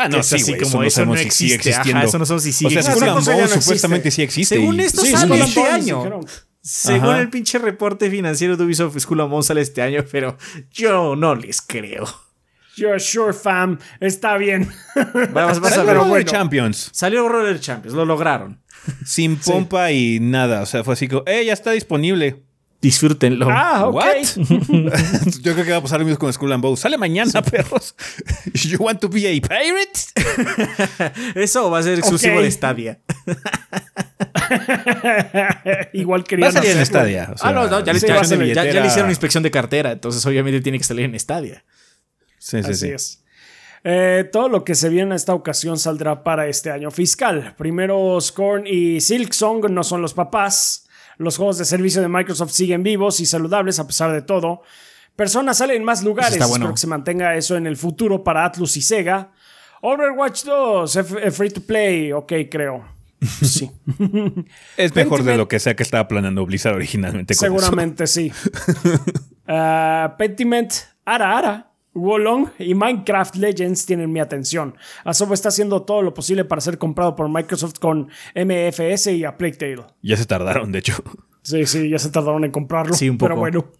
Ah, 0.00 0.08
Que 0.08 0.18
es 0.20 0.32
así 0.32 0.56
como 0.56 0.82
eso 0.84 1.04
no 1.04 1.14
existe. 1.16 1.74
Ajá, 1.74 2.04
eso 2.04 2.18
no 2.18 2.24
sabemos 2.26 2.44
si 2.44 2.52
sigue 2.52 2.78
O 2.78 2.82
sea, 2.82 2.92
existiendo. 2.92 3.20
No 3.46 3.48
supuestamente 3.48 4.10
sí 4.10 4.22
existe. 4.22 4.54
Según 4.56 4.76
y- 4.80 4.84
esto 4.84 5.02
Sí, 5.02 5.10
sale 5.12 5.40
este 5.40 5.62
año. 5.64 5.96
dijeron. 5.98 6.26
Según 6.62 7.08
Ajá. 7.10 7.20
el 7.20 7.30
pinche 7.30 7.58
reporte 7.58 8.10
financiero 8.10 8.56
de 8.56 8.64
Ubisoft, 8.64 8.98
Skull 8.98 9.20
and 9.22 9.30
Bones 9.30 9.46
sale 9.46 9.60
este 9.62 9.80
año, 9.82 10.04
pero 10.10 10.36
yo 10.70 11.16
no 11.16 11.34
les 11.34 11.62
creo. 11.62 12.04
You're 12.76 13.00
sure, 13.00 13.32
fam. 13.32 13.78
Está 13.98 14.36
bien. 14.36 14.70
Vas, 15.32 15.58
vas 15.58 15.72
a 15.72 15.76
Salió 15.76 15.84
ver. 15.86 15.96
Roller 15.96 16.08
bueno. 16.10 16.30
Champions. 16.30 16.90
Salió 16.92 17.28
Roller 17.28 17.58
Champions, 17.58 17.96
lo 17.96 18.04
lograron. 18.04 18.60
Sin 19.04 19.36
pompa 19.36 19.90
y 19.90 20.20
nada. 20.20 20.62
O 20.62 20.66
sea, 20.66 20.84
fue 20.84 20.94
así 20.94 21.08
como, 21.08 21.24
eh, 21.26 21.44
ya 21.44 21.52
está 21.52 21.72
disponible. 21.72 22.44
Disfrútenlo. 22.80 23.48
ah, 23.50 23.88
ok. 23.88 24.04
Yo 25.42 25.52
creo 25.54 25.64
que 25.64 25.70
va 25.72 25.78
a 25.78 25.82
pasar 25.82 25.98
lo 25.98 26.04
mismo 26.06 26.18
con 26.18 26.32
Skull 26.32 26.52
and 26.52 26.62
Bones. 26.62 26.78
Sale 26.80 26.96
mañana, 26.96 27.42
perros. 27.42 27.96
You 28.54 28.78
want 28.78 29.00
to 29.00 29.08
be 29.08 29.26
a 29.26 29.32
pirate? 29.40 31.12
Eso 31.34 31.70
va 31.70 31.78
a 31.80 31.82
ser 31.82 31.98
exclusivo 31.98 32.40
de 32.40 32.50
Stadia. 32.50 33.00
Igual 35.92 36.20
Va 36.20 36.24
querían 36.24 36.48
a 36.50 36.52
salir 36.52 36.76
en. 36.76 36.86
Stadia. 36.86 37.30
o 37.34 37.38
sea, 37.38 37.48
ah, 37.50 37.52
no, 37.52 37.66
no, 37.68 37.84
ya, 37.84 37.92
le- 37.92 38.00
sí, 38.00 38.06
ya- 38.06 38.16
va 38.16 38.22
le 38.22 38.86
hicieron 38.86 39.10
inspección 39.10 39.42
de 39.42 39.50
cartera, 39.50 39.92
entonces 39.92 40.24
obviamente 40.26 40.60
tiene 40.60 40.78
que 40.78 40.84
salir 40.84 41.04
en 41.04 41.18
Stadia. 41.18 41.64
Sí, 42.38 42.62
sí, 42.62 42.70
Así 42.70 42.74
sí. 42.74 42.88
es. 42.92 43.24
Eh, 43.84 44.28
todo 44.32 44.48
lo 44.48 44.64
que 44.64 44.74
se 44.74 44.88
viene 44.88 45.10
en 45.10 45.12
esta 45.12 45.34
ocasión 45.34 45.78
saldrá 45.78 46.22
para 46.24 46.46
este 46.48 46.70
año 46.70 46.90
fiscal. 46.90 47.54
Primero, 47.56 48.20
Scorn 48.20 48.66
y 48.66 49.00
Silksong 49.00 49.70
no 49.70 49.84
son 49.84 50.02
los 50.02 50.14
papás. 50.14 50.87
Los 51.18 51.36
juegos 51.36 51.58
de 51.58 51.64
servicio 51.64 52.00
de 52.00 52.08
Microsoft 52.08 52.52
siguen 52.52 52.82
vivos 52.82 53.20
y 53.20 53.26
saludables 53.26 53.78
a 53.78 53.86
pesar 53.86 54.12
de 54.12 54.22
todo. 54.22 54.62
Personas 55.16 55.58
salen 55.58 55.76
en 55.78 55.84
más 55.84 56.02
lugares. 56.02 56.38
bueno. 56.38 56.54
Espero 56.54 56.70
que 56.74 56.80
se 56.80 56.86
mantenga 56.86 57.34
eso 57.36 57.56
en 57.56 57.66
el 57.66 57.76
futuro 57.76 58.22
para 58.24 58.44
Atlus 58.44 58.76
y 58.76 58.82
Sega. 58.82 59.32
Overwatch 59.82 60.44
2, 60.44 60.96
F- 60.96 61.26
eh, 61.26 61.30
free 61.30 61.50
to 61.50 61.60
play, 61.60 62.12
ok, 62.12 62.32
creo. 62.50 62.84
Sí, 63.42 63.68
Es 64.76 64.94
mejor 64.94 65.24
de 65.24 65.36
lo 65.36 65.48
que 65.48 65.58
sea 65.58 65.74
que 65.74 65.82
estaba 65.82 66.06
planeando 66.06 66.46
Blizzard 66.46 66.76
originalmente. 66.76 67.34
con 67.34 67.46
eso. 67.46 67.58
seguramente 67.60 68.06
sí. 68.06 68.32
Ah, 69.50 70.14
Pentiment, 70.18 70.72
Ara 71.04 71.38
Ara, 71.38 71.67
Wolong 71.98 72.48
y 72.58 72.74
Minecraft 72.74 73.36
Legends 73.36 73.86
tienen 73.86 74.12
mi 74.12 74.20
atención. 74.20 74.74
Asobo 75.04 75.34
está 75.34 75.48
haciendo 75.50 75.82
todo 75.82 76.02
lo 76.02 76.14
posible 76.14 76.44
para 76.44 76.60
ser 76.60 76.78
comprado 76.78 77.14
por 77.16 77.28
Microsoft 77.28 77.78
con 77.78 78.08
MFS 78.34 79.08
y 79.08 79.24
a 79.24 79.36
Plague 79.36 79.56
Tale. 79.56 79.84
Ya 80.02 80.16
se 80.16 80.26
tardaron, 80.26 80.72
de 80.72 80.78
hecho. 80.78 80.94
Sí, 81.42 81.64
sí, 81.66 81.88
ya 81.88 81.98
se 81.98 82.10
tardaron 82.10 82.44
en 82.44 82.50
comprarlo. 82.50 82.94
Sí, 82.94 83.08
un 83.08 83.18
Pero 83.18 83.34
poco. 83.34 83.40
bueno. 83.40 83.72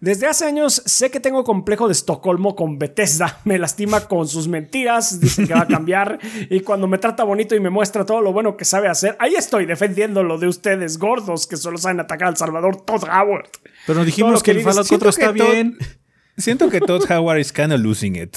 Desde 0.00 0.28
hace 0.28 0.44
años 0.44 0.80
sé 0.86 1.10
que 1.10 1.18
tengo 1.18 1.42
complejo 1.42 1.88
de 1.88 1.92
Estocolmo 1.92 2.54
con 2.54 2.78
Bethesda. 2.78 3.40
Me 3.44 3.58
lastima 3.58 4.02
con 4.06 4.28
sus 4.28 4.46
mentiras, 4.46 5.18
dice 5.18 5.46
que 5.46 5.54
va 5.54 5.62
a 5.62 5.66
cambiar. 5.66 6.18
y 6.50 6.60
cuando 6.60 6.86
me 6.86 6.98
trata 6.98 7.24
bonito 7.24 7.56
y 7.56 7.60
me 7.60 7.70
muestra 7.70 8.06
todo 8.06 8.20
lo 8.20 8.32
bueno 8.32 8.56
que 8.56 8.64
sabe 8.64 8.88
hacer, 8.88 9.16
ahí 9.18 9.34
estoy 9.34 9.66
defendiendo 9.66 10.22
lo 10.22 10.38
de 10.38 10.46
ustedes 10.46 10.98
gordos 10.98 11.48
que 11.48 11.56
solo 11.56 11.78
saben 11.78 11.98
atacar 11.98 12.28
al 12.28 12.36
Salvador 12.36 12.76
Todd 12.84 13.04
Howard. 13.04 13.48
Pero 13.86 13.98
nos 13.98 14.06
dijimos 14.06 14.42
que 14.42 14.52
que 14.52 14.58
el 14.58 14.64
Fallout 14.64 14.86
siento 14.86 15.06
4 15.06 15.10
está 15.10 15.32
bien. 15.32 15.76
Siento 16.38 16.70
que 16.70 16.80
Todd 16.80 17.02
Howard 17.10 17.38
is 17.40 17.52
kind 17.52 17.72
of 17.72 17.80
losing 17.80 18.16
it. 18.16 18.36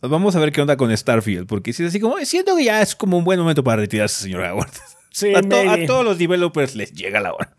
Vamos 0.00 0.34
a 0.34 0.40
ver 0.40 0.50
qué 0.52 0.60
onda 0.62 0.76
con 0.76 0.96
Starfield, 0.96 1.46
porque 1.46 1.72
si 1.72 1.82
es 1.82 1.90
así 1.90 2.00
como, 2.00 2.16
siento 2.24 2.56
que 2.56 2.64
ya 2.64 2.82
es 2.82 2.94
como 2.96 3.18
un 3.18 3.24
buen 3.24 3.38
momento 3.38 3.62
para 3.62 3.82
retirarse, 3.82 4.22
señor 4.24 4.42
Howard. 4.44 4.70
Sí, 5.14 5.34
A, 5.34 5.42
to- 5.42 5.60
a 5.60 5.64
maybe. 5.64 5.86
todos 5.86 6.06
los 6.06 6.16
developers 6.16 6.74
les 6.74 6.90
llega 6.94 7.20
la 7.20 7.34
hora. 7.34 7.54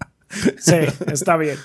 Sí, 0.57 0.73
está 1.11 1.37
bien. 1.37 1.57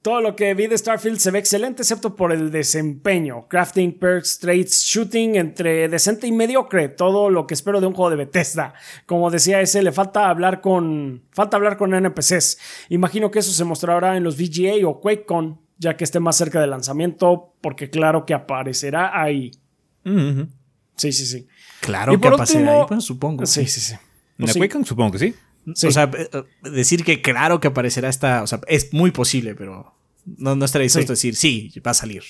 Todo 0.00 0.22
lo 0.22 0.34
que 0.36 0.54
vi 0.54 0.68
de 0.68 0.78
Starfield 0.78 1.18
se 1.18 1.30
ve 1.32 1.38
excelente, 1.38 1.82
excepto 1.82 2.16
por 2.16 2.32
el 2.32 2.50
desempeño. 2.50 3.46
Crafting, 3.46 3.98
perks, 3.98 4.38
traits, 4.38 4.84
shooting, 4.84 5.34
entre 5.36 5.88
decente 5.90 6.26
y 6.28 6.32
mediocre. 6.32 6.88
Todo 6.88 7.28
lo 7.28 7.46
que 7.46 7.52
espero 7.52 7.82
de 7.82 7.88
un 7.88 7.92
juego 7.92 8.08
de 8.08 8.16
Bethesda. 8.16 8.72
Como 9.04 9.30
decía 9.30 9.60
ese, 9.60 9.82
le 9.82 9.92
falta 9.92 10.30
hablar 10.30 10.62
con. 10.62 11.24
Falta 11.32 11.58
hablar 11.58 11.76
con 11.76 11.92
NPCs. 11.92 12.56
Imagino 12.88 13.30
que 13.30 13.40
eso 13.40 13.52
se 13.52 13.64
mostrará 13.64 14.16
en 14.16 14.22
los 14.24 14.36
VGA 14.38 14.88
o 14.88 15.00
QuakeCon, 15.02 15.60
ya 15.78 15.96
que 15.96 16.04
esté 16.04 16.20
más 16.20 16.36
cerca 16.36 16.60
del 16.60 16.70
lanzamiento, 16.70 17.54
porque 17.60 17.90
claro 17.90 18.24
que 18.26 18.34
aparecerá 18.34 19.20
ahí. 19.20 19.50
Sí, 20.04 21.12
sí, 21.12 21.26
sí. 21.26 21.46
Claro 21.80 22.12
Y 22.12 22.16
que 22.16 22.22
por 22.22 22.34
aparecerá 22.34 22.60
último- 22.60 22.80
ahí, 22.80 22.86
bueno, 22.88 23.00
supongo. 23.00 23.46
Sí, 23.46 23.66
sí, 23.66 23.80
sí. 23.80 23.94
¿En 24.38 24.46
la 24.46 24.52
Sí. 24.52 24.60
Supongo 24.84 25.12
que 25.12 25.18
sí. 25.18 25.34
Sí. 25.74 25.86
O 25.88 25.90
sea, 25.90 26.10
eh, 26.16 26.28
decir 26.70 27.04
que 27.04 27.20
claro 27.22 27.58
que 27.60 27.68
aparecerá 27.68 28.08
esta. 28.08 28.42
O 28.42 28.46
sea, 28.46 28.60
es 28.68 28.92
muy 28.94 29.10
posible, 29.10 29.54
pero 29.54 29.94
no, 30.24 30.54
no 30.54 30.64
estaré 30.64 30.84
dispuesto 30.84 31.14
Sí. 31.16 31.28
a 31.28 31.30
decir 31.32 31.36
sí, 31.36 31.80
va 31.84 31.90
a 31.90 31.94
salir. 31.94 32.22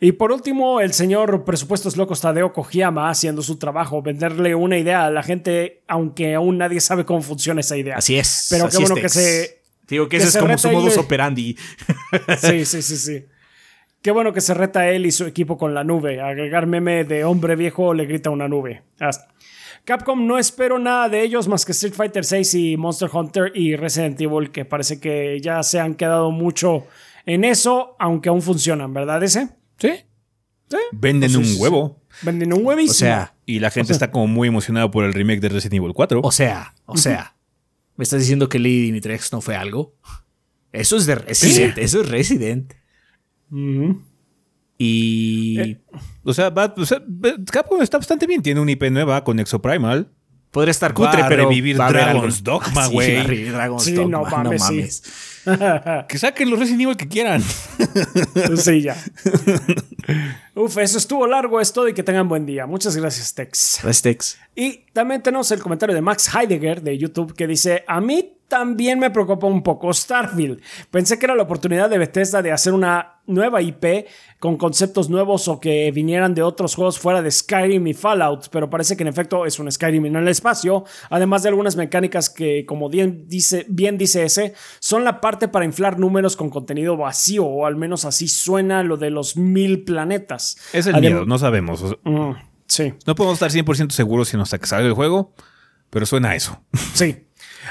Y 0.00 0.12
por 0.12 0.32
último, 0.32 0.80
el 0.80 0.92
señor 0.94 1.44
Presupuestos 1.44 1.96
Locos 1.96 2.20
Tadeo 2.22 2.52
Kojima 2.52 3.10
haciendo 3.10 3.42
su 3.42 3.56
trabajo, 3.58 4.02
venderle 4.02 4.54
una 4.54 4.78
idea 4.78 5.04
a 5.06 5.10
la 5.10 5.22
gente, 5.22 5.82
aunque 5.86 6.34
aún 6.34 6.58
nadie 6.58 6.80
sabe 6.80 7.04
cómo 7.04 7.20
funciona 7.22 7.60
esa 7.60 7.76
idea. 7.76 7.96
Así 7.98 8.16
es. 8.16 8.48
Pero 8.50 8.64
así 8.66 8.78
qué 8.78 8.82
es, 8.84 8.90
bueno 8.90 9.02
que 9.02 9.08
se. 9.10 9.61
Digo 9.92 10.04
que, 10.08 10.16
que 10.18 10.24
ese 10.24 10.38
es 10.38 10.42
como 10.42 10.56
su 10.58 10.70
modus 10.70 10.96
operandi. 10.98 11.56
Sí, 12.38 12.64
sí, 12.64 12.80
sí, 12.82 12.96
sí. 12.96 13.24
Qué 14.00 14.10
bueno 14.10 14.32
que 14.32 14.40
se 14.40 14.54
reta 14.54 14.80
a 14.80 14.90
él 14.90 15.06
y 15.06 15.12
su 15.12 15.24
equipo 15.26 15.56
con 15.58 15.74
la 15.74 15.84
nube. 15.84 16.20
Agregar 16.20 16.66
meme 16.66 17.04
de 17.04 17.24
hombre 17.24 17.54
viejo 17.56 17.94
le 17.94 18.06
grita 18.06 18.30
a 18.30 18.32
una 18.32 18.48
nube. 18.48 18.82
Hasta- 18.98 19.28
Capcom 19.84 20.26
no 20.26 20.38
espero 20.38 20.78
nada 20.78 21.08
de 21.08 21.22
ellos 21.22 21.46
más 21.48 21.64
que 21.64 21.72
Street 21.72 21.92
Fighter 21.94 22.24
6 22.24 22.54
y 22.54 22.76
Monster 22.76 23.10
Hunter 23.12 23.52
y 23.54 23.76
Resident 23.76 24.20
Evil, 24.20 24.50
que 24.50 24.64
parece 24.64 24.98
que 24.98 25.40
ya 25.40 25.62
se 25.62 25.78
han 25.80 25.94
quedado 25.94 26.30
mucho 26.30 26.86
en 27.26 27.44
eso, 27.44 27.96
aunque 27.98 28.28
aún 28.28 28.42
funcionan, 28.42 28.94
¿verdad 28.94 29.22
ese? 29.22 29.48
Sí. 29.78 29.90
Venden 30.92 31.28
Sí, 31.30 31.36
un 31.36 31.44
sí, 31.44 31.54
sí. 31.56 31.60
huevo. 31.60 32.00
Venden 32.22 32.52
un 32.52 32.64
huevísimo. 32.64 32.92
O 32.92 32.94
sea, 32.94 33.34
Y 33.44 33.58
la 33.58 33.70
gente 33.70 33.92
está 33.92 34.10
como 34.10 34.26
muy 34.26 34.48
emocionada 34.48 34.90
por 34.90 35.04
el 35.04 35.12
remake 35.12 35.40
de 35.40 35.48
Resident 35.50 35.74
Evil 35.82 35.92
4. 35.94 36.20
o 36.22 36.32
sea, 36.32 36.74
o 36.86 36.96
sea. 36.96 37.34
¿Me 37.96 38.04
estás 38.04 38.20
diciendo 38.20 38.48
que 38.48 38.58
Lady 38.58 38.80
Dimitrex 38.82 39.32
no 39.32 39.40
fue 39.40 39.54
algo? 39.56 39.94
Eso 40.72 40.96
es 40.96 41.06
de 41.06 41.14
Resident. 41.16 41.78
Eso 41.78 42.00
es 42.00 42.08
Resident. 42.08 42.72
Y. 44.78 45.60
Eh. 45.60 45.80
O 46.24 46.32
sea, 46.34 46.50
va- 46.50 46.74
o 46.76 46.86
sea, 46.86 47.02
Capcom 47.50 47.82
está 47.82 47.98
bastante 47.98 48.26
bien. 48.26 48.42
Tiene 48.42 48.60
una 48.60 48.70
IP 48.72 48.84
nueva 48.90 49.22
con 49.24 49.38
Exoprimal. 49.38 50.10
Podría 50.52 50.70
estar 50.70 50.90
Va 50.92 50.94
cutre, 50.94 51.22
a 51.22 51.28
pero. 51.28 51.48
revivir 51.48 51.80
va 51.80 51.86
a 51.86 51.92
Dragon's 51.92 52.36
algo. 52.44 52.60
Dogma, 52.60 52.86
Sí, 52.86 52.92
güey. 52.92 53.16
va 53.16 53.22
revivir 53.24 53.52
Dragon's 53.52 53.82
Sí, 53.84 53.94
Dogma, 53.94 54.18
no 54.18 54.24
mames, 54.30 54.62
sí. 54.62 55.10
Que 56.08 56.18
saquen 56.18 56.50
los 56.50 56.58
Resident 56.60 56.82
Evil 56.82 56.96
que 56.96 57.08
quieran. 57.08 57.42
Sí, 58.56 58.82
ya. 58.82 58.96
Uf, 60.54 60.76
eso 60.78 60.98
estuvo 60.98 61.26
largo, 61.26 61.60
es 61.60 61.72
todo 61.72 61.88
y 61.88 61.94
que 61.94 62.02
tengan 62.02 62.28
buen 62.28 62.44
día. 62.46 62.66
Muchas 62.66 62.96
gracias, 62.96 63.34
Tex. 63.34 63.80
Restex. 63.82 64.38
Y 64.54 64.84
también 64.92 65.22
tenemos 65.22 65.50
el 65.50 65.60
comentario 65.62 65.94
de 65.94 66.02
Max 66.02 66.28
Heidegger 66.34 66.82
de 66.82 66.98
YouTube 66.98 67.34
que 67.34 67.46
dice, 67.46 67.84
a 67.88 68.00
mí 68.00 68.34
también 68.52 68.98
me 68.98 69.10
preocupa 69.10 69.46
un 69.46 69.62
poco 69.62 69.90
Starfield. 69.94 70.60
Pensé 70.90 71.18
que 71.18 71.24
era 71.24 71.34
la 71.34 71.44
oportunidad 71.44 71.88
de 71.88 71.96
Bethesda 71.96 72.42
de 72.42 72.52
hacer 72.52 72.74
una 72.74 73.22
nueva 73.26 73.62
IP 73.62 74.06
con 74.38 74.58
conceptos 74.58 75.08
nuevos 75.08 75.48
o 75.48 75.58
que 75.58 75.90
vinieran 75.90 76.34
de 76.34 76.42
otros 76.42 76.74
juegos 76.74 76.98
fuera 76.98 77.22
de 77.22 77.30
Skyrim 77.30 77.86
y 77.86 77.94
Fallout, 77.94 78.48
pero 78.50 78.68
parece 78.68 78.94
que 78.94 79.04
en 79.04 79.08
efecto 79.08 79.46
es 79.46 79.58
un 79.58 79.72
Skyrim 79.72 80.04
en 80.04 80.16
el 80.16 80.28
espacio, 80.28 80.84
además 81.08 81.42
de 81.44 81.48
algunas 81.48 81.76
mecánicas 81.76 82.28
que, 82.28 82.66
como 82.66 82.90
bien 82.90 83.24
dice, 83.26 83.64
bien 83.70 83.96
dice 83.96 84.24
ese, 84.24 84.52
son 84.80 85.02
la 85.02 85.22
parte 85.22 85.48
para 85.48 85.64
inflar 85.64 85.98
números 85.98 86.36
con 86.36 86.50
contenido 86.50 86.98
vacío, 86.98 87.46
o 87.46 87.64
al 87.64 87.76
menos 87.76 88.04
así 88.04 88.28
suena 88.28 88.82
lo 88.82 88.98
de 88.98 89.08
los 89.08 89.38
mil 89.38 89.82
planetas. 89.84 90.58
Es 90.74 90.86
el 90.86 90.96
Adem- 90.96 91.00
miedo, 91.00 91.24
no 91.24 91.38
sabemos. 91.38 91.80
O 91.80 91.88
sea, 91.88 91.96
Mm, 92.04 92.34
sí. 92.66 92.92
no 93.06 93.14
podemos 93.14 93.36
estar 93.36 93.50
100% 93.50 93.92
seguros 93.94 94.28
sino 94.28 94.42
hasta 94.42 94.58
que 94.58 94.66
salga 94.66 94.86
el 94.88 94.92
juego, 94.94 95.32
pero 95.88 96.04
suena 96.04 96.30
a 96.30 96.34
eso. 96.36 96.60
Sí. 96.92 97.28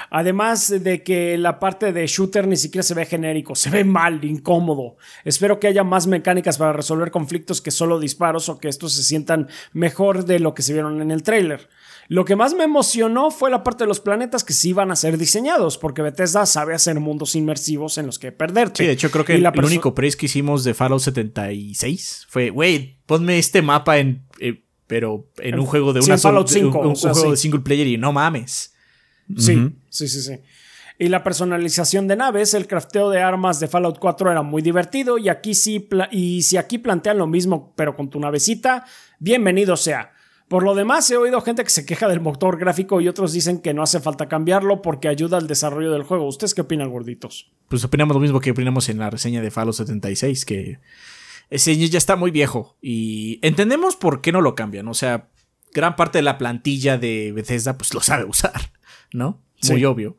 Además 0.10 0.70
de 0.84 1.04
que 1.04 1.38
la 1.38 1.60
parte 1.60 1.94
de 1.94 2.08
shooter 2.08 2.48
ni 2.48 2.58
siquiera 2.58 2.84
se 2.84 2.94
ve 2.94 3.06
genérico, 3.06 3.56
se 3.56 3.70
ve 3.70 3.84
mal, 3.84 4.24
incómodo. 4.24 4.98
Espero 5.26 5.60
que 5.60 5.68
haya 5.68 5.84
más 5.84 6.08
mecánicas 6.08 6.58
para 6.58 6.74
resolver 6.74 7.12
conflictos 7.12 7.62
que 7.62 7.72
solo 7.72 8.00
disparos 8.00 8.50
o 8.50 8.58
que 8.58 8.68
estos 8.68 8.94
se 8.94 9.04
sientan 9.04 9.48
mejor 9.74 10.26
de 10.26 10.40
lo 10.40 10.54
que 10.54 10.62
se 10.62 10.74
vieron 10.74 11.02
en 11.02 11.12
el 11.12 11.24
tráiler. 11.24 11.70
Lo 12.08 12.26
que 12.26 12.36
más 12.36 12.54
me 12.54 12.66
emocionó 12.66 13.32
fue 13.32 13.50
la 13.50 13.64
parte 13.64 13.86
de 13.86 13.88
los 13.88 14.02
planetas 14.02 14.44
que 14.44 14.52
sí 14.52 14.74
van 14.74 14.92
a 14.92 14.98
ser 14.98 15.18
diseñados, 15.18 15.78
porque 15.78 16.02
Bethesda 16.02 16.46
sabe 16.46 16.74
hacer 16.74 17.00
mundos 17.00 17.36
inmersivos 17.36 17.98
en 17.98 18.06
los 18.06 18.20
que 18.20 18.34
perderte. 18.34 18.84
Sí, 18.84 18.88
de 18.88 18.94
hecho 18.94 19.12
creo 19.12 19.24
que 19.24 19.36
el, 19.36 19.48
único 19.64 19.96
praise 19.96 20.18
que 20.18 20.26
hicimos 20.26 20.66
de 20.66 20.74
Fallout 20.74 21.02
76 21.02 22.28
fue, 22.30 22.50
güey, 22.50 22.98
ponme 23.06 23.40
este 23.40 23.62
mapa 23.62 23.98
en... 23.98 24.26
eh, 24.40 24.66
pero 24.88 25.30
en 25.38 25.58
un 25.58 25.66
juego 25.66 25.94
de 25.94 26.02
Sí, 26.02 26.08
una 26.08 26.16
en 26.16 26.20
sola- 26.20 26.34
Fallout 26.34 26.50
5, 26.50 26.80
un, 26.80 26.86
un 26.88 26.92
o 26.92 26.96
sea, 26.98 27.12
juego 27.14 27.28
sí. 27.28 27.32
de 27.32 27.38
single 27.38 27.62
player 27.62 27.88
y 27.88 27.98
no 27.98 28.12
mames. 28.12 28.74
Sí, 29.38 29.76
sí, 29.90 30.08
sí, 30.08 30.22
sí. 30.22 30.40
Y 31.00 31.08
la 31.10 31.24
personalización 31.24 32.08
de 32.08 32.16
naves, 32.16 32.54
el 32.54 32.68
crafteo 32.68 33.10
de 33.10 33.22
armas 33.22 33.60
de 33.60 33.68
Fallout 33.68 33.98
4 33.98 34.32
era 34.32 34.44
muy 34.44 34.62
divertido 34.62 35.18
y 35.18 35.30
aquí 35.30 35.56
sí 35.56 35.90
y 36.12 36.44
si 36.44 36.58
aquí 36.58 36.78
plantean 36.78 37.18
lo 37.18 37.26
mismo 37.26 37.74
pero 37.76 37.96
con 37.96 38.10
tu 38.10 38.20
navecita, 38.20 38.86
bienvenido 39.20 39.78
sea. 39.78 40.12
Por 40.48 40.64
lo 40.64 40.76
demás, 40.76 41.10
he 41.10 41.16
oído 41.16 41.40
gente 41.40 41.64
que 41.64 41.70
se 41.70 41.86
queja 41.86 42.10
del 42.10 42.20
motor 42.20 42.60
gráfico 42.60 43.00
y 43.00 43.08
otros 43.08 43.32
dicen 43.32 43.62
que 43.62 43.74
no 43.74 43.84
hace 43.84 44.02
falta 44.02 44.28
cambiarlo 44.28 44.82
porque 44.82 45.08
ayuda 45.08 45.38
al 45.38 45.48
desarrollo 45.48 45.94
del 45.94 46.04
juego. 46.04 46.28
¿Ustedes 46.28 46.54
qué 46.54 46.60
opinan, 46.60 46.90
gorditos? 46.90 47.50
Pues 47.70 47.86
opinamos 47.86 48.14
lo 48.14 48.20
mismo 48.20 48.42
que 48.42 48.52
opinamos 48.52 48.90
en 48.90 49.00
la 49.00 49.10
reseña 49.10 49.42
de 49.42 49.50
Fallout 49.50 49.76
76, 49.76 50.44
que 50.44 50.80
ese 51.50 51.78
ya 51.78 51.98
está 51.98 52.18
muy 52.18 52.32
viejo 52.32 52.78
y 52.82 53.40
entendemos 53.42 53.96
por 53.96 54.20
qué 54.20 54.34
no 54.34 54.42
lo 54.42 54.54
cambian. 54.54 54.90
O 54.90 54.94
sea, 54.94 55.30
gran 55.74 55.96
parte 55.96 56.18
de 56.18 56.24
la 56.24 56.38
plantilla 56.38 56.98
de 56.98 57.32
Bethesda 57.32 57.78
pues 57.78 57.94
lo 57.94 58.02
sabe 58.02 58.26
usar, 58.26 58.74
¿no? 59.14 59.42
Muy 59.70 59.80
Sí. 59.80 59.86
obvio. 59.86 60.18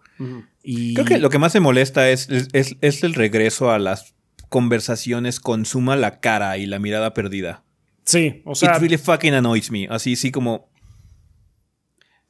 Y 0.62 0.95
Creo 0.95 1.05
que 1.07 1.18
lo 1.18 1.30
que 1.30 1.38
más 1.38 1.53
me 1.55 1.61
molesta 1.61 2.09
es, 2.11 2.28
es, 2.30 2.49
es- 2.53 2.76
es 2.80 3.03
el 3.03 3.14
regreso 3.14 3.70
a 3.72 3.78
las 3.78 4.14
conversaciones 4.49 5.40
con 5.40 5.64
suma 5.64 5.97
la 5.97 6.20
cara 6.20 6.59
y 6.59 6.66
la 6.66 6.78
mirada 6.78 7.14
perdida. 7.14 7.64
Sí, 8.05 8.43
o 8.45 8.55
sea. 8.55 8.72
It 8.76 8.80
really 8.80 8.99
fucking 8.99 9.34
annoys 9.34 9.70
me. 9.70 9.86
Así, 9.90 10.14
sí, 10.16 10.30
como. 10.30 10.68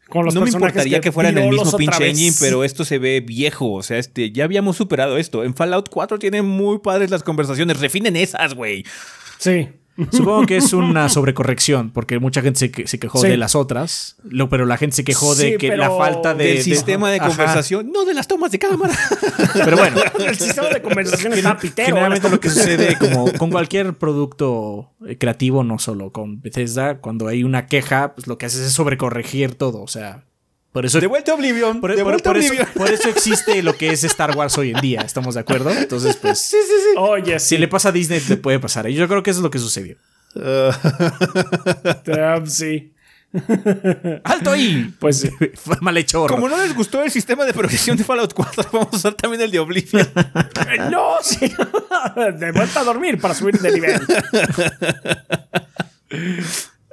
Con 0.08 0.26
los 0.26 0.34
no 0.34 0.42
me 0.42 0.50
importaría 0.50 1.00
que, 1.00 1.10
fuera 1.10 1.30
en 1.30 1.38
el 1.38 1.48
mismo 1.48 1.74
pinche 1.78 2.08
engine, 2.10 2.34
pero 2.38 2.64
esto 2.64 2.84
se 2.84 2.98
ve 2.98 3.20
viejo. 3.20 3.72
O 3.72 3.82
sea, 3.82 3.96
este, 3.98 4.30
ya 4.30 4.44
habíamos 4.44 4.76
superado 4.76 5.16
esto. 5.16 5.42
En 5.42 5.54
Fallout 5.54 5.88
4 5.88 6.18
tienen 6.18 6.44
muy 6.44 6.80
padres 6.80 7.10
las 7.10 7.22
conversaciones. 7.22 7.80
Refinen 7.80 8.16
esas, 8.16 8.54
güey. 8.54 8.84
Sí. 9.38 9.68
Supongo 10.11 10.47
que 10.47 10.57
es 10.57 10.72
una 10.72 11.09
sobrecorrección, 11.09 11.90
porque 11.90 12.18
mucha 12.18 12.40
gente 12.43 12.59
se, 12.59 12.70
que- 12.70 12.86
se 12.86 12.99
quejó 12.99 13.18
Sí. 13.20 13.28
de 13.28 13.36
las 13.36 13.55
otras, 13.55 14.16
lo- 14.24 14.49
pero 14.49 14.64
la 14.64 14.78
gente 14.78 14.97
se 14.97 15.05
quejó 15.05 15.34
de 15.34 15.59
que 15.59 15.76
la 15.76 15.90
falta 15.90 16.34
de, 16.34 16.45
Del 16.45 16.57
de- 16.57 16.62
sistema 16.62 17.11
de 17.11 17.18
conversación, 17.20 17.90
no 17.93 18.05
de 18.05 18.14
las 18.14 18.26
tomas 18.26 18.51
de 18.53 18.59
cámara. 18.59 18.95
Pero 19.55 19.76
bueno, 19.76 19.97
El 20.26 20.36
sistema 20.38 20.68
de 20.70 20.80
conversación 20.82 21.32
está 21.34 21.59
pitero. 21.59 21.86
generalmente 21.88 22.28
lo 22.30 22.40
que 22.40 22.49
sucede 22.51 22.97
como 22.99 23.30
con 23.34 23.51
cualquier 23.51 23.95
producto 23.99 24.93
eh, 25.07 25.18
creativo, 25.18 25.62
no 25.64 25.78
solo 25.78 26.11
con 26.12 26.40
Bethesda, 26.40 26.99
cuando 27.01 27.28
hay 27.28 27.45
una 27.45 27.66
queja, 27.66 28.14
pues 28.14 28.26
lo 28.26 28.38
que 28.38 28.47
haces 28.47 28.61
es 28.61 28.72
sobrecorregir 28.72 29.55
todo, 29.57 29.82
o 29.82 29.88
sea, 29.88 30.24
por 30.72 30.86
eso 30.86 31.00
De 31.00 31.06
vuelta 31.06 31.32
a 31.32 31.34
Oblivion. 31.34 31.80
por, 31.80 31.90
de 31.90 31.96
por- 32.02 32.12
vuelta 32.12 32.30
a 32.30 32.32
por 32.32 32.42
eso, 32.42 32.54
por 32.74 32.90
eso 32.90 33.08
existe 33.08 33.62
lo 33.62 33.76
que 33.76 33.90
es 33.92 34.04
Star 34.04 34.36
Wars 34.36 34.56
hoy 34.58 34.70
en 34.70 34.80
día, 34.80 35.02
¿estamos 35.02 35.34
de 35.34 35.40
acuerdo? 35.40 35.70
Entonces, 35.70 36.16
pues, 36.16 36.54
Oye, 36.96 37.38
si 37.38 37.48
sí. 37.50 37.58
le 37.58 37.68
pasa 37.68 37.90
a 37.90 37.92
Disney, 37.92 38.20
le 38.28 38.36
puede 38.38 38.58
pasar. 38.58 38.88
Y 38.88 38.94
yo 38.94 39.06
creo 39.08 39.22
que 39.22 39.30
eso 39.30 39.40
es 39.40 39.44
lo 39.44 39.50
que 39.50 39.58
sucedió. 39.58 39.96
Ah, 42.18 42.40
sí. 42.46 42.88
¡Alto 44.24 44.50
ahí! 44.50 44.94
Pues 44.98 45.20
sí. 45.20 45.30
Fue 45.54 45.76
malhechor. 45.80 46.30
Como 46.30 46.48
no 46.50 46.58
les 46.58 46.74
gustó 46.74 47.02
el 47.02 47.10
sistema 47.10 47.44
de 47.46 47.54
progresión 47.54 47.96
de 47.96 48.04
Fallout 48.04 48.34
4, 48.34 48.68
vamos 48.72 48.88
a 48.92 48.96
usar 48.96 49.14
también 49.14 49.40
el 49.42 49.50
de 49.50 49.58
Oblivion. 49.58 50.06
No, 50.90 51.14
sí. 51.22 51.50
De 52.38 52.52
vuelta 52.52 52.80
a 52.80 52.84
dormir 52.84 53.18
para 53.20 53.34
subir 53.34 53.58
de 53.58 53.72
nivel. 53.72 54.00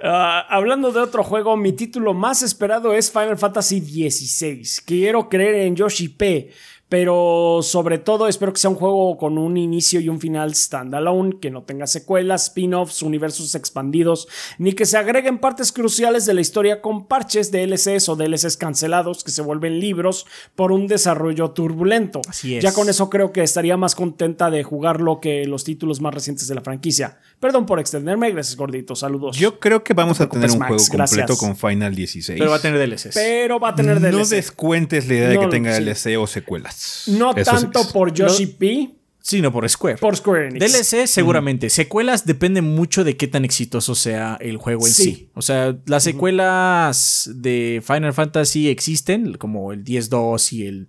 Ah, 0.01 0.45
hablando 0.49 0.93
de 0.93 1.01
otro 1.01 1.23
juego, 1.23 1.57
mi 1.57 1.73
título 1.73 2.13
más 2.13 2.41
esperado 2.41 2.93
es 2.93 3.11
Final 3.11 3.37
Fantasy 3.37 3.81
XVI. 3.81 4.63
Quiero 4.85 5.27
creer 5.27 5.55
en 5.55 5.75
Yoshi 5.75 6.07
P, 6.07 6.51
pero 6.89 7.59
sobre 7.61 7.99
todo 7.99 8.27
espero 8.27 8.51
que 8.51 8.59
sea 8.59 8.71
un 8.71 8.75
juego 8.75 9.15
con 9.17 9.37
un 9.37 9.57
inicio 9.57 9.99
y 9.99 10.09
un 10.09 10.19
final 10.19 10.55
standalone, 10.55 11.39
que 11.39 11.51
no 11.51 11.63
tenga 11.63 11.85
secuelas, 11.87 12.45
spin-offs, 12.45 13.03
universos 13.03 13.53
expandidos, 13.53 14.27
ni 14.57 14.73
que 14.73 14.85
se 14.85 14.97
agreguen 14.97 15.37
partes 15.37 15.71
cruciales 15.71 16.25
de 16.25 16.33
la 16.33 16.41
historia 16.41 16.81
con 16.81 17.07
parches, 17.07 17.51
DLCs 17.51 18.09
o 18.09 18.15
DLCs 18.15 18.57
cancelados 18.57 19.23
que 19.23 19.31
se 19.31 19.43
vuelven 19.43 19.79
libros 19.79 20.25
por 20.55 20.71
un 20.71 20.87
desarrollo 20.87 21.51
turbulento. 21.51 22.21
Así 22.27 22.55
es. 22.55 22.63
Ya 22.63 22.73
con 22.73 22.89
eso 22.89 23.09
creo 23.09 23.31
que 23.31 23.43
estaría 23.43 23.77
más 23.77 23.93
contenta 23.93 24.49
de 24.49 24.63
jugarlo 24.63 25.19
que 25.19 25.45
los 25.45 25.63
títulos 25.63 26.01
más 26.01 26.13
recientes 26.13 26.47
de 26.47 26.55
la 26.55 26.61
franquicia. 26.61 27.19
Perdón 27.39 27.65
por 27.67 27.79
extenderme, 27.79 28.31
gracias 28.31 28.55
gordito, 28.55 28.95
saludos. 28.95 29.37
Yo 29.37 29.59
creo 29.59 29.83
que 29.83 29.93
vamos 29.93 30.19
No 30.19 30.25
a 30.25 30.27
te 30.29 30.33
tener 30.33 30.49
un 30.51 30.57
juego 30.57 30.75
completo 30.77 30.97
gracias. 30.97 31.37
con 31.37 31.55
Final 31.55 31.93
16. 31.95 32.39
Pero 32.39 32.49
va 32.49 32.57
a 32.57 32.61
tener 32.61 32.79
DLCs. 32.79 33.11
Pero 33.13 33.59
va 33.59 33.69
a 33.69 33.75
tener 33.75 33.99
DLC. 33.99 34.13
No 34.13 34.25
descuentes 34.25 35.07
la 35.07 35.13
idea 35.13 35.29
de 35.29 35.35
No, 35.35 35.41
que 35.41 35.47
tenga 35.47 35.75
sí. 35.75 35.83
DLC 35.83 36.17
o 36.19 36.25
secuelas. 36.25 36.78
No 37.07 37.35
Eso 37.35 37.51
tanto 37.51 37.81
es. 37.81 37.87
por 37.87 38.13
Yoshi 38.13 38.45
P, 38.47 38.89
Sino 39.21 39.51
por 39.51 39.67
Square. 39.69 39.97
por 39.97 40.15
Square 40.15 40.47
Enix. 40.47 40.71
DLC 40.71 41.05
seguramente. 41.07 41.69
Secuelas 41.69 42.25
depende 42.25 42.61
mucho 42.61 43.03
de 43.03 43.17
qué 43.17 43.27
tan 43.27 43.43
exitoso 43.45 43.93
sea 43.95 44.37
el 44.39 44.57
juego 44.57 44.87
en 44.87 44.93
sí. 44.93 45.03
Sí. 45.03 45.29
O 45.33 45.41
sea, 45.41 45.75
las 45.85 46.03
secuelas 46.03 47.29
de 47.35 47.83
Final 47.85 48.13
Fantasy 48.13 48.69
existen, 48.69 49.33
como 49.35 49.71
el 49.73 49.83
10-2 49.83 50.53
y 50.53 50.67
el... 50.67 50.87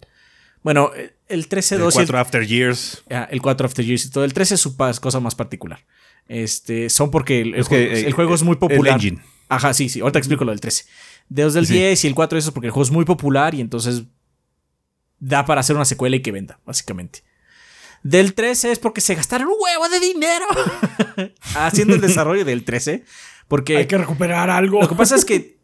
Bueno, 0.62 0.90
el 1.28 1.48
13-2 1.48 1.72
El 1.72 1.80
y 1.80 1.84
el 1.84 1.92
4 1.92 2.18
After 2.18 2.46
Years. 2.46 3.02
Ah, 3.10 3.26
el 3.30 3.40
4 3.42 3.66
After 3.66 3.84
Years 3.84 4.04
y 4.06 4.10
todo. 4.10 4.24
El 4.24 4.32
13 4.32 4.54
es 4.54 4.60
su 4.60 4.76
cosa 4.76 5.20
más 5.20 5.34
particular. 5.34 5.84
Este, 6.28 6.88
son 6.90 7.10
porque 7.10 7.40
el, 7.40 7.54
el 7.54 7.60
Es 7.60 7.68
que, 7.68 7.76
juego, 7.76 7.94
eh, 7.96 8.06
el 8.06 8.12
juego 8.12 8.34
es 8.34 8.42
muy 8.42 8.52
el 8.52 8.58
popular. 8.58 8.94
engine. 8.94 9.20
Ajá, 9.48 9.74
sí, 9.74 9.88
sí. 9.88 10.00
Ahorita 10.00 10.18
explico 10.18 10.44
lo 10.44 10.52
del 10.52 10.60
13. 10.60 10.84
De 11.28 11.42
los 11.44 11.54
del 11.54 11.66
Sí. 11.66 11.72
10 11.74 12.04
y 12.04 12.06
el 12.06 12.14
4 12.14 12.38
eso 12.38 12.48
es 12.50 12.54
porque 12.54 12.68
el 12.68 12.72
juego 12.72 12.84
es 12.84 12.90
muy 12.92 13.04
popular 13.04 13.54
y 13.54 13.60
entonces 13.60 14.04
da 15.20 15.44
para 15.44 15.60
hacer 15.60 15.76
una 15.76 15.84
secuela 15.84 16.16
y 16.16 16.22
que 16.22 16.32
venda, 16.32 16.58
básicamente. 16.66 17.22
Del 18.02 18.34
13 18.34 18.72
es 18.72 18.78
porque 18.78 19.00
se 19.00 19.14
gastaron 19.14 19.48
un 19.48 19.54
huevo 19.60 19.88
de 19.88 20.00
dinero 20.00 20.46
haciendo 21.54 21.94
el 21.94 22.00
desarrollo 22.00 22.44
del 22.44 22.64
13. 22.64 23.04
Porque 23.46 23.76
Hay 23.76 23.86
que 23.86 23.98
recuperar 23.98 24.48
algo. 24.48 24.80
lo 24.80 24.88
que 24.88 24.94
pasa 24.94 25.16
es 25.16 25.24
que 25.24 25.58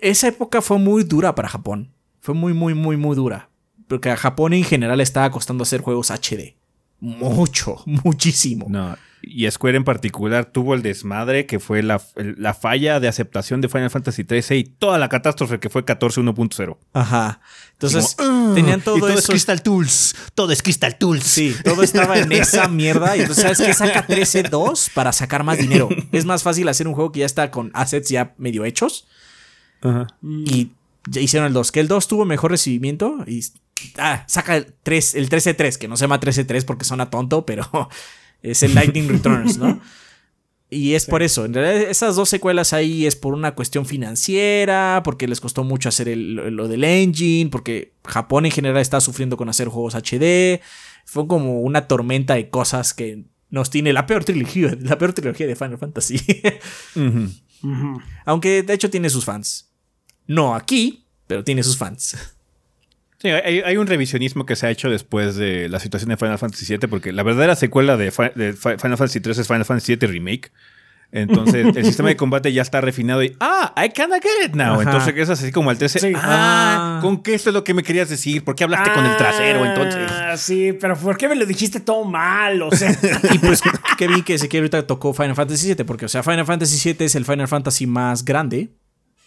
esa 0.00 0.28
época 0.28 0.62
fue 0.62 0.78
muy 0.78 1.04
dura 1.04 1.34
para 1.34 1.48
Japón. 1.48 1.92
Fue 2.20 2.34
muy, 2.34 2.54
muy, 2.54 2.74
muy, 2.74 2.96
muy 2.96 3.14
dura. 3.14 3.50
Porque 3.86 4.10
a 4.10 4.16
Japón 4.16 4.54
en 4.54 4.64
general 4.64 5.00
estaba 5.00 5.30
costando 5.30 5.62
hacer 5.62 5.82
juegos 5.82 6.10
HD. 6.10 6.56
Mucho, 7.00 7.82
muchísimo. 7.84 8.66
No. 8.68 8.96
Y 9.28 9.50
Square 9.50 9.76
en 9.76 9.84
particular 9.84 10.46
tuvo 10.46 10.74
el 10.74 10.82
desmadre 10.82 11.46
que 11.46 11.60
fue 11.60 11.82
la, 11.82 12.00
la 12.16 12.54
falla 12.54 13.00
de 13.00 13.08
aceptación 13.08 13.60
de 13.60 13.68
Final 13.68 13.90
Fantasy 13.90 14.24
XIII 14.28 14.58
y 14.58 14.64
toda 14.64 14.98
la 14.98 15.08
catástrofe 15.08 15.58
que 15.60 15.70
fue 15.70 15.84
14 15.84 16.20
1.0. 16.20 16.76
Ajá. 16.92 17.40
Entonces, 17.72 18.14
Como, 18.16 18.50
"Ah", 18.50 18.52
tenían 18.54 18.80
todo, 18.80 18.96
y 18.96 19.00
todo 19.00 19.10
es 19.10 19.18
eso. 19.20 19.32
Crystal 19.32 19.62
Tools. 19.62 20.14
Todo 20.34 20.52
es 20.52 20.62
Crystal 20.62 20.96
Tools. 20.96 21.24
Sí, 21.24 21.54
todo 21.64 21.82
estaba 21.82 22.18
en 22.18 22.30
esa 22.32 22.68
mierda. 22.68 23.16
Y 23.16 23.20
entonces, 23.20 23.42
¿sabes 23.42 23.58
qué? 23.60 23.74
Saca 23.74 24.06
13.2 24.06 24.90
para 24.94 25.12
sacar 25.12 25.44
más 25.44 25.58
dinero. 25.58 25.88
Es 26.12 26.24
más 26.24 26.42
fácil 26.42 26.68
hacer 26.68 26.86
un 26.88 26.94
juego 26.94 27.12
que 27.12 27.20
ya 27.20 27.26
está 27.26 27.50
con 27.50 27.70
assets 27.74 28.08
ya 28.08 28.34
medio 28.38 28.64
hechos. 28.64 29.06
Ajá. 29.82 30.06
Y 30.22 30.70
ya 31.08 31.20
hicieron 31.20 31.46
el 31.48 31.52
2. 31.52 31.72
Que 31.72 31.80
el 31.80 31.88
2 31.88 32.08
tuvo 32.08 32.24
mejor 32.24 32.50
recibimiento. 32.52 33.18
Y 33.26 33.44
ah, 33.98 34.24
saca 34.28 34.56
el 34.56 34.72
3, 34.82 35.16
el 35.16 35.28
13-3, 35.28 35.76
que 35.76 35.88
no 35.88 35.96
se 35.96 36.04
llama 36.04 36.20
13-3 36.20 36.64
porque 36.64 36.84
suena 36.84 37.10
tonto, 37.10 37.44
pero 37.44 37.68
es 38.44 38.62
el 38.62 38.74
Lightning 38.74 39.08
Returns, 39.08 39.58
¿no? 39.58 39.80
Y 40.70 40.94
es 40.94 41.04
por 41.06 41.22
eso. 41.22 41.44
En 41.44 41.54
realidad, 41.54 41.88
esas 41.88 42.16
dos 42.16 42.28
secuelas 42.28 42.72
ahí 42.72 43.06
es 43.06 43.14
por 43.14 43.32
una 43.34 43.54
cuestión 43.54 43.86
financiera, 43.86 45.02
porque 45.04 45.28
les 45.28 45.40
costó 45.40 45.62
mucho 45.62 45.88
hacer 45.88 46.08
el- 46.08 46.34
lo 46.34 46.66
del 46.66 46.82
engine, 46.82 47.48
porque 47.50 47.92
Japón 48.04 48.44
en 48.46 48.50
general 48.50 48.78
está 48.80 49.00
sufriendo 49.00 49.36
con 49.36 49.48
hacer 49.48 49.68
juegos 49.68 49.94
HD. 49.94 50.60
Fue 51.04 51.28
como 51.28 51.60
una 51.60 51.86
tormenta 51.86 52.34
de 52.34 52.48
cosas 52.50 52.92
que 52.92 53.24
nos 53.50 53.70
tiene 53.70 53.92
la 53.92 54.06
peor 54.06 54.24
trilogía, 54.24 54.76
la 54.80 54.98
peor 54.98 55.12
trilogía 55.12 55.46
de 55.46 55.54
Final 55.54 55.78
Fantasy. 55.78 56.16
Aunque 58.24 58.62
de 58.62 58.74
hecho 58.74 58.90
tiene 58.90 59.10
sus 59.10 59.24
fans. 59.24 59.70
No 60.26 60.54
aquí, 60.56 61.06
pero 61.26 61.44
tiene 61.44 61.62
sus 61.62 61.76
fans. 61.76 62.16
Sí, 63.24 63.30
hay, 63.30 63.60
hay 63.60 63.76
un 63.78 63.86
revisionismo 63.86 64.44
que 64.44 64.54
se 64.54 64.66
ha 64.66 64.70
hecho 64.70 64.90
después 64.90 65.34
de 65.36 65.68
la 65.70 65.80
situación 65.80 66.10
de 66.10 66.18
Final 66.18 66.38
Fantasy 66.38 66.66
VII, 66.76 66.88
porque 66.88 67.10
la 67.10 67.22
verdadera 67.22 67.56
secuela 67.56 67.96
de, 67.96 68.10
Fi- 68.10 68.30
de 68.34 68.52
Fi- 68.52 68.76
Final 68.78 68.98
Fantasy 68.98 69.20
III 69.24 69.32
es 69.32 69.46
Final 69.48 69.64
Fantasy 69.64 69.96
VII 69.96 70.06
Remake. 70.08 70.52
Entonces, 71.10 71.76
el 71.76 71.84
sistema 71.84 72.08
de 72.08 72.16
combate 72.16 72.52
ya 72.52 72.60
está 72.60 72.80
refinado 72.80 73.22
y 73.22 73.36
¡ah! 73.38 73.72
I 73.82 73.90
kinda 73.90 74.16
get 74.20 74.48
it 74.48 74.54
now. 74.56 74.72
Ajá. 74.74 74.82
Entonces 74.82 75.06
regresas 75.06 75.40
así 75.40 75.52
como 75.52 75.70
al 75.70 75.78
13. 75.78 76.00
Sí. 76.00 76.12
¡Ah! 76.16 76.96
Ah. 76.96 76.98
¿Con 77.00 77.22
qué 77.22 77.34
esto 77.34 77.50
es 77.50 77.54
lo 77.54 77.62
que 77.62 77.72
me 77.72 77.82
querías 77.84 78.08
decir? 78.08 78.42
¿Por 78.44 78.56
qué 78.56 78.64
hablaste 78.64 78.92
con 78.92 79.06
el 79.06 79.16
trasero 79.16 79.64
entonces? 79.64 80.10
Ah, 80.10 80.36
sí, 80.36 80.72
pero 80.78 80.96
¿por 80.96 81.16
qué 81.16 81.28
me 81.28 81.36
lo 81.36 81.46
dijiste 81.46 81.78
todo 81.80 82.04
mal? 82.04 82.60
O 82.62 82.70
sea, 82.72 82.90
Y 83.32 83.38
pues 83.38 83.62
que 83.96 84.08
vi 84.08 84.22
que 84.22 84.38
se 84.38 84.48
que 84.48 84.58
ahorita 84.58 84.86
tocó 84.88 85.14
Final 85.14 85.36
Fantasy 85.36 85.72
VII, 85.74 85.84
porque 85.84 86.04
o 86.06 86.08
sea, 86.08 86.22
Final 86.24 86.44
Fantasy 86.46 86.92
VII 86.92 87.06
es 87.06 87.14
el 87.14 87.24
Final 87.24 87.46
Fantasy 87.48 87.86
más 87.86 88.24
grande. 88.24 88.70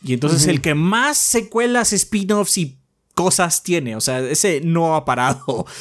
Y 0.04 0.14
entonces 0.14 0.46
el 0.48 0.62
que 0.62 0.76
más 0.76 1.18
secuelas, 1.18 1.92
spin-offs 1.94 2.58
y 2.60 2.77
cosas 3.18 3.64
tiene. 3.64 3.96
O 3.96 4.02
sea, 4.02 4.20
ese 4.20 4.62
no 4.64 4.96
ha 4.96 5.04
parado. 5.04 5.66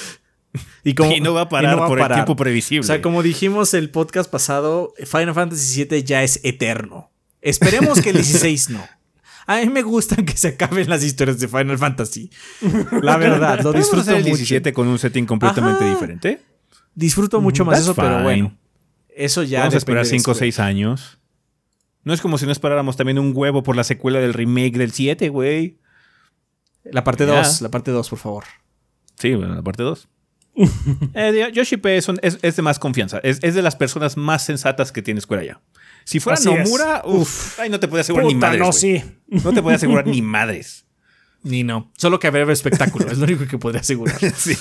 Y, 0.84 0.94
como, 0.94 1.12
Y 1.12 1.20
no 1.20 1.34
va 1.34 1.42
a 1.42 1.48
parar 1.50 1.72
y 1.72 1.74
no 1.74 1.80
va 1.80 1.84
a 1.84 1.88
por 1.88 2.00
el 2.00 2.08
tiempo 2.08 2.34
previsible. 2.34 2.80
O 2.80 2.82
sea, 2.82 3.02
como 3.02 3.22
dijimos 3.22 3.74
el 3.74 3.90
podcast 3.90 4.30
pasado, 4.30 4.94
Final 5.04 5.34
Fantasy 5.34 5.84
VII 5.84 6.02
ya 6.02 6.22
es 6.22 6.40
eterno. 6.44 7.10
Esperemos 7.42 8.00
que 8.00 8.08
el 8.08 8.16
16 8.16 8.70
no. 8.70 8.82
A 9.46 9.58
mí 9.58 9.68
me 9.68 9.82
gustan 9.82 10.24
que 10.24 10.34
se 10.34 10.48
acaben 10.48 10.88
las 10.88 11.04
historias 11.04 11.38
de 11.40 11.48
Final 11.48 11.76
Fantasy. 11.76 12.30
La 13.02 13.16
verdad, 13.18 13.58
lo 13.58 13.64
¿Podemos 13.64 13.74
disfruto 13.74 14.00
hacer 14.00 14.14
el 14.14 14.22
mucho. 14.22 14.36
17 14.36 14.72
con 14.72 14.88
un 14.88 14.98
setting 14.98 15.26
completamente 15.26 15.84
Ajá. 15.84 15.92
diferente? 15.92 16.40
Disfruto 16.94 17.42
mucho 17.42 17.66
más 17.66 17.74
That's 17.74 17.84
eso, 17.88 17.94
pero 17.94 18.22
bueno. 18.22 18.56
Eso 19.14 19.42
ya 19.42 19.60
Vamos 19.60 19.74
a 19.74 19.78
esperar 19.78 20.04
de 20.04 20.10
5 20.10 20.30
o 20.30 20.34
Square. 20.34 20.52
6 20.52 20.60
años. 20.60 21.18
No 22.02 22.14
es 22.14 22.22
como 22.22 22.38
si 22.38 22.46
no 22.46 22.52
esperáramos 22.52 22.96
también 22.96 23.18
un 23.18 23.32
huevo 23.34 23.62
por 23.62 23.76
la 23.76 23.84
secuela 23.84 24.20
del 24.20 24.32
remake 24.32 24.78
del 24.78 24.92
7, 24.92 25.28
güey. 25.28 25.76
La 26.92 27.04
parte 27.04 27.26
Ya. 27.26 27.36
2, 27.42 27.62
la 27.62 27.70
parte 27.70 27.90
2, 27.90 28.08
por 28.08 28.18
favor. 28.18 28.44
Sí, 29.18 29.34
bueno, 29.34 29.54
la 29.54 29.62
parte 29.62 29.82
2. 29.82 30.08
eh, 31.14 31.50
Yoshi 31.52 31.76
P 31.76 31.96
es, 31.96 32.08
un- 32.08 32.18
es- 32.22 32.38
es 32.42 32.56
de 32.56 32.62
más 32.62 32.78
confianza. 32.78 33.18
Es, 33.22 33.38
es 33.42 33.54
de 33.54 33.62
las 33.62 33.76
personas 33.76 34.16
más 34.16 34.44
sensatas 34.44 34.92
que 34.92 35.02
tiene 35.02 35.20
Square 35.20 35.42
allá. 35.42 35.60
Si 36.04 36.20
fuera 36.20 36.38
Así. 36.38 36.48
Nomura, 36.48 37.02
uff, 37.04 37.58
ay, 37.58 37.68
no 37.68 37.80
te 37.80 37.88
puede 37.88 38.02
asegurar 38.02 38.26
ni 38.26 38.34
madres. 38.34 38.60
no, 38.60 38.72
sí. 38.72 39.02
No 39.26 39.52
te 39.52 39.60
puede 39.62 39.76
asegurar 39.76 40.06
ni 40.06 40.22
madres. 40.22 40.84
Ni 41.42 41.62
no. 41.62 41.92
Solo 41.96 42.18
que 42.18 42.26
habrá 42.26 42.50
espectáculo, 42.52 43.10
es 43.10 43.18
lo 43.18 43.24
único 43.24 43.46
que 43.46 43.58
podría 43.58 43.80
asegurar. 43.80 44.16
Sí. 44.34 44.54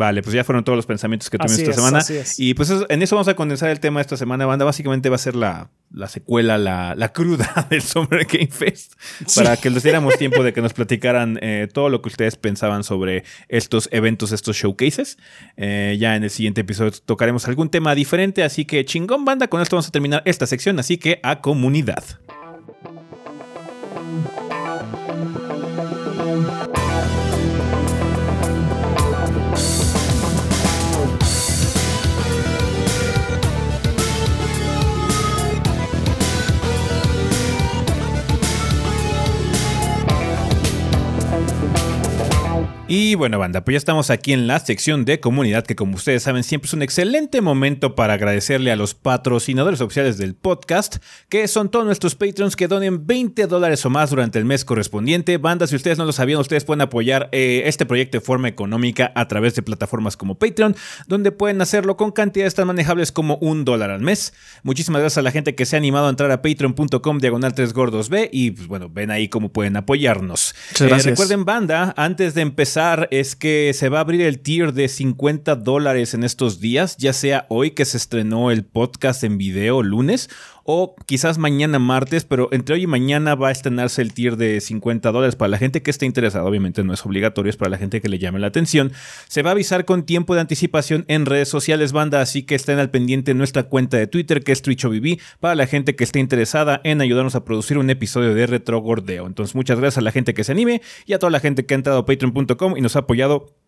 Vale, 0.00 0.22
pues 0.22 0.34
ya 0.34 0.44
fueron 0.44 0.64
todos 0.64 0.76
los 0.76 0.86
pensamientos 0.86 1.28
que 1.28 1.36
tuvimos 1.36 1.58
esta 1.58 1.74
semana. 1.74 2.02
Y 2.38 2.54
pues 2.54 2.72
en 2.88 3.02
eso 3.02 3.16
vamos 3.16 3.28
a 3.28 3.34
condensar 3.34 3.68
el 3.68 3.80
tema 3.80 4.00
de 4.00 4.02
esta 4.02 4.16
semana, 4.16 4.46
banda. 4.46 4.64
Básicamente 4.64 5.10
va 5.10 5.16
a 5.16 5.18
ser 5.18 5.36
la, 5.36 5.68
secuela, 6.08 6.56
la, 6.56 7.12
cruda 7.12 7.66
del 7.70 7.82
Summer 7.82 8.24
Game 8.24 8.46
Fest. 8.46 8.94
Para 9.36 9.58
que 9.58 9.68
les 9.68 9.82
diéramos 9.82 10.16
tiempo 10.16 10.42
de 10.42 10.54
que 10.54 10.62
nos 10.62 10.72
platicaran 10.72 11.38
eh, 11.42 11.68
todo 11.70 11.90
lo 11.90 12.00
que 12.00 12.08
ustedes 12.08 12.36
pensaban 12.36 12.82
sobre 12.82 13.24
estos 13.50 13.90
eventos, 13.92 14.32
estos 14.32 14.56
showcases. 14.56 15.18
Eh, 15.58 15.98
ya 16.00 16.16
en 16.16 16.24
el 16.24 16.30
siguiente 16.30 16.62
episodio 16.62 16.92
tocaremos 17.04 17.46
algún 17.46 17.68
tema 17.68 17.94
diferente. 17.94 18.42
Así 18.42 18.64
que 18.64 18.86
chingón, 18.86 19.26
banda. 19.26 19.48
Con 19.48 19.60
esto 19.60 19.76
vamos 19.76 19.88
a 19.88 19.90
terminar 19.90 20.22
esta 20.24 20.46
sección. 20.46 20.78
Así 20.78 20.96
que 20.96 21.20
a 21.22 21.42
comunidad. 21.42 22.04
Y 42.92 43.14
bueno, 43.14 43.38
banda, 43.38 43.62
pues 43.62 43.74
ya 43.74 43.78
estamos 43.78 44.10
aquí 44.10 44.32
en 44.32 44.48
la 44.48 44.58
sección 44.58 45.04
de 45.04 45.20
comunidad, 45.20 45.64
que 45.64 45.76
como 45.76 45.94
ustedes 45.94 46.24
saben, 46.24 46.42
siempre 46.42 46.66
es 46.66 46.72
un 46.72 46.82
excelente 46.82 47.40
momento 47.40 47.94
para 47.94 48.14
agradecerle 48.14 48.72
a 48.72 48.74
los 48.76 48.94
patrocinadores 48.94 49.80
oficiales 49.80 50.18
del 50.18 50.34
podcast, 50.34 50.96
que 51.28 51.46
son 51.46 51.70
todos 51.70 51.86
nuestros 51.86 52.16
patrons 52.16 52.56
que 52.56 52.66
donen 52.66 53.06
20 53.06 53.46
dólares 53.46 53.86
o 53.86 53.90
más 53.90 54.10
durante 54.10 54.40
el 54.40 54.44
mes 54.44 54.64
correspondiente. 54.64 55.38
Banda, 55.38 55.68
si 55.68 55.76
ustedes 55.76 55.98
no 55.98 56.04
lo 56.04 56.10
sabían, 56.10 56.40
ustedes 56.40 56.64
pueden 56.64 56.80
apoyar 56.80 57.28
eh, 57.30 57.62
este 57.66 57.86
proyecto 57.86 58.18
de 58.18 58.22
forma 58.22 58.48
económica 58.48 59.12
a 59.14 59.28
través 59.28 59.54
de 59.54 59.62
plataformas 59.62 60.16
como 60.16 60.34
Patreon, 60.34 60.74
donde 61.06 61.30
pueden 61.30 61.62
hacerlo 61.62 61.96
con 61.96 62.10
cantidades 62.10 62.56
tan 62.56 62.66
manejables 62.66 63.12
como 63.12 63.36
un 63.36 63.64
dólar 63.64 63.92
al 63.92 64.00
mes. 64.00 64.34
Muchísimas 64.64 65.00
gracias 65.00 65.18
a 65.18 65.22
la 65.22 65.30
gente 65.30 65.54
que 65.54 65.64
se 65.64 65.76
ha 65.76 65.78
animado 65.78 66.08
a 66.08 66.10
entrar 66.10 66.32
a 66.32 66.42
patreon.com 66.42 67.18
diagonal 67.18 67.54
3 67.54 67.72
gordos 67.72 68.08
B 68.08 68.28
y 68.32 68.50
pues 68.50 68.66
bueno, 68.66 68.88
ven 68.90 69.12
ahí 69.12 69.28
cómo 69.28 69.52
pueden 69.52 69.76
apoyarnos. 69.76 70.56
Eh, 70.80 70.88
recuerden, 70.88 71.44
banda, 71.44 71.94
antes 71.96 72.34
de 72.34 72.40
empezar 72.40 72.79
es 73.10 73.36
que 73.36 73.72
se 73.74 73.90
va 73.90 73.98
a 73.98 74.00
abrir 74.00 74.22
el 74.22 74.40
tier 74.40 74.72
de 74.72 74.88
50 74.88 75.54
dólares 75.56 76.14
en 76.14 76.24
estos 76.24 76.60
días, 76.60 76.96
ya 76.96 77.12
sea 77.12 77.44
hoy 77.50 77.72
que 77.72 77.84
se 77.84 77.98
estrenó 77.98 78.50
el 78.50 78.64
podcast 78.64 79.22
en 79.22 79.36
video 79.36 79.82
lunes 79.82 80.30
o 80.64 80.94
quizás 81.06 81.38
mañana 81.38 81.78
martes, 81.78 82.24
pero 82.24 82.48
entre 82.52 82.74
hoy 82.74 82.82
y 82.82 82.86
mañana 82.86 83.34
va 83.34 83.48
a 83.48 83.52
estrenarse 83.52 84.02
el 84.02 84.12
tier 84.12 84.36
de 84.36 84.60
50 84.60 85.10
dólares 85.12 85.36
para 85.36 85.48
la 85.48 85.58
gente 85.58 85.82
que 85.82 85.90
esté 85.90 86.06
interesada, 86.06 86.44
obviamente 86.44 86.84
no 86.84 86.92
es 86.92 87.04
obligatorio, 87.04 87.50
es 87.50 87.56
para 87.56 87.70
la 87.70 87.78
gente 87.78 88.00
que 88.00 88.08
le 88.08 88.18
llame 88.18 88.38
la 88.38 88.48
atención. 88.48 88.92
Se 89.28 89.42
va 89.42 89.50
a 89.50 89.52
avisar 89.52 89.84
con 89.84 90.04
tiempo 90.04 90.34
de 90.34 90.40
anticipación 90.40 91.04
en 91.08 91.26
redes 91.26 91.48
sociales, 91.48 91.92
banda, 91.92 92.20
así 92.20 92.42
que 92.42 92.54
estén 92.54 92.78
al 92.78 92.90
pendiente 92.90 93.30
en 93.32 93.38
nuestra 93.38 93.64
cuenta 93.64 93.96
de 93.96 94.06
Twitter 94.06 94.42
que 94.42 94.52
es 94.52 94.62
TwitchOBB 94.62 95.18
para 95.40 95.54
la 95.54 95.66
gente 95.66 95.96
que 95.96 96.04
esté 96.04 96.18
interesada 96.18 96.80
en 96.84 97.00
ayudarnos 97.00 97.34
a 97.34 97.44
producir 97.44 97.78
un 97.78 97.90
episodio 97.90 98.34
de 98.34 98.46
Retro 98.46 98.78
Gordeo. 98.80 99.26
Entonces 99.26 99.54
muchas 99.54 99.78
gracias 99.78 99.98
a 99.98 100.02
la 100.02 100.12
gente 100.12 100.34
que 100.34 100.44
se 100.44 100.52
anime 100.52 100.82
y 101.06 101.12
a 101.12 101.18
toda 101.18 101.30
la 101.30 101.40
gente 101.40 101.66
que 101.66 101.74
ha 101.74 101.76
entrado 101.76 101.98
a 102.00 102.06
patreon.com 102.06 102.76
y 102.76 102.80
nos 102.80 102.96
ha 102.96 103.00
apoyado 103.00 103.59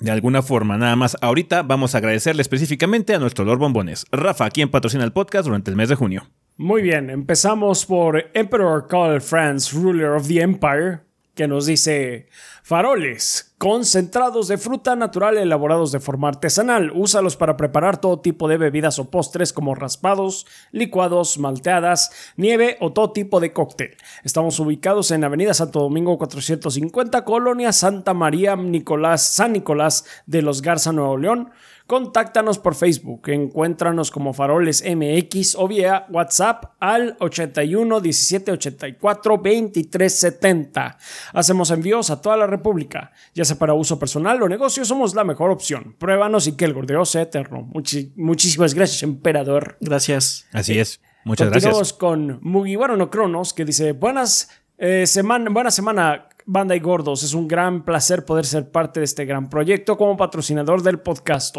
de 0.00 0.10
alguna 0.10 0.42
forma, 0.42 0.76
nada 0.78 0.96
más. 0.96 1.16
Ahorita 1.20 1.62
vamos 1.62 1.94
a 1.94 1.98
agradecerle 1.98 2.42
específicamente 2.42 3.14
a 3.14 3.18
nuestro 3.18 3.44
Lord 3.44 3.58
Bombones, 3.58 4.06
Rafa, 4.10 4.50
quien 4.50 4.70
patrocina 4.70 5.04
el 5.04 5.12
podcast 5.12 5.46
durante 5.46 5.70
el 5.70 5.76
mes 5.76 5.88
de 5.88 5.94
junio. 5.94 6.26
Muy 6.56 6.82
bien, 6.82 7.08
empezamos 7.08 7.86
por 7.86 8.30
Emperor 8.34 8.86
Carl 8.86 9.20
Franz, 9.20 9.72
Ruler 9.72 10.10
of 10.10 10.28
the 10.28 10.42
Empire, 10.42 11.00
que 11.40 11.48
nos 11.48 11.64
dice 11.64 12.26
faroles 12.62 13.54
concentrados 13.56 14.46
de 14.48 14.58
fruta 14.58 14.94
natural 14.94 15.38
elaborados 15.38 15.90
de 15.90 15.98
forma 15.98 16.28
artesanal. 16.28 16.92
Úsalos 16.94 17.38
para 17.38 17.56
preparar 17.56 17.98
todo 17.98 18.20
tipo 18.20 18.46
de 18.46 18.58
bebidas 18.58 18.98
o 18.98 19.10
postres 19.10 19.54
como 19.54 19.74
raspados, 19.74 20.46
licuados, 20.70 21.38
malteadas, 21.38 22.10
nieve 22.36 22.76
o 22.80 22.92
todo 22.92 23.12
tipo 23.12 23.40
de 23.40 23.54
cóctel. 23.54 23.96
Estamos 24.22 24.60
ubicados 24.60 25.12
en 25.12 25.24
Avenida 25.24 25.54
Santo 25.54 25.80
Domingo 25.80 26.18
450, 26.18 27.24
Colonia 27.24 27.72
Santa 27.72 28.12
María 28.12 28.54
Nicolás, 28.54 29.22
San 29.22 29.54
Nicolás 29.54 30.04
de 30.26 30.42
los 30.42 30.60
Garza, 30.60 30.92
Nuevo 30.92 31.16
León. 31.16 31.52
Contáctanos 31.90 32.60
por 32.60 32.76
Facebook, 32.76 33.30
encuéntranos 33.30 34.12
como 34.12 34.32
Faroles 34.32 34.84
MX 34.86 35.56
o 35.56 35.66
vía 35.66 36.06
WhatsApp 36.08 36.76
al 36.78 37.16
81 37.18 38.00
17 38.00 38.52
84 38.52 39.38
23 39.38 40.14
70. 40.20 40.98
Hacemos 41.32 41.72
envíos 41.72 42.10
a 42.10 42.20
toda 42.20 42.36
la 42.36 42.46
República, 42.46 43.10
ya 43.34 43.44
sea 43.44 43.58
para 43.58 43.74
uso 43.74 43.98
personal 43.98 44.40
o 44.40 44.48
negocio, 44.48 44.84
somos 44.84 45.16
la 45.16 45.24
mejor 45.24 45.50
opción. 45.50 45.96
Pruébanos 45.98 46.46
y 46.46 46.52
que 46.52 46.64
el 46.64 46.74
gordeo 46.74 47.04
sea 47.04 47.22
eterno. 47.22 47.68
muchísimas 48.14 48.72
gracias, 48.72 49.02
emperador. 49.02 49.76
Gracias. 49.80 50.46
Así 50.52 50.78
es. 50.78 51.00
Muchas 51.24 51.48
Continuamos 51.48 51.92
con 51.92 52.38
Mugiwara 52.40 52.96
no 52.96 53.10
Cronos, 53.10 53.52
que 53.52 53.64
dice: 53.64 53.94
Buenas 53.94 54.48
eh, 54.78 55.06
semana, 55.06 55.50
buena 55.50 55.70
semana, 55.70 56.29
Banda 56.46 56.76
y 56.76 56.80
Gordos, 56.80 57.22
es 57.22 57.34
un 57.34 57.48
gran 57.48 57.84
placer 57.84 58.24
poder 58.24 58.46
ser 58.46 58.70
parte 58.70 59.00
de 59.00 59.04
este 59.04 59.24
gran 59.24 59.48
proyecto 59.48 59.96
como 59.96 60.16
patrocinador 60.16 60.82
del 60.82 61.00
podcast. 61.00 61.56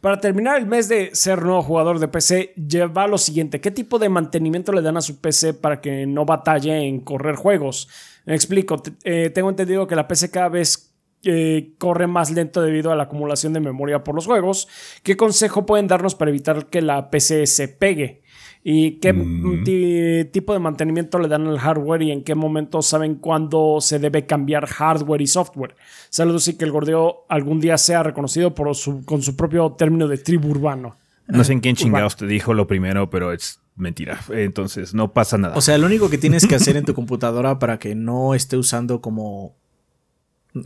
Para 0.00 0.20
terminar 0.20 0.58
el 0.58 0.66
mes 0.66 0.88
de 0.88 1.14
ser 1.14 1.42
nuevo 1.42 1.62
jugador 1.62 1.98
de 1.98 2.08
PC, 2.08 2.54
lleva 2.54 3.06
lo 3.06 3.18
siguiente: 3.18 3.60
¿qué 3.60 3.70
tipo 3.70 3.98
de 3.98 4.08
mantenimiento 4.08 4.72
le 4.72 4.82
dan 4.82 4.96
a 4.96 5.00
su 5.00 5.20
PC 5.20 5.54
para 5.54 5.80
que 5.80 6.06
no 6.06 6.24
batalle 6.24 6.86
en 6.86 7.00
correr 7.00 7.36
juegos? 7.36 7.88
Me 8.24 8.34
explico, 8.34 8.82
eh, 9.04 9.30
tengo 9.30 9.50
entendido 9.50 9.86
que 9.86 9.96
la 9.96 10.06
PC 10.06 10.30
cada 10.30 10.48
vez 10.48 10.92
eh, 11.24 11.74
corre 11.78 12.08
más 12.08 12.32
lento 12.32 12.62
debido 12.62 12.90
a 12.90 12.96
la 12.96 13.04
acumulación 13.04 13.52
de 13.52 13.60
memoria 13.60 14.02
por 14.02 14.14
los 14.14 14.26
juegos. 14.26 14.68
¿Qué 15.02 15.16
consejo 15.16 15.66
pueden 15.66 15.86
darnos 15.86 16.14
para 16.14 16.30
evitar 16.30 16.66
que 16.66 16.82
la 16.82 17.10
PC 17.10 17.46
se 17.46 17.68
pegue? 17.68 18.21
Y 18.64 18.92
qué 18.98 19.12
mm. 19.12 20.30
tipo 20.30 20.52
de 20.52 20.58
mantenimiento 20.60 21.18
le 21.18 21.26
dan 21.26 21.48
al 21.48 21.58
hardware 21.58 22.02
y 22.02 22.12
en 22.12 22.22
qué 22.22 22.34
momento 22.34 22.80
saben 22.80 23.16
cuándo 23.16 23.78
se 23.80 23.98
debe 23.98 24.24
cambiar 24.24 24.66
hardware 24.66 25.20
y 25.20 25.26
software. 25.26 25.74
Saludos 26.10 26.46
y 26.46 26.54
que 26.54 26.64
el 26.64 26.70
gordeo 26.70 27.24
algún 27.28 27.60
día 27.60 27.76
sea 27.76 28.04
reconocido 28.04 28.54
por 28.54 28.74
su, 28.76 29.04
con 29.04 29.20
su 29.22 29.34
propio 29.34 29.72
término 29.72 30.06
de 30.06 30.18
tribu 30.18 30.50
urbano. 30.50 30.96
No 31.26 31.42
sé 31.42 31.54
en 31.54 31.60
quién 31.60 31.74
chingados 31.74 32.16
te 32.16 32.26
dijo 32.26 32.54
lo 32.54 32.66
primero, 32.68 33.10
pero 33.10 33.32
es 33.32 33.60
mentira. 33.74 34.20
Entonces 34.30 34.94
no 34.94 35.12
pasa 35.12 35.38
nada. 35.38 35.56
O 35.56 35.60
sea, 35.60 35.76
lo 35.78 35.86
único 35.86 36.08
que 36.08 36.18
tienes 36.18 36.46
que 36.46 36.54
hacer 36.54 36.76
en 36.76 36.84
tu 36.84 36.94
computadora 36.94 37.58
para 37.58 37.78
que 37.78 37.94
no 37.94 38.34
esté 38.34 38.56
usando 38.56 39.00
como... 39.00 39.56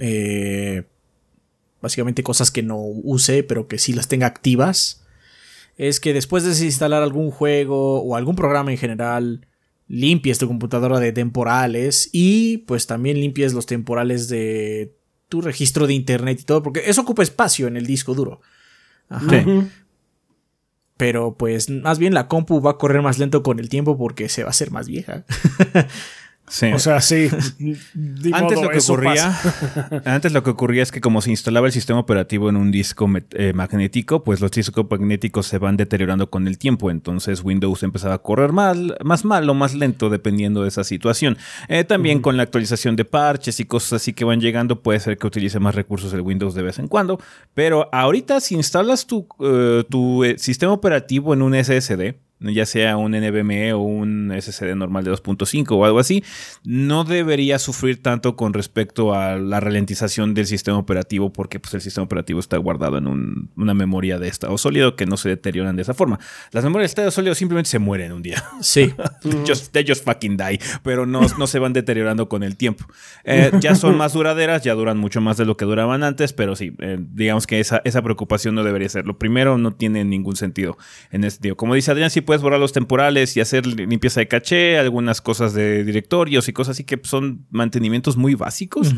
Eh, 0.01 0.83
básicamente 1.81 2.23
cosas 2.23 2.51
que 2.51 2.63
no 2.63 2.79
use, 2.79 3.43
pero 3.43 3.69
que 3.69 3.79
sí 3.79 3.93
las 3.93 4.09
tenga 4.09 4.27
activas 4.27 5.06
es 5.77 6.01
que 6.01 6.13
después 6.13 6.43
de 6.43 6.51
desinstalar 6.51 7.03
algún 7.03 7.31
juego 7.31 8.01
o 8.03 8.17
algún 8.17 8.37
programa 8.37 8.71
en 8.71 8.79
general, 8.79 9.47
limpies 9.89 10.39
tu 10.39 10.49
computadora 10.49 10.99
de 10.99 11.13
temporales 11.13 12.09
y 12.13 12.59
pues 12.59 12.87
también 12.87 13.21
limpies 13.21 13.53
los 13.53 13.67
temporales 13.67 14.29
de 14.29 14.95
tu 15.29 15.41
registro 15.41 15.87
de 15.87 15.95
internet 15.95 16.41
y 16.41 16.45
todo, 16.45 16.63
porque 16.63 16.83
eso 16.87 17.03
ocupa 17.03 17.23
espacio 17.23 17.67
en 17.67 17.77
el 17.77 17.87
disco 17.87 18.15
duro. 18.15 18.41
Ajá. 19.09 19.45
Pero 20.97 21.35
pues 21.37 21.69
más 21.69 21.99
bien 21.99 22.15
la 22.15 22.27
compu 22.27 22.61
va 22.61 22.73
a 22.73 22.79
correr 22.79 23.03
más 23.03 23.19
lento 23.19 23.43
con 23.43 23.59
el 23.59 23.69
tiempo 23.69 23.99
porque 23.99 24.29
se 24.29 24.43
va 24.43 24.49
a 24.49 24.51
hacer 24.51 24.71
más 24.71 24.89
vieja. 24.89 25.25
O 26.75 26.79
sea, 26.79 27.01
sí. 27.01 27.29
antes 28.33 28.61
lo 28.61 28.71
que 28.71 28.79
ocurría, 28.79 29.37
antes 30.05 30.33
lo 30.33 30.43
que 30.45 30.51
ocurría 30.51 30.83
es 30.83 30.93
que 30.93 31.01
como 31.01 31.21
se 31.21 31.31
instalaba 31.31 31.67
el 31.67 31.73
sistema 31.73 31.99
operativo 31.99 32.49
en 32.49 32.57
un 32.57 32.71
disco 32.71 33.11
eh, 33.33 33.53
magnético, 33.53 34.23
pues 34.23 34.41
los 34.41 34.53
discos 34.53 34.87
magnéticos 34.89 35.47
se 35.47 35.59
van 35.59 35.77
deteriorando 35.77 36.31
con 36.31 36.47
el 36.47 36.57
tiempo. 36.59 36.91
Entonces 36.91 37.43
Windows 37.43 37.83
empezaba 37.83 38.15
a 38.15 38.19
correr 38.19 38.53
mal, 38.53 38.97
más 39.05 39.25
mal 39.25 39.49
o 39.51 39.55
más 39.55 39.75
lento 39.75 40.09
dependiendo 40.09 40.63
de 40.63 40.69
esa 40.69 40.85
situación. 40.85 41.37
Eh, 41.69 41.83
también 41.83 42.21
con 42.21 42.37
la 42.37 42.45
actualización 42.45 42.95
de 42.95 43.05
parches 43.05 43.59
y 43.59 43.65
cosas 43.65 43.95
así 43.95 44.13
que 44.13 44.25
van 44.25 44.41
llegando, 44.41 44.83
puede 44.83 45.01
ser 45.01 45.19
que 45.19 45.27
utilice 45.27 45.59
más 45.59 45.75
recursos 45.75 46.13
el 46.13 46.21
Windows 46.21 46.55
de 46.55 46.63
vez 46.63 46.79
en 46.79 46.87
cuando. 46.87 47.19
Pero 47.55 47.89
ahorita 47.93 48.41
si 48.41 48.55
instalas 48.55 49.07
tu, 49.07 49.27
eh, 49.41 49.85
tu 49.91 50.23
sistema 50.37 50.73
operativo 50.73 51.35
en 51.35 51.43
un 51.43 51.55
SSD, 51.55 52.15
ya 52.41 52.67
sea 52.67 52.97
un 52.97 53.13
NVMe 53.13 53.73
o 53.73 53.81
un 53.81 54.33
SSD 54.39 54.75
normal 54.75 55.05
de 55.05 55.13
2.5 55.13 55.71
o 55.71 55.85
algo 55.85 55.99
así, 55.99 56.23
no 56.65 57.05
debería 57.05 57.59
sufrir 57.59 58.03
tanto 58.03 58.37
con 58.37 58.53
respecto 58.53 59.15
a 59.15 59.37
la 59.37 59.61
ralentización 59.61 60.35
del 60.35 60.47
sistema 60.47 60.79
operativo 60.79 61.33
porque 61.33 61.61
pues, 61.61 61.75
el 61.75 61.81
sistema 61.81 62.05
operativo 62.05 62.41
está 62.41 62.57
guardado 62.59 62.99
en 62.99 63.51
una 63.57 63.75
memoria 63.75 64.19
de 64.19 64.29
estado 64.29 64.57
sólido 64.59 64.97
que 64.97 65.07
no 65.07 65.17
se 65.17 65.29
deterioran 65.29 65.77
de 65.77 65.83
esa 65.83 65.95
forma. 65.95 66.19
Las 66.53 66.65
memorias 66.65 66.91
de 66.91 66.93
estado 66.93 67.11
sólido 67.11 67.35
simplemente 67.35 67.71
se 67.71 67.79
mueren 67.79 68.13
un 68.13 68.23
día. 68.23 68.43
Sí. 68.61 68.93
just, 69.47 69.73
they 69.73 69.85
just 69.87 70.05
fucking 70.05 70.37
die, 70.37 70.61
pero 70.83 71.07
no, 71.07 71.21
no 71.39 71.47
se 71.47 71.59
van 71.59 71.73
deteriorando 71.73 72.29
con 72.29 72.43
el 72.43 72.57
tiempo. 72.57 72.87
Eh, 73.25 73.51
ya 73.61 73.75
son 73.75 73.97
más 73.97 74.13
duraderas, 74.13 74.63
ya 74.63 74.75
duran 74.75 74.99
mucho 74.99 75.21
más 75.21 75.37
de 75.37 75.45
lo 75.45 75.57
que 75.57 75.65
duraban 75.65 76.03
antes, 76.03 76.33
pero 76.33 76.57
sí, 76.57 76.75
eh, 76.81 76.99
digamos 77.01 77.47
que 77.47 77.61
esa, 77.61 77.81
esa 77.85 78.03
preocupación 78.03 78.55
no 78.55 78.65
debería 78.65 78.89
ser. 78.89 79.07
Lo 79.07 79.19
primero 79.19 79.59
no 79.59 79.73
tiene 79.73 80.05
ningún 80.05 80.37
sentido 80.37 80.77
en 81.11 81.25
este 81.25 81.37
sentido. 81.37 81.57
Como 81.57 81.75
dice 81.75 81.91
Adrián, 81.91 82.11
sí 82.11 82.21
puedes 82.27 82.43
borrar 82.43 82.61
los 82.61 82.73
temporales 82.73 83.37
y 83.37 83.41
hacer 83.41 83.67
limpieza 83.67 84.21
de 84.21 84.29
caché, 84.29 84.79
algunas 84.79 85.23
cosas 85.23 85.55
de 85.55 85.85
directorios 85.85 86.49
y 86.49 86.53
cosas 86.53 86.73
así 86.73 86.85
que 86.85 87.01
son 87.03 87.47
mantenimientos 87.51 88.17
muy 88.17 88.35
básicos. 88.35 88.95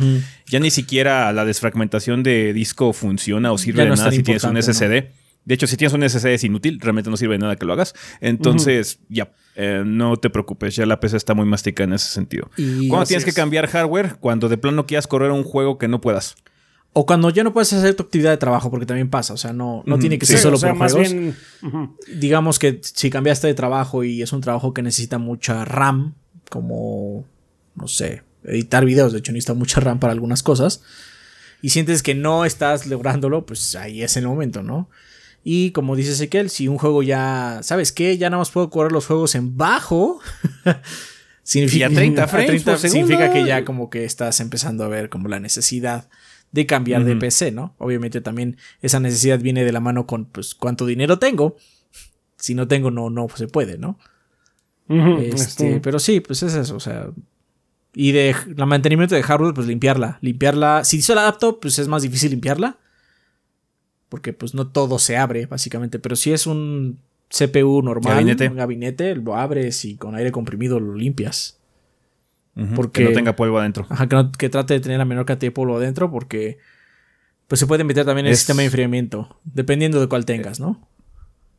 Ya 0.47 0.59
ni 0.59 0.71
siquiera 0.71 1.33
la 1.33 1.45
desfragmentación 1.45 2.25
de 2.25 2.53
disco 2.53 2.93
funciona 2.93 3.53
o 3.53 3.59
sirve 3.59 3.85
de 3.85 3.91
nada 3.91 4.11
si 4.11 4.23
tienes 4.23 4.43
un 4.45 4.61
SSD. 4.61 5.13
De 5.45 5.55
hecho, 5.55 5.67
si 5.67 5.77
tienes 5.79 5.95
un 5.95 6.07
SSD 6.07 6.35
es 6.35 6.45
inútil, 6.45 6.79
realmente 6.79 7.09
no 7.09 7.17
sirve 7.17 7.35
de 7.35 7.39
nada 7.39 7.57
que 7.57 7.65
lo 7.65 7.73
hagas. 7.73 7.95
Entonces, 8.21 8.99
ya, 9.09 9.33
eh, 9.57 9.83
no 9.83 10.19
te 10.19 10.29
preocupes, 10.29 10.77
ya 10.77 10.85
la 10.85 11.01
PC 11.01 11.17
está 11.17 11.33
muy 11.33 11.47
masticada 11.47 11.87
en 11.89 11.95
ese 11.95 12.09
sentido. 12.09 12.51
¿Cuándo 12.89 13.07
tienes 13.07 13.25
que 13.25 13.33
cambiar 13.33 13.67
hardware? 13.67 14.17
Cuando 14.21 14.51
de 14.51 14.59
plano 14.59 14.85
quieras 14.87 15.07
correr 15.07 15.31
un 15.31 15.45
juego 15.45 15.79
que 15.79 15.89
no 15.89 16.01
puedas. 16.01 16.37
O 16.93 17.07
cuando 17.07 17.31
ya 17.31 17.45
no 17.45 17.53
puedes 17.53 17.73
hacer 17.73 17.95
tu 17.95 18.03
actividad 18.03 18.31
de 18.31 18.39
trabajo, 18.39 18.71
porque 18.71 18.87
también 18.87 19.11
pasa. 19.11 19.35
O 19.35 19.37
sea, 19.37 19.53
no, 19.53 19.83
no 19.87 19.99
tiene 19.99 20.19
que 20.19 20.27
ser 20.27 20.39
solo 20.39 20.59
por 20.59 20.77
juegos. 20.77 21.09
Digamos 22.17 22.59
que 22.59 22.81
si 22.83 23.11
cambiaste 23.11 23.47
de 23.47 23.55
trabajo 23.55 24.05
y 24.05 24.23
es 24.23 24.33
un 24.33 24.41
trabajo 24.41 24.75
que 24.75 24.83
necesita 24.83 25.19
mucha 25.19 25.65
RAM, 25.65 26.15
como, 26.49 27.25
no 27.77 27.89
sé, 27.89 28.23
editar 28.45 28.85
videos, 28.85 29.13
de 29.13 29.19
hecho 29.19 29.33
necesita 29.33 29.55
mucha 29.55 29.81
RAM 29.81 30.01
para 30.01 30.13
algunas 30.13 30.43
cosas, 30.43 30.83
y 31.63 31.71
sientes 31.71 32.03
que 32.03 32.15
no 32.15 32.45
estás 32.45 32.87
lográndolo, 32.87 33.45
pues 33.45 33.77
ahí 33.77 34.03
es 34.03 34.17
el 34.17 34.27
momento, 34.27 34.63
¿no? 34.63 34.89
Y 35.45 35.71
como 35.71 35.97
dice 35.97 36.13
Ezequiel, 36.13 36.51
si 36.51 36.69
un 36.69 36.79
juego 36.79 37.03
ya, 37.03 37.61
¿sabes 37.63 37.93
qué? 37.93 38.19
Ya 38.19 38.29
nada 38.29 38.41
más 38.41 38.51
puedo 38.51 38.71
correr 38.71 38.93
los 38.93 39.07
juegos 39.07 39.35
en 39.35 39.57
bajo. 39.57 40.21
significa, 41.43 41.89
30 41.89 42.27
frames 42.29 42.65
significa 42.81 43.33
que 43.33 43.47
ya 43.47 43.65
como 43.65 43.89
que 43.89 44.05
estás 44.05 44.41
empezando 44.41 44.85
a 44.85 44.89
ver 44.89 45.09
como 45.09 45.29
la 45.29 45.41
necesidad 45.41 46.09
de 46.53 46.67
cambiar 46.67 47.05
de 47.05 47.17
PC, 47.17 47.53
¿no? 47.53 47.75
Obviamente 47.79 48.21
también 48.21 48.57
esa 48.81 49.01
necesidad 49.01 49.41
viene 49.41 49.65
de 49.65 49.73
la 49.73 49.81
mano 49.81 50.07
con 50.07 50.25
pues 50.27 50.55
cuánto 50.55 50.87
dinero 50.87 51.19
tengo. 51.19 51.57
Si 52.37 52.55
no 52.55 52.69
tengo, 52.69 52.91
no, 52.91 53.11
no 53.11 53.29
se 53.35 53.49
puede, 53.49 53.79
¿no? 53.79 53.99
este, 55.21 55.81
pero 55.81 55.99
sí, 55.99 56.21
pues 56.21 56.43
es 56.43 56.55
eso, 56.55 56.77
o 56.77 56.81
sea. 56.81 57.11
Y 57.95 58.13
de 58.13 58.35
la 58.55 58.65
mantenimiento 58.65 59.15
de 59.15 59.23
hardware, 59.23 59.55
pues 59.55 59.67
limpiarla. 59.67 60.19
Limpiarla. 60.21 60.85
Si 60.85 60.99
hizo 60.99 61.15
la 61.15 61.25
laptop, 61.25 61.61
pues 61.61 61.79
es 61.79 61.89
más 61.89 62.03
difícil 62.03 62.31
limpiarla. 62.31 62.79
Porque 64.09 64.33
pues 64.33 64.55
no 64.55 64.69
todo 64.69 64.99
se 64.99 65.17
abre, 65.17 65.47
básicamente. 65.47 65.99
Pero 65.99 66.15
si 66.15 66.33
es 66.33 66.47
un 66.47 67.01
CPU 67.29 67.83
normal, 67.83 68.15
gabinete. 68.15 68.49
un 68.49 68.57
gabinete, 68.57 69.17
lo 69.17 69.37
abres 69.37 69.85
y 69.85 69.97
con 69.97 70.15
aire 70.15 70.33
comprimido 70.33 70.81
lo 70.81 70.95
limpias 70.95 71.58
porque, 72.75 73.03
que 73.03 73.09
no 73.09 73.15
tenga 73.15 73.37
polvo 73.37 73.59
adentro. 73.59 73.87
Ajá, 73.89 74.09
que, 74.37 74.49
trate 74.49 74.75
de 74.75 74.81
tener 74.81 74.99
la 74.99 75.05
menor 75.05 75.27
cantidad 75.27 75.49
de 75.49 75.55
polvo 75.55 75.77
adentro 75.77 76.11
porque 76.11 76.59
pues 77.47 77.61
se 77.61 77.67
puede 77.67 77.85
meter 77.85 78.05
también 78.05 78.27
el 78.27 78.37
sistema 78.37 78.61
de 78.61 78.67
enfriamiento, 78.67 79.41
dependiendo 79.45 80.01
de 80.01 80.09
cuál 80.09 80.25
tengas, 80.27 80.61
¿no? 80.61 80.89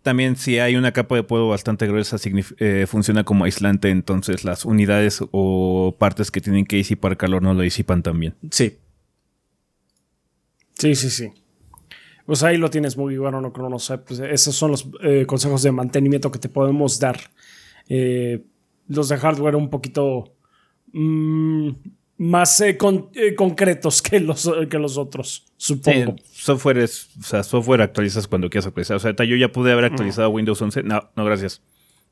También 0.03 0.35
si 0.35 0.59
hay 0.59 0.75
una 0.75 0.91
capa 0.91 1.15
de 1.15 1.23
polvo 1.23 1.49
bastante 1.49 1.87
gruesa, 1.87 2.17
eh, 2.59 2.85
funciona 2.87 3.23
como 3.23 3.45
aislante, 3.45 3.89
entonces 3.89 4.43
las 4.45 4.65
unidades 4.65 5.21
o 5.31 5.95
partes 5.97 6.31
que 6.31 6.41
tienen 6.41 6.65
que 6.65 6.77
disipar 6.77 7.17
calor 7.17 7.41
no 7.41 7.53
lo 7.53 7.61
disipan 7.61 8.03
también. 8.03 8.35
Sí. 8.51 8.77
Sí, 10.75 10.95
sí, 10.95 11.09
sí. 11.09 11.31
Pues 12.25 12.43
ahí 12.43 12.57
lo 12.57 12.69
tienes 12.69 12.95
muy 12.95 13.17
bueno, 13.17 13.41
no, 13.41 13.51
no, 13.55 13.69
no 13.69 13.79
sé. 13.79 13.97
Pues 13.97 14.19
esos 14.19 14.55
son 14.55 14.71
los 14.71 14.87
eh, 15.01 15.25
consejos 15.25 15.63
de 15.63 15.71
mantenimiento 15.71 16.31
que 16.31 16.39
te 16.39 16.47
podemos 16.47 16.99
dar. 16.99 17.19
Eh, 17.89 18.45
los 18.87 19.09
de 19.09 19.17
hardware 19.17 19.55
un 19.55 19.69
poquito 19.69 20.35
Mm, 20.93 21.69
más 22.17 22.59
eh, 22.61 22.77
eh, 23.15 23.35
concretos 23.35 24.01
que 24.01 24.19
los, 24.19 24.51
que 24.69 24.77
los 24.77 24.97
otros, 24.97 25.45
supongo. 25.55 26.15
software 26.31 26.79
es, 26.79 27.09
o 27.17 27.23
sea, 27.23 27.43
software 27.43 27.81
actualizas 27.81 28.27
cuando 28.27 28.49
quieras 28.49 28.67
actualizar. 28.67 28.97
O 28.97 28.99
sea, 28.99 29.13
yo 29.13 29.35
ya 29.35 29.51
pude 29.51 29.71
haber 29.71 29.85
actualizado 29.85 30.29
mm. 30.29 30.35
Windows 30.35 30.61
11. 30.61 30.83
No, 30.83 31.09
no, 31.15 31.25
gracias. 31.25 31.61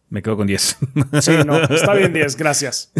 Me 0.09 0.21
quedo 0.21 0.37
con 0.37 0.47
10. 0.47 0.77
Sí, 1.21 1.31
no, 1.45 1.57
está 1.69 1.93
bien 1.93 2.13
10, 2.13 2.37
gracias. 2.37 2.93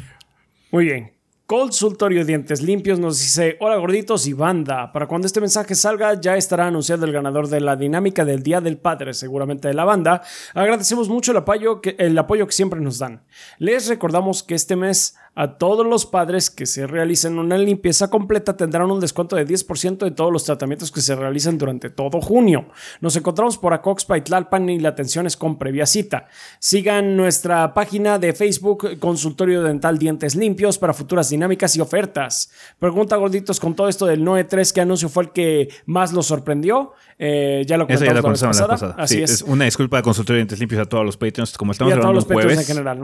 Muy 0.70 0.86
bien. 0.86 1.17
Consultorio 1.48 2.26
Dientes 2.26 2.60
Limpios 2.60 2.98
nos 2.98 3.18
dice, 3.18 3.56
hola 3.60 3.76
gorditos 3.76 4.26
y 4.26 4.34
banda, 4.34 4.92
para 4.92 5.08
cuando 5.08 5.26
este 5.26 5.40
mensaje 5.40 5.74
salga 5.74 6.12
ya 6.20 6.36
estará 6.36 6.66
anunciado 6.66 7.06
el 7.06 7.12
ganador 7.12 7.48
de 7.48 7.62
la 7.62 7.74
dinámica 7.74 8.26
del 8.26 8.42
Día 8.42 8.60
del 8.60 8.76
Padre, 8.76 9.14
seguramente 9.14 9.66
de 9.66 9.72
la 9.72 9.86
banda. 9.86 10.20
Agradecemos 10.52 11.08
mucho 11.08 11.30
el 11.30 11.38
apoyo 11.38 11.80
que, 11.80 11.96
el 11.98 12.18
apoyo 12.18 12.44
que 12.44 12.52
siempre 12.52 12.82
nos 12.82 12.98
dan. 12.98 13.22
Les 13.56 13.88
recordamos 13.88 14.42
que 14.42 14.54
este 14.54 14.76
mes 14.76 15.16
a 15.38 15.56
todos 15.56 15.86
los 15.86 16.04
padres 16.04 16.50
que 16.50 16.66
se 16.66 16.88
realicen 16.88 17.38
una 17.38 17.56
limpieza 17.56 18.10
completa 18.10 18.56
tendrán 18.56 18.90
un 18.90 18.98
descuento 18.98 19.36
de 19.36 19.46
10% 19.46 19.98
de 19.98 20.10
todos 20.10 20.32
los 20.32 20.42
tratamientos 20.42 20.90
que 20.90 21.00
se 21.00 21.14
realicen 21.14 21.58
durante 21.58 21.90
todo 21.90 22.20
junio. 22.20 22.66
Nos 23.00 23.14
encontramos 23.14 23.56
por 23.56 23.72
Acoxpa 23.72 24.18
y 24.18 24.22
Tlalpan 24.22 24.68
y 24.68 24.80
la 24.80 24.88
atención 24.88 25.28
es 25.28 25.36
con 25.36 25.56
previa 25.56 25.86
cita. 25.86 26.26
Sigan 26.58 27.16
nuestra 27.16 27.72
página 27.72 28.18
de 28.18 28.32
Facebook 28.32 28.98
Consultorio 28.98 29.62
Dental 29.62 29.96
Dientes 29.96 30.34
Limpios 30.34 30.76
para 30.76 30.92
futuras 30.92 31.30
dinámicas 31.30 31.76
y 31.76 31.80
ofertas. 31.80 32.50
Pregunta 32.80 33.14
gorditos 33.14 33.60
con 33.60 33.76
todo 33.76 33.88
esto 33.88 34.06
del 34.06 34.24
Noe 34.24 34.42
3, 34.42 34.72
¿qué 34.72 34.80
anuncio 34.80 35.08
fue 35.08 35.22
el 35.22 35.30
que 35.30 35.68
más 35.86 36.12
los 36.12 36.26
sorprendió? 36.26 36.94
Eh, 37.16 37.62
ya 37.64 37.76
lo 37.76 37.86
la, 37.86 38.22
pasada. 38.22 38.96
Así 38.98 39.22
es. 39.22 39.42
Una 39.42 39.66
disculpa 39.66 39.98
de 39.98 40.02
Consultorio 40.02 40.38
Dientes 40.38 40.58
Limpios 40.58 40.82
a 40.82 40.86
todos 40.86 41.04
los 41.04 41.16
Patreons, 41.16 41.56
como 41.56 41.70
estamos 41.70 41.94
y 41.94 41.96
a 41.96 42.00
todos 42.00 42.14
los 42.16 42.24
jueves. 42.24 42.58
en 42.58 42.64
general. 42.64 42.98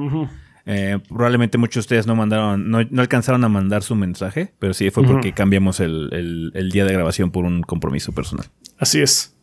Eh, 0.66 0.98
probablemente 1.08 1.58
muchos 1.58 1.74
de 1.74 1.80
ustedes 1.80 2.06
no 2.06 2.16
mandaron, 2.16 2.70
no, 2.70 2.78
alcanzaron 3.00 3.44
a 3.44 3.48
mandar 3.48 3.82
su 3.82 3.94
mensaje, 3.94 4.52
pero 4.58 4.72
sí 4.72 4.90
fue 4.90 5.04
porque 5.04 5.32
cambiamos 5.32 5.80
el, 5.80 6.70
día 6.72 6.84
de 6.84 6.92
grabación 6.92 7.30
por 7.30 7.44
un 7.44 7.62
compromiso 7.62 8.12
personal. 8.12 8.46
Así 8.78 9.00
es. 9.00 9.34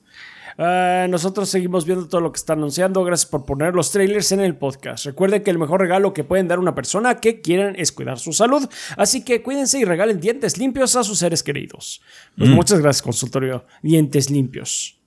Ah, 0.57 1.07
nosotros 1.09 1.49
seguimos 1.49 1.85
viendo 1.85 2.07
todo 2.07 2.21
lo 2.21 2.31
que 2.31 2.37
está 2.37 2.53
anunciando. 2.53 3.03
Gracias 3.03 3.29
por 3.29 3.45
poner 3.45 3.73
los 3.73 3.91
trailers 3.91 4.31
en 4.31 4.41
el 4.41 4.55
podcast. 4.55 5.05
Recuerden 5.05 5.43
que 5.43 5.51
el 5.51 5.57
mejor 5.57 5.79
regalo 5.79 6.13
que 6.13 6.23
pueden 6.23 6.47
dar 6.47 6.57
a 6.57 6.61
una 6.61 6.75
persona 6.75 7.19
que 7.19 7.41
quieran 7.41 7.75
es 7.77 7.91
cuidar 7.91 8.19
su 8.19 8.33
salud. 8.33 8.67
Así 8.97 9.23
que 9.23 9.41
cuídense 9.41 9.79
y 9.79 9.85
regalen 9.85 10.19
dientes 10.19 10.57
limpios 10.57 10.95
a 10.95 11.03
sus 11.03 11.19
seres 11.19 11.43
queridos. 11.43 12.01
Pues 12.37 12.49
mm. 12.49 12.53
muchas 12.53 12.79
gracias, 12.79 13.01
consultorio. 13.01 13.65
Dientes 13.81 14.29
limpios. 14.29 15.00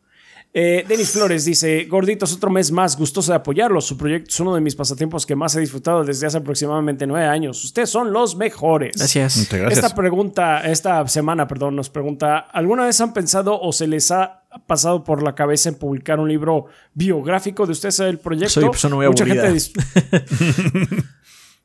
Eh, 0.57 0.85
Denis 0.87 1.11
Flores 1.11 1.45
dice, 1.45 1.85
gorditos, 1.87 2.33
otro 2.33 2.49
mes 2.49 2.71
más, 2.71 2.97
gustoso 2.97 3.33
de 3.33 3.37
apoyarlo. 3.37 3.81
Su 3.81 3.97
proyecto 3.97 4.31
es 4.31 4.39
uno 4.39 4.55
de 4.55 4.61
mis 4.61 4.77
pasatiempos 4.77 5.27
que 5.27 5.35
más 5.35 5.57
he 5.57 5.61
disfrutado 5.61 6.05
desde 6.05 6.29
hace 6.29 6.39
aproximadamente 6.39 7.09
nueve 7.09 7.27
años. 7.27 7.65
Ustedes 7.65 7.91
son 7.91 8.13
los 8.13 8.37
mejores. 8.37 8.95
Gracias. 8.97 9.53
Esta 9.53 9.93
pregunta, 9.97 10.61
esta 10.61 11.09
semana, 11.09 11.49
perdón, 11.49 11.75
nos 11.75 11.91
pregunta, 11.91 12.39
¿alguna 12.39 12.85
vez 12.85 13.01
han 13.01 13.13
pensado 13.13 13.61
o 13.61 13.73
se 13.73 13.89
les 13.89 14.13
ha 14.13 14.45
pasado 14.69 15.03
por 15.03 15.25
la 15.25 15.35
cabeza 15.35 15.71
en 15.71 15.75
publicar 15.75 16.21
un 16.21 16.29
libro 16.29 16.67
biográfico 16.95 17.67
de 17.67 17.73
ustedes 17.73 17.99
el 17.99 18.21
proyecto? 18.21 18.51
Soy 18.51 18.69
persona 18.69 18.95
muy 18.95 19.09
Mucha 19.09 19.27
gente 19.27 19.59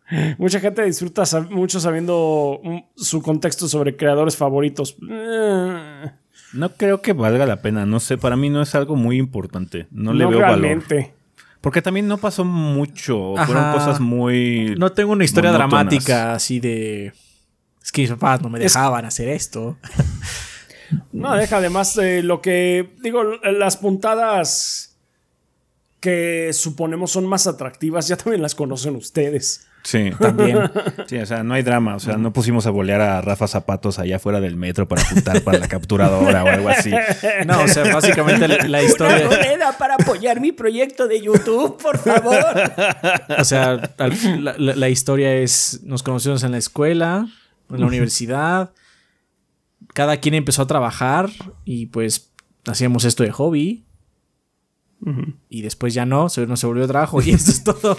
Mucha 0.39 0.59
gente 0.59 0.83
disfruta 0.83 1.23
mucho 1.51 1.79
sabiendo 1.79 2.59
su 2.95 3.21
contexto 3.21 3.67
sobre 3.67 3.95
creadores 3.95 4.35
favoritos. 4.35 4.97
Eh, 6.39 6.49
no 6.53 6.73
creo 6.73 7.01
que 7.01 7.13
valga 7.13 7.45
la 7.45 7.61
pena. 7.61 7.85
No 7.85 7.99
sé, 7.99 8.17
para 8.17 8.35
mí 8.35 8.49
no 8.49 8.61
es 8.61 8.75
algo 8.75 8.95
muy 8.95 9.17
importante. 9.17 9.87
No, 9.91 10.13
le 10.13 10.25
veo 10.25 10.39
realmente. 10.39 10.95
valor. 10.95 11.11
Porque 11.61 11.81
también 11.81 12.07
no 12.07 12.17
pasó 12.17 12.45
mucho. 12.45 13.33
Fueron 13.45 13.73
cosas 13.73 13.99
muy. 13.99 14.75
No 14.77 14.91
tengo 14.91 15.11
una 15.11 15.25
historia 15.25 15.51
dramática 15.51 16.33
así 16.33 16.59
de. 16.59 17.13
Es 17.83 17.91
que 17.91 18.01
mis 18.01 18.11
papás 18.11 18.41
no 18.41 18.49
me 18.49 18.59
dejaban 18.59 19.05
hacer 19.05 19.29
esto. 19.29 19.77
no, 21.11 21.35
deja 21.35 21.57
además 21.57 21.95
de 21.95 22.23
lo 22.23 22.41
que. 22.41 22.95
Digo, 23.01 23.23
las 23.23 23.77
puntadas 23.77 24.97
que 25.99 26.51
suponemos 26.53 27.11
son 27.11 27.25
más 27.27 27.45
atractivas, 27.45 28.07
ya 28.07 28.15
también 28.15 28.41
las 28.41 28.55
conocen 28.55 28.95
ustedes. 28.95 29.67
Sí, 29.89 30.11
también. 30.19 30.59
Sí, 31.07 31.17
o 31.17 31.25
sea, 31.25 31.43
no 31.43 31.55
hay 31.55 31.63
drama. 31.63 31.95
O 31.95 31.99
sea, 31.99 32.17
no 32.17 32.31
pusimos 32.31 32.67
a 32.67 32.69
bolear 32.69 33.01
a 33.01 33.21
Rafa 33.21 33.47
Zapatos 33.47 33.97
allá 33.97 34.19
fuera 34.19 34.39
del 34.39 34.55
metro 34.55 34.87
para 34.87 35.01
apuntar 35.01 35.41
para 35.41 35.57
la 35.57 35.67
capturadora 35.67 36.43
o 36.43 36.47
algo 36.47 36.69
así. 36.69 36.91
No, 37.47 37.63
o 37.63 37.67
sea, 37.67 37.91
básicamente 37.91 38.47
la, 38.47 38.83
historia. 38.83 39.27
Una 39.27 39.37
moneda 39.37 39.77
para 39.79 39.95
apoyar 39.95 40.39
mi 40.41 40.51
proyecto 40.51 41.07
de 41.07 41.21
YouTube, 41.21 41.81
por 41.81 41.97
favor. 41.97 42.43
O 43.39 43.43
sea, 43.43 43.95
la, 44.57 44.89
historia 44.89 45.33
es: 45.33 45.81
nos 45.83 46.03
conocimos 46.03 46.43
en 46.43 46.51
la 46.51 46.59
escuela, 46.59 47.27
en 47.71 47.79
la 47.79 47.87
universidad. 47.87 48.71
Cada 49.95 50.17
quien 50.17 50.35
empezó 50.35 50.61
a 50.61 50.67
trabajar 50.67 51.31
y 51.65 51.87
pues 51.87 52.31
hacíamos 52.67 53.05
esto 53.05 53.23
de 53.23 53.31
hobby. 53.31 53.85
Y 55.49 55.63
después 55.63 55.95
ya 55.95 56.05
no, 56.05 56.27
no 56.47 56.57
se 56.57 56.67
volvió 56.67 56.87
trabajo 56.87 57.21
y 57.23 57.31
eso 57.31 57.49
es 57.49 57.63
todo. 57.63 57.97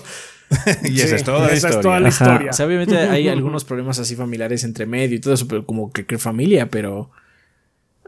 y 0.84 1.00
esa 1.00 1.16
es 1.16 1.24
toda 1.24 1.46
la 1.46 1.54
historia. 1.54 1.80
toda 1.80 2.00
la 2.00 2.08
historia. 2.08 2.50
obviamente 2.64 2.96
hay 2.98 3.28
algunos 3.28 3.64
problemas 3.64 3.98
así 3.98 4.16
familiares 4.16 4.64
entre 4.64 4.86
medio 4.86 5.16
y 5.16 5.20
todo 5.20 5.34
eso, 5.34 5.46
pero 5.48 5.64
como 5.64 5.92
que, 5.92 6.18
familia, 6.18 6.70
pero. 6.70 7.10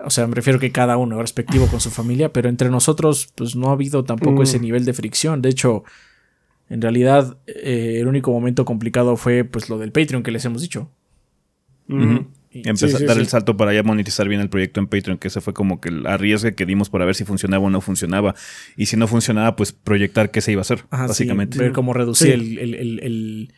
O 0.04 0.10
sea, 0.10 0.26
me 0.26 0.34
refiero 0.34 0.58
que 0.58 0.72
cada 0.72 0.96
uno 0.96 1.20
respectivo 1.20 1.68
con 1.68 1.80
su 1.80 1.90
familia, 1.90 2.32
pero 2.32 2.48
entre 2.48 2.68
nosotros, 2.70 3.32
pues 3.36 3.54
no 3.54 3.68
ha 3.68 3.72
habido 3.72 4.02
tampoco 4.02 4.40
mm. 4.40 4.42
ese 4.42 4.58
nivel 4.58 4.84
de 4.84 4.94
fricción. 4.94 5.42
De 5.42 5.48
hecho, 5.48 5.84
en 6.68 6.82
realidad, 6.82 7.36
eh, 7.46 7.98
el 8.00 8.08
único 8.08 8.32
momento 8.32 8.64
complicado 8.64 9.16
fue 9.16 9.44
pues 9.44 9.68
lo 9.68 9.78
del 9.78 9.92
Patreon 9.92 10.24
que 10.24 10.32
les 10.32 10.44
hemos 10.44 10.60
dicho. 10.60 10.90
Mm. 11.86 12.18
Empezar 12.54 12.90
Sí, 12.90 12.96
sí, 12.98 13.04
a 13.04 13.06
dar 13.06 13.16
sí. 13.16 13.22
el 13.22 13.28
salto 13.28 13.56
para 13.56 13.72
ya 13.72 13.82
monetizar 13.82 14.28
bien 14.28 14.40
el 14.40 14.48
proyecto 14.50 14.80
en 14.80 14.86
Patreon, 14.86 15.18
que 15.18 15.28
ese 15.28 15.40
fue 15.40 15.54
como 15.54 15.80
que 15.80 15.88
el 15.90 16.06
arriesgue 16.06 16.54
que 16.54 16.66
dimos 16.66 16.90
para 16.90 17.04
ver 17.04 17.14
si 17.14 17.24
funcionaba 17.24 17.64
o 17.64 17.70
no 17.70 17.80
funcionaba. 17.80 18.34
Y 18.76 18.86
si 18.86 18.96
no 18.96 19.06
funcionaba, 19.08 19.56
pues 19.56 19.72
proyectar 19.72 20.30
qué 20.30 20.40
se 20.40 20.52
iba 20.52 20.60
a 20.60 20.62
hacer, 20.62 20.84
Ajá, 20.90 21.04
sí, 21.04 21.08
básicamente. 21.08 21.58
ver 21.58 21.72
cómo 21.72 21.92
reducir 21.92 22.28
Sí. 22.28 22.32
el, 22.34 22.58
el- 22.58 22.74
el- 22.74 23.00
el- 23.00 23.54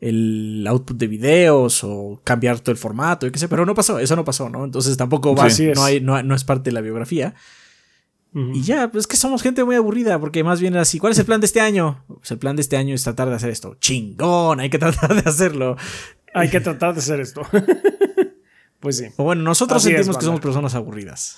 el 0.00 0.66
output 0.68 0.98
de 0.98 1.06
videos 1.06 1.82
o 1.84 2.20
cambiar 2.24 2.60
todo 2.60 2.72
el 2.72 2.76
formato, 2.76 3.26
yo 3.26 3.32
qué 3.32 3.38
sé, 3.38 3.48
pero 3.48 3.64
no 3.64 3.74
pasó, 3.74 3.98
eso 3.98 4.14
no 4.16 4.24
pasó, 4.24 4.50
¿no? 4.50 4.64
Entonces 4.64 4.96
tampoco 4.98 5.34
va, 5.34 5.48
no, 5.74 5.84
hay, 5.84 6.00
no, 6.00 6.22
no 6.22 6.34
es 6.34 6.44
parte 6.44 6.70
de 6.70 6.74
la 6.74 6.80
biografía. 6.82 7.34
Y 8.52 8.62
ya, 8.62 8.90
pues 8.90 9.02
es 9.02 9.06
que 9.06 9.16
somos 9.16 9.42
gente 9.42 9.62
muy 9.62 9.76
aburrida, 9.76 10.18
porque 10.18 10.42
más 10.42 10.60
bien 10.60 10.72
era 10.72 10.82
así, 10.82 10.98
¿cuál 10.98 11.12
es 11.12 11.18
el 11.20 11.24
plan 11.24 11.40
de 11.40 11.46
este 11.46 11.60
año? 11.60 12.04
Pues 12.08 12.32
el 12.32 12.38
plan 12.38 12.56
de 12.56 12.62
este 12.62 12.76
año 12.76 12.92
es 12.92 13.04
tratar 13.04 13.28
de 13.28 13.36
hacer 13.36 13.48
esto. 13.50 13.76
Chingón, 13.80 14.58
hay 14.58 14.70
que 14.70 14.78
tratar 14.80 15.14
de 15.22 15.30
hacerlo. 15.30 15.76
Hay 16.34 16.50
que 16.50 16.60
tratar 16.60 16.94
de 16.94 16.98
hacer 16.98 17.20
esto. 17.20 17.42
pues 18.84 18.98
sí. 18.98 19.06
O 19.16 19.24
bueno, 19.24 19.42
nosotros 19.42 19.82
Así 19.82 19.90
es, 19.90 19.96
sentimos 19.96 20.18
que 20.18 20.24
somos 20.26 20.40
personas 20.40 20.74
aburridas. 20.76 21.36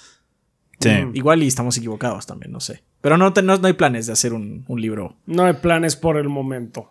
Sí. 0.78 0.90
Mm. 0.90 1.16
Igual 1.16 1.42
y 1.42 1.46
estamos 1.46 1.78
equivocados 1.78 2.26
también, 2.26 2.52
no 2.52 2.60
sé. 2.60 2.82
Pero 3.00 3.16
no, 3.16 3.32
te- 3.32 3.40
no, 3.42 3.56
no 3.56 3.66
hay 3.66 3.72
planes 3.72 4.04
de 4.06 4.12
hacer 4.12 4.34
un, 4.34 4.66
un 4.68 4.78
libro. 4.82 5.16
No 5.24 5.44
hay 5.46 5.54
planes 5.54 5.96
por 5.96 6.18
el 6.18 6.28
momento. 6.28 6.90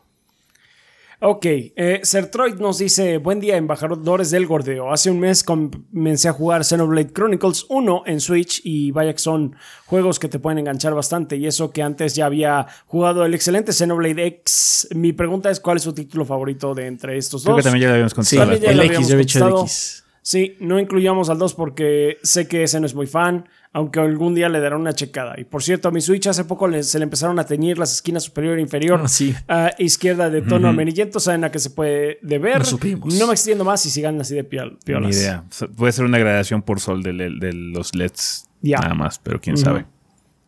Ok, 1.22 1.45
eh, 1.45 2.02
Sertroid 2.03 2.56
nos 2.56 2.77
dice, 2.77 3.18
buen 3.19 3.40
día 3.40 3.56
embajadores 3.56 4.32
del 4.32 4.45
gordeo. 4.45 4.91
Hace 4.91 5.10
un 5.10 5.19
mes 5.22 5.44
comencé 5.45 6.27
a 6.27 6.34
jugar 6.34 6.65
Xenoblade 6.65 7.14
Chronicles 7.14 7.65
1 7.69 8.03
en 8.06 8.19
Switch 8.19 8.60
y 8.65 8.91
vaya 8.91 9.14
que 9.14 9.19
son 9.19 9.56
juegos 9.86 10.19
que 10.19 10.27
te 10.27 10.40
pueden 10.40 10.60
enganchar 10.60 10.94
bastante 10.94 11.38
y 11.38 11.48
eso 11.48 11.72
que 11.72 11.82
antes 11.82 12.15
ya 12.15 12.26
había 12.26 12.68
jugado 12.86 13.23
el 13.26 13.34
excelente 13.34 13.72
Xenoblade 13.72 14.26
X. 14.26 14.90
Mi 14.94 15.14
pregunta 15.14 15.49
es, 15.49 15.61
¿cuál 15.61 15.77
es 15.77 15.84
su 15.84 15.94
título 15.94 16.26
favorito 16.26 16.76
de 16.76 16.88
entre 16.88 17.18
estos 17.18 17.44
Creo 17.44 17.56
dos? 17.56 17.64
que 17.64 17.69
también 17.69 17.84
ya 17.84 17.88
lo 17.88 17.94
habíamos 17.94 18.27
Sí, 18.27 18.36
ya 18.36 18.44
el 18.44 18.82
X, 18.82 19.07
yo 19.07 19.18
he 19.18 19.22
hecho 19.22 19.48
el. 19.48 19.61
X. 19.64 20.03
Sí, 20.27 20.57
no 20.60 20.80
incluyamos 20.80 21.30
al 21.30 21.38
2 21.38 21.53
porque 21.53 22.18
sé 22.23 22.47
que 22.47 22.64
ese 22.64 22.80
no 22.80 22.88
es 22.88 22.95
muy 22.95 23.06
fan, 23.06 23.47
aunque 23.73 23.99
algún 23.99 24.34
día 24.34 24.49
le 24.49 24.60
dará 24.60 24.76
una 24.76 24.91
checada. 24.93 25.35
Y 25.38 25.43
por 25.43 25.61
cierto, 25.61 25.89
a 25.89 25.91
mi 25.91 26.02
Switch 26.02 26.26
hace 26.26 26.45
poco 26.45 26.68
le- 26.68 26.81
se 26.81 26.97
le 26.97 27.03
empezaron 27.03 27.38
a 27.38 27.45
teñir 27.45 27.77
las 27.77 27.93
esquinas 27.93 28.23
superior 28.23 28.57
e 28.57 28.61
inferior 28.61 29.02
Ah, 29.03 29.07
sí. 29.07 29.35
a 29.47 29.73
izquierda 29.77 30.31
de 30.31 30.41
tono 30.41 30.68
amarillento. 30.69 31.19
Saben 31.19 31.43
a 31.43 31.52
qué 31.52 31.60
se 31.60 31.69
puede 31.69 32.18
deber. 32.23 32.57
Lo 32.57 32.65
supimos. 32.65 33.14
No 33.14 33.27
me 33.27 33.34
extiendo 33.34 33.64
más 33.64 33.85
y 33.85 33.91
sigan 33.91 34.19
así 34.19 34.34
de 34.34 34.49
piol- 34.49 34.72
Ni 34.72 34.77
piolas. 34.84 35.15
idea. 35.15 35.43
Puede 35.77 35.91
ser 35.91 36.06
una 36.06 36.18
gradación 36.18 36.64
por 36.64 36.80
sol 36.80 37.03
de, 37.03 37.14
le- 37.14 37.30
de 37.39 37.53
los 37.53 37.93
LEDs. 37.93 38.47
Ya. 38.61 38.80
Nada 38.80 38.95
más, 38.95 39.19
pero 39.19 39.39
quién 39.39 39.57
sabe. 39.57 39.85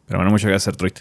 Pero 0.07 0.17
bueno, 0.17 0.31
muchas 0.31 0.49
gracias, 0.49 0.69
Artroid. 0.73 0.93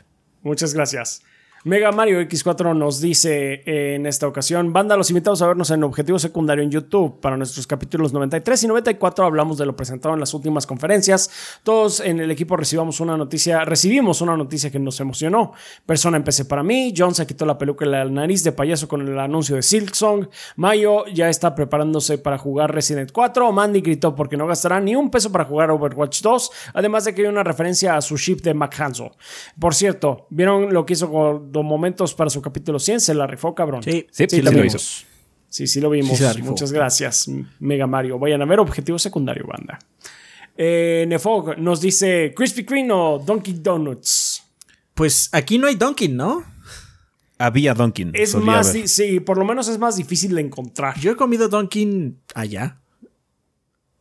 Muchas 0.42 0.74
gracias. 0.74 1.22
Mega 1.66 1.90
Mario 1.90 2.20
X4 2.20 2.76
nos 2.76 3.00
dice 3.00 3.60
en 3.66 4.06
esta 4.06 4.28
ocasión, 4.28 4.72
banda, 4.72 4.96
los 4.96 5.10
invitamos 5.10 5.42
a 5.42 5.48
vernos 5.48 5.68
en 5.72 5.82
Objetivo 5.82 6.16
Secundario 6.16 6.62
en 6.62 6.70
YouTube. 6.70 7.18
Para 7.20 7.36
nuestros 7.36 7.66
capítulos 7.66 8.12
93 8.12 8.62
y 8.62 8.68
94 8.68 9.26
hablamos 9.26 9.58
de 9.58 9.66
lo 9.66 9.74
presentado 9.74 10.14
en 10.14 10.20
las 10.20 10.32
últimas 10.32 10.64
conferencias. 10.64 11.58
Todos 11.64 11.98
en 11.98 12.20
el 12.20 12.30
equipo 12.30 12.56
recibimos 12.56 13.00
una 13.00 13.16
noticia, 13.16 13.64
recibimos 13.64 14.20
una 14.20 14.36
noticia 14.36 14.70
que 14.70 14.78
nos 14.78 15.00
emocionó. 15.00 15.54
Persona 15.84 16.16
empecé 16.16 16.44
para 16.44 16.62
mí, 16.62 16.94
John 16.96 17.16
se 17.16 17.26
quitó 17.26 17.44
la 17.44 17.58
peluca 17.58 17.84
y 17.84 17.88
la 17.88 18.04
nariz 18.04 18.44
de 18.44 18.52
payaso 18.52 18.86
con 18.86 19.00
el 19.00 19.18
anuncio 19.18 19.56
de 19.56 19.62
Silksong, 19.62 20.28
Mayo 20.54 21.04
ya 21.06 21.28
está 21.28 21.56
preparándose 21.56 22.18
para 22.18 22.38
jugar 22.38 22.72
Resident 22.72 23.10
4, 23.10 23.50
Mandy 23.50 23.80
gritó 23.80 24.14
porque 24.14 24.36
no 24.36 24.46
gastará 24.46 24.78
ni 24.78 24.94
un 24.94 25.10
peso 25.10 25.32
para 25.32 25.44
jugar 25.44 25.72
Overwatch 25.72 26.22
2, 26.22 26.50
además 26.74 27.06
de 27.06 27.12
que 27.12 27.22
hay 27.22 27.26
una 27.26 27.42
referencia 27.42 27.96
a 27.96 28.02
su 28.02 28.16
ship 28.16 28.36
de 28.36 28.54
McHansel. 28.54 29.10
Por 29.58 29.74
cierto, 29.74 30.28
¿vieron 30.30 30.72
lo 30.72 30.86
que 30.86 30.92
hizo 30.92 31.10
con 31.10 31.55
momentos 31.64 32.14
para 32.14 32.30
su 32.30 32.42
capítulo 32.42 32.78
100? 32.78 33.00
Se 33.00 33.14
la 33.14 33.26
rifó, 33.26 33.54
cabrón. 33.54 33.82
Sí, 33.82 34.06
Sí, 34.10 34.26
sí, 34.28 34.42
lo 34.42 34.50
lo 34.50 34.64
hizo. 34.64 34.78
Sí, 35.48 35.66
sí 35.66 35.80
lo 35.80 35.88
vimos. 35.90 36.18
Sí. 36.18 36.42
Muchas 36.42 36.72
gracias, 36.72 37.30
Mega 37.60 37.86
Mario. 37.86 38.18
Vayan 38.18 38.42
a 38.42 38.44
ver 38.44 38.58
Objetivo 38.60 38.98
Secundario, 38.98 39.46
banda. 39.46 39.78
Eh, 40.56 41.04
Nefog 41.08 41.58
nos 41.58 41.80
dice 41.80 42.32
Krispy 42.34 42.64
Kreme 42.64 42.92
o 42.92 43.18
Donkey 43.18 43.54
Donuts. 43.54 44.42
Pues 44.94 45.28
aquí 45.32 45.58
no 45.58 45.66
hay 45.66 45.74
Dunkin', 45.76 46.16
¿no? 46.16 46.42
Había 47.38 47.74
Dunkin'. 47.74 48.12
Es 48.14 48.34
más, 48.34 48.70
haber. 48.70 48.88
sí, 48.88 49.20
por 49.20 49.36
lo 49.36 49.44
menos 49.44 49.68
es 49.68 49.78
más 49.78 49.96
difícil 49.96 50.34
de 50.34 50.40
encontrar. 50.40 50.98
Yo 50.98 51.12
he 51.12 51.16
comido 51.16 51.48
Dunkin' 51.48 52.18
allá. 52.34 52.80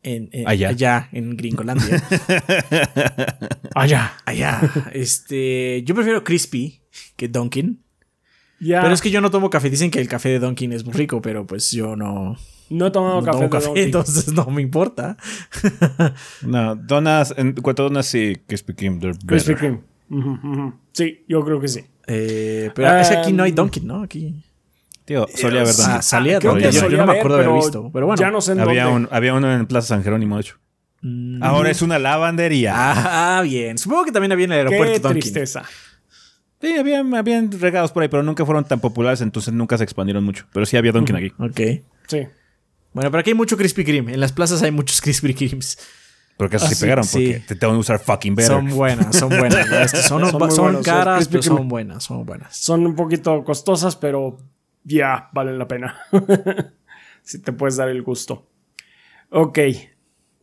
En, 0.04 0.30
en- 0.32 0.48
Allá. 0.48 1.10
en 1.12 1.36
Gringolandia. 1.36 2.02
Allá. 3.76 4.14
allá. 4.26 4.62
Este, 4.94 5.82
yo 5.84 5.96
prefiero 5.96 6.24
Crispy 6.24 6.80
que 7.16 7.28
Dunkin'. 7.28 7.82
Pero 8.60 8.92
es 8.94 9.02
que 9.02 9.12
yo 9.12 9.22
no 9.22 9.30
tomo 9.32 9.50
café. 9.50 9.70
Dicen 9.70 9.92
que 9.92 10.00
el 10.00 10.08
café 10.08 10.30
de 10.30 10.40
Dunkin' 10.40 10.72
es 10.74 10.86
muy 10.86 10.94
rico, 10.94 11.22
pero 11.22 11.46
pues 11.46 11.72
yo 11.72 11.96
no, 11.96 12.38
no 12.70 12.88
he 12.88 12.92
tomado 12.92 13.20
no 13.22 13.24
café, 13.26 13.38
tomo 13.38 13.44
de 13.44 13.50
café, 13.50 13.84
entonces 13.84 14.32
no 14.34 14.46
me 14.48 14.62
importa. 14.62 15.18
No, 16.42 16.76
donas, 16.76 17.34
en 17.38 17.54
cuanto 17.54 17.84
a 17.84 17.90
donas, 17.90 18.06
sí, 18.06 18.38
Krispy 18.48 18.74
Kreme, 18.74 19.00
they're 19.00 19.18
Krispy. 19.26 19.56
Kreme. 19.56 19.82
Sí, 20.94 21.26
yo 21.28 21.44
creo 21.44 21.60
que 21.60 21.68
sí. 21.68 21.82
Eh, 22.08 22.72
pero 22.76 22.98
es 22.98 23.10
que 23.10 23.18
aquí 23.18 23.34
no 23.34 23.44
hay 23.44 23.52
Um, 23.52 23.56
Dunkin', 23.58 23.88
¿no? 23.88 24.02
Aquí. 24.04 24.44
Tío, 25.06 25.28
solía 25.36 25.62
haber 25.62 25.74
Ah, 25.82 25.84
Dunkin'. 25.88 26.02
salía 26.04 26.40
creo 26.40 26.52
Dunkin'. 26.54 26.70
que 26.72 26.76
Yo, 26.76 26.90
yo 26.90 26.98
no 26.98 27.06
me 27.08 27.18
acuerdo 27.20 27.38
de 27.38 27.46
haber 27.46 27.56
visto. 27.58 27.90
Pero 27.94 28.06
bueno. 28.08 28.20
Ya 28.20 28.32
no 28.32 28.42
sé 28.42 28.54
en 28.54 28.60
había, 28.62 28.86
dónde. 28.86 29.08
un, 29.10 29.14
había 29.16 29.34
uno 29.34 29.54
en 29.54 29.66
Plaza 29.68 29.90
San 29.90 30.04
Jerónimo, 30.04 30.36
de 30.36 30.42
hecho. 30.42 30.56
Mm, 31.02 31.44
Ahora 31.44 31.70
es 31.70 31.82
una 31.82 32.00
lavandería. 32.00 32.74
Ah, 32.76 33.42
bien. 33.44 33.78
Supongo 33.78 34.06
que 34.06 34.12
también 34.12 34.32
había 34.32 34.46
en 34.46 34.52
el 34.54 34.68
Qué 34.68 34.74
aeropuerto 34.76 35.08
Dunkin'. 35.10 35.22
tristeza. 35.22 35.64
Sí, 36.66 36.78
habían, 36.78 37.14
habían 37.14 37.52
regados 37.52 37.92
por 37.92 38.02
ahí, 38.02 38.10
pero 38.10 38.24
nunca 38.24 38.44
fueron 38.44 38.66
tan 38.66 38.80
populares, 38.80 39.22
entonces 39.22 39.54
nunca 39.54 39.78
se 39.78 39.84
expandieron 39.84 40.24
mucho. 40.24 40.46
Pero 40.52 40.66
sí 40.66 40.76
había 40.78 40.92
Dunkin' 40.92 41.16
aquí. 41.16 41.32
Ok. 41.38 41.84
Sí. 42.08 42.28
Bueno, 42.92 43.12
pero 43.12 43.20
aquí 43.20 43.30
hay 43.30 43.36
mucho 43.36 43.56
Krispy 43.56 43.84
Kreme. 43.86 44.14
En 44.14 44.20
las 44.20 44.32
plazas 44.32 44.64
hay 44.64 44.72
muchos 44.72 45.00
Krispy 45.02 45.36
Kremes. 45.36 45.78
Porque 46.38 46.56
eso 46.56 46.66
sí, 46.66 46.72
Ah, 46.74 46.76
sí, 46.76 46.82
pegaron, 46.84 47.04
sí. 47.04 47.14
porque 47.34 47.40
te, 47.48 47.56
te 47.56 47.66
van 47.68 47.76
a 47.76 47.78
usar 47.80 48.00
fucking 48.00 48.34
better. 48.34 48.52
Son 48.52 48.70
buenas, 48.70 49.16
son 49.16 49.30
buenas. 49.30 49.92
que 49.92 49.98
son, 50.00 50.22
Son 50.28 50.40
son 50.40 50.52
son 50.52 50.84
caras, 50.84 51.18
Krispy 51.28 51.32
pero 51.34 51.44
son 51.44 51.68
buenas, 51.68 52.04
son 52.04 52.26
buenas. 52.26 52.58
Son 52.58 52.84
un 52.86 52.96
poquito 52.96 53.44
costosas, 53.44 53.96
pero 53.96 54.38
ya 54.84 55.30
valen 55.34 55.60
la 55.60 55.68
pena. 55.68 56.00
si 57.22 57.40
te 57.44 57.54
puedes 57.54 57.76
dar 57.76 57.90
el 57.90 58.02
gusto. 58.02 58.48
Ok. 59.30 59.60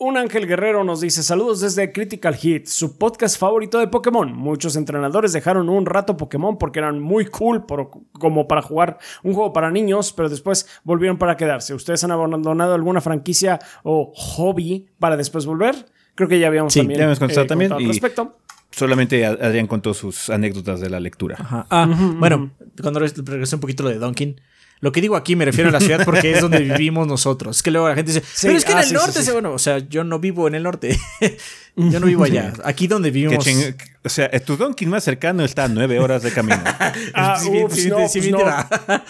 Un 0.04 0.16
ángel 0.16 0.48
guerrero 0.48 0.82
nos 0.82 1.00
dice 1.00 1.22
saludos 1.22 1.60
desde 1.60 1.92
Critical 1.92 2.34
Hit, 2.34 2.66
su 2.66 2.98
podcast 2.98 3.38
favorito 3.38 3.78
de 3.78 3.86
Pokémon. 3.86 4.32
Muchos 4.36 4.74
entrenadores 4.74 5.32
dejaron 5.32 5.68
un 5.68 5.86
rato 5.86 6.16
Pokémon 6.16 6.58
porque 6.58 6.80
eran 6.80 6.98
muy 6.98 7.26
cool 7.26 7.66
por- 7.66 7.88
como 8.18 8.48
para 8.48 8.62
jugar 8.62 8.98
un 9.22 9.32
juego 9.32 9.52
para 9.52 9.70
niños, 9.70 10.12
pero 10.12 10.28
después 10.28 10.66
volvieron 10.82 11.18
para 11.18 11.36
quedarse. 11.36 11.72
¿Ustedes 11.72 12.02
han 12.02 12.10
abandonado 12.10 12.74
alguna 12.74 13.00
franquicia 13.00 13.60
o 13.84 14.12
hobby 14.16 14.88
para 14.98 15.16
después 15.16 15.46
volver? 15.46 15.86
Creo 16.16 16.28
que 16.28 16.40
ya 16.40 16.48
habíamos 16.48 16.72
Sí, 16.72 16.80
también, 16.80 16.98
ya 16.98 17.04
habíamos 17.04 17.20
contestado 17.20 17.46
también, 17.46 17.72
al 17.72 17.86
respecto. 17.86 18.38
Solamente 18.72 19.24
Adrián 19.24 19.68
contó 19.68 19.94
sus 19.94 20.30
anécdotas 20.30 20.80
de 20.80 20.90
la 20.90 20.98
lectura. 20.98 21.36
Ajá. 21.38 21.66
Ah, 21.70 21.86
bueno, 22.18 22.50
cuando 22.80 22.98
re- 22.98 23.12
regresé 23.24 23.54
un 23.54 23.60
poquito 23.60 23.84
lo 23.84 23.90
de 23.90 23.98
Dunkin'. 23.98 24.40
Lo 24.82 24.92
que 24.92 25.00
digo 25.00 25.16
aquí 25.16 25.34
me 25.36 25.44
refiero 25.46 25.70
a 25.70 25.72
la 25.72 25.80
ciudad 25.80 26.04
porque 26.04 26.32
es 26.32 26.40
donde 26.42 26.59
vivimos 26.64 27.06
nosotros. 27.06 27.56
Es 27.56 27.62
que 27.62 27.70
luego 27.70 27.88
la 27.88 27.94
gente 27.94 28.12
dice, 28.12 28.24
Sí, 28.34 28.48
pero 28.48 28.59
es 28.59 28.64
que 28.64 28.72
ah, 28.72 28.74
en 28.74 28.80
el 28.82 28.86
sí, 28.88 28.94
norte, 28.94 29.12
sí, 29.12 29.18
sí. 29.20 29.24
se- 29.26 29.32
bueno, 29.32 29.52
o 29.54 29.59
sea, 29.59 29.78
yo 29.78 30.02
no 30.04 30.18
vivo 30.18 30.46
en 30.48 30.54
el 30.56 30.62
norte. 30.64 30.98
yo 31.76 32.00
no 32.00 32.06
vivo 32.06 32.24
allá. 32.24 32.52
Aquí 32.64 32.86
donde 32.88 33.10
vivimos. 33.10 33.46
ching- 33.46 33.74
O 34.04 34.09
sea, 34.10 34.28
tu 34.44 34.56
Dunkin' 34.56 34.90
más 34.90 35.04
cercano 35.04 35.44
está 35.44 35.64
a 35.64 35.68
nueve 35.68 35.98
horas 36.00 36.22
de 36.22 36.32
camino. 36.32 36.60
Ah, 37.14 37.38
Sí, 37.40 37.50
bien- 37.50 37.64
ups, 37.66 37.74
sí, 37.76 37.88
no, 37.88 37.96
sí, 38.09 38.18
pues 38.20 38.24
bien 38.24 38.36
no. 38.36 39.02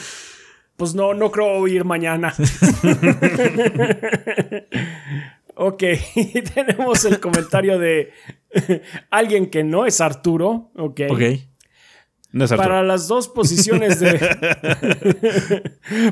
Pues 0.77 0.95
no, 0.95 1.15
no 1.15 1.31
creo 1.31 1.67
ir 1.69 1.85
mañana. 1.85 2.35
ok, 5.55 5.83
tenemos 6.55 7.05
el 7.05 7.21
comentario 7.21 7.79
de 7.79 8.13
alguien 9.11 9.49
que 9.51 9.65
no 9.65 9.87
es 9.87 10.01
Arturo. 10.01 10.71
Ok. 10.77 11.01
Ok. 11.11 11.23
No 12.33 12.45
es 12.47 12.53
Arturo. 12.53 12.69
Para 12.71 12.83
las 12.83 13.09
dos 13.09 13.29
posiciones 13.29 14.01
de. 14.01 14.19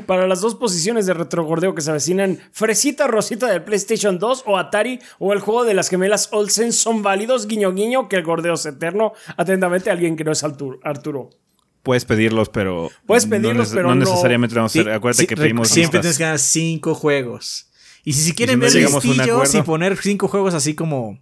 para 0.05 0.27
las 0.27 0.41
dos 0.41 0.55
posiciones 0.55 1.05
de 1.05 1.13
retrogordeo 1.13 1.73
que 1.75 1.81
se 1.81 1.89
avecinan, 1.89 2.39
Fresita 2.51 3.07
Rosita 3.07 3.47
del 3.47 3.63
PlayStation 3.63 4.19
2 4.19 4.43
o 4.45 4.57
Atari 4.57 4.99
o 5.19 5.33
el 5.33 5.39
juego 5.39 5.63
de 5.65 5.73
las 5.73 5.89
gemelas 5.89 6.29
Olsen 6.31 6.73
son 6.73 7.01
válidos, 7.01 7.47
guiño 7.47 7.73
guiño, 7.73 8.07
que 8.07 8.17
el 8.17 8.23
gordeo 8.23 8.53
es 8.53 8.65
eterno. 8.65 9.13
Atentamente, 9.37 9.89
alguien 9.89 10.15
que 10.15 10.23
no 10.23 10.31
es 10.31 10.43
Arturo. 10.43 10.79
Arturo. 10.83 11.29
Puedes 11.83 12.05
pedirlos, 12.05 12.49
pero. 12.49 12.89
Puedes 13.07 13.25
pedirlos, 13.25 13.69
no, 13.69 13.75
pero 13.75 13.87
no 13.89 13.95
no- 13.95 14.01
necesariamente 14.05 14.53
vamos 14.55 14.75
a 14.75 14.79
hacer. 14.79 14.91
Sí, 14.91 14.95
Acuérdate 14.95 15.23
sí, 15.23 15.27
que 15.27 15.35
pedimos 15.35 15.69
Siempre 15.69 15.99
listas. 15.99 16.01
tienes 16.01 16.17
que 16.17 16.23
ganar 16.23 16.39
cinco 16.39 16.93
juegos. 16.93 17.67
Y 18.03 18.13
si, 18.13 18.21
si 18.23 18.33
quieren 18.33 18.59
no 18.59 18.63
ver 18.65 18.73
llegamos 18.73 19.03
a 19.03 19.07
un 19.07 19.13
listillos 19.17 19.55
y 19.55 19.61
poner 19.63 19.97
cinco 19.97 20.27
juegos 20.27 20.53
así 20.53 20.75
como 20.75 21.19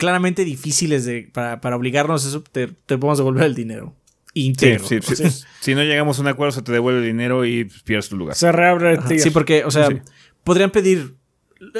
claramente 0.00 0.44
difíciles 0.44 1.04
de, 1.04 1.30
para, 1.32 1.60
para 1.60 1.76
obligarnos 1.76 2.24
a 2.24 2.28
eso, 2.28 2.42
te, 2.42 2.66
te 2.66 2.98
podemos 2.98 3.18
devolver 3.18 3.44
el 3.44 3.54
dinero. 3.54 3.94
Sí, 4.34 4.46
Íntegro. 4.46 4.84
sí, 4.86 4.98
sí. 5.02 5.24
Si 5.60 5.74
no 5.74 5.82
llegamos 5.82 6.18
a 6.18 6.22
un 6.22 6.28
acuerdo, 6.28 6.52
se 6.52 6.62
te 6.62 6.72
devuelve 6.72 7.00
el 7.00 7.06
dinero 7.06 7.44
y 7.44 7.64
pierdes 7.84 8.08
tu 8.08 8.16
lugar. 8.16 8.34
Se 8.34 8.50
reabre 8.50 8.94
el. 8.94 9.20
Sí, 9.20 9.30
porque, 9.30 9.64
o 9.64 9.70
sea, 9.70 9.88
Sí. 9.88 10.00
podrían 10.44 10.70
pedir. 10.70 11.14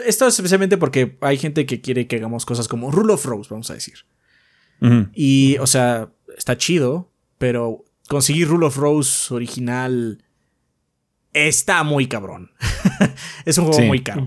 Esto 0.05 0.27
es 0.27 0.35
especialmente 0.35 0.77
porque 0.77 1.17
hay 1.23 1.39
gente 1.39 1.65
que 1.65 1.81
quiere 1.81 2.07
que 2.07 2.17
hagamos 2.17 2.45
cosas 2.45 2.69
como 2.69 2.91
Rule 2.91 3.15
of 3.15 3.25
Rose, 3.25 3.49
vamos 3.51 3.71
a 3.71 3.75
decir. 3.75 4.05
Y, 5.15 5.57
o 5.59 5.67
sea, 5.67 6.11
está 6.37 6.57
chido, 6.57 7.11
pero 7.39 7.85
conseguir 8.09 8.49
Rule 8.49 8.67
of 8.67 8.77
Rose 8.77 9.33
original 9.33 10.23
está 11.33 11.83
muy 11.85 12.07
cabrón. 12.09 12.51
es 13.45 13.57
un 13.59 13.67
juego 13.67 13.83
muy 13.87 14.01
caro. 14.03 14.27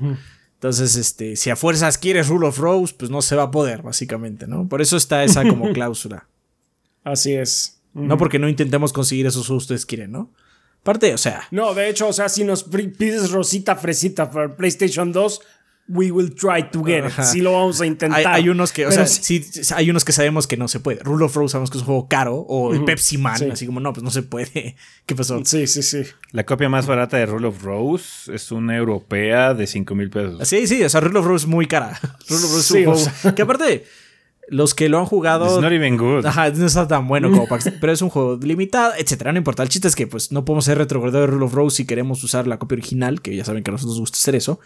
Entonces, 0.64 0.96
este, 0.96 1.36
si 1.36 1.50
a 1.50 1.58
fuerzas 1.58 1.98
quieres 1.98 2.30
Rule 2.30 2.48
of 2.48 2.58
Rose, 2.58 2.96
pues 2.98 3.12
no 3.12 3.22
se 3.22 3.36
va 3.36 3.44
a 3.44 3.52
poder, 3.52 3.82
básicamente, 3.82 4.48
¿no? 4.48 4.70
Por 4.70 4.82
eso 4.82 4.96
está 4.96 5.26
esa 5.26 5.46
como 5.46 5.70
cláusula. 5.74 6.30
Así 7.04 7.34
es. 7.34 7.82
No 7.94 8.18
porque 8.18 8.40
no 8.40 8.48
intentemos 8.48 8.94
conseguir 8.94 9.26
esos 9.26 9.46
que 9.46 9.54
ustedes 9.54 9.86
quieren, 9.86 10.14
¿no? 10.14 10.32
Aparte, 10.80 11.14
o 11.14 11.18
sea. 11.18 11.50
No, 11.52 11.74
de 11.74 11.90
hecho, 11.90 12.08
o 12.08 12.14
sea, 12.14 12.30
si 12.30 12.46
nos 12.46 12.64
pides 12.64 13.32
Rosita 13.32 13.76
Fresita 13.76 14.32
para 14.32 14.56
PlayStation 14.56 15.12
2, 15.12 15.42
we 15.88 16.12
will 16.12 16.34
try 16.34 16.64
to 16.72 16.84
get 16.84 17.06
it. 17.06 17.12
Sí 17.24 17.42
lo 17.42 17.54
vamos 17.54 17.82
a 17.82 17.86
intentar. 17.86 18.26
Hay, 18.28 18.48
unos 18.50 18.72
que, 18.72 18.86
o 18.86 18.92
sea, 18.92 19.06
sí, 19.06 19.46
hay 19.76 19.90
unos 19.90 20.06
que 20.06 20.12
sabemos 20.12 20.48
que 20.48 20.58
no 20.58 20.68
se 20.68 20.80
puede. 20.80 21.00
Rule 21.04 21.26
of 21.26 21.36
Rose 21.36 21.52
sabemos 21.52 21.70
que 21.70 21.78
es 21.78 21.82
un 21.82 21.88
juego 21.88 22.08
caro. 22.08 22.36
O 22.36 22.74
el 22.74 22.86
Pepsi 22.86 23.18
Man, 23.18 23.52
así 23.52 23.66
como, 23.66 23.80
no, 23.80 23.94
pues 23.94 24.04
no 24.04 24.12
se 24.12 24.24
puede. 24.24 24.76
¿Qué 25.06 25.16
pasó? 25.16 25.44
Sí, 25.44 25.68
sí, 25.68 25.84
sí. 25.84 26.04
La 26.32 26.46
copia 26.46 26.70
más 26.70 26.86
barata 26.86 27.18
de 27.18 27.26
Rule 27.26 27.48
of 27.48 27.64
Rose 27.64 28.34
es 28.34 28.52
una 28.52 28.78
europea 28.78 29.54
de 29.54 29.68
5 29.68 29.96
mil 29.96 30.10
pesos. 30.10 30.48
Sí, 30.48 30.68
sí, 30.68 30.84
o 30.84 30.90
sea, 30.90 31.02
Rule 31.02 31.20
of 31.20 31.26
Rose 31.26 31.46
es 31.46 31.50
muy 31.50 31.68
cara. 31.68 32.00
Rule 32.30 32.44
of 32.44 32.54
Rose 32.54 32.60
es 32.60 32.88
un 32.88 32.96
juego. 32.96 33.36
Que 33.36 33.42
aparte 33.42 33.84
los 34.48 34.74
que 34.74 34.90
lo 34.90 35.00
han 35.00 35.06
jugado. 35.06 35.46
It's 35.46 35.62
not 35.62 35.72
even 35.72 35.98
good. 35.98 36.26
Ajá, 36.26 36.50
no 36.50 36.66
está 36.66 36.88
tan 36.88 37.08
bueno 37.08 37.30
como 37.32 37.48
Pero 37.80 37.92
es 37.92 38.02
un 38.02 38.10
juego 38.10 38.40
limitado, 38.42 38.94
etcétera. 38.98 39.32
No 39.32 39.38
importa. 39.38 39.64
El 39.64 39.70
chiste 39.70 39.88
es 39.88 39.96
que, 39.96 40.08
pues, 40.08 40.32
no 40.32 40.46
podemos 40.46 40.66
ser 40.66 40.78
retrogradadores 40.78 41.32
de 41.32 41.36
Rule 41.36 41.46
of 41.46 41.54
Rose 41.54 41.78
si 41.78 41.86
queremos 41.86 42.24
usar 42.24 42.48
la 42.48 42.58
copia 42.58 42.76
original, 42.76 43.22
que 43.22 43.36
ya 43.36 43.46
saben 43.46 43.64
que 43.64 43.72
a 43.72 43.74
nosotros 43.74 43.96
nos 43.96 44.00
gusta 44.02 44.18
hacer 44.18 44.36
eso. 44.36 44.60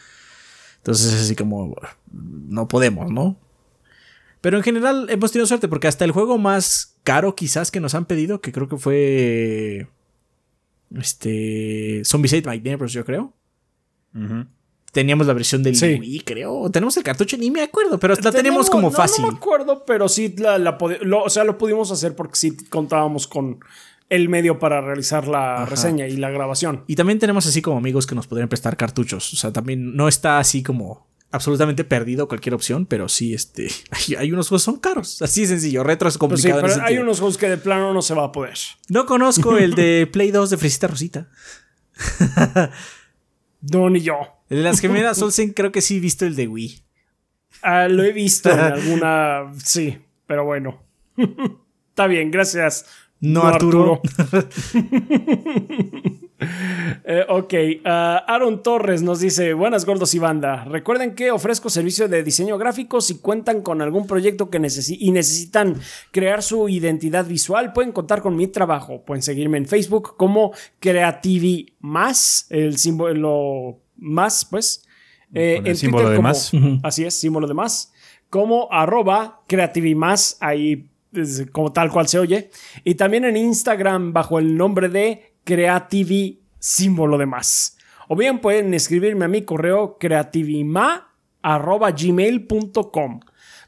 Entonces 0.88 1.14
es 1.14 1.22
así 1.24 1.36
como. 1.36 1.76
No 2.10 2.70
podemos, 2.70 3.12
¿no? 3.12 3.36
Pero 4.40 4.56
en 4.56 4.64
general 4.64 5.08
hemos 5.10 5.34
tenido 5.34 5.46
suerte 5.46 5.68
porque 5.68 5.90
hasta 5.90 6.06
el 6.06 6.12
juego 6.12 6.38
más 6.38 6.96
caro, 7.04 7.36
quizás, 7.36 7.72
que 7.72 7.82
nos 7.82 7.94
han 7.94 8.06
pedido, 8.06 8.40
que 8.40 8.54
creo 8.54 8.70
que 8.70 8.78
fue. 8.78 9.88
Este. 10.96 12.04
Zombies 12.06 12.36
Ate 12.36 12.50
My 12.50 12.62
Neighbors, 12.62 12.94
yo 12.94 13.04
creo. 13.04 13.34
Teníamos 14.94 15.28
la 15.28 15.34
versión 15.34 15.62
del 15.62 15.76
Wii, 15.76 16.22
creo. 16.22 16.72
Tenemos 16.72 16.96
el 16.96 17.04
cartucho, 17.04 17.38
ni 17.38 17.52
me 17.52 17.64
acuerdo, 17.64 18.00
pero 18.00 18.16
la 18.16 18.32
tenemos, 18.32 18.70
como 18.70 18.90
fácil. 18.90 19.26
No, 19.26 19.32
me 19.34 19.38
acuerdo, 19.38 19.84
pero 19.86 20.08
sí 20.08 20.36
la, 20.38 20.58
lo, 20.58 21.24
o 21.24 21.30
sea, 21.30 21.44
lo 21.44 21.58
pudimos 21.58 21.92
hacer 21.92 22.16
porque 22.16 22.38
sí 22.38 22.56
contábamos 22.70 23.28
con 23.28 23.60
el 24.10 24.30
medio 24.30 24.60
para 24.60 24.82
realizar 24.82 25.28
la 25.28 25.66
reseña 25.66 26.08
y 26.08 26.18
la 26.18 26.30
grabación. 26.30 26.84
Y 26.88 26.96
también 26.96 27.20
tenemos 27.20 27.46
así 27.46 27.62
como 27.62 27.78
amigos 27.78 28.08
que 28.08 28.16
nos 28.16 28.28
podrían 28.28 28.50
prestar 28.50 28.78
cartuchos. 28.78 29.34
O 29.34 29.36
sea, 29.36 29.52
también 29.52 29.96
no 29.96 30.08
está 30.08 30.40
así 30.40 30.64
como 30.64 31.08
absolutamente 31.32 31.84
perdido 31.84 32.28
cualquier 32.28 32.56
opción, 32.56 32.86
pero 32.86 33.10
sí, 33.10 33.34
este, 33.34 33.70
hay, 34.18 34.32
unos 34.32 34.48
juegos 34.48 34.64
que 34.64 34.66
son 34.66 34.80
caros, 34.80 35.22
así 35.22 35.42
de 35.42 35.48
sencillo, 35.48 35.84
retro 35.84 36.08
es 36.08 36.18
pues 36.18 36.32
complicado. 36.32 36.62
pero 36.62 36.84
hay 36.84 36.98
unos 36.98 37.20
juegos 37.20 37.38
que 37.38 37.50
de 37.50 37.58
plano 37.58 37.94
no 37.94 38.02
se 38.02 38.14
va 38.14 38.26
a 38.26 38.32
poder. 38.32 38.58
No 38.90 39.06
conozco 39.06 39.58
el 39.58 39.76
de 39.76 40.08
Play 40.12 40.32
2 40.32 40.50
de 40.50 40.58
Fresita 40.58 40.88
Rosita. 40.88 41.30
no, 43.62 43.90
ni 43.90 44.02
yo. 44.02 44.16
El 44.50 44.58
de 44.58 44.64
las 44.64 44.80
gemelas 44.80 45.22
Olsen 45.22 45.52
creo 45.52 45.72
que 45.72 45.82
sí 45.82 45.98
he 45.98 46.00
visto 46.00 46.26
el 46.26 46.36
de 46.36 46.48
Wii. 46.48 46.84
Ah, 47.62 47.88
lo 47.90 48.04
he 48.04 48.14
visto 48.14 48.50
en 48.50 48.60
alguna... 48.60 49.52
Sí, 49.64 49.98
pero 50.26 50.46
bueno. 50.46 50.84
Está 51.90 52.08
bien, 52.08 52.32
gracias. 52.32 52.86
No, 53.20 53.44
Arturo. 53.44 54.02
Eh, 57.10 57.26
ok, 57.30 57.54
ah, 57.86 58.24
Aaron 58.28 58.62
Torres 58.62 59.02
nos 59.02 59.20
dice, 59.20 59.54
buenas 59.54 59.86
gordos 59.86 60.14
y 60.14 60.20
banda, 60.20 60.66
recuerden 60.66 61.16
que 61.16 61.32
ofrezco 61.32 61.68
servicio 61.70 62.08
de 62.08 62.22
diseño 62.22 62.60
gráfico 62.60 63.02
si 63.02 63.18
cuentan 63.18 63.64
con 63.64 63.82
algún 63.82 64.06
proyecto 64.06 64.52
que 64.52 64.58
y 64.60 65.12
necesitan 65.12 65.80
crear 66.12 66.44
su 66.44 66.70
identidad 66.70 67.26
visual, 67.26 67.74
pueden 67.74 67.92
contar 67.92 68.22
con 68.22 68.36
mi 68.36 68.46
trabajo, 68.48 69.04
pueden 69.04 69.24
seguirme 69.24 69.58
en 69.58 69.66
Facebook 69.66 70.16
como 70.16 70.52
Creativi 70.80 71.74
Más, 71.80 72.46
el 72.52 72.78
símbolo 72.78 73.80
más, 73.96 74.46
pues. 74.46 74.86
Eh, 75.34 75.62
el 75.66 75.76
símbolo 75.76 76.10
de 76.12 76.20
más. 76.20 76.52
Así 76.84 77.04
es, 77.04 77.16
símbolo 77.16 77.48
de 77.48 77.56
más. 77.56 77.92
Como 78.30 78.68
arroba 78.72 79.42
creativimás, 79.48 80.38
ahí 80.40 80.90
como 81.52 81.72
tal 81.74 81.92
cual 81.92 82.08
se 82.08 82.20
oye. 82.20 82.50
Y 82.84 82.96
también 82.96 83.26
en 83.26 83.38
Instagram 83.38 84.14
bajo 84.14 84.40
el 84.40 84.58
nombre 84.58 84.90
de 84.90 85.36
creativi 85.44 86.42
símbolo 86.60 87.18
de 87.18 87.26
más. 87.26 87.78
O 88.08 88.16
bien 88.16 88.40
pueden 88.40 88.74
escribirme 88.74 89.26
a 89.26 89.30
mi 89.30 89.44
correo 89.44 89.98
creativima 90.00 91.14
arroba 91.42 91.92
gmail.com. 91.92 93.20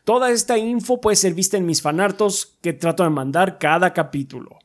Toda 0.03 0.31
esta 0.31 0.57
info 0.57 1.01
puede 1.01 1.15
ser 1.15 1.33
vista 1.33 1.57
en 1.57 1.65
mis 1.65 1.81
fanartos 1.81 2.57
que 2.61 2.73
trato 2.73 3.03
de 3.03 3.09
mandar 3.09 3.59
cada 3.59 3.93
capítulo. 3.93 4.57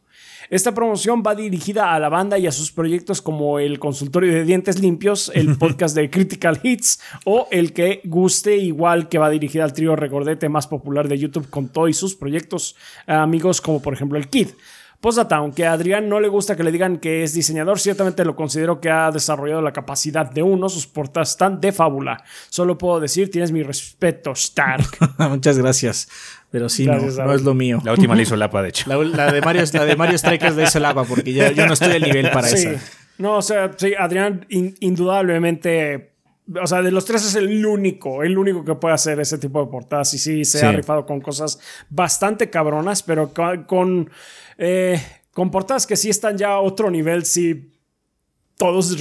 Esta 0.55 0.73
promoción 0.73 1.25
va 1.27 1.35
dirigida 1.35 1.93
a 1.93 1.99
la 1.99 2.09
banda 2.09 2.39
y 2.39 2.47
a 2.47 2.53
sus 2.53 2.71
proyectos 2.71 3.21
como 3.21 3.59
el 3.59 3.81
consultorio 3.81 4.33
de 4.33 4.45
dientes 4.45 4.79
limpios, 4.79 5.33
el 5.35 5.59
podcast 5.59 5.97
de 5.97 6.09
Critical 6.09 6.61
Hits 6.63 7.01
o 7.25 7.49
el 7.51 7.73
que 7.73 8.01
guste 8.05 8.57
igual 8.57 9.09
que 9.09 9.19
va 9.19 9.31
dirigida 9.31 9.65
al 9.65 9.73
trío 9.73 9.97
Recordete 9.97 10.49
más 10.49 10.69
popular 10.69 11.09
de 11.09 11.19
YouTube 11.19 11.51
con 11.51 11.71
todos 11.71 11.97
sus 11.97 12.15
proyectos 12.15 12.77
amigos 13.09 13.61
como 13.61 13.83
por 13.83 13.95
ejemplo 13.95 14.17
el 14.17 14.29
Kid. 14.29 14.51
Postdata, 15.01 15.37
aunque 15.37 15.67
a 15.67 15.73
Adrián 15.73 16.09
no 16.09 16.21
le 16.21 16.29
gusta 16.29 16.57
que 16.57 16.63
le 16.63 16.73
digan 16.73 16.99
que 16.99 17.25
es 17.25 17.35
diseñador, 17.35 17.79
ciertamente 17.81 18.25
lo 18.25 18.37
considero 18.37 18.81
que 18.81 18.91
ha 18.91 19.11
desarrollado 19.11 19.61
la 19.61 19.73
capacidad 19.73 20.31
de 20.31 20.43
uno. 20.43 20.71
Sus 20.71 20.87
portadas 20.87 21.33
están 21.33 21.61
de 21.61 21.73
fábula. 21.73 22.25
Solo 22.49 22.79
puedo 22.79 23.01
decir, 23.01 23.31
tienes 23.31 23.53
mi 23.53 23.63
respeto, 23.63 24.31
Stark. 24.31 24.87
Muchas 25.29 25.59
gracias. 25.59 26.09
Pero 26.55 26.69
sí, 26.69 26.87
no, 26.87 26.95
no, 26.95 27.35
es 27.35 27.43
lo 27.43 27.53
mío. 27.53 27.81
La 27.83 27.91
última 27.91 28.15
la 28.15 28.23
hizo 28.23 28.37
Lapa, 28.37 28.63
de 28.63 28.69
hecho. 28.69 28.89
La, 28.89 29.33
de 29.33 29.41
Mario, 29.41 29.65
la 29.73 29.85
de 29.87 29.97
Mario 29.97 30.17
Strikers 30.17 30.55
la 30.55 30.63
hizo 30.63 30.79
Lapa, 30.79 31.03
porque 31.03 31.33
ya, 31.33 31.51
yo 31.51 31.67
no 31.67 31.73
estoy 31.73 31.95
al 31.95 32.03
nivel 32.03 32.31
para 32.31 32.49
eso. 32.49 32.71
No, 33.19 33.39
o 33.39 33.43
sea, 33.43 33.73
sí, 33.77 33.93
Adrián 33.99 34.47
indudablemente 34.49 36.13
o 36.63 36.65
sea, 36.69 36.81
de 36.81 36.93
los 36.93 37.05
tres 37.07 37.27
es 37.27 37.35
el 37.35 37.67
único, 37.67 38.23
el 38.23 38.39
único 38.39 38.65
que 38.65 38.77
puede 38.77 38.95
hacer 38.95 39.19
ese 39.19 39.37
tipo 39.39 39.65
de 39.65 39.69
portadas. 39.69 40.15
Y 40.15 40.19
sí, 40.19 40.45
se 40.45 40.65
ha 40.65 40.71
rifado 40.71 41.05
con 41.05 41.21
cosas 41.21 41.59
bastante 41.91 42.49
cabronas, 42.51 43.03
pero 43.03 43.33
con, 43.67 44.09
eh, 44.57 45.03
con 45.33 45.51
portadas 45.51 45.89
que 45.89 45.97
sí 45.97 46.09
están 46.09 46.39
ya 46.39 46.51
a 46.51 46.61
otro 46.61 46.89
nivel, 46.89 47.25
sí. 47.25 47.73
Todos 48.57 48.97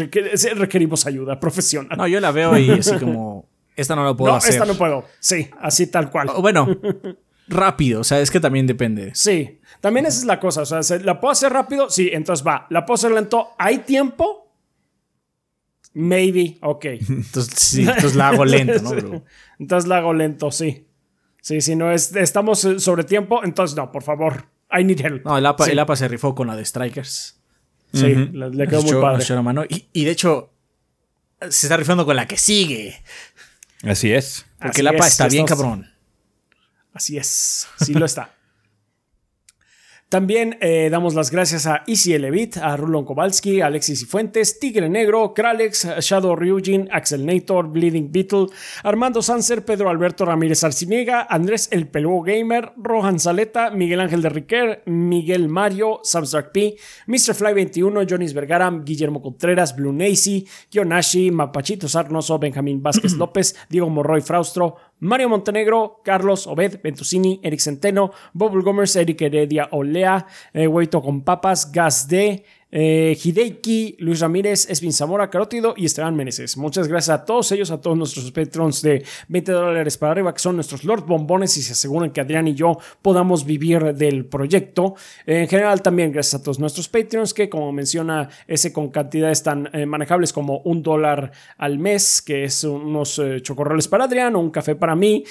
requerimos 0.55 1.05
ayuda 1.05 1.39
profesional. 1.39 1.95
No, 1.95 2.07
yo 2.07 2.19
la 2.19 2.31
veo 2.31 2.57
y 2.57 2.71
así 2.71 2.97
como. 2.97 3.45
Esta 3.75 3.95
no 3.95 4.03
la 4.03 4.15
puedo 4.15 4.31
no, 4.31 4.37
hacer. 4.37 4.53
Esta 4.53 4.65
no 4.65 4.73
puedo. 4.73 5.05
Sí, 5.19 5.51
así 5.61 5.85
tal 5.85 6.09
cual. 6.09 6.31
Bueno, 6.41 6.67
rápido. 7.47 8.01
O 8.01 8.03
sea, 8.03 8.19
es 8.19 8.31
que 8.31 8.39
también 8.39 8.67
depende. 8.67 9.11
Sí, 9.13 9.59
también 9.81 10.05
esa 10.05 10.19
es 10.19 10.25
la 10.25 10.39
cosa. 10.39 10.61
O 10.61 10.65
sea, 10.65 10.97
¿la 10.99 11.19
puedo 11.19 11.31
hacer 11.31 11.51
rápido? 11.51 11.89
Sí, 11.89 12.09
entonces 12.11 12.45
va. 12.45 12.67
¿La 12.69 12.85
puedo 12.85 12.95
hacer 12.95 13.11
lento? 13.11 13.49
¿Hay 13.57 13.79
tiempo? 13.79 14.43
Maybe, 15.93 16.57
ok. 16.61 16.85
Entonces, 17.09 17.53
sí, 17.55 17.81
entonces 17.81 18.15
la 18.15 18.29
hago 18.29 18.45
lento, 18.45 18.81
¿no? 18.81 19.23
entonces 19.59 19.87
la 19.87 19.97
hago 19.97 20.13
lento, 20.13 20.49
sí. 20.49 20.87
Sí, 21.39 21.61
si 21.61 21.75
no 21.75 21.91
es, 21.91 22.15
estamos 22.15 22.67
sobre 22.77 23.03
tiempo, 23.03 23.43
entonces 23.43 23.75
no, 23.75 23.91
por 23.91 24.01
favor. 24.01 24.45
I 24.71 24.83
need 24.83 25.05
help. 25.05 25.25
No, 25.25 25.37
el 25.37 25.45
APA, 25.45 25.67
el 25.67 25.77
APA 25.77 25.95
se 25.95 26.07
rifó 26.07 26.33
con 26.33 26.47
la 26.47 26.55
de 26.55 26.65
Strikers. 26.65 27.39
Sí, 27.93 28.07
le, 28.15 28.67
quedó 28.67 28.81
muy 28.81 28.99
padre. 28.99 29.41
Mano. 29.41 29.65
Y, 29.65 29.87
y, 29.93 30.05
de 30.05 30.11
hecho, 30.11 30.51
se 31.41 31.67
está 31.67 31.77
rifando 31.77 32.05
con 32.05 32.15
la 32.15 32.25
que 32.25 32.37
sigue. 32.37 33.03
Así 33.83 34.11
es. 34.11 34.47
Porque 34.59 34.81
el 34.81 34.87
APA 34.87 35.05
está 35.05 35.27
bien, 35.27 35.45
cabrón. 35.45 35.92
Así 36.93 37.17
es. 37.17 37.67
Sí 37.79 37.93
lo 37.93 38.05
está. 38.05 38.35
También 40.13 40.59
eh, 40.61 40.89
damos 40.91 41.15
las 41.15 41.31
gracias 41.31 41.65
a 41.65 41.81
Easy 41.87 42.13
Elevit, 42.13 42.57
a 42.57 42.77
Rulon 42.77 43.03
Kowalski, 43.03 43.61
Alexis 43.61 44.03
y 44.03 44.05
Fuentes, 44.05 44.59
Tigre 44.59 44.87
Negro, 44.87 45.33
Kralex, 45.33 45.87
Shadow 46.01 46.35
Ryujin, 46.35 46.87
Axel 46.91 47.25
Nator, 47.25 47.67
Bleeding 47.67 48.11
Beetle, 48.11 48.45
Armando 48.83 49.23
Sanser, 49.23 49.65
Pedro 49.65 49.89
Alberto 49.89 50.23
Ramírez 50.23 50.63
Arciniega, 50.63 51.25
Andrés 51.27 51.67
El 51.71 51.87
Pelugo 51.87 52.21
Gamer, 52.21 52.73
Rohan 52.77 53.19
Saleta, 53.19 53.71
Miguel 53.71 54.01
Ángel 54.01 54.21
de 54.21 54.29
Riquer, 54.29 54.83
Miguel 54.85 55.49
Mario, 55.49 55.99
Samstark 56.03 56.51
P, 56.51 56.75
Mr. 57.07 57.33
Fly 57.33 57.53
21, 57.55 58.03
Jonis 58.07 58.35
Vergara, 58.35 58.69
Guillermo 58.69 59.19
Contreras, 59.19 59.75
Blue 59.75 59.93
Nacy, 59.93 60.47
Kionashi, 60.69 61.31
Mapachito 61.31 61.87
Sarnoso, 61.87 62.37
Benjamín 62.37 62.83
Vázquez 62.83 63.13
López, 63.17 63.55
Diego 63.67 63.89
Morroy 63.89 64.21
Fraustro, 64.21 64.75
Mario 65.03 65.27
Montenegro, 65.27 65.99
Carlos 66.01 66.47
Obed, 66.47 66.79
Ventusini, 66.81 67.39
Eric 67.43 67.59
Centeno, 67.59 68.11
Bob 68.31 68.57
Gomers, 68.63 68.95
Eric 68.95 69.21
Heredia 69.21 69.67
Olea, 69.71 70.25
eh, 70.53 70.67
con 70.89 71.23
Papas, 71.23 71.71
Gas 71.71 72.07
D, 72.07 72.43
eh, 72.75 73.15
Hideiki, 73.23 73.97
Luis 73.99 74.19
Ramírez, 74.19 74.67
Espin 74.67 74.91
Zamora, 74.91 75.29
Carótido 75.29 75.75
y 75.77 75.85
Esteban 75.85 76.15
Meneses. 76.15 76.57
Muchas 76.57 76.87
gracias 76.87 77.19
a 77.19 77.23
todos 77.23 77.51
ellos, 77.51 77.69
a 77.69 77.79
todos 77.79 77.95
nuestros 77.95 78.31
patrons 78.31 78.81
de 78.81 79.05
20 79.27 79.51
dólares 79.51 79.95
para 79.99 80.13
arriba, 80.13 80.33
que 80.33 80.39
son 80.39 80.55
nuestros 80.55 80.83
Lord 80.83 81.05
Bombones 81.05 81.55
y 81.57 81.61
se 81.61 81.73
aseguran 81.73 82.09
que 82.09 82.21
Adrián 82.21 82.47
y 82.47 82.55
yo 82.55 82.79
podamos 83.03 83.45
vivir 83.45 83.93
del 83.93 84.25
proyecto. 84.25 84.95
En 85.27 85.47
general, 85.47 85.83
también 85.83 86.11
gracias 86.11 86.41
a 86.41 86.43
todos 86.43 86.57
nuestros 86.57 86.89
Patreons, 86.89 87.35
que 87.35 87.47
como 87.47 87.71
menciona, 87.71 88.29
ese 88.47 88.73
con 88.73 88.89
cantidades 88.89 89.43
tan 89.43 89.69
eh, 89.71 89.85
manejables 89.85 90.33
como 90.33 90.61
un 90.61 90.81
dólar 90.81 91.31
al 91.59 91.77
mes, 91.77 92.23
que 92.23 92.43
es 92.43 92.63
unos 92.63 93.19
eh, 93.19 93.39
chocorroles 93.41 93.87
para 93.87 94.05
Adrián 94.05 94.35
o 94.35 94.39
un 94.39 94.49
café 94.49 94.75
para 94.75 94.95
mí, 94.95 95.23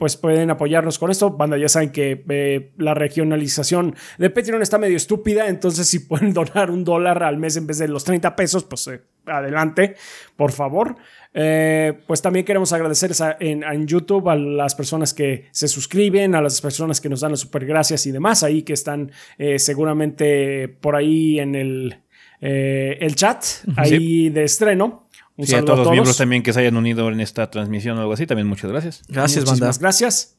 pues 0.00 0.16
pueden 0.16 0.50
apoyarnos 0.50 0.98
con 0.98 1.12
esto. 1.12 1.30
Banda, 1.30 1.56
ya 1.56 1.68
saben 1.68 1.90
que 1.92 2.72
la 2.76 2.94
regionalización 2.94 3.94
de 4.18 4.30
Patreon 4.30 4.62
está 4.62 4.78
medio 4.78 4.96
estúpida, 4.96 5.46
entonces 5.46 5.86
si 5.86 6.00
pueden 6.00 6.32
donar 6.32 6.72
un 6.72 6.87
dólar 6.88 7.22
al 7.22 7.36
mes 7.36 7.56
en 7.56 7.66
vez 7.66 7.78
de 7.78 7.88
los 7.88 8.04
30 8.04 8.34
pesos, 8.34 8.64
pues 8.64 8.86
eh, 8.88 9.00
adelante, 9.26 9.94
por 10.36 10.52
favor. 10.52 10.96
Eh, 11.34 12.00
pues 12.06 12.22
también 12.22 12.44
queremos 12.44 12.72
agradecer 12.72 13.12
en, 13.38 13.86
YouTube 13.86 14.28
a 14.28 14.36
las 14.36 14.74
personas 14.74 15.14
que 15.14 15.46
se 15.52 15.68
suscriben, 15.68 16.34
a 16.34 16.40
las 16.40 16.60
personas 16.60 17.00
que 17.00 17.08
nos 17.08 17.20
dan 17.20 17.32
las 17.32 17.40
super 17.40 17.64
gracias 17.66 18.06
y 18.06 18.12
demás, 18.12 18.42
ahí 18.42 18.62
que 18.62 18.72
están 18.72 19.12
eh, 19.36 19.58
seguramente 19.58 20.68
por 20.68 20.96
ahí 20.96 21.38
en 21.38 21.54
el, 21.54 22.02
el 22.40 23.14
chat, 23.14 23.44
ahí 23.76 24.30
de 24.30 24.44
estreno. 24.44 25.06
Un 25.36 25.46
saludo 25.46 25.72
a 25.72 25.76
todos 25.76 25.78
los 25.86 25.92
miembros 25.92 26.16
también 26.16 26.42
que 26.42 26.52
se 26.52 26.60
hayan 26.60 26.76
unido 26.76 27.08
en 27.10 27.20
esta 27.20 27.48
transmisión 27.50 27.98
o 27.98 28.00
algo 28.00 28.14
así, 28.14 28.26
también 28.26 28.48
muchas 28.48 28.70
gracias. 28.70 29.02
Gracias, 29.08 29.44
banda. 29.44 29.70
Gracias. 29.78 30.37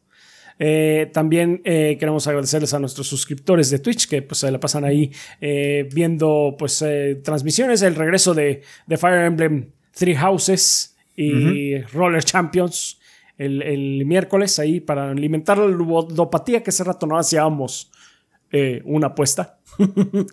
Eh, 0.62 1.10
también 1.14 1.62
eh, 1.64 1.96
queremos 1.98 2.28
agradecerles 2.28 2.74
a 2.74 2.80
nuestros 2.80 3.08
suscriptores 3.08 3.70
de 3.70 3.80
Twitch 3.80 4.10
que 4.10 4.22
pues 4.22 4.40
se 4.40 4.52
la 4.52 4.60
pasan 4.60 4.84
ahí 4.84 5.10
eh, 5.40 5.88
viendo 5.94 6.56
pues 6.60 6.84
transmisiones, 7.24 7.82
el 7.82 7.96
regreso 7.96 8.34
de, 8.34 8.62
Fire 8.98 9.26
Emblem 9.26 9.72
Three 9.94 10.16
Houses 10.16 10.98
y 11.16 11.80
Roller 11.94 12.24
Champions 12.24 13.00
el, 13.38 14.06
miércoles 14.06 14.60
ahí 14.60 14.82
para 14.82 15.10
alimentar 15.10 15.58
la 15.58 15.68
ludopatía 15.68 16.62
que 16.62 16.72
hace 16.72 16.84
rato 16.84 17.08
no 17.08 17.18
hacíamos 17.18 17.90
una 18.86 19.08
apuesta. 19.08 19.60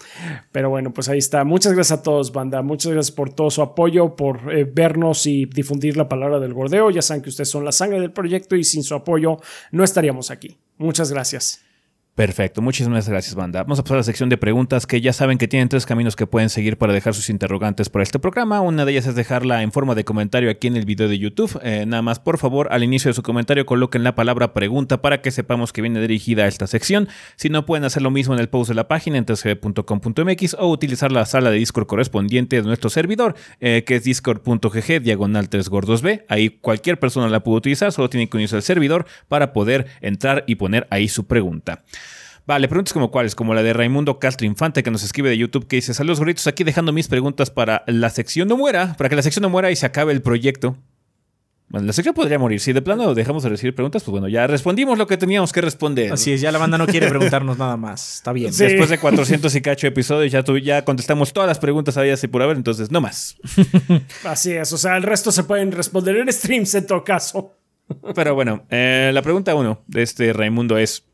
Pero 0.52 0.70
bueno, 0.70 0.92
pues 0.92 1.08
ahí 1.08 1.18
está. 1.18 1.44
Muchas 1.44 1.72
gracias 1.72 2.00
a 2.00 2.02
todos, 2.02 2.32
banda. 2.32 2.62
Muchas 2.62 2.92
gracias 2.92 3.14
por 3.14 3.32
todo 3.32 3.50
su 3.50 3.62
apoyo, 3.62 4.16
por 4.16 4.52
eh, 4.52 4.64
vernos 4.64 5.26
y 5.26 5.46
difundir 5.46 5.96
la 5.96 6.08
palabra 6.08 6.38
del 6.40 6.54
gordeo. 6.54 6.90
Ya 6.90 7.02
saben 7.02 7.22
que 7.22 7.28
ustedes 7.28 7.50
son 7.50 7.64
la 7.64 7.72
sangre 7.72 8.00
del 8.00 8.12
proyecto 8.12 8.56
y 8.56 8.64
sin 8.64 8.82
su 8.82 8.94
apoyo 8.94 9.38
no 9.70 9.84
estaríamos 9.84 10.30
aquí. 10.30 10.58
Muchas 10.78 11.12
gracias. 11.12 11.65
Perfecto, 12.16 12.62
muchísimas 12.62 13.06
gracias, 13.06 13.34
banda. 13.34 13.62
Vamos 13.62 13.78
a 13.78 13.82
pasar 13.82 13.96
a 13.96 13.98
la 13.98 14.02
sección 14.02 14.30
de 14.30 14.38
preguntas 14.38 14.86
que 14.86 15.02
ya 15.02 15.12
saben 15.12 15.36
que 15.36 15.48
tienen 15.48 15.68
tres 15.68 15.84
caminos 15.84 16.16
que 16.16 16.26
pueden 16.26 16.48
seguir 16.48 16.78
para 16.78 16.94
dejar 16.94 17.12
sus 17.12 17.28
interrogantes 17.28 17.90
por 17.90 18.00
este 18.00 18.18
programa. 18.18 18.62
Una 18.62 18.86
de 18.86 18.92
ellas 18.92 19.06
es 19.06 19.14
dejarla 19.14 19.62
en 19.62 19.70
forma 19.70 19.94
de 19.94 20.06
comentario 20.06 20.48
aquí 20.48 20.66
en 20.66 20.78
el 20.78 20.86
video 20.86 21.08
de 21.08 21.18
YouTube. 21.18 21.60
Eh, 21.62 21.84
nada 21.86 22.00
más, 22.00 22.18
por 22.18 22.38
favor, 22.38 22.68
al 22.70 22.82
inicio 22.82 23.10
de 23.10 23.12
su 23.12 23.22
comentario 23.22 23.66
coloquen 23.66 24.02
la 24.02 24.14
palabra 24.14 24.54
pregunta 24.54 25.02
para 25.02 25.20
que 25.20 25.30
sepamos 25.30 25.74
que 25.74 25.82
viene 25.82 26.00
dirigida 26.00 26.44
a 26.44 26.46
esta 26.46 26.66
sección. 26.66 27.06
Si 27.36 27.50
no, 27.50 27.66
pueden 27.66 27.84
hacer 27.84 28.00
lo 28.00 28.10
mismo 28.10 28.32
en 28.32 28.40
el 28.40 28.48
post 28.48 28.70
de 28.70 28.76
la 28.76 28.88
página 28.88 29.18
en 29.18 29.26
tsgb.com.mx 29.26 30.56
o 30.58 30.70
utilizar 30.70 31.12
la 31.12 31.26
sala 31.26 31.50
de 31.50 31.58
Discord 31.58 31.86
correspondiente 31.86 32.56
de 32.56 32.62
nuestro 32.62 32.88
servidor, 32.88 33.34
eh, 33.60 33.84
que 33.86 33.96
es 33.96 34.04
discord.gg 34.04 35.02
diagonal 35.02 35.50
3 35.50 35.68
gordos 35.68 36.00
B. 36.00 36.24
Ahí 36.30 36.48
cualquier 36.48 36.98
persona 36.98 37.28
la 37.28 37.40
puede 37.40 37.58
utilizar, 37.58 37.92
solo 37.92 38.08
tiene 38.08 38.26
que 38.30 38.38
unirse 38.38 38.56
al 38.56 38.62
servidor 38.62 39.04
para 39.28 39.52
poder 39.52 39.86
entrar 40.00 40.44
y 40.46 40.54
poner 40.54 40.86
ahí 40.88 41.08
su 41.08 41.26
pregunta. 41.26 41.84
Vale, 42.46 42.68
preguntas 42.68 42.92
como 42.92 43.10
cuáles, 43.10 43.34
como 43.34 43.54
la 43.54 43.62
de 43.64 43.72
Raimundo 43.72 44.20
Castro 44.20 44.46
Infante 44.46 44.84
que 44.84 44.90
nos 44.92 45.02
escribe 45.02 45.28
de 45.28 45.36
YouTube 45.36 45.66
que 45.66 45.76
dice, 45.76 45.94
saludos 45.94 46.20
gorritos, 46.20 46.46
aquí 46.46 46.62
dejando 46.62 46.92
mis 46.92 47.08
preguntas 47.08 47.50
para 47.50 47.82
la 47.88 48.08
sección 48.10 48.46
no 48.46 48.56
muera, 48.56 48.94
para 48.96 49.08
que 49.08 49.16
la 49.16 49.22
sección 49.22 49.42
no 49.42 49.50
muera 49.50 49.72
y 49.72 49.76
se 49.76 49.84
acabe 49.84 50.12
el 50.12 50.22
proyecto. 50.22 50.76
Bueno, 51.68 51.88
la 51.88 51.92
sección 51.92 52.14
podría 52.14 52.38
morir. 52.38 52.60
Si 52.60 52.72
de 52.72 52.80
plano 52.80 53.12
dejamos 53.14 53.42
de 53.42 53.48
recibir 53.48 53.74
preguntas, 53.74 54.04
pues 54.04 54.12
bueno, 54.12 54.28
ya 54.28 54.46
respondimos 54.46 54.96
lo 54.96 55.08
que 55.08 55.16
teníamos 55.16 55.52
que 55.52 55.60
responder. 55.60 56.12
Así 56.12 56.32
es, 56.32 56.40
ya 56.40 56.52
la 56.52 56.58
banda 56.58 56.78
no 56.78 56.86
quiere 56.86 57.08
preguntarnos 57.08 57.58
nada 57.58 57.76
más. 57.76 58.18
Está 58.18 58.32
bien. 58.32 58.52
Después 58.56 58.88
de 58.88 58.98
400 59.00 59.52
y 59.52 59.60
cacho 59.60 59.88
episodios, 59.88 60.30
ya, 60.30 60.44
ya 60.62 60.84
contestamos 60.84 61.32
todas 61.32 61.48
las 61.48 61.58
preguntas 61.58 61.96
había 61.96 62.14
y 62.22 62.26
por 62.28 62.42
haber, 62.42 62.56
entonces 62.56 62.92
no 62.92 63.00
más. 63.00 63.36
Así 64.24 64.52
es, 64.52 64.72
o 64.72 64.78
sea, 64.78 64.96
el 64.96 65.02
resto 65.02 65.32
se 65.32 65.42
pueden 65.42 65.72
responder 65.72 66.16
en 66.16 66.32
streams 66.32 66.76
en 66.76 66.86
todo 66.86 67.02
caso. 67.02 67.56
Pero 68.14 68.36
bueno, 68.36 68.64
eh, 68.70 69.10
la 69.12 69.22
pregunta 69.22 69.52
uno 69.56 69.82
de 69.88 70.02
este 70.02 70.32
Raimundo 70.32 70.78
es: 70.78 71.04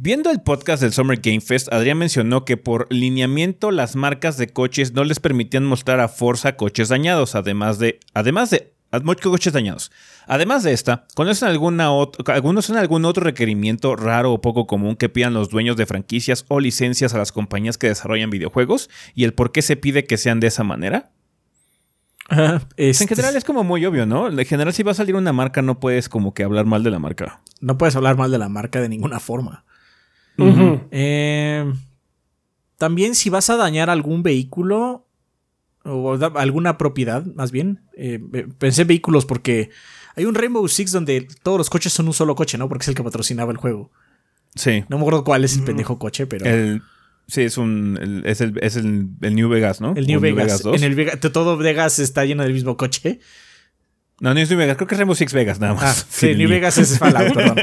Viendo 0.00 0.30
el 0.30 0.40
podcast 0.40 0.80
del 0.80 0.92
Summer 0.92 1.18
Game 1.20 1.40
Fest, 1.40 1.72
Adrián 1.72 1.98
mencionó 1.98 2.44
que 2.44 2.56
por 2.56 2.86
lineamiento 2.88 3.72
las 3.72 3.96
marcas 3.96 4.36
de 4.36 4.46
coches 4.46 4.92
no 4.92 5.02
les 5.02 5.18
permitían 5.18 5.64
mostrar 5.64 5.98
a 5.98 6.06
Forza 6.06 6.54
coches 6.54 6.88
dañados, 6.88 7.34
además 7.34 7.80
de, 7.80 7.98
además 8.14 8.50
de 8.50 8.70
coches 9.20 9.52
dañados. 9.52 9.90
Además 10.28 10.62
de 10.62 10.72
esta, 10.72 11.08
¿conocen 11.16 11.48
alguna 11.48 11.88
algunos 12.26 12.70
en 12.70 12.76
algún 12.76 13.06
otro 13.06 13.24
requerimiento 13.24 13.96
raro 13.96 14.32
o 14.32 14.40
poco 14.40 14.68
común 14.68 14.94
que 14.94 15.08
pidan 15.08 15.34
los 15.34 15.48
dueños 15.48 15.76
de 15.76 15.86
franquicias 15.86 16.44
o 16.46 16.60
licencias 16.60 17.12
a 17.14 17.18
las 17.18 17.32
compañías 17.32 17.76
que 17.76 17.88
desarrollan 17.88 18.30
videojuegos? 18.30 18.90
¿Y 19.16 19.24
el 19.24 19.34
por 19.34 19.50
qué 19.50 19.62
se 19.62 19.74
pide 19.74 20.04
que 20.04 20.16
sean 20.16 20.38
de 20.38 20.46
esa 20.46 20.62
manera? 20.62 21.10
Pues 22.28 22.38
en 22.76 22.90
este 22.90 23.08
general 23.08 23.34
es 23.34 23.42
como 23.42 23.64
muy 23.64 23.84
obvio, 23.84 24.06
¿no? 24.06 24.28
En 24.28 24.46
general, 24.46 24.72
si 24.72 24.84
va 24.84 24.92
a 24.92 24.94
salir 24.94 25.16
una 25.16 25.32
marca, 25.32 25.60
no 25.60 25.80
puedes 25.80 26.08
como 26.08 26.34
que 26.34 26.44
hablar 26.44 26.66
mal 26.66 26.84
de 26.84 26.92
la 26.92 27.00
marca. 27.00 27.40
No 27.60 27.78
puedes 27.78 27.96
hablar 27.96 28.16
mal 28.16 28.30
de 28.30 28.38
la 28.38 28.48
marca 28.48 28.80
de 28.80 28.88
ninguna 28.88 29.18
forma. 29.18 29.64
Eh, 30.90 31.72
también 32.76 33.14
si 33.14 33.30
vas 33.30 33.50
a 33.50 33.56
dañar 33.56 33.90
algún 33.90 34.22
vehículo 34.22 35.06
o 35.84 36.14
alguna 36.36 36.78
propiedad, 36.78 37.24
más 37.34 37.50
bien, 37.50 37.82
eh, 37.96 38.20
pensé 38.58 38.84
vehículos 38.84 39.26
porque 39.26 39.70
hay 40.14 40.24
un 40.24 40.34
Rainbow 40.34 40.66
Six 40.68 40.92
donde 40.92 41.26
todos 41.42 41.58
los 41.58 41.70
coches 41.70 41.92
son 41.92 42.06
un 42.06 42.14
solo 42.14 42.34
coche, 42.34 42.58
¿no? 42.58 42.68
Porque 42.68 42.82
es 42.82 42.88
el 42.88 42.94
que 42.94 43.02
patrocinaba 43.02 43.52
el 43.52 43.58
juego. 43.58 43.90
Sí. 44.54 44.84
No 44.88 44.96
me 44.96 45.02
acuerdo 45.02 45.24
cuál 45.24 45.44
es 45.44 45.56
el 45.56 45.64
pendejo 45.64 45.98
coche, 45.98 46.26
pero... 46.26 46.44
sí, 47.26 47.42
es 47.42 47.58
un. 47.58 48.22
es, 48.24 48.40
el, 48.40 48.58
es 48.62 48.76
el, 48.76 49.08
New 49.20 49.48
Vegas, 49.48 49.80
¿no? 49.80 49.94
El 49.94 50.06
New, 50.06 50.20
Vegas. 50.20 50.64
En 50.64 50.82
el 50.82 50.94
Vegas, 50.94 51.20
todo 51.20 51.56
Vegas 51.56 51.98
está 51.98 52.24
lleno 52.24 52.42
del 52.42 52.52
mismo 52.52 52.76
coche. 52.76 53.20
No, 54.20 54.34
no 54.34 54.40
es 54.40 54.50
New 54.50 54.58
Vegas, 54.58 54.76
creo 54.76 54.88
que 54.88 54.96
es 54.96 54.98
Rainbow 54.98 55.14
Six 55.14 55.32
Vegas 55.32 55.60
nada 55.60 55.74
más. 55.74 56.02
Ah, 56.02 56.06
sí, 56.10 56.34
New 56.34 56.48
Vegas 56.48 56.76
es 56.78 56.98
Fallout, 56.98 57.34
perdón. 57.34 57.58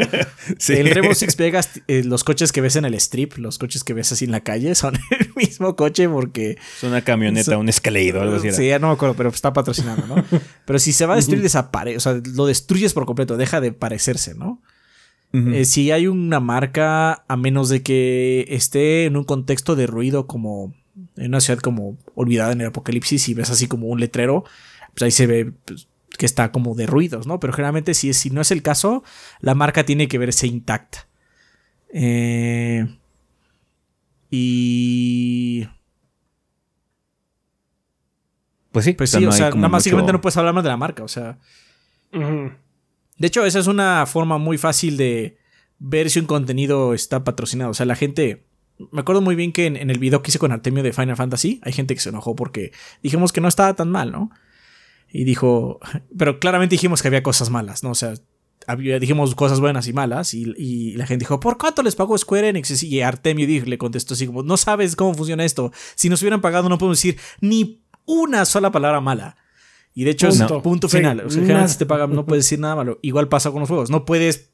El 0.70 0.90
Rainbow 0.90 1.14
Six 1.14 1.36
Vegas, 1.36 1.82
eh, 1.88 2.04
los 2.06 2.24
coches 2.24 2.54
que 2.54 2.62
ves 2.62 2.78
en 2.78 2.86
el 2.86 2.94
strip, 2.94 3.38
los 3.38 3.58
coches 3.58 3.84
que 3.84 3.94
ves 3.94 4.12
así 4.14 4.26
en 4.26 4.32
la 4.32 4.40
calle, 4.40 4.74
son 4.76 4.96
el 5.20 5.32
mismo 5.36 5.76
coche 5.76 6.08
porque. 6.08 6.58
Es 6.78 6.84
una 6.84 7.02
camioneta, 7.02 7.58
un 7.58 7.68
escalado, 7.68 8.22
algo 8.22 8.36
así. 8.38 8.52
Sí, 8.54 8.68
ya 8.68 8.80
no 8.80 8.88
me 8.88 8.94
acuerdo, 8.94 9.16
pero 9.16 9.30
está 9.30 9.52
patrocinando, 9.52 10.08
¿no? 10.08 10.24
pero 10.66 10.80
si 10.80 10.94
se 10.94 11.06
va 11.06 11.14
a 11.14 11.18
destruir, 11.18 11.42
desaparece. 11.42 11.98
O 11.98 12.00
sea, 12.00 12.22
lo 12.34 12.46
destruyes 12.46 12.94
por 12.94 13.06
completo, 13.06 13.36
deja 13.36 13.60
de 13.60 13.74
parecerse, 13.74 14.34
¿no? 14.36 14.62
Eh, 15.34 15.66
si 15.66 15.92
hay 15.92 16.08
una 16.08 16.40
marca, 16.40 17.26
a 17.28 17.36
menos 17.36 17.68
de 17.68 17.84
que 17.84 18.46
esté 18.48 19.04
en 19.04 19.18
un 19.18 19.26
contexto 19.26 19.76
de 19.76 19.86
ruido 19.86 20.28
como 20.28 20.74
en 21.18 21.28
una 21.28 21.42
ciudad 21.42 21.60
como 21.60 21.98
olvidada 22.14 22.54
en 22.54 22.62
el 22.62 22.68
apocalipsis 22.68 23.28
y 23.28 23.34
ves 23.34 23.50
así 23.50 23.68
como 23.68 23.88
un 23.88 24.00
letrero, 24.00 24.46
pues 24.94 25.04
ahí 25.04 25.12
se 25.12 25.28
ve 25.28 25.52
pues, 25.66 25.90
que 26.18 26.26
está 26.26 26.52
como 26.52 26.76
de 26.76 26.86
ruidos, 26.86 27.28
¿no? 27.28 27.40
Pero 27.40 27.54
generalmente 27.54 27.94
si, 27.94 28.14
si 28.14 28.30
no 28.30 28.42
es 28.42 28.52
el 28.52 28.62
caso, 28.62 29.04
la 29.40 29.56
marca 29.56 29.86
tiene 29.86 30.08
que 30.08 30.18
verse 30.18 30.48
intacta. 30.48 31.08
Eh, 31.90 32.86
y... 34.30 35.68
Pues 38.72 38.86
sí, 38.86 38.94
pues 38.94 39.10
sí, 39.10 39.26
o 39.26 39.32
sea, 39.32 39.52
nada 39.52 39.70
más 39.70 39.86
no 39.88 40.22
puedes 40.22 40.36
hablar 40.36 40.54
más 40.54 40.64
de 40.64 40.70
la 40.70 40.78
marca, 40.78 41.04
o 41.04 41.08
sea... 41.08 41.40
De 42.12 43.28
hecho, 43.28 43.46
esa 43.46 43.60
es 43.60 43.68
una 43.68 44.06
forma 44.06 44.38
muy 44.38 44.58
fácil 44.58 44.98
de 44.98 45.38
ver 45.80 46.10
si 46.10 46.20
un 46.20 46.26
contenido 46.26 46.94
está 46.94 47.24
patrocinado. 47.24 47.72
O 47.72 47.74
sea, 47.74 47.86
la 47.86 47.96
gente... 47.96 48.46
Me 48.92 49.00
acuerdo 49.00 49.22
muy 49.22 49.36
bien 49.36 49.54
que 49.54 49.68
en, 49.68 49.78
en 49.78 49.90
el 49.90 50.00
video 50.00 50.22
que 50.22 50.32
hice 50.32 50.40
con 50.40 50.52
Artemio 50.52 50.84
de 50.84 50.92
Final 50.92 51.16
Fantasy, 51.16 51.62
hay 51.64 51.72
gente 51.72 51.94
que 51.94 52.02
se 52.02 52.10
enojó 52.10 52.36
porque 52.36 52.74
dijimos 53.02 53.32
que 53.32 53.40
no 53.40 53.48
estaba 53.48 53.74
tan 53.74 53.90
mal, 53.90 54.12
¿no? 54.12 54.32
Y 55.16 55.24
dijo, 55.24 55.80
pero 56.18 56.40
claramente 56.42 56.74
dijimos 56.74 57.02
que 57.02 57.08
había 57.08 57.24
cosas 57.24 57.50
malas, 57.50 57.84
¿no? 57.84 57.92
O 57.92 57.96
sea, 57.96 58.16
dijimos 59.00 59.34
cosas 59.34 59.62
buenas 59.62 59.88
y 59.88 59.94
malas 59.94 60.34
y, 60.34 60.92
la 60.98 61.08
gente 61.08 61.24
dijo, 61.24 61.40
¿por 61.40 61.58
cuánto 61.58 61.84
les 61.84 61.96
pagó 61.96 62.18
Square 62.18 62.50
Enix? 62.50 62.84
Y 62.84 63.00
Artemio 63.00 63.48
le 63.48 63.78
contestó 63.78 64.14
así 64.14 64.28
como, 64.28 64.44
no 64.44 64.58
sabes 64.58 64.98
cómo 64.98 65.14
funciona 65.14 65.46
esto. 65.46 65.72
Si 65.96 66.10
nos 66.10 66.22
hubieran 66.22 66.42
pagado 66.42 66.68
no 66.68 66.78
podemos 66.78 66.98
decir 66.98 67.18
ni 67.40 67.82
una 68.06 68.44
sola 68.44 68.72
palabra 68.72 69.00
mala. 69.00 69.38
Y 69.94 70.04
de 70.04 70.12
hecho 70.12 70.28
punto, 70.28 70.58
es 70.58 70.64
punto 70.64 70.90
final. 70.90 71.22
O 71.22 71.30
sea, 71.30 71.68
si 71.70 71.78
te 71.78 71.86
pagan 71.86 72.14
no 72.14 72.26
puedes 72.26 72.44
decir 72.44 72.60
nada 72.60 72.76
malo. 72.76 73.00
Igual 73.02 73.30
pasa 73.30 73.52
con 73.52 73.62
los 73.62 73.70
juegos. 73.70 73.90
No 73.90 74.04
puedes 74.04 74.50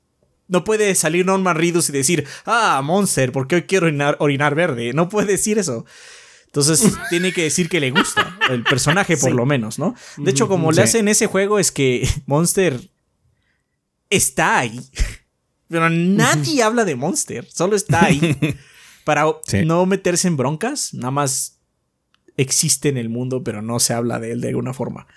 no 0.48 0.64
puede 0.64 0.94
salir 0.94 1.26
Norman 1.26 1.56
Reedus 1.56 1.90
y 1.90 1.94
decir, 1.94 2.28
ah, 2.46 2.82
Monster, 2.84 3.32
¿por 3.32 3.48
qué 3.48 3.56
hoy 3.56 3.62
quiero 3.64 3.88
orinar, 3.88 4.18
orinar 4.20 4.54
verde? 4.54 4.94
No 4.94 5.10
puede 5.10 5.28
decir 5.28 5.58
eso. 5.58 5.86
Entonces 6.52 6.98
tiene 7.10 7.32
que 7.32 7.44
decir 7.44 7.69
que 7.69 7.80
le 7.80 7.91
gusta 7.91 8.38
el 8.49 8.64
personaje 8.64 9.15
por 9.15 9.32
lo 9.32 9.45
menos, 9.45 9.80
¿no? 9.80 9.95
De 10.18 10.32
hecho, 10.32 10.49
como 10.49 10.72
le 10.72 10.82
hacen 10.82 11.07
ese 11.07 11.28
juego 11.28 11.60
es 11.60 11.72
que 11.72 12.07
Monster 12.26 12.80
está 14.10 14.60
ahí. 14.60 14.80
Pero 15.69 15.90
nadie 15.90 16.61
habla 16.64 16.84
de 16.84 16.95
Monster, 16.98 17.48
solo 17.49 17.78
está 17.78 18.06
ahí. 18.06 18.38
Para 19.06 19.26
no 19.64 19.86
meterse 19.86 20.28
en 20.28 20.36
broncas, 20.36 20.94
nada 20.94 21.11
más 21.11 21.61
existe 22.36 22.90
en 22.90 22.98
el 22.98 23.07
mundo, 23.07 23.41
pero 23.41 23.61
no 23.61 23.80
se 23.80 23.94
habla 23.94 24.19
de 24.19 24.34
él 24.34 24.41
de 24.41 24.49
alguna 24.49 24.73
forma. 24.73 25.07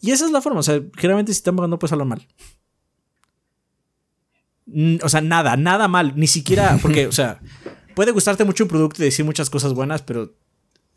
Y 0.00 0.12
esa 0.12 0.24
es 0.24 0.30
la 0.30 0.40
forma, 0.40 0.60
o 0.60 0.62
sea, 0.62 0.80
generalmente 0.96 1.32
si 1.32 1.36
están 1.36 1.56
pagando 1.56 1.78
puedes 1.78 1.92
hablar 1.92 2.08
mal. 2.08 2.26
O 5.02 5.08
sea, 5.10 5.20
nada, 5.20 5.58
nada 5.58 5.88
mal, 5.88 6.14
ni 6.16 6.26
siquiera, 6.26 6.78
porque, 6.80 7.06
o 7.06 7.12
sea, 7.12 7.40
puede 7.94 8.12
gustarte 8.12 8.44
mucho 8.44 8.64
un 8.64 8.68
producto 8.68 9.02
y 9.02 9.04
decir 9.04 9.26
muchas 9.26 9.50
cosas 9.50 9.74
buenas, 9.74 10.00
pero 10.00 10.34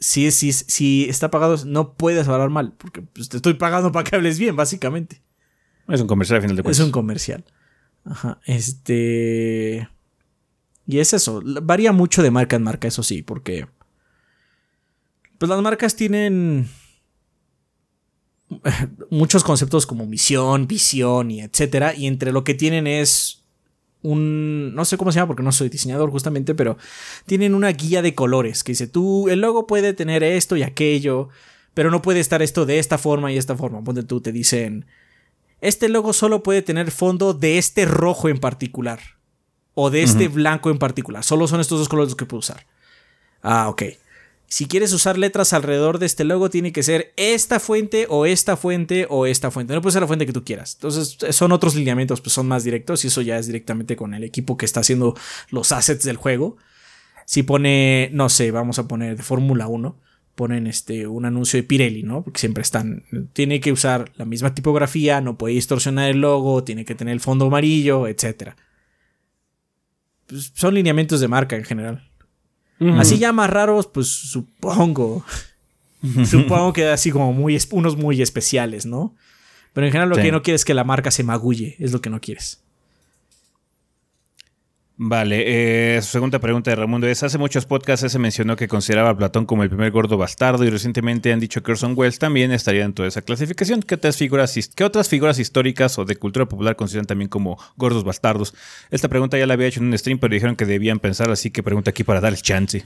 si, 0.01 0.31
si, 0.31 0.51
si 0.51 1.05
está 1.07 1.29
pagado, 1.29 1.55
no 1.65 1.93
puedes 1.93 2.27
hablar 2.27 2.49
mal, 2.49 2.73
porque 2.73 3.03
pues, 3.03 3.29
te 3.29 3.37
estoy 3.37 3.53
pagando 3.53 3.91
para 3.91 4.03
que 4.03 4.15
hables 4.15 4.39
bien, 4.39 4.55
básicamente. 4.55 5.21
Es 5.87 6.01
un 6.01 6.07
comercial 6.07 6.37
al 6.37 6.41
final 6.41 6.57
de 6.57 6.63
cuentas. 6.63 6.79
Es 6.79 6.85
un 6.85 6.91
comercial. 6.91 7.45
Ajá. 8.03 8.39
Este. 8.45 9.87
Y 10.87 10.99
es 10.99 11.13
eso. 11.13 11.41
Varía 11.61 11.91
mucho 11.91 12.23
de 12.23 12.31
marca 12.31 12.55
en 12.55 12.63
marca, 12.63 12.87
eso 12.87 13.03
sí, 13.03 13.21
porque. 13.21 13.67
Pues 15.37 15.49
las 15.49 15.61
marcas 15.61 15.95
tienen 15.95 16.67
muchos 19.11 19.43
conceptos 19.43 19.85
como 19.85 20.07
misión, 20.07 20.67
visión 20.67 21.29
y 21.29 21.41
etcétera. 21.41 21.93
Y 21.95 22.07
entre 22.07 22.31
lo 22.31 22.43
que 22.43 22.55
tienen 22.55 22.87
es 22.87 23.40
un. 24.03 24.73
No 24.75 24.85
sé 24.85 24.97
cómo 24.97 25.11
se 25.11 25.17
llama 25.17 25.27
porque 25.27 25.43
no 25.43 25.51
soy 25.51 25.69
diseñador 25.69 26.09
justamente, 26.11 26.55
pero 26.55 26.77
tienen 27.25 27.55
una 27.55 27.69
guía 27.69 28.01
de 28.01 28.15
colores 28.15 28.63
que 28.63 28.71
dice: 28.71 28.87
tú, 28.87 29.29
el 29.29 29.41
logo 29.41 29.67
puede 29.67 29.93
tener 29.93 30.23
esto 30.23 30.55
y 30.55 30.63
aquello, 30.63 31.29
pero 31.73 31.91
no 31.91 32.01
puede 32.01 32.19
estar 32.19 32.41
esto 32.41 32.65
de 32.65 32.79
esta 32.79 32.97
forma 32.97 33.31
y 33.31 33.37
esta 33.37 33.55
forma. 33.55 33.83
Ponte 33.83 34.03
tú, 34.03 34.21
te 34.21 34.31
dicen: 34.31 34.85
este 35.61 35.89
logo 35.89 36.13
solo 36.13 36.43
puede 36.43 36.61
tener 36.61 36.91
fondo 36.91 37.33
de 37.33 37.57
este 37.57 37.85
rojo 37.85 38.29
en 38.29 38.39
particular 38.39 38.99
o 39.73 39.89
de 39.89 40.03
este 40.03 40.27
blanco 40.27 40.69
en 40.69 40.79
particular. 40.79 41.23
Solo 41.23 41.47
son 41.47 41.61
estos 41.61 41.79
dos 41.79 41.89
colores 41.89 42.09
los 42.09 42.17
que 42.17 42.25
puedo 42.25 42.39
usar. 42.39 42.65
Ah, 43.41 43.69
ok. 43.69 43.83
Si 44.51 44.67
quieres 44.67 44.91
usar 44.91 45.17
letras 45.17 45.53
alrededor 45.53 45.97
de 45.97 46.05
este 46.05 46.25
logo, 46.25 46.49
tiene 46.49 46.73
que 46.73 46.83
ser 46.83 47.13
esta 47.15 47.57
fuente 47.61 48.05
o 48.09 48.25
esta 48.25 48.57
fuente 48.57 49.07
o 49.09 49.25
esta 49.25 49.49
fuente. 49.49 49.73
No 49.73 49.81
puede 49.81 49.93
ser 49.93 50.01
la 50.01 50.07
fuente 50.07 50.25
que 50.25 50.33
tú 50.33 50.43
quieras. 50.43 50.73
Entonces, 50.73 51.17
son 51.33 51.53
otros 51.53 51.73
lineamientos, 51.73 52.19
pues 52.19 52.33
son 52.33 52.49
más 52.49 52.65
directos 52.65 53.05
y 53.05 53.07
eso 53.07 53.21
ya 53.21 53.37
es 53.37 53.47
directamente 53.47 53.95
con 53.95 54.13
el 54.13 54.25
equipo 54.25 54.57
que 54.57 54.65
está 54.65 54.81
haciendo 54.81 55.15
los 55.51 55.71
assets 55.71 56.03
del 56.03 56.17
juego. 56.17 56.57
Si 57.25 57.43
pone, 57.43 58.09
no 58.11 58.27
sé, 58.27 58.51
vamos 58.51 58.77
a 58.77 58.89
poner 58.89 59.15
de 59.15 59.23
Fórmula 59.23 59.67
1, 59.67 59.97
ponen 60.35 60.67
este, 60.67 61.07
un 61.07 61.23
anuncio 61.23 61.55
de 61.55 61.63
Pirelli, 61.63 62.03
¿no? 62.03 62.21
Porque 62.21 62.41
siempre 62.41 62.61
están, 62.61 63.05
tiene 63.31 63.61
que 63.61 63.71
usar 63.71 64.11
la 64.17 64.25
misma 64.25 64.53
tipografía, 64.53 65.21
no 65.21 65.37
puede 65.37 65.53
distorsionar 65.53 66.09
el 66.09 66.19
logo, 66.19 66.65
tiene 66.65 66.83
que 66.83 66.93
tener 66.93 67.13
el 67.13 67.21
fondo 67.21 67.45
amarillo, 67.45 68.05
etc. 68.05 68.55
Pues 70.27 70.51
son 70.55 70.73
lineamientos 70.73 71.21
de 71.21 71.29
marca 71.29 71.55
en 71.55 71.63
general. 71.63 72.10
Así 72.97 73.17
ya 73.17 73.31
más 73.31 73.49
raros, 73.49 73.87
pues 73.87 74.07
supongo. 74.07 75.23
supongo 76.25 76.73
que 76.73 76.87
así 76.87 77.11
como 77.11 77.31
muy, 77.33 77.57
unos 77.71 77.95
muy 77.95 78.21
especiales, 78.21 78.85
¿no? 78.85 79.15
Pero 79.73 79.85
en 79.87 79.91
general 79.91 80.09
lo 80.09 80.15
que 80.15 80.31
no 80.31 80.41
quieres 80.41 80.61
es 80.61 80.65
que 80.65 80.73
la 80.73 80.83
marca 80.83 81.11
se 81.11 81.23
magulle, 81.23 81.75
es 81.79 81.91
lo 81.91 82.01
que 82.01 82.09
no 82.09 82.19
quieres. 82.19 82.60
Vale, 85.03 85.95
eh, 85.95 86.01
su 86.03 86.09
segunda 86.09 86.37
pregunta 86.37 86.69
de 86.69 86.75
Ramón 86.75 87.03
es, 87.05 87.23
hace 87.23 87.39
muchos 87.39 87.65
podcasts 87.65 88.11
se 88.11 88.19
mencionó 88.19 88.55
que 88.55 88.67
consideraba 88.67 89.09
a 89.09 89.17
Platón 89.17 89.47
como 89.47 89.63
el 89.63 89.69
primer 89.69 89.89
gordo 89.89 90.15
bastardo 90.15 90.63
y 90.63 90.69
recientemente 90.69 91.33
han 91.33 91.39
dicho 91.39 91.63
que 91.63 91.71
Orson 91.71 91.93
Welles 91.95 92.19
también 92.19 92.51
estaría 92.51 92.85
en 92.85 92.93
toda 92.93 93.07
esa 93.07 93.23
clasificación. 93.23 93.81
¿Qué 93.81 93.95
otras 93.95 94.15
figuras, 94.15 94.55
qué 94.75 94.83
otras 94.83 95.09
figuras 95.09 95.39
históricas 95.39 95.97
o 95.97 96.05
de 96.05 96.17
cultura 96.17 96.45
popular 96.45 96.75
consideran 96.75 97.07
también 97.07 97.29
como 97.29 97.57
gordos 97.77 98.03
bastardos? 98.03 98.53
Esta 98.91 99.07
pregunta 99.07 99.39
ya 99.39 99.47
la 99.47 99.55
había 99.55 99.65
hecho 99.65 99.79
en 99.79 99.87
un 99.87 99.97
stream, 99.97 100.19
pero 100.19 100.35
dijeron 100.35 100.55
que 100.55 100.67
debían 100.67 100.99
pensar, 100.99 101.31
así 101.31 101.49
que 101.49 101.63
pregunta 101.63 101.89
aquí 101.89 102.03
para 102.03 102.21
darles 102.21 102.43
chance. 102.43 102.85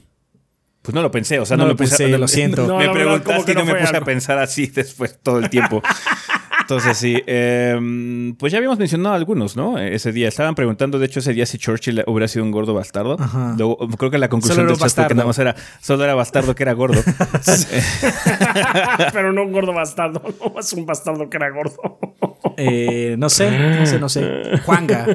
Pues 0.80 0.94
no 0.94 1.02
lo 1.02 1.10
pensé, 1.10 1.38
o 1.38 1.44
sea, 1.44 1.58
no, 1.58 1.66
me 1.66 1.74
puse, 1.74 2.16
lo 2.16 2.28
siento. 2.28 2.64
me 2.78 2.88
preguntaste 2.88 3.52
y 3.52 3.54
no, 3.56 3.66
me 3.66 3.74
puse 3.74 3.94
a 3.94 4.00
pensar 4.00 4.38
así 4.38 4.66
después 4.74 5.18
todo 5.22 5.38
el 5.38 5.50
tiempo. 5.50 5.82
Entonces, 6.66 6.98
sí, 6.98 7.22
em, 7.28 8.34
pues 8.34 8.50
ya 8.50 8.58
habíamos 8.58 8.76
mencionado 8.76 9.14
algunos, 9.14 9.54
¿no? 9.54 9.78
Ese 9.78 10.10
día. 10.10 10.26
Estaban 10.26 10.56
preguntando, 10.56 10.98
de 10.98 11.06
hecho, 11.06 11.20
ese 11.20 11.32
día 11.32 11.46
si 11.46 11.58
Churchill 11.58 12.02
hubiera 12.08 12.26
sido 12.26 12.44
un 12.44 12.50
gordo 12.50 12.74
bastardo. 12.74 13.16
creo 13.96 14.10
que 14.10 14.18
la 14.18 14.28
conclusión 14.28 14.66
chat 14.66 14.76
fue 14.76 15.06
que 15.06 15.14
nada 15.14 15.28
más 15.28 15.38
era, 15.38 15.54
solo 15.80 16.02
era 16.02 16.16
bastardo 16.16 16.56
que 16.56 16.64
era 16.64 16.72
gordo. 16.72 17.00
Pero 19.12 19.32
no 19.32 19.44
un 19.44 19.52
gordo 19.52 19.72
bastardo, 19.72 20.20
no 20.54 20.58
es 20.58 20.72
un 20.72 20.86
bastardo 20.86 21.30
que 21.30 21.36
era 21.36 21.50
gordo. 21.50 22.00
Eh, 22.56 23.14
no 23.16 23.30
sé, 23.30 23.78
no 23.78 23.86
sé, 23.86 24.00
no 24.00 24.08
sé. 24.08 24.58
Juanga. 24.64 25.06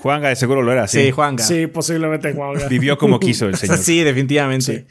Juanga 0.00 0.30
de 0.30 0.34
seguro 0.34 0.62
lo 0.62 0.72
era, 0.72 0.88
sí. 0.88 1.04
Sí, 1.04 1.10
Juanga. 1.12 1.44
Sí, 1.44 1.68
posiblemente 1.68 2.32
Juanga. 2.32 2.66
Vivió 2.66 2.98
como 2.98 3.20
quiso 3.20 3.46
el 3.46 3.54
señor. 3.54 3.78
sí, 3.78 4.02
definitivamente. 4.02 4.88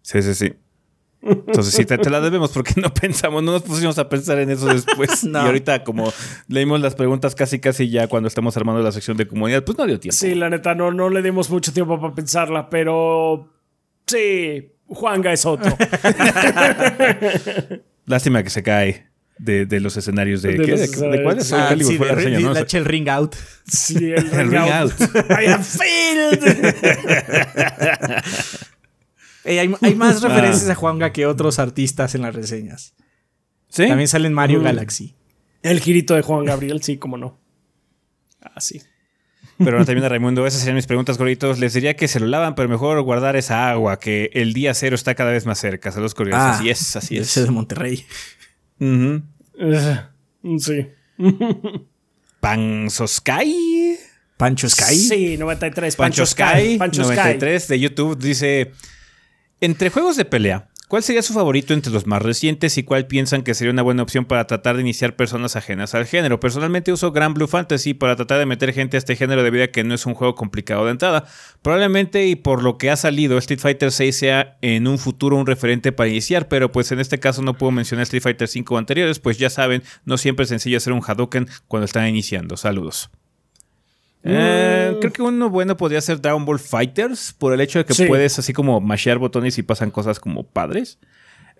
Sí, 0.00 0.22
sí, 0.22 0.34
sí. 0.34 0.54
Entonces 1.22 1.72
sí, 1.72 1.84
te, 1.84 2.10
la 2.10 2.20
debemos 2.20 2.50
porque 2.50 2.74
no 2.80 2.92
pensamos, 3.00 3.42
no 3.42 3.52
nos 3.52 3.62
pusimos 3.62 3.96
a 3.98 4.08
pensar 4.08 4.38
en 4.40 4.50
eso 4.50 4.66
después. 4.66 5.24
Y 5.32 5.36
ahorita 5.36 5.84
como 5.84 6.12
leímos 6.48 6.80
las 6.80 6.94
preguntas 6.94 7.34
casi 7.34 7.58
casi 7.60 7.88
ya 7.88 8.08
cuando 8.08 8.28
estamos 8.28 8.56
armando 8.56 8.82
la 8.82 8.92
sección 8.92 9.16
de 9.16 9.26
comunidad, 9.26 9.64
pues 9.64 9.78
no 9.78 9.86
dio 9.86 9.98
tiempo. 10.00 10.16
Sí, 10.16 10.34
la 10.34 10.50
neta, 10.50 10.74
no, 10.74 10.90
no 10.90 11.08
le 11.10 11.22
dimos 11.22 11.48
mucho 11.50 11.72
tiempo 11.72 12.00
para 12.00 12.14
pensarla, 12.14 12.68
pero 12.68 13.48
sí, 14.06 14.72
Juanga 14.86 15.32
es 15.32 15.46
otro. 15.46 15.76
Lástima 18.06 18.42
que 18.42 18.50
se 18.50 18.62
cae. 18.62 19.12
De, 19.38 19.80
los 19.80 19.96
escenarios 19.96 20.42
de, 20.42 20.56
¿qué? 20.56 20.76
¿De, 20.76 21.22
cuál 21.24 21.38
es? 21.38 21.52
Ah, 21.52 21.74
sí, 21.76 21.96
fue 21.96 22.06
la, 22.06 22.14
¿no? 22.38 22.54
el 22.54 22.84
ring 22.84 23.08
out. 23.08 23.34
Sí, 23.66 24.12
el 24.12 24.30
ring, 24.30 24.54
out. 24.54 24.92
I 25.30 25.46
have 25.48 25.64
failed. 25.64 26.38
Hay, 29.44 29.68
más 29.68 30.22
ah. 30.24 30.28
referencias 30.28 30.68
a 30.68 30.74
Juanga 30.74 31.12
que 31.12 31.26
otros 31.26 31.58
artistas 31.58 32.14
en 32.14 32.22
las 32.22 32.34
reseñas. 32.34 32.94
¿Sí? 33.68 33.86
También 33.88 34.08
sale 34.08 34.26
en 34.26 34.34
Mario 34.34 34.60
mm. 34.60 34.64
Galaxy. 34.64 35.16
El 35.62 35.80
girito 35.80 36.14
de 36.14 36.22
Juan 36.22 36.44
Gabriel, 36.44 36.82
sí, 36.82 36.98
cómo 36.98 37.16
no. 37.16 37.40
Ah, 38.40 38.60
sí. 38.60 38.82
Pero 39.58 39.78
no 39.78 39.84
también 39.84 40.04
a 40.04 40.08
Raimundo, 40.08 40.46
esas 40.46 40.60
serían 40.60 40.76
mis 40.76 40.86
preguntas, 40.86 41.18
gorditos. 41.18 41.58
Les 41.58 41.72
diría 41.72 41.94
que 41.94 42.08
se 42.08 42.18
lo 42.18 42.26
lavan, 42.26 42.54
pero 42.54 42.68
mejor 42.68 43.00
guardar 43.02 43.36
esa 43.36 43.70
agua, 43.70 43.98
que 43.98 44.30
el 44.34 44.52
día 44.54 44.74
cero 44.74 44.96
está 44.96 45.14
cada 45.14 45.30
vez 45.30 45.46
más 45.46 45.58
cerca. 45.58 45.92
Saludos 45.92 46.14
curiosos. 46.14 46.42
Ah, 46.42 46.52
así 46.54 46.70
es, 46.70 46.96
así 46.96 47.16
es. 47.16 47.28
Ese 47.28 47.44
de 47.44 47.50
Monterrey. 47.50 48.04
sí. 50.58 50.88
Panzo 52.40 53.06
Sky. 53.06 53.96
Pancho 54.36 54.68
Sky. 54.68 54.96
Sí, 54.96 55.36
93. 55.38 55.94
Pancho, 55.94 56.26
Sky. 56.26 56.76
Pancho 56.76 57.02
93 57.02 57.68
de 57.68 57.78
YouTube 57.78 58.18
dice: 58.18 58.72
entre 59.62 59.90
juegos 59.90 60.16
de 60.16 60.24
pelea, 60.24 60.66
¿cuál 60.88 61.04
sería 61.04 61.22
su 61.22 61.32
favorito 61.32 61.72
entre 61.72 61.92
los 61.92 62.04
más 62.04 62.20
recientes 62.20 62.76
y 62.78 62.82
cuál 62.82 63.06
piensan 63.06 63.44
que 63.44 63.54
sería 63.54 63.70
una 63.70 63.82
buena 63.82 64.02
opción 64.02 64.24
para 64.24 64.44
tratar 64.48 64.74
de 64.74 64.82
iniciar 64.82 65.14
personas 65.14 65.54
ajenas 65.54 65.94
al 65.94 66.04
género? 66.04 66.40
Personalmente 66.40 66.92
uso 66.92 67.12
Grand 67.12 67.36
Blue 67.36 67.46
Fantasy 67.46 67.94
para 67.94 68.16
tratar 68.16 68.40
de 68.40 68.46
meter 68.46 68.72
gente 68.72 68.96
a 68.96 68.98
este 68.98 69.14
género 69.14 69.44
debido 69.44 69.62
a 69.62 69.68
que 69.68 69.84
no 69.84 69.94
es 69.94 70.04
un 70.04 70.14
juego 70.14 70.34
complicado 70.34 70.84
de 70.86 70.90
entrada. 70.90 71.26
Probablemente 71.62 72.26
y 72.26 72.34
por 72.34 72.64
lo 72.64 72.76
que 72.76 72.90
ha 72.90 72.96
salido, 72.96 73.38
Street 73.38 73.60
Fighter 73.60 73.92
6 73.92 74.16
sea 74.16 74.58
en 74.62 74.88
un 74.88 74.98
futuro 74.98 75.36
un 75.36 75.46
referente 75.46 75.92
para 75.92 76.10
iniciar, 76.10 76.48
pero 76.48 76.72
pues 76.72 76.90
en 76.90 76.98
este 76.98 77.20
caso 77.20 77.40
no 77.40 77.54
puedo 77.54 77.70
mencionar 77.70 78.02
Street 78.02 78.24
Fighter 78.24 78.48
5 78.48 78.76
anteriores, 78.78 79.20
pues 79.20 79.38
ya 79.38 79.48
saben, 79.48 79.84
no 80.04 80.18
siempre 80.18 80.42
es 80.42 80.48
sencillo 80.48 80.78
hacer 80.78 80.92
un 80.92 81.02
Hadouken 81.06 81.46
cuando 81.68 81.84
están 81.84 82.08
iniciando. 82.08 82.56
Saludos. 82.56 83.12
Eh, 84.24 84.96
creo 85.00 85.12
que 85.12 85.22
uno 85.22 85.50
bueno 85.50 85.76
podría 85.76 86.00
ser 86.00 86.20
Dragon 86.20 86.44
Ball 86.44 86.58
Fighters 86.58 87.32
por 87.32 87.52
el 87.52 87.60
hecho 87.60 87.78
de 87.80 87.84
que 87.84 88.06
puedes 88.06 88.38
así 88.38 88.52
como 88.52 88.80
mashear 88.80 89.18
botones 89.18 89.58
y 89.58 89.62
pasan 89.62 89.90
cosas 89.90 90.20
como 90.20 90.44
padres. 90.44 90.98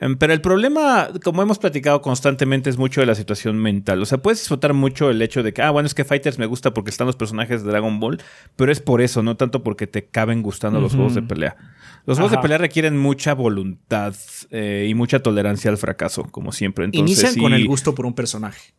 Em, 0.03 0.17
pero 0.17 0.33
el 0.33 0.41
problema, 0.41 1.11
como 1.23 1.43
hemos 1.43 1.59
platicado 1.59 2.03
constantemente, 2.03 2.71
es 2.71 2.77
mucho 2.77 3.01
de 3.01 3.07
la 3.07 3.15
situación 3.15 3.59
mental. 3.59 4.03
O 4.03 4.07
sea, 4.07 4.19
puedes 4.19 4.41
disfrutar 4.41 4.75
mucho 4.75 5.11
el 5.11 5.23
hecho 5.23 5.43
de 5.45 5.53
que, 5.53 5.63
ah, 5.63 5.71
bueno, 5.71 5.87
es 5.87 5.95
que 5.95 6.05
Fighters 6.05 6.39
me 6.41 6.47
gusta 6.47 6.75
porque 6.75 6.91
están 6.91 7.07
los 7.07 7.15
personajes 7.15 7.63
de 7.63 7.71
Dragon 7.71 8.01
Ball, 8.01 8.21
pero 8.57 8.73
es 8.73 8.81
por 8.81 9.01
eso, 9.01 9.23
no 9.23 9.37
tanto 9.37 9.63
porque 9.63 9.87
te 9.87 10.07
caben 10.07 10.43
gustando 10.43 10.81
los 10.81 10.95
juegos 10.95 11.15
de 11.15 11.23
pelea. 11.23 11.57
Los 12.05 12.19
juegos 12.19 12.33
de 12.33 12.39
pelea 12.39 12.59
requieren 12.59 12.99
mucha 12.99 13.33
voluntad 13.35 14.15
eh, 14.51 14.87
y 14.89 14.95
mucha 14.95 15.21
tolerancia 15.21 15.71
al 15.71 15.79
fracaso, 15.79 16.25
como 16.25 16.51
siempre. 16.51 16.85
Entonces, 16.85 17.19
Inician 17.19 17.41
con 17.41 17.55
el 17.55 17.67
gusto 17.69 17.95
por 17.95 18.07
un 18.07 18.15
personaje. 18.15 18.75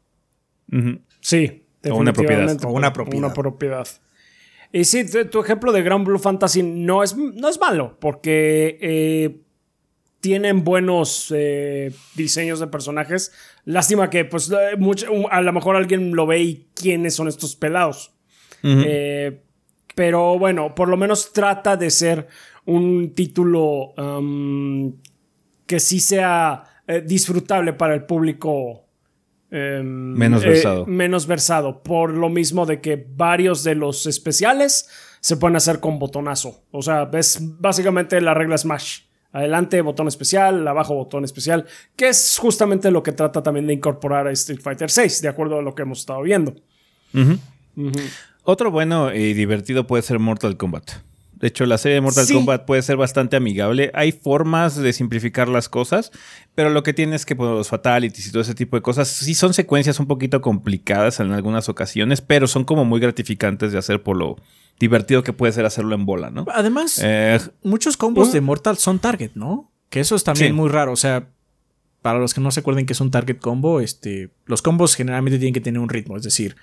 Sí, 1.21 1.62
o 1.91 1.95
una 1.95 2.13
propiedad. 2.13 2.65
O 2.65 2.69
una 2.69 2.93
propiedad. 2.93 3.25
Una 3.25 3.33
propiedad. 3.33 3.87
Y 4.75 4.85
sí, 4.85 5.05
tu, 5.29 5.39
ejemplo 5.39 5.71
de 5.71 5.83
Grand 5.83 6.03
Blue 6.03 6.17
Fantasy 6.17 6.63
no 6.63 7.03
es, 7.03 7.15
no 7.15 7.47
es 7.47 7.59
malo, 7.59 7.95
porque 7.99 8.79
eh, 8.81 9.41
tienen 10.19 10.63
buenos 10.63 11.31
eh, 11.35 11.93
diseños 12.15 12.59
de 12.59 12.65
personajes. 12.65 13.31
Lástima 13.65 14.09
que, 14.09 14.25
pues, 14.25 14.51
eh, 14.51 14.75
a 15.29 15.41
lo 15.41 15.53
mejor 15.53 15.75
alguien 15.75 16.15
lo 16.15 16.25
ve 16.25 16.41
y 16.41 16.67
quiénes 16.73 17.13
son 17.13 17.27
estos 17.27 17.55
pelados. 17.55 18.15
pero 19.93 20.39
bueno, 20.39 20.73
por 20.73 20.89
lo 20.89 20.97
menos 20.97 21.33
trata 21.33 21.77
de 21.77 21.91
ser 21.91 22.27
un 22.65 23.13
título 23.13 23.93
um, 23.95 24.95
que 25.67 25.79
sí 25.79 25.99
sea 25.99 26.63
disfrutable 27.05 27.73
para 27.73 27.93
el 27.93 28.05
público 28.05 28.83
Em, 29.55 30.17
menos 30.17 30.43
eh, 30.43 30.49
versado. 30.49 30.85
menos 30.87 31.27
versado. 31.27 31.83
Por 31.83 32.11
lo 32.11 32.27
mismo 32.29 32.65
de 32.65 32.81
que 32.81 33.05
varios 33.15 33.63
de 33.63 33.75
los 33.75 34.07
especiales 34.07 34.89
se 35.19 35.37
pueden 35.37 35.55
hacer 35.55 35.79
con 35.79 35.99
botonazo. 35.99 36.63
O 36.71 36.81
sea, 36.81 37.07
es 37.13 37.37
básicamente 37.59 38.19
la 38.19 38.33
regla 38.33 38.57
Smash. 38.57 39.01
Adelante, 39.31 39.79
botón 39.81 40.07
especial, 40.07 40.67
abajo, 40.67 40.95
botón 40.95 41.23
especial, 41.23 41.67
que 41.95 42.07
es 42.07 42.37
justamente 42.39 42.89
lo 42.89 43.03
que 43.03 43.11
trata 43.11 43.43
también 43.43 43.67
de 43.67 43.73
incorporar 43.73 44.27
a 44.27 44.31
Street 44.31 44.59
Fighter 44.59 44.89
VI, 44.89 45.21
de 45.21 45.27
acuerdo 45.27 45.59
a 45.59 45.61
lo 45.61 45.75
que 45.75 45.83
hemos 45.83 45.99
estado 45.99 46.23
viendo. 46.23 46.55
Otro 48.43 48.71
bueno 48.71 49.13
y 49.13 49.33
divertido 49.33 49.85
puede 49.85 50.01
ser 50.01 50.17
Mortal 50.17 50.57
Kombat. 50.57 50.93
De 51.43 51.49
hecho, 51.49 51.65
la 51.65 51.77
serie 51.77 51.95
de 51.95 51.99
Mortal 51.99 52.25
Kombat 52.31 52.63
puede 52.63 52.81
ser 52.83 52.95
bastante 52.95 53.35
amigable. 53.35 53.91
Hay 53.95 54.13
formas 54.13 54.77
de 54.77 54.93
simplificar 54.93 55.49
las 55.49 55.67
cosas, 55.67 56.09
pero 56.55 56.69
lo 56.69 56.83
que 56.83 56.93
tiene 56.93 57.17
es 57.17 57.25
que 57.25 57.35
pues, 57.35 57.51
los 57.51 57.67
fatalities 57.67 58.27
y 58.27 58.31
todo 58.31 58.43
ese 58.43 58.55
tipo 58.55 58.77
de 58.77 58.81
cosas 58.81 59.09
sí 59.09 59.35
son 59.35 59.53
secuencias 59.53 59.99
un 59.99 60.07
poquito 60.07 60.39
complicadas 60.39 61.19
en 61.19 61.33
algunas 61.33 61.67
ocasiones, 61.67 62.21
pero 62.21 62.47
son 62.47 62.63
como 62.63 62.85
muy 62.85 63.01
gratificantes 63.01 63.73
de 63.73 63.77
hacer 63.77 64.01
por 64.01 64.15
lo 64.15 64.37
divertido 64.79 65.21
que 65.21 65.33
puede 65.33 65.51
ser 65.51 65.65
hacerlo 65.65 65.95
en 65.95 66.05
bola, 66.05 66.29
¿no? 66.29 66.45
Además, 66.49 67.01
eh, 67.03 67.37
muchos 67.61 67.97
combos 67.97 68.31
de 68.31 68.39
Mortal 68.39 68.77
son 68.77 68.99
target, 68.99 69.31
¿no? 69.35 69.69
Que 69.89 69.99
eso 69.99 70.15
es 70.15 70.23
también 70.23 70.55
muy 70.55 70.69
raro. 70.69 70.93
O 70.93 70.95
sea, 70.95 71.27
para 72.01 72.19
los 72.19 72.33
que 72.33 72.39
no 72.39 72.51
se 72.51 72.61
acuerden 72.61 72.85
que 72.85 72.93
es 72.93 73.01
un 73.01 73.11
target 73.11 73.39
combo, 73.39 73.81
este, 73.81 74.29
los 74.45 74.61
combos 74.61 74.95
generalmente 74.95 75.39
tienen 75.39 75.53
que 75.53 75.59
tener 75.59 75.81
un 75.81 75.89
ritmo, 75.89 76.15
es 76.15 76.23
decir, 76.23 76.55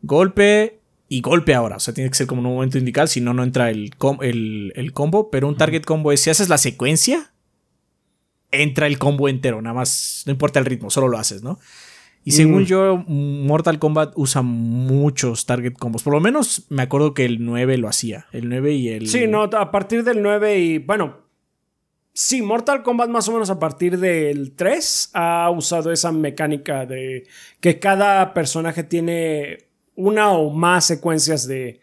golpe, 0.00 0.77
y 1.08 1.20
golpe 1.20 1.54
ahora. 1.54 1.76
O 1.76 1.80
sea, 1.80 1.94
tiene 1.94 2.10
que 2.10 2.16
ser 2.16 2.26
como 2.26 2.40
en 2.42 2.46
un 2.46 2.54
momento 2.54 2.78
indicado, 2.78 3.06
si 3.06 3.20
no, 3.20 3.34
no 3.34 3.42
entra 3.42 3.70
el, 3.70 3.94
el, 4.20 4.92
combo. 4.92 5.30
Pero 5.30 5.48
un 5.48 5.56
target 5.56 5.84
combo 5.84 6.12
es 6.12 6.20
si 6.20 6.30
haces 6.30 6.48
la 6.48 6.58
secuencia, 6.58 7.32
entra 8.50 8.86
el 8.86 8.98
combo 8.98 9.28
entero. 9.28 9.62
Nada 9.62 9.74
más, 9.74 10.22
no 10.26 10.32
importa 10.32 10.58
el 10.58 10.66
ritmo, 10.66 10.90
solo 10.90 11.08
lo 11.08 11.18
haces, 11.18 11.42
¿no? 11.42 11.58
Y 12.24 12.32
según 12.32 12.62
mm. 12.62 12.66
yo, 12.66 13.04
Mortal 13.06 13.78
Kombat 13.78 14.12
usa 14.16 14.42
muchos 14.42 15.46
target 15.46 15.72
combos. 15.74 16.02
Por 16.02 16.12
lo 16.12 16.20
menos 16.20 16.66
me 16.68 16.82
acuerdo 16.82 17.14
que 17.14 17.24
el 17.24 17.42
9 17.42 17.78
lo 17.78 17.88
hacía. 17.88 18.26
El 18.32 18.50
9 18.50 18.72
y 18.74 18.88
el. 18.90 19.08
Sí, 19.08 19.26
no, 19.26 19.44
a 19.44 19.70
partir 19.70 20.04
del 20.04 20.22
9 20.22 20.58
y. 20.58 20.78
Bueno. 20.78 21.26
Sí, 22.12 22.42
Mortal 22.42 22.82
Kombat 22.82 23.08
más 23.08 23.28
o 23.28 23.32
menos 23.32 23.48
a 23.48 23.60
partir 23.60 23.96
del 23.96 24.52
3 24.56 25.10
ha 25.14 25.50
usado 25.50 25.92
esa 25.92 26.10
mecánica 26.10 26.84
de 26.84 27.28
que 27.60 27.78
cada 27.78 28.34
personaje 28.34 28.82
tiene 28.82 29.67
una 29.98 30.30
o 30.30 30.50
más 30.50 30.86
secuencias 30.86 31.48
de, 31.48 31.80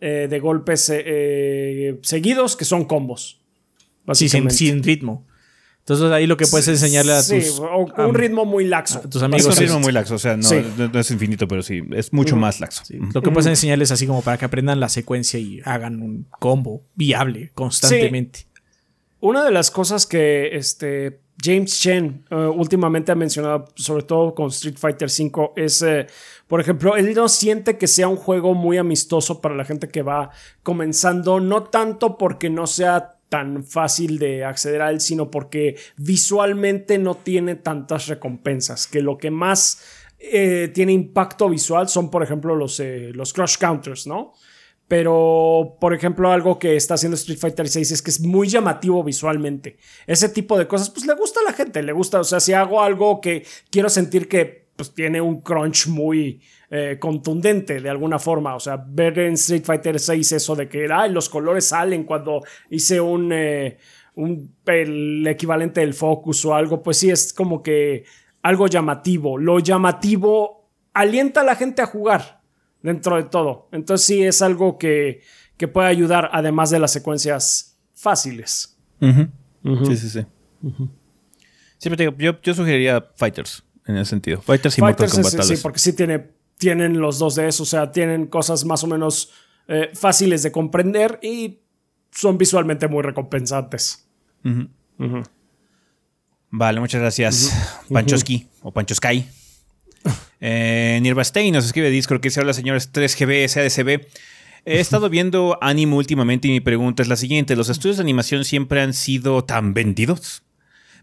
eh, 0.00 0.28
de 0.30 0.38
golpes 0.38 0.88
eh, 0.94 1.98
seguidos 2.02 2.54
que 2.54 2.64
son 2.64 2.84
combos. 2.84 3.40
Sí, 4.12 4.28
sin, 4.28 4.84
ritmo. 4.84 5.26
Entonces 5.80 6.12
ahí 6.12 6.28
lo 6.28 6.36
que 6.36 6.46
puedes 6.46 6.68
enseñarle 6.68 7.12
a 7.12 7.18
tus... 7.18 7.26
Sí, 7.26 7.60
un 7.98 8.14
ritmo 8.14 8.44
muy 8.44 8.66
laxo. 8.66 9.00
tus 9.00 9.20
amigos. 9.20 9.46
Es 9.48 9.58
un 9.58 9.64
ritmo 9.64 9.80
muy 9.80 9.92
laxo, 9.92 10.14
o 10.14 10.18
sea, 10.18 10.36
no, 10.36 10.48
es 10.48 11.10
infinito, 11.10 11.48
pero 11.48 11.60
sí, 11.62 11.82
es 11.90 12.12
mucho 12.12 12.36
más 12.36 12.60
laxo. 12.60 12.84
Lo 13.12 13.20
que 13.20 13.32
puedes 13.32 13.46
enseñarles 13.46 13.90
así 13.90 14.06
como 14.06 14.22
para 14.22 14.38
que 14.38 14.44
aprendan 14.44 14.78
la 14.78 14.88
secuencia 14.88 15.40
y 15.40 15.60
hagan 15.64 16.00
un 16.00 16.28
combo 16.38 16.84
viable 16.94 17.50
constantemente. 17.54 18.46
Una 19.18 19.44
de 19.44 19.50
las 19.50 19.72
cosas 19.72 20.06
que 20.06 20.56
este, 20.56 21.18
James 21.42 21.80
Chen 21.80 22.24
últimamente 22.30 23.12
ha 23.12 23.14
mencionado, 23.14 23.66
sobre 23.74 24.04
todo 24.04 24.34
con 24.34 24.48
Street 24.48 24.76
Fighter 24.78 25.08
V, 25.08 25.52
es 25.56 25.84
por 26.46 26.60
ejemplo, 26.60 26.96
él 26.96 27.12
no 27.14 27.28
siente 27.28 27.76
que 27.76 27.88
sea 27.88 28.08
un 28.08 28.16
juego 28.16 28.54
muy 28.54 28.78
amistoso 28.78 29.40
para 29.40 29.56
la 29.56 29.64
gente 29.64 29.88
que 29.88 30.02
va 30.02 30.30
comenzando, 30.62 31.40
no 31.40 31.64
tanto 31.64 32.16
porque 32.16 32.50
no 32.50 32.66
sea 32.66 33.16
tan 33.28 33.64
fácil 33.64 34.18
de 34.18 34.44
acceder 34.44 34.82
a 34.82 34.90
él, 34.90 35.00
sino 35.00 35.30
porque 35.30 35.76
visualmente 35.96 36.98
no 36.98 37.16
tiene 37.16 37.56
tantas 37.56 38.06
recompensas, 38.06 38.86
que 38.86 39.02
lo 39.02 39.18
que 39.18 39.32
más 39.32 39.82
eh, 40.18 40.70
tiene 40.72 40.92
impacto 40.92 41.48
visual 41.48 41.88
son, 41.88 42.10
por 42.10 42.22
ejemplo, 42.22 42.54
los, 42.54 42.78
eh, 42.78 43.10
los 43.12 43.32
crush 43.32 43.56
counters, 43.58 44.06
¿no? 44.06 44.32
Pero, 44.88 45.76
por 45.80 45.94
ejemplo, 45.94 46.30
algo 46.30 46.58
que 46.58 46.76
está 46.76 46.94
haciendo 46.94 47.16
Street 47.16 47.38
Fighter 47.38 47.68
6 47.68 47.90
es 47.90 48.02
que 48.02 48.10
es 48.10 48.20
muy 48.20 48.48
llamativo 48.48 49.02
visualmente. 49.02 49.78
Ese 50.06 50.28
tipo 50.28 50.56
de 50.56 50.68
cosas, 50.68 50.90
pues 50.90 51.06
le 51.06 51.14
gusta 51.14 51.40
a 51.40 51.44
la 51.44 51.52
gente, 51.52 51.82
le 51.82 51.92
gusta. 51.92 52.20
O 52.20 52.24
sea, 52.24 52.38
si 52.38 52.52
hago 52.52 52.80
algo 52.80 53.20
que 53.20 53.44
quiero 53.70 53.88
sentir 53.88 54.28
que 54.28 54.66
pues 54.76 54.94
tiene 54.94 55.20
un 55.20 55.40
crunch 55.40 55.88
muy 55.88 56.40
eh, 56.70 56.98
contundente 57.00 57.80
de 57.80 57.90
alguna 57.90 58.18
forma. 58.18 58.54
O 58.54 58.60
sea, 58.60 58.76
ver 58.76 59.18
en 59.18 59.34
Street 59.34 59.64
Fighter 59.64 59.98
6 59.98 60.32
eso 60.32 60.54
de 60.54 60.68
que 60.68 60.86
los 61.10 61.28
colores 61.28 61.66
salen 61.66 62.04
cuando 62.04 62.42
hice 62.70 63.00
un, 63.00 63.32
eh, 63.32 63.78
un, 64.14 64.54
el 64.66 65.26
equivalente 65.26 65.80
del 65.80 65.94
focus 65.94 66.44
o 66.44 66.54
algo, 66.54 66.82
pues 66.82 66.98
sí 66.98 67.10
es 67.10 67.32
como 67.32 67.62
que 67.62 68.04
algo 68.42 68.68
llamativo. 68.68 69.38
Lo 69.38 69.58
llamativo 69.58 70.68
alienta 70.92 71.40
a 71.40 71.44
la 71.44 71.56
gente 71.56 71.82
a 71.82 71.86
jugar 71.86 72.35
dentro 72.86 73.16
de 73.16 73.24
todo. 73.24 73.68
Entonces 73.72 74.06
sí 74.06 74.22
es 74.22 74.40
algo 74.42 74.78
que, 74.78 75.20
que 75.56 75.66
puede 75.66 75.88
ayudar 75.88 76.30
además 76.32 76.70
de 76.70 76.78
las 76.78 76.92
secuencias 76.92 77.78
fáciles. 77.94 78.78
Sí, 79.00 79.96
sí, 79.96 80.08
sí. 80.08 80.26
Siempre 81.78 81.96
te 81.96 82.02
digo, 82.04 82.14
yo, 82.16 82.40
yo 82.40 82.54
sugeriría 82.54 83.04
Fighters 83.16 83.64
en 83.86 83.96
ese 83.96 84.10
sentido. 84.10 84.40
Fighters 84.40 84.78
y 84.78 84.80
Mortal 84.80 85.10
Kombat. 85.10 85.42
sí, 85.42 85.56
porque 85.60 85.80
sí 85.80 85.92
tiene, 85.94 86.30
tienen 86.58 87.00
los 87.00 87.18
dos 87.18 87.34
de 87.34 87.48
eso. 87.48 87.64
O 87.64 87.66
sea, 87.66 87.90
tienen 87.90 88.28
cosas 88.28 88.64
más 88.64 88.84
o 88.84 88.86
menos 88.86 89.32
eh, 89.66 89.90
fáciles 89.92 90.44
de 90.44 90.52
comprender 90.52 91.18
y 91.22 91.58
son 92.12 92.38
visualmente 92.38 92.86
muy 92.86 93.02
recompensantes. 93.02 94.08
Vale, 96.50 96.80
muchas 96.80 97.00
gracias. 97.00 97.84
Panchoski 97.92 98.46
o 98.62 98.70
Panchoskai. 98.70 99.28
Eh, 100.40 101.00
nos 101.02 101.66
escribe 101.66 101.90
Discord 101.90 102.20
que 102.20 102.30
se 102.30 102.40
habla 102.40 102.52
señores 102.52 102.92
3GB, 102.92 103.48
SADCB. 103.48 104.06
He 104.66 104.80
estado 104.80 105.08
viendo 105.08 105.58
anime 105.60 105.94
últimamente 105.94 106.48
y 106.48 106.50
mi 106.50 106.60
pregunta 106.60 107.02
es 107.02 107.08
la 107.08 107.16
siguiente: 107.16 107.56
¿Los 107.56 107.68
estudios 107.68 107.96
de 107.96 108.02
animación 108.02 108.44
siempre 108.44 108.80
han 108.80 108.94
sido 108.94 109.44
tan 109.44 109.74
vendidos? 109.74 110.42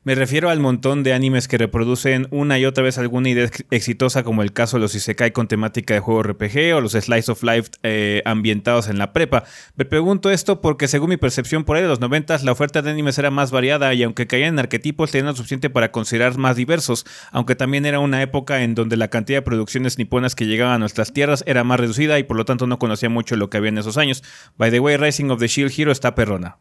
Me 0.05 0.15
refiero 0.15 0.49
al 0.49 0.59
montón 0.59 1.01
de 1.03 1.13
animes 1.13 1.47
que 1.47 1.57
reproducen 1.57 2.27
una 2.30 2.59
y 2.59 2.65
otra 2.65 2.84
vez 2.84 2.97
alguna 2.97 3.30
idea 3.30 3.49
exitosa, 3.71 4.23
como 4.23 4.41
el 4.41 4.51
caso 4.51 4.75
de 4.75 4.81
los 4.81 4.95
Isekai 4.95 5.31
con 5.31 5.47
temática 5.47 5.93
de 5.93 6.01
juego 6.01 6.23
RPG 6.23 6.75
o 6.75 6.81
los 6.81 6.91
Slice 6.91 7.31
of 7.31 7.41
Life 7.41 7.71
eh, 7.84 8.21
ambientados 8.25 8.89
en 8.89 8.97
la 8.97 9.13
prepa. 9.13 9.45
Me 9.77 9.85
pregunto 9.85 10.30
esto 10.30 10.59
porque, 10.59 10.89
según 10.89 11.11
mi 11.11 11.15
percepción 11.15 11.63
por 11.63 11.77
ahí 11.77 11.84
de 11.84 11.88
los 11.88 12.01
90, 12.01 12.39
la 12.39 12.51
oferta 12.51 12.81
de 12.81 12.91
animes 12.91 13.17
era 13.17 13.31
más 13.31 13.51
variada 13.51 13.93
y, 13.93 14.03
aunque 14.03 14.27
caían 14.27 14.55
en 14.55 14.59
arquetipos, 14.59 15.11
tenían 15.11 15.27
lo 15.27 15.38
suficiente 15.38 15.69
para 15.69 15.93
considerar 15.93 16.38
más 16.38 16.57
diversos, 16.57 17.05
aunque 17.31 17.55
también 17.55 17.85
era 17.85 17.99
una 17.99 18.21
época 18.21 18.63
en 18.63 18.75
donde 18.75 18.97
la 18.97 19.07
cantidad 19.07 19.38
de 19.38 19.43
producciones 19.43 19.97
niponas 19.97 20.35
que 20.35 20.47
llegaban 20.47 20.75
a 20.75 20.80
nuestras 20.80 21.13
tierras 21.13 21.45
era 21.47 21.63
más 21.63 21.80
reducida 21.80 22.19
y 22.19 22.23
por 22.23 22.35
lo 22.35 22.43
tanto 22.43 22.67
no 22.67 22.77
conocía 22.77 23.07
mucho 23.07 23.38
lo 23.38 23.49
que 23.49 23.55
había 23.55 23.69
en 23.69 23.77
esos 23.77 23.97
años. 23.97 24.21
By 24.57 24.69
the 24.69 24.81
way, 24.81 24.97
Rising 24.97 25.30
of 25.30 25.39
the 25.39 25.47
Shield 25.47 25.71
Hero 25.77 25.93
está 25.93 26.13
perrona 26.13 26.57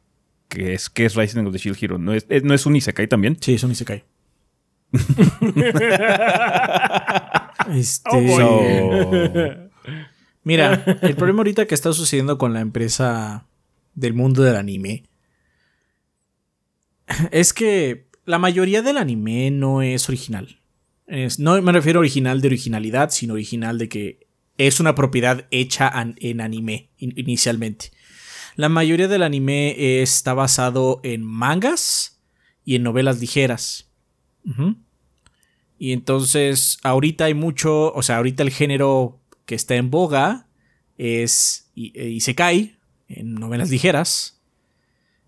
que 0.53 0.74
es, 0.74 0.91
que 0.91 1.07
es 1.07 1.15
Rising 1.15 1.47
of 1.47 1.53
the 1.53 1.59
Shield 1.59 1.79
Hero. 1.81 1.99
¿No 1.99 2.12
es, 2.12 2.27
¿No 2.43 2.53
es 2.53 2.66
un 2.66 2.77
Isekai 2.77 3.09
también? 3.09 3.39
Sí, 3.41 3.55
es 3.55 3.65
un 3.65 3.73
Isekai. 3.73 4.05
este... 7.74 8.11
Oh, 8.12 9.11
Mira, 10.45 10.85
el 11.01 11.16
problema 11.16 11.41
ahorita 11.41 11.66
que 11.66 11.74
está 11.74 11.93
sucediendo 11.93 12.37
con 12.37 12.53
la 12.53 12.61
empresa 12.61 13.47
del 13.95 14.12
mundo 14.12 14.43
del 14.43 14.57
anime 14.57 15.05
es 17.31 17.53
que 17.53 18.07
la 18.24 18.39
mayoría 18.39 18.83
del 18.83 18.99
anime 18.99 19.51
no 19.51 19.83
es 19.83 20.09
original. 20.09 20.59
no 21.39 21.62
me 21.62 21.73
refiero 21.73 21.99
a 21.99 22.01
original 22.01 22.41
de 22.41 22.49
originalidad, 22.49 23.11
sino 23.11 23.35
original 23.35 23.79
de 23.79 23.89
que 23.89 24.27
es 24.59 24.81
una 24.81 24.95
propiedad 24.95 25.47
hecha 25.51 25.91
en 26.16 26.41
anime 26.41 26.91
inicialmente. 26.99 27.93
La 28.57 28.69
mayoría 28.69 29.09
del 29.09 29.23
anime 29.23 30.03
está 30.03 30.35
basado 30.35 31.01
en 31.03 31.23
mangas 31.23 32.20
y 32.65 32.77
en 32.77 32.83
novelas 32.83 33.20
ligeras. 33.20 33.91
Y 35.79 35.93
entonces, 35.93 36.79
ahorita 36.83 37.24
hay 37.24 37.35
mucho, 37.35 37.93
o 37.93 38.03
sea, 38.03 38.19
ahorita 38.19 38.43
el 38.43 38.51
género 38.51 39.20
que 39.47 39.55
está 39.55 39.77
en 39.77 39.91
boga 39.91 40.49
es 40.99 41.70
eh, 41.77 42.09
Isekai, 42.09 42.77
en 43.09 43.35
novelas 43.35 43.70
ligeras. 43.70 44.41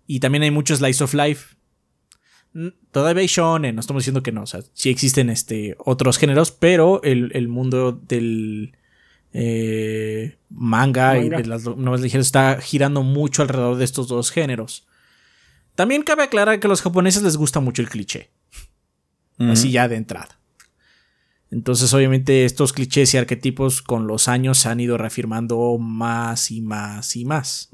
Y 0.07 0.19
también 0.19 0.43
hay 0.43 0.51
mucho 0.51 0.75
Slice 0.75 1.03
of 1.03 1.13
Life. 1.13 1.55
Todavía 2.91 3.21
hay 3.21 3.27
shonen, 3.27 3.75
no 3.75 3.81
estamos 3.81 4.03
diciendo 4.03 4.23
que 4.23 4.31
no, 4.31 4.43
o 4.43 4.45
sea, 4.45 4.61
sí 4.73 4.89
existen 4.89 5.29
este, 5.29 5.75
otros 5.77 6.17
géneros, 6.17 6.51
pero 6.51 7.01
el 7.03 7.49
mundo 7.49 7.91
del, 7.91 8.77
eh, 9.37 10.37
manga, 10.49 11.17
y 11.19 11.27
de 11.27 11.45
las 11.45 11.65
novelas 11.65 11.99
ligeras 11.99 12.25
está 12.25 12.61
girando 12.61 13.03
mucho 13.03 13.41
alrededor 13.41 13.75
de 13.75 13.83
estos 13.83 14.07
dos 14.07 14.31
géneros. 14.31 14.87
También 15.75 16.03
cabe 16.03 16.23
aclarar 16.23 16.61
que 16.61 16.67
a 16.67 16.69
los 16.69 16.81
japoneses 16.81 17.21
les 17.21 17.35
gusta 17.35 17.59
mucho 17.59 17.81
el 17.81 17.89
cliché. 17.89 18.31
Así 19.37 19.71
ya 19.71 19.89
de 19.89 19.97
entrada. 19.97 20.39
Entonces, 21.51 21.93
obviamente, 21.93 22.45
estos 22.45 22.71
clichés 22.71 23.13
y 23.13 23.17
arquetipos 23.17 23.81
con 23.81 24.07
los 24.07 24.29
años 24.29 24.57
se 24.57 24.69
han 24.69 24.79
ido 24.79 24.97
reafirmando 24.97 25.77
más 25.79 26.49
y 26.49 26.61
más 26.61 27.17
y 27.17 27.25
más. 27.25 27.69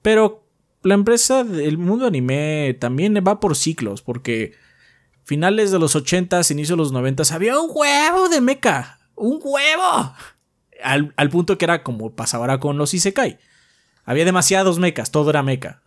Pero 0.00 0.46
la 0.84 0.94
empresa 0.94 1.42
del 1.42 1.76
mundo 1.76 2.06
anime 2.06 2.76
también 2.78 3.16
va 3.26 3.40
por 3.40 3.56
ciclos, 3.56 4.00
porque 4.00 4.52
finales 5.24 5.72
de 5.72 5.80
los 5.80 5.96
80s, 5.96 6.52
inicio 6.52 6.76
de 6.76 6.82
los 6.82 6.92
90 6.92 7.24
había 7.34 7.58
un 7.58 7.68
huevo 7.74 8.28
de 8.28 8.40
mecha. 8.40 9.00
¡Un 9.16 9.40
huevo! 9.42 10.14
Al, 10.82 11.30
punto 11.30 11.58
que 11.58 11.64
era 11.64 11.82
como 11.82 12.14
pasaba 12.14 12.44
ahora 12.44 12.60
con 12.60 12.78
los 12.78 12.94
Isekai. 12.94 13.38
Había 14.04 14.24
demasiados 14.24 14.78
mechas, 14.78 15.10
todo 15.10 15.30
era 15.30 15.42
mecha. 15.42 15.82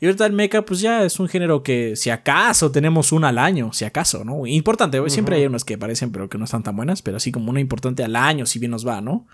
Y 0.00 0.06
ahorita 0.06 0.26
el 0.26 0.32
mecha, 0.32 0.62
pues 0.62 0.80
ya 0.80 1.04
es 1.04 1.20
un 1.20 1.28
género 1.28 1.62
que, 1.62 1.94
si 1.94 2.10
acaso, 2.10 2.72
tenemos 2.72 3.12
una 3.12 3.28
al 3.28 3.38
año, 3.38 3.72
si 3.72 3.84
acaso, 3.84 4.24
¿no? 4.24 4.46
Importante, 4.46 4.98
siempre 5.10 5.36
hay 5.36 5.46
unas 5.46 5.64
que 5.64 5.76
parecen, 5.76 6.10
pero 6.10 6.28
que 6.28 6.38
no 6.38 6.44
están 6.44 6.62
tan 6.62 6.74
buenas, 6.74 7.02
pero 7.02 7.18
así 7.18 7.32
como 7.32 7.50
una 7.50 7.60
importante 7.60 8.02
al 8.02 8.16
año, 8.16 8.46
si 8.46 8.58
bien 8.58 8.70
nos 8.70 8.86
va, 8.86 9.00
¿no? 9.00 9.26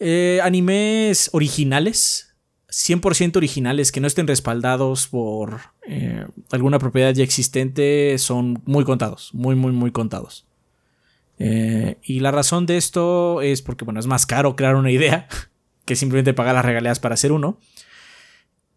Eh, 0.00 0.40
animes 0.42 1.28
originales 1.32 2.28
100% 2.70 3.36
originales 3.36 3.92
que 3.92 4.00
no 4.00 4.06
estén 4.06 4.26
respaldados 4.26 5.08
por 5.08 5.60
eh, 5.86 6.26
alguna 6.50 6.78
propiedad 6.78 7.14
ya 7.14 7.24
existente 7.24 8.16
son 8.18 8.62
muy 8.66 8.84
contados, 8.84 9.30
muy, 9.32 9.54
muy, 9.54 9.72
muy 9.72 9.90
contados. 9.90 10.46
Eh, 11.38 11.96
y 12.02 12.20
la 12.20 12.30
razón 12.30 12.66
de 12.66 12.76
esto 12.76 13.42
es 13.42 13.62
porque, 13.62 13.84
bueno, 13.84 14.00
es 14.00 14.06
más 14.06 14.26
caro 14.26 14.56
crear 14.56 14.76
una 14.76 14.90
idea 14.90 15.28
que 15.84 15.96
simplemente 15.96 16.34
pagar 16.34 16.54
las 16.54 16.64
regalías 16.64 17.00
para 17.00 17.14
hacer 17.14 17.32
uno. 17.32 17.58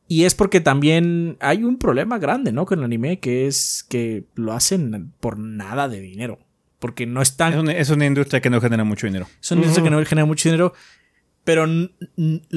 Y 0.08 0.26
es 0.26 0.36
porque 0.36 0.60
también 0.60 1.38
hay 1.40 1.64
un 1.64 1.78
problema 1.78 2.20
grande, 2.20 2.52
¿no? 2.52 2.66
Con 2.66 2.80
el 2.80 2.86
anime, 2.86 3.20
que 3.20 3.48
es 3.48 3.86
que 3.88 4.26
lo 4.36 4.52
hacen 4.52 5.14
por 5.22 5.38
nada 5.38 5.88
de 5.88 6.02
dinero. 6.02 6.40
Porque 6.80 7.06
no 7.06 7.22
están. 7.22 7.54
Es 7.54 7.60
una, 7.60 7.72
es 7.72 7.90
una 7.92 8.06
industria 8.06 8.42
que 8.42 8.50
no 8.50 8.60
genera 8.60 8.84
mucho 8.84 9.08
dinero. 9.08 9.28
Es 9.42 9.52
una 9.52 9.62
industria 9.62 9.84
que 9.86 9.90
no 9.90 10.06
genera 10.06 10.26
mucho 10.26 10.50
dinero. 10.50 10.74
Pero 11.44 11.66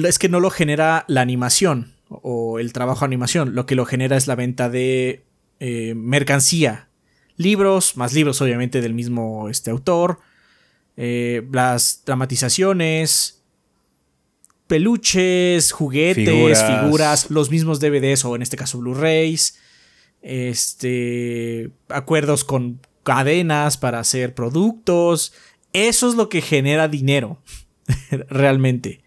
es 0.03 0.19
que 0.19 0.29
no 0.29 0.39
lo 0.39 0.49
genera 0.49 1.05
la 1.07 1.21
animación 1.21 1.93
o 2.09 2.59
el 2.59 2.73
trabajo 2.73 3.01
de 3.01 3.05
animación. 3.05 3.55
Lo 3.55 3.65
que 3.65 3.75
lo 3.75 3.85
genera 3.85 4.17
es 4.17 4.27
la 4.27 4.35
venta 4.35 4.69
de 4.69 5.23
eh, 5.59 5.93
mercancía. 5.95 6.89
Libros, 7.37 7.97
más 7.97 8.13
libros, 8.13 8.41
obviamente, 8.41 8.81
del 8.81 8.93
mismo 8.93 9.49
este, 9.49 9.71
autor. 9.71 10.19
Eh, 10.97 11.45
las 11.51 12.03
dramatizaciones, 12.05 13.43
peluches, 14.67 15.71
juguetes, 15.71 16.25
figuras. 16.25 16.81
figuras. 16.81 17.31
los 17.31 17.49
mismos 17.49 17.79
DVDs 17.79 18.25
o 18.25 18.35
en 18.35 18.41
este 18.41 18.57
caso 18.57 18.79
Blu-rays, 18.79 19.57
este, 20.21 21.71
acuerdos 21.89 22.43
con 22.43 22.79
cadenas 23.03 23.77
para 23.77 23.99
hacer 23.99 24.33
productos. 24.33 25.33
Eso 25.73 26.07
es 26.07 26.15
lo 26.15 26.29
que 26.29 26.41
genera 26.41 26.87
dinero, 26.87 27.41
realmente. 28.29 29.03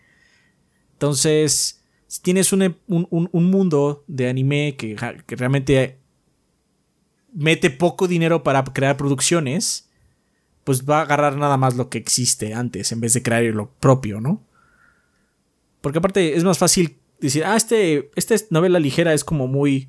Entonces, 0.92 1.80
si 2.06 2.22
tienes 2.22 2.52
un, 2.52 2.76
un, 2.86 3.50
mundo 3.50 4.04
de 4.06 4.28
anime 4.28 4.76
que, 4.76 4.96
que 5.26 5.36
realmente 5.36 5.98
mete 7.32 7.70
poco 7.70 8.08
dinero 8.08 8.42
para 8.42 8.64
crear 8.64 8.96
producciones, 8.96 9.88
pues 10.64 10.84
va 10.84 10.98
a 10.98 11.02
agarrar 11.02 11.36
nada 11.36 11.56
más 11.56 11.76
lo 11.76 11.88
que 11.88 11.98
existe 11.98 12.54
antes 12.54 12.92
en 12.92 13.00
vez 13.00 13.14
de 13.14 13.22
crear 13.22 13.42
lo 13.54 13.70
propio, 13.70 14.20
¿no? 14.20 14.42
Porque 15.80 15.98
aparte 15.98 16.36
es 16.36 16.44
más 16.44 16.58
fácil 16.58 16.98
decir, 17.20 17.44
ah, 17.44 17.56
este, 17.56 18.10
esta 18.16 18.34
novela 18.50 18.78
ligera 18.78 19.14
es 19.14 19.24
como 19.24 19.46
muy 19.46 19.88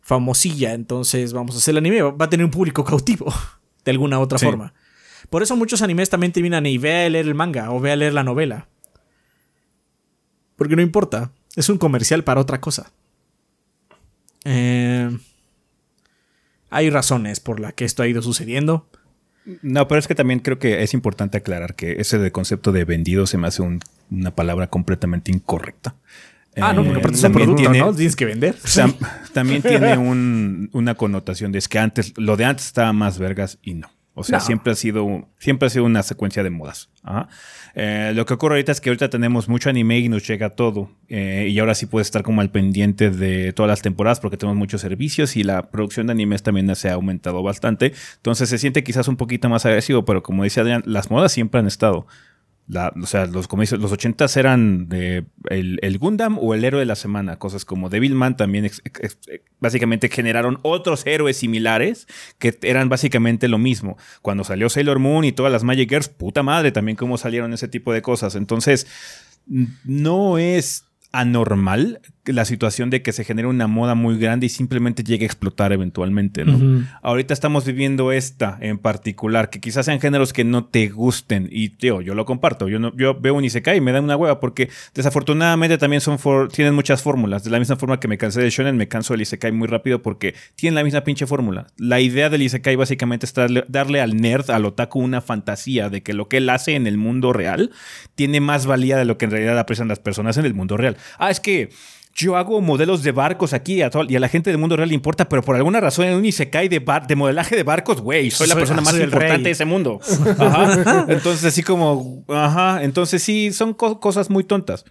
famosilla, 0.00 0.74
entonces 0.74 1.32
vamos 1.32 1.54
a 1.54 1.58
hacer 1.58 1.72
el 1.72 1.78
anime, 1.78 2.02
va 2.02 2.24
a 2.24 2.30
tener 2.30 2.44
un 2.44 2.50
público 2.50 2.84
cautivo, 2.84 3.32
de 3.84 3.90
alguna 3.90 4.18
otra 4.18 4.38
forma. 4.38 4.74
Por 5.28 5.42
eso 5.42 5.56
muchos 5.56 5.82
animes 5.82 6.10
también 6.10 6.32
terminan 6.32 6.66
y 6.66 6.78
ve 6.78 7.04
a 7.04 7.08
leer 7.08 7.26
el 7.26 7.34
manga 7.34 7.70
o 7.70 7.80
ve 7.80 7.92
a 7.92 7.96
leer 7.96 8.12
la 8.12 8.24
novela. 8.24 8.68
Porque 10.56 10.76
no 10.76 10.82
importa, 10.82 11.32
es 11.56 11.68
un 11.68 11.78
comercial 11.78 12.24
para 12.24 12.40
otra 12.40 12.60
cosa. 12.60 12.92
Eh, 14.44 15.16
hay 16.70 16.90
razones 16.90 17.40
por 17.40 17.60
las 17.60 17.74
que 17.74 17.84
esto 17.84 18.02
ha 18.02 18.08
ido 18.08 18.22
sucediendo. 18.22 18.88
No, 19.62 19.88
pero 19.88 19.98
es 19.98 20.06
que 20.06 20.14
también 20.14 20.40
creo 20.40 20.58
que 20.58 20.82
es 20.82 20.94
importante 20.94 21.38
aclarar 21.38 21.74
que 21.74 21.92
ese 22.00 22.18
de 22.18 22.30
concepto 22.30 22.72
de 22.72 22.84
vendido 22.84 23.26
se 23.26 23.38
me 23.38 23.48
hace 23.48 23.62
una 23.62 24.34
palabra 24.34 24.68
completamente 24.68 25.32
incorrecta. 25.32 25.96
Ah, 26.56 26.72
no, 26.72 26.84
porque 26.84 26.98
aparte 26.98 27.16
es 27.16 27.24
un 27.24 27.32
producto, 27.32 27.72
¿no? 27.72 27.94
Tienes 27.94 28.16
que 28.16 28.24
vender. 28.24 28.56
también 29.32 29.62
tiene 29.62 29.96
una 29.98 30.94
connotación 30.94 31.52
de 31.52 31.58
es 31.58 31.68
que 31.68 31.78
antes, 31.78 32.12
lo 32.16 32.36
de 32.36 32.44
antes 32.44 32.66
estaba 32.66 32.92
más 32.92 33.18
vergas 33.18 33.58
y 33.62 33.74
no. 33.74 33.90
O 34.14 34.24
sea, 34.24 34.40
siempre 34.40 34.72
ha 34.72 34.74
sido 34.74 35.28
siempre 35.38 35.66
ha 35.66 35.70
sido 35.70 35.84
una 35.84 36.02
secuencia 36.02 36.42
de 36.42 36.50
modas. 36.50 36.90
Eh, 37.74 38.12
lo 38.14 38.26
que 38.26 38.34
ocurre 38.34 38.54
ahorita 38.56 38.72
es 38.72 38.80
que 38.80 38.90
ahorita 38.90 39.08
tenemos 39.08 39.48
mucho 39.48 39.70
anime 39.70 39.98
y 39.98 40.08
nos 40.08 40.26
llega 40.26 40.50
todo. 40.50 40.90
Eh, 41.08 41.48
y 41.50 41.58
ahora 41.58 41.74
sí 41.74 41.86
puedes 41.86 42.08
estar 42.08 42.22
como 42.22 42.40
al 42.40 42.50
pendiente 42.50 43.10
de 43.10 43.52
todas 43.52 43.68
las 43.68 43.82
temporadas 43.82 44.20
porque 44.20 44.36
tenemos 44.36 44.58
muchos 44.58 44.80
servicios 44.80 45.36
y 45.36 45.44
la 45.44 45.70
producción 45.70 46.08
de 46.08 46.12
animes 46.12 46.42
también 46.42 46.74
se 46.74 46.90
ha 46.90 46.94
aumentado 46.94 47.42
bastante. 47.42 47.92
Entonces 48.16 48.48
se 48.48 48.58
siente 48.58 48.82
quizás 48.82 49.06
un 49.08 49.16
poquito 49.16 49.48
más 49.48 49.64
agresivo, 49.64 50.04
pero 50.04 50.22
como 50.22 50.44
dice 50.44 50.60
Adrián, 50.60 50.82
las 50.86 51.10
modas 51.10 51.32
siempre 51.32 51.60
han 51.60 51.66
estado 51.66 52.06
o 52.72 53.06
sea, 53.06 53.26
los, 53.26 53.48
como 53.48 53.62
los 53.62 53.92
80 53.92 54.26
eran 54.36 54.88
de 54.88 55.24
el, 55.48 55.98
Gundam 55.98 56.38
o 56.40 56.54
el 56.54 56.64
héroe 56.64 56.80
de 56.80 56.86
la 56.86 56.94
semana. 56.94 57.38
Cosas 57.38 57.64
como 57.64 57.88
Devilman 57.88 58.36
también 58.36 58.70
básicamente 59.60 60.08
generaron 60.08 60.58
otros 60.62 61.06
héroes 61.06 61.38
similares 61.38 62.06
que 62.38 62.58
eran 62.62 62.88
básicamente 62.88 63.48
lo 63.48 63.58
mismo. 63.58 63.96
Cuando 64.22 64.44
salió 64.44 64.68
Sailor 64.68 64.98
Moon 64.98 65.24
y 65.24 65.32
todas 65.32 65.52
las 65.52 65.64
Magic 65.64 65.88
Girls, 65.88 66.08
puta 66.08 66.42
madre, 66.42 66.72
también 66.72 66.96
cómo 66.96 67.18
salieron 67.18 67.52
ese 67.52 67.68
tipo 67.68 67.92
de 67.92 68.02
cosas. 68.02 68.34
Entonces, 68.34 68.86
no 69.84 70.38
es 70.38 70.84
anormal 71.12 72.00
la 72.32 72.44
situación 72.44 72.90
de 72.90 73.02
que 73.02 73.12
se 73.12 73.24
genere 73.24 73.48
una 73.48 73.66
moda 73.66 73.94
muy 73.94 74.18
grande 74.18 74.46
y 74.46 74.48
simplemente 74.48 75.02
llegue 75.02 75.24
a 75.24 75.26
explotar 75.26 75.72
eventualmente, 75.72 76.44
¿no? 76.44 76.84
Ahorita 77.02 77.34
estamos 77.34 77.64
viviendo 77.64 78.12
esta 78.12 78.58
en 78.60 78.78
particular, 78.78 79.50
que 79.50 79.60
quizás 79.60 79.86
sean 79.86 80.00
géneros 80.00 80.32
que 80.32 80.44
no 80.44 80.64
te 80.64 80.88
gusten 80.88 81.48
y 81.50 81.70
tío, 81.70 82.00
yo 82.00 82.14
lo 82.14 82.24
comparto, 82.24 82.68
yo 82.68 82.78
no, 82.78 82.94
yo 82.96 83.18
veo 83.20 83.34
un 83.34 83.44
Isekai 83.44 83.78
y 83.78 83.80
me 83.80 83.92
da 83.92 84.00
una 84.00 84.16
hueva 84.16 84.40
porque 84.40 84.68
desafortunadamente 84.94 85.78
también 85.78 86.00
son 86.00 86.18
tienen 86.48 86.74
muchas 86.74 87.02
fórmulas, 87.02 87.44
de 87.44 87.50
la 87.50 87.58
misma 87.58 87.76
forma 87.76 88.00
que 88.00 88.08
me 88.08 88.18
cansé 88.18 88.40
de 88.40 88.50
shonen, 88.50 88.76
me 88.76 88.88
canso 88.88 89.14
del 89.14 89.22
Isekai 89.22 89.52
muy 89.52 89.68
rápido 89.68 90.02
porque 90.02 90.34
tienen 90.54 90.74
la 90.74 90.84
misma 90.84 91.02
pinche 91.02 91.26
fórmula. 91.26 91.66
La 91.76 92.00
idea 92.00 92.30
del 92.30 92.42
Isekai 92.42 92.76
básicamente 92.76 93.26
es 93.26 93.34
darle, 93.34 93.64
darle 93.68 94.00
al 94.00 94.16
nerd, 94.16 94.50
al 94.50 94.64
otaku 94.64 95.00
una 95.00 95.20
fantasía 95.20 95.88
de 95.88 96.02
que 96.02 96.12
lo 96.12 96.28
que 96.28 96.38
él 96.38 96.50
hace 96.50 96.74
en 96.74 96.86
el 96.86 96.98
mundo 96.98 97.32
real 97.32 97.70
tiene 98.14 98.40
más 98.40 98.66
valía 98.66 98.96
de 98.96 99.04
lo 99.04 99.18
que 99.18 99.24
en 99.24 99.30
realidad 99.30 99.58
aprecian 99.58 99.88
las 99.88 99.98
personas 99.98 100.36
en 100.36 100.44
el 100.44 100.54
mundo 100.54 100.76
real. 100.76 100.96
Ah, 101.18 101.30
es 101.30 101.40
que 101.40 101.70
yo 102.14 102.36
hago 102.36 102.60
modelos 102.60 103.02
de 103.02 103.12
barcos 103.12 103.52
aquí 103.52 103.74
y 103.74 103.82
a, 103.82 103.90
la 103.92 104.28
gente 104.28 104.50
del 104.50 104.58
mundo 104.58 104.76
real 104.76 104.88
le 104.88 104.94
importa, 104.94 105.28
pero 105.28 105.42
por 105.42 105.56
alguna 105.56 105.80
razón 105.80 106.06
en 106.06 106.14
un 106.14 106.24
Isekai 106.24 106.68
de, 106.68 106.84
de 107.06 107.16
modelaje 107.16 107.56
de 107.56 107.62
barcos, 107.62 108.00
güey, 108.00 108.30
soy, 108.30 108.48
la 108.48 108.54
persona 108.54 108.80
más 108.80 108.98
importante 108.98 109.44
de 109.44 109.50
ese 109.50 109.64
mundo. 109.64 110.00
Ajá. 110.38 111.06
Entonces, 111.08 111.44
así 111.44 111.62
como, 111.62 112.24
ajá, 112.28 112.82
entonces 112.82 113.22
sí, 113.22 113.52
son 113.52 113.74
cosas 113.74 114.28
muy 114.30 114.44
tontas. 114.44 114.84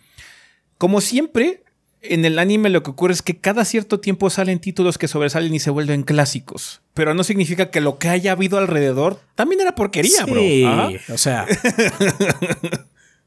Como 0.77 1.01
siempre, 1.01 1.63
en 2.01 2.25
el 2.25 2.39
anime 2.39 2.69
lo 2.69 2.83
que 2.83 2.91
ocurre 2.91 3.13
es 3.13 3.21
que 3.21 3.37
cada 3.37 3.65
cierto 3.65 3.99
tiempo 3.99 4.29
salen 4.29 4.59
títulos 4.59 4.97
que 4.97 5.07
sobresalen 5.07 5.53
y 5.53 5.59
se 5.59 5.69
vuelven 5.69 6.03
clásicos. 6.03 6.81
Pero 6.93 7.13
no 7.13 7.23
significa 7.23 7.69
que 7.69 7.81
lo 7.81 7.97
que 7.97 8.09
haya 8.09 8.31
habido 8.31 8.57
alrededor 8.57 9.19
también 9.35 9.61
era 9.61 9.75
porquería, 9.75 10.25
sí, 10.25 10.65
O 11.11 11.17
sea. 11.17 11.45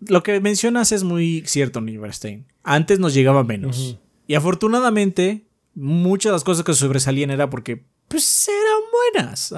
lo 0.09 0.23
que 0.23 0.41
mencionas 0.41 0.93
es 0.93 1.05
muy 1.05 1.43
cierto, 1.47 1.81
Niverstein. 1.81 2.47
Antes 2.63 2.99
nos 2.99 3.15
llegaba 3.15 3.45
menos. 3.45 3.99
Y 4.27 4.35
afortunadamente, 4.35 5.47
muchas 5.75 6.31
de 6.31 6.35
las 6.35 6.45
cosas 6.45 6.65
que 6.65 6.75
sobresalían 6.75 7.31
era 7.31 7.51
porque 7.51 7.85
pues 8.09 8.49
eran 8.49 9.27
buenas. 9.31 9.55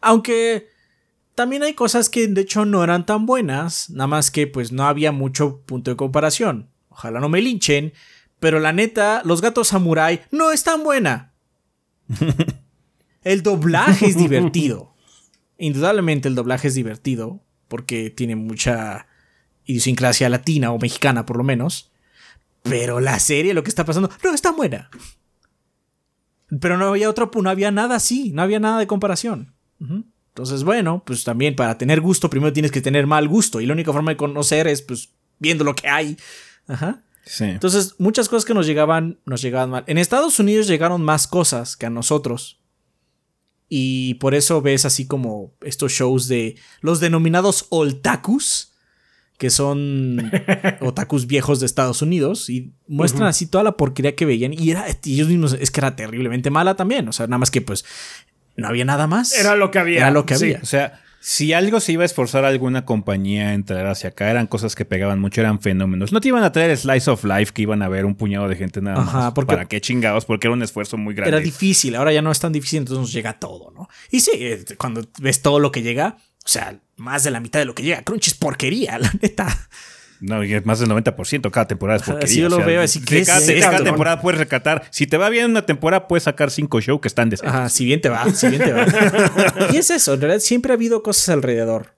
Aunque 0.00 0.68
también 1.34 1.62
hay 1.62 1.74
cosas 1.74 2.08
que 2.08 2.26
de 2.26 2.40
hecho 2.40 2.64
no 2.64 2.82
eran 2.82 3.06
tan 3.06 3.26
buenas, 3.26 3.90
nada 3.90 4.06
más 4.06 4.30
que 4.30 4.46
pues 4.46 4.72
no 4.72 4.86
había 4.86 5.12
mucho 5.12 5.60
punto 5.62 5.90
de 5.90 5.96
comparación. 5.96 6.70
Ojalá 6.88 7.20
no 7.20 7.28
me 7.28 7.40
linchen, 7.40 7.92
pero 8.40 8.60
la 8.60 8.72
neta, 8.72 9.22
Los 9.24 9.40
Gatos 9.40 9.68
Samurai 9.68 10.22
no 10.30 10.50
es 10.50 10.64
tan 10.64 10.82
buena. 10.82 11.32
el 13.22 13.42
doblaje 13.42 14.06
es 14.06 14.16
divertido. 14.16 14.94
Indudablemente 15.58 16.28
el 16.28 16.34
doblaje 16.34 16.68
es 16.68 16.74
divertido, 16.74 17.42
porque 17.68 18.10
tiene 18.10 18.36
mucha 18.36 19.06
idiosincrasia 19.64 20.28
latina 20.28 20.72
o 20.72 20.78
mexicana 20.78 21.24
por 21.26 21.36
lo 21.36 21.44
menos. 21.44 21.92
Pero 22.62 23.00
la 23.00 23.18
serie, 23.18 23.54
lo 23.54 23.62
que 23.62 23.70
está 23.70 23.84
pasando, 23.84 24.10
no 24.22 24.34
está 24.34 24.50
buena. 24.50 24.90
Pero 26.60 26.78
no 26.78 26.88
había 26.88 27.08
otro, 27.08 27.30
no 27.42 27.50
había 27.50 27.70
nada 27.70 27.96
así, 27.96 28.32
no 28.32 28.42
había 28.42 28.58
nada 28.58 28.78
de 28.78 28.86
comparación. 28.86 29.54
Entonces, 30.38 30.64
bueno, 30.64 31.02
pues 31.04 31.24
también 31.24 31.54
para 31.54 31.78
tener 31.78 32.00
gusto, 32.00 32.30
primero 32.30 32.52
tienes 32.52 32.72
que 32.72 32.80
tener 32.80 33.06
mal 33.06 33.28
gusto. 33.28 33.60
Y 33.60 33.66
la 33.66 33.74
única 33.74 33.92
forma 33.92 34.12
de 34.12 34.16
conocer 34.16 34.66
es, 34.66 34.82
pues, 34.82 35.10
viendo 35.38 35.64
lo 35.64 35.74
que 35.74 35.88
hay. 35.88 36.16
Ajá. 36.66 37.02
Sí. 37.24 37.44
Entonces, 37.44 37.94
muchas 37.98 38.28
cosas 38.28 38.46
que 38.46 38.54
nos 38.54 38.66
llegaban, 38.66 39.18
nos 39.26 39.42
llegaban 39.42 39.70
mal. 39.70 39.84
En 39.86 39.98
Estados 39.98 40.38
Unidos 40.38 40.66
llegaron 40.66 41.02
más 41.02 41.26
cosas 41.26 41.76
que 41.76 41.86
a 41.86 41.90
nosotros. 41.90 42.60
Y 43.68 44.14
por 44.14 44.34
eso 44.34 44.62
ves 44.62 44.84
así 44.84 45.06
como 45.06 45.52
estos 45.60 45.92
shows 45.92 46.26
de 46.28 46.56
los 46.80 47.00
denominados 47.00 47.66
oltakus, 47.68 48.72
que 49.36 49.50
son 49.50 50.32
otakus 50.80 51.26
viejos 51.26 51.60
de 51.60 51.66
Estados 51.66 52.02
Unidos 52.02 52.50
y 52.50 52.72
muestran 52.86 53.28
así 53.28 53.46
toda 53.46 53.64
la 53.64 53.76
porquería 53.76 54.16
que 54.16 54.26
veían 54.26 54.52
y 54.52 54.70
era 54.70 54.86
ellos 55.04 55.28
mismos 55.28 55.56
es 55.60 55.70
que 55.70 55.80
era 55.80 55.94
terriblemente 55.94 56.50
mala 56.50 56.74
también, 56.74 57.06
o 57.08 57.12
sea, 57.12 57.26
nada 57.26 57.38
más 57.38 57.50
que 57.50 57.60
pues 57.60 57.84
no 58.56 58.66
había 58.66 58.84
nada 58.84 59.06
más. 59.06 59.32
Era 59.38 59.54
lo 59.54 59.70
que 59.70 59.78
había. 59.78 59.98
Era 59.98 60.10
lo 60.10 60.26
que 60.26 60.34
había. 60.34 60.58
O 60.60 60.66
sea, 60.66 61.00
si 61.20 61.52
algo 61.52 61.80
se 61.80 61.92
iba 61.92 62.04
a 62.04 62.06
esforzar 62.06 62.44
a 62.44 62.48
alguna 62.48 62.84
compañía 62.84 63.54
en 63.54 63.64
traer 63.64 63.86
hacia 63.86 64.10
acá, 64.10 64.30
eran 64.30 64.46
cosas 64.46 64.74
que 64.74 64.84
pegaban 64.84 65.18
mucho, 65.18 65.40
eran 65.40 65.60
fenómenos. 65.60 66.12
No 66.12 66.20
te 66.20 66.28
iban 66.28 66.44
a 66.44 66.52
traer 66.52 66.76
Slice 66.76 67.10
of 67.10 67.24
Life, 67.24 67.52
que 67.52 67.62
iban 67.62 67.82
a 67.82 67.88
ver 67.88 68.04
un 68.04 68.14
puñado 68.14 68.48
de 68.48 68.56
gente 68.56 68.80
nada 68.80 69.00
más. 69.00 69.32
Porque 69.32 69.54
¿Para 69.54 69.66
qué 69.66 69.80
chingados? 69.80 70.24
Porque 70.24 70.46
era 70.46 70.54
un 70.54 70.62
esfuerzo 70.62 70.96
muy 70.96 71.14
grande. 71.14 71.36
Era 71.36 71.44
difícil, 71.44 71.96
ahora 71.96 72.12
ya 72.12 72.22
no 72.22 72.30
es 72.30 72.38
tan 72.38 72.52
difícil, 72.52 72.78
entonces 72.78 73.00
nos 73.00 73.12
llega 73.12 73.38
todo, 73.38 73.72
¿no? 73.72 73.88
Y 74.10 74.20
sí, 74.20 74.30
eh, 74.34 74.64
cuando 74.76 75.06
ves 75.18 75.42
todo 75.42 75.58
lo 75.58 75.72
que 75.72 75.82
llega, 75.82 76.16
o 76.18 76.48
sea, 76.48 76.80
más 76.96 77.24
de 77.24 77.30
la 77.30 77.40
mitad 77.40 77.58
de 77.58 77.64
lo 77.64 77.74
que 77.74 77.82
llega, 77.82 78.02
Crunchy 78.02 78.30
es 78.30 78.36
porquería, 78.36 78.98
la 79.00 79.12
neta. 79.20 79.68
No, 80.20 80.42
y 80.42 80.52
es 80.52 80.66
más 80.66 80.80
del 80.80 80.88
90%, 80.88 81.50
cada 81.50 81.68
temporada 81.68 81.98
es 81.98 82.02
porquería. 82.04 82.34
sí, 82.34 82.40
yo 82.40 82.46
o 82.46 82.50
lo 82.50 82.56
sea, 82.56 82.66
veo 82.66 82.82
así, 82.82 83.00
¿qué 83.00 83.22
cada, 83.24 83.38
es 83.38 83.46
de 83.46 83.60
cada 83.60 83.72
esto? 83.74 83.84
temporada 83.84 84.20
puedes 84.20 84.38
recatar. 84.38 84.84
Si 84.90 85.06
te 85.06 85.16
va 85.16 85.28
bien 85.28 85.50
una 85.50 85.64
temporada, 85.64 86.08
puedes 86.08 86.24
sacar 86.24 86.50
cinco 86.50 86.80
shows 86.80 87.00
que 87.00 87.08
están 87.08 87.30
decentes. 87.30 87.54
Ajá, 87.54 87.68
si 87.68 87.84
bien 87.84 88.00
te 88.00 88.08
va, 88.08 88.28
si 88.30 88.48
bien 88.48 88.62
te 88.62 88.72
va. 88.72 88.86
y 89.72 89.76
es 89.76 89.90
eso, 89.90 90.14
en 90.14 90.20
realidad 90.20 90.40
siempre 90.40 90.72
ha 90.72 90.74
habido 90.74 91.02
cosas 91.02 91.28
alrededor. 91.30 91.92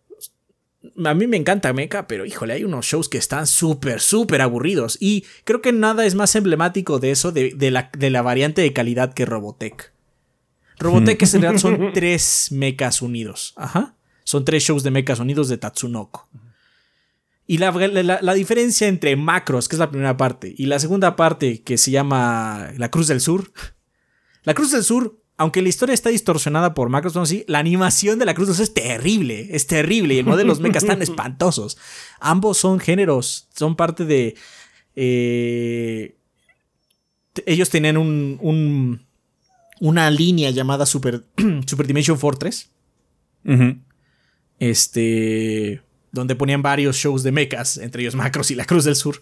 A 1.05 1.15
mí 1.15 1.27
me 1.27 1.37
encanta 1.37 1.73
Mecha, 1.73 2.07
pero 2.07 2.25
híjole, 2.27 2.55
hay 2.55 2.65
unos 2.65 2.87
shows 2.87 3.09
que 3.09 3.19
están 3.19 3.47
súper, 3.47 4.01
súper 4.01 4.41
aburridos. 4.43 4.97
Y 5.01 5.25
creo 5.45 5.61
que 5.63 5.73
nada 5.73 6.05
es 6.07 6.15
más 6.15 6.35
emblemático 6.37 6.99
de 6.99 7.11
eso, 7.11 7.33
de, 7.33 7.53
de 7.55 7.71
la, 7.71 7.91
de 7.97 8.11
la 8.11 8.23
variante 8.23 8.63
de 8.63 8.73
calidad 8.73 9.13
que 9.13 9.25
Robotech. 9.27 9.93
Robotech 10.79 11.23
en 11.23 11.43
realidad 11.43 11.61
son 11.61 11.91
tres 11.95 12.49
mechas 12.51 13.03
unidos. 13.03 13.53
Ajá. 13.57 13.95
Son 14.25 14.45
tres 14.45 14.63
shows 14.63 14.83
de 14.83 14.91
mechas 14.91 15.21
unidos 15.21 15.49
de 15.49 15.59
Tatsunoko. 15.59 16.29
Y 17.51 17.59
la, 17.59 17.73
la- 17.73 18.21
la 18.23 18.35
diferencia 18.35 18.87
entre 18.87 19.17
Macros, 19.17 19.67
que 19.69 19.75
es 19.75 19.81
la 19.81 19.91
primera 19.91 20.17
parte, 20.17 20.55
y 20.57 20.67
la 20.67 20.79
segunda 20.79 21.17
parte, 21.17 21.63
que 21.63 21.79
se 21.79 21.91
llama 21.91 22.71
La 22.77 22.91
Cruz 22.93 23.09
del 23.09 23.21
Sur. 23.21 23.51
La 24.45 24.55
Cruz 24.55 24.71
del 24.71 24.85
Sur, 24.85 25.21
aunque 25.37 25.61
la 25.61 25.69
historia 25.69 25.93
está 25.95 26.11
distorsionada 26.11 26.75
por 26.75 26.89
Macros, 26.91 27.17
a 27.17 27.21
decir, 27.21 27.45
la 27.49 27.59
animación 27.59 28.19
de 28.21 28.25
la 28.25 28.35
Cruz 28.35 28.47
del 28.47 28.57
Sur 28.57 28.63
es 28.65 28.73
terrible, 28.75 29.49
es 29.51 29.67
terrible, 29.67 30.15
y 30.15 30.19
el 30.19 30.25
modelo 30.27 30.45
de 30.45 30.49
los 30.49 30.61
mechas 30.61 30.85
están 30.85 31.03
espantosos. 31.09 31.77
Ambos 32.21 32.57
son 32.59 32.79
géneros, 32.79 33.49
son 33.55 33.75
parte 33.75 34.05
de... 34.05 34.37
eh, 34.95 36.17
ellos 37.47 37.69
tenían 37.69 37.97
un, 37.97 38.39
un- 38.41 39.07
una 39.81 40.09
línea 40.11 40.51
llamada 40.51 40.87
Super, 40.87 41.25
Super 41.67 41.87
Dimension 41.89 42.17
Fortress, 42.19 42.71
Ujú. 43.45 43.77
este, 44.59 45.83
donde 46.13 46.35
ponían 46.35 46.63
varios 46.63 46.97
shows 46.97 47.23
de 47.23 47.33
mechas, 47.33 47.77
entre 47.79 48.03
ellos 48.03 48.15
Macros 48.15 48.51
y 48.51 48.55
la 48.55 48.65
Cruz 48.65 48.85
del 48.85 48.97
Sur. 48.97 49.21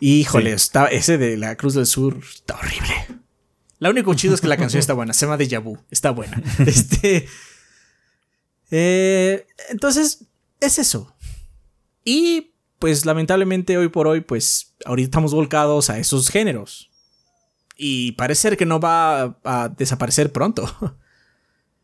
Y, 0.00 0.20
híjole, 0.20 0.50
Sí. 0.50 0.56
está, 0.56 0.86
ese 0.86 1.18
de 1.18 1.36
la 1.36 1.56
Cruz 1.56 1.74
del 1.74 1.86
Sur 1.86 2.18
está 2.34 2.54
horrible. 2.56 2.94
Lo 3.78 3.90
único 3.90 4.14
chido 4.14 4.34
es 4.34 4.40
que 4.40 4.48
la 4.48 4.56
canción 4.56 4.80
está 4.80 4.92
buena, 4.94 5.12
se 5.12 5.26
llama 5.26 5.36
Deja 5.36 5.58
Vu, 5.58 5.78
está 5.90 6.10
buena. 6.10 6.42
Este, 6.66 7.26
eh, 8.70 9.46
entonces, 9.70 10.24
es 10.60 10.78
eso. 10.78 11.14
Y, 12.04 12.52
pues, 12.78 13.04
lamentablemente, 13.06 13.76
hoy 13.78 13.88
por 13.88 14.06
hoy, 14.06 14.20
pues, 14.20 14.74
ahorita 14.84 15.06
estamos 15.06 15.32
volcados 15.34 15.90
a 15.90 15.98
esos 15.98 16.28
géneros. 16.28 16.90
Y 17.76 18.12
parece 18.12 18.42
ser 18.42 18.56
que 18.56 18.66
no 18.66 18.80
va 18.80 19.22
a, 19.22 19.36
a 19.44 19.68
desaparecer 19.68 20.32
pronto. 20.32 20.98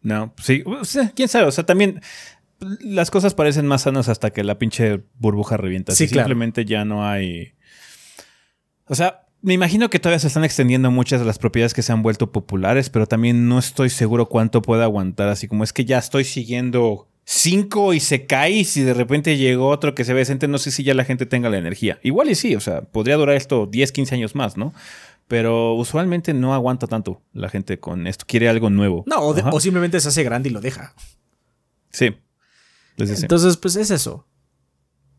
No, 0.02 0.32
sí, 0.42 0.62
o 0.64 0.82
sea, 0.86 1.12
quién 1.14 1.28
sabe, 1.28 1.44
o 1.46 1.52
sea, 1.52 1.66
también 1.66 2.00
las 2.80 3.10
cosas 3.10 3.34
parecen 3.34 3.66
más 3.66 3.82
sanas 3.82 4.08
hasta 4.08 4.30
que 4.30 4.44
la 4.44 4.58
pinche 4.58 5.02
burbuja 5.18 5.56
revienta. 5.56 5.92
Sí, 5.92 6.06
claro. 6.08 6.26
Simplemente 6.28 6.64
ya 6.64 6.84
no 6.84 7.06
hay. 7.06 7.52
O 8.86 8.94
sea, 8.94 9.26
me 9.42 9.54
imagino 9.54 9.88
que 9.90 9.98
todavía 9.98 10.18
se 10.18 10.26
están 10.26 10.44
extendiendo 10.44 10.90
muchas 10.90 11.20
de 11.20 11.26
las 11.26 11.38
propiedades 11.38 11.74
que 11.74 11.82
se 11.82 11.92
han 11.92 12.02
vuelto 12.02 12.32
populares, 12.32 12.90
pero 12.90 13.06
también 13.06 13.48
no 13.48 13.58
estoy 13.58 13.88
seguro 13.90 14.26
cuánto 14.28 14.62
puede 14.62 14.82
aguantar. 14.82 15.28
Así 15.28 15.48
como 15.48 15.64
es 15.64 15.72
que 15.72 15.84
ya 15.84 15.98
estoy 15.98 16.24
siguiendo 16.24 17.08
cinco 17.24 17.94
y 17.94 18.00
se 18.00 18.26
cae, 18.26 18.50
y 18.50 18.64
si 18.64 18.82
de 18.82 18.92
repente 18.92 19.36
llegó 19.36 19.68
otro 19.68 19.94
que 19.94 20.04
se 20.04 20.12
ve 20.12 20.20
decente, 20.20 20.48
no 20.48 20.58
sé 20.58 20.70
si 20.72 20.82
ya 20.82 20.94
la 20.94 21.04
gente 21.04 21.26
tenga 21.26 21.48
la 21.48 21.58
energía. 21.58 21.98
Igual 22.02 22.28
y 22.30 22.34
sí, 22.34 22.56
o 22.56 22.60
sea, 22.60 22.82
podría 22.82 23.16
durar 23.16 23.36
esto 23.36 23.66
10, 23.66 23.92
15 23.92 24.14
años 24.16 24.34
más, 24.34 24.56
¿no? 24.56 24.74
Pero 25.28 25.74
usualmente 25.74 26.34
no 26.34 26.52
aguanta 26.54 26.88
tanto 26.88 27.22
la 27.32 27.48
gente 27.48 27.78
con 27.78 28.08
esto. 28.08 28.24
Quiere 28.26 28.48
algo 28.48 28.68
nuevo. 28.68 29.04
No, 29.06 29.20
o, 29.20 29.32
de- 29.32 29.42
Ajá. 29.42 29.50
o 29.52 29.60
simplemente 29.60 30.00
se 30.00 30.08
hace 30.08 30.24
grande 30.24 30.48
y 30.48 30.52
lo 30.52 30.60
deja. 30.60 30.92
Sí. 31.90 32.16
Entonces, 32.90 33.18
sí. 33.18 33.24
Entonces, 33.24 33.56
pues 33.56 33.76
es 33.76 33.90
eso. 33.90 34.26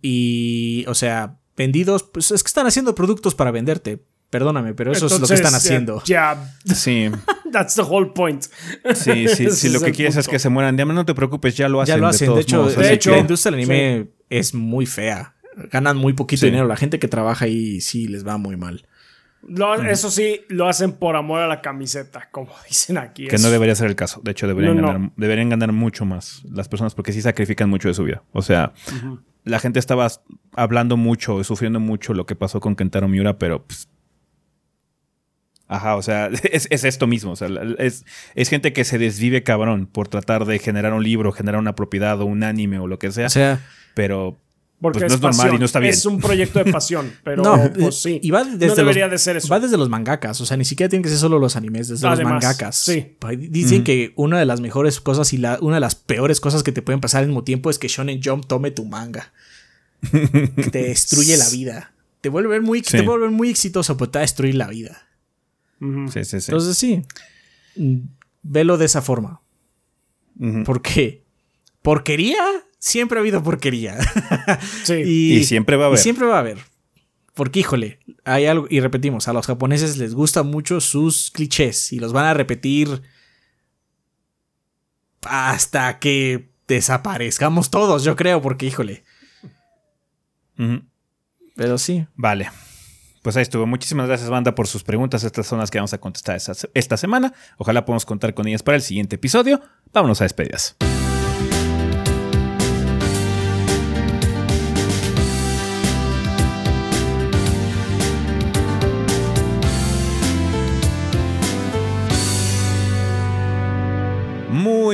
Y, 0.02 0.86
o 0.88 0.96
sea, 0.96 1.40
vendidos, 1.56 2.04
pues 2.04 2.32
es 2.32 2.44
que 2.44 2.48
están 2.48 2.68
haciendo 2.68 2.96
productos 2.96 3.36
para 3.36 3.52
venderte. 3.52 4.04
Perdóname, 4.30 4.74
pero 4.74 4.94
eso 4.94 5.08
es 5.08 5.12
lo 5.12 5.18
que 5.18 5.24
Entonces, 5.34 5.40
están 5.42 5.56
haciendo. 5.56 6.04
Ya, 6.06 6.56
Sí, 6.66 7.10
that's 7.52 7.76
the 7.76 7.82
whole 7.82 8.12
point. 8.16 8.46
sí, 8.96 9.28
sí. 9.28 9.50
Si 9.52 9.70
lo 9.70 9.82
que 9.82 9.92
quieres 9.92 10.16
es 10.16 10.28
que 10.28 10.40
se 10.40 10.48
mueran 10.50 10.76
de 10.78 10.84
hambre, 10.84 10.96
no 10.96 11.06
te 11.06 11.14
preocupes, 11.14 11.56
ya 11.58 11.68
lo 11.68 11.82
hacen. 11.82 11.96
ya 11.96 11.98
lo 11.98 12.08
hacen. 12.08 12.34
De 12.34 12.42
hecho, 12.42 12.58
modos, 12.58 12.78
de 12.78 12.94
hecho, 12.94 13.12
la 13.12 13.18
industria 13.20 13.52
del 13.52 13.60
anime 13.60 14.12
es 14.30 14.54
muy 14.54 14.86
fea. 14.86 15.36
Ganan 15.70 15.98
muy 15.98 16.14
poquito 16.14 16.40
Sí. 16.42 16.46
dinero. 16.46 16.66
La 16.66 16.78
gente 16.78 16.98
que 16.98 17.10
trabaja 17.10 17.44
ahí 17.46 17.82
sí 17.82 18.08
les 18.08 18.26
va 18.26 18.38
muy 18.38 18.56
mal. 18.56 18.88
Lo- 19.48 19.74
Eso 19.76 20.12
sí, 20.12 20.42
lo 20.50 20.68
hacen 20.68 20.92
por 20.94 21.16
amor 21.16 21.42
a 21.42 21.48
la 21.48 21.62
camiseta, 21.62 22.30
como 22.32 22.52
dicen 22.70 22.98
aquí. 22.98 23.28
que 23.28 23.38
no 23.38 23.50
debería 23.50 23.76
ser 23.76 23.88
el 23.88 23.96
caso. 23.96 24.22
De 24.24 24.32
hecho, 24.32 24.48
deberían, 24.48 24.76
No, 24.76 24.82
no. 24.82 24.88
Ganar, 24.94 25.12
deberían 25.18 25.50
ganar 25.50 25.72
mucho 25.72 26.06
más 26.06 26.44
las 26.50 26.68
personas 26.70 26.94
porque 26.96 27.12
sí 27.14 27.22
sacrifican 27.22 27.70
mucho 27.70 27.88
de 27.88 27.94
su 27.94 28.04
vida. 28.04 28.24
O 28.34 28.42
sea, 28.42 28.74
la 29.44 29.60
gente 29.60 29.80
estaba 29.80 30.08
hablando 30.54 30.96
mucho, 30.98 31.44
sufriendo 31.44 31.80
mucho 31.80 32.14
lo 32.14 32.26
que 32.26 32.36
pasó 32.36 32.60
con 32.60 32.76
Kentaro 32.76 33.08
Miura, 33.08 33.38
pero 33.40 33.66
pues, 33.66 33.88
Ajá, 35.68 35.96
o 35.96 36.02
sea, 36.02 36.28
es, 36.52 36.68
es 36.70 36.84
esto 36.84 37.08
mismo. 37.08 37.32
O 37.32 37.36
sea, 37.36 37.48
es, 37.80 38.06
es 38.36 38.50
gente 38.50 38.74
que 38.74 38.84
se 38.84 38.98
desvive 38.98 39.42
cabrón 39.44 39.88
por 39.88 40.08
tratar 40.10 40.46
de 40.46 40.60
generar 40.60 40.94
un 40.94 41.02
libro, 41.04 41.32
generar 41.32 41.60
una 41.60 41.76
propiedad 41.76 42.20
o 42.22 42.26
un 42.26 42.44
anime 42.44 42.78
o 42.80 42.88
lo 42.88 43.00
que 43.00 43.12
sea. 43.12 43.28
O 43.28 43.30
sea, 43.30 43.60
pero 43.96 44.38
Porque 44.82 45.00
pues 45.00 45.12
no 45.12 45.16
es 45.16 45.22
normal 45.22 45.38
pasión. 45.38 45.56
y 45.56 45.60
no 45.60 45.66
está 45.66 45.80
bien. 45.80 45.94
Es 45.94 46.06
un 46.08 46.20
proyecto 46.20 46.64
de 46.64 46.72
pasión, 46.72 47.14
pero 47.24 47.44
no, 47.44 47.72
pues 47.74 48.02
sí. 48.02 48.20
y 48.24 48.32
va 48.32 48.44
desde 48.44 48.68
no 48.68 48.76
debería 48.76 49.06
los, 49.06 49.12
de 49.12 49.18
ser 49.20 49.38
eso. 49.38 49.48
Va 49.48 49.60
desde 49.60 49.78
los 49.78 49.90
mangakas, 49.90 50.42
o 50.42 50.46
sea, 50.46 50.58
ni 50.58 50.66
siquiera 50.66 50.90
tienen 50.90 51.04
que 51.04 51.10
ser 51.10 51.20
solo 51.20 51.38
los 51.38 51.56
animes, 51.56 51.88
desde 51.88 52.08
Además, 52.08 52.34
los 52.34 52.44
mangakas. 52.44 52.78
sí. 52.78 53.16
Dicen 53.38 53.84
que 53.84 54.12
una 54.16 54.40
de 54.40 54.46
las 54.46 54.60
mejores 54.60 55.00
cosas 55.00 55.32
y 55.34 55.38
la, 55.38 55.60
una 55.62 55.76
de 55.76 55.82
las 55.82 55.94
peores 55.96 56.40
cosas 56.40 56.64
que 56.64 56.72
te 56.72 56.82
pueden 56.82 57.00
pasar 57.00 57.22
al 57.22 57.28
mismo 57.28 57.44
tiempo 57.44 57.70
es 57.70 57.78
que 57.78 57.88
Shonen 57.88 58.22
Jump 58.24 58.46
tome 58.48 58.72
tu 58.72 58.86
manga. 58.86 59.32
que 60.12 60.70
te 60.72 60.84
destruye 60.84 61.38
la 61.38 61.48
vida. 61.52 61.94
Te 62.22 62.30
vuelve 62.30 62.60
muy, 62.60 62.80
Sí. 62.84 62.98
te 62.98 63.02
vuelve 63.04 63.30
muy 63.30 63.50
exitoso, 63.50 63.98
pero 63.98 64.10
te 64.10 64.18
va 64.18 64.22
a 64.22 64.24
destruir 64.24 64.56
la 64.56 64.68
vida. 64.68 65.08
Sí, 65.80 66.24
sí, 66.24 66.42
sí. 66.42 66.52
Entonces 66.52 66.78
sí, 66.78 67.04
velo 68.44 68.78
de 68.78 68.86
esa 68.86 69.02
forma. 69.02 69.42
Porque 70.66 71.21
porquería, 71.82 72.38
siempre 72.80 73.18
ha 73.18 73.22
habido 73.22 73.42
porquería. 73.44 73.98
Sí. 74.84 75.02
y, 75.06 75.34
Y 75.38 75.44
siempre 75.44 75.76
va 75.78 75.86
a 75.86 75.88
y 75.88 75.90
haber. 75.90 76.00
siempre 76.00 76.26
va 76.26 76.36
a 76.38 76.40
haber. 76.40 76.58
Porque, 77.34 77.60
híjole, 77.62 78.00
hay 78.26 78.46
algo, 78.46 78.68
y 78.70 78.80
repetimos, 78.82 79.28
a 79.28 79.34
los 79.34 79.48
japoneses 79.48 79.98
les 79.98 80.14
gustan 80.14 80.48
mucho 80.48 80.82
sus 80.82 81.32
clichés 81.32 81.94
y 81.94 82.00
los 82.00 82.12
van 82.14 82.26
a 82.26 82.34
repetir 82.34 83.02
hasta 85.24 86.00
que 86.00 86.50
desaparezcamos 86.68 87.70
todos, 87.70 88.04
yo 88.04 88.16
creo, 88.16 88.42
porque, 88.42 88.66
híjole. 88.66 89.04
Pero 91.56 91.78
sí. 91.78 92.06
Vale. 92.16 92.50
Pues 93.24 93.36
ahí 93.38 93.44
estuvo. 93.44 93.66
Muchísimas 93.66 94.08
gracias, 94.08 94.30
banda, 94.30 94.54
por 94.56 94.68
sus 94.68 94.84
preguntas. 94.84 95.24
Estas 95.24 95.46
son 95.48 95.60
las 95.60 95.70
que 95.72 95.78
vamos 95.78 95.94
a 95.94 96.00
contestar 96.00 96.36
esta, 96.36 96.54
esta 96.74 96.98
semana. 96.98 97.34
Ojalá 97.58 97.86
podamos 97.86 98.06
contar 98.06 98.34
con 98.34 98.48
ellas 98.48 98.64
para 98.64 98.76
el 98.76 98.82
siguiente 98.82 99.16
episodio. 99.16 99.62
Vámonos 99.94 100.22
a 100.22 100.26
despedidas. 100.26 100.76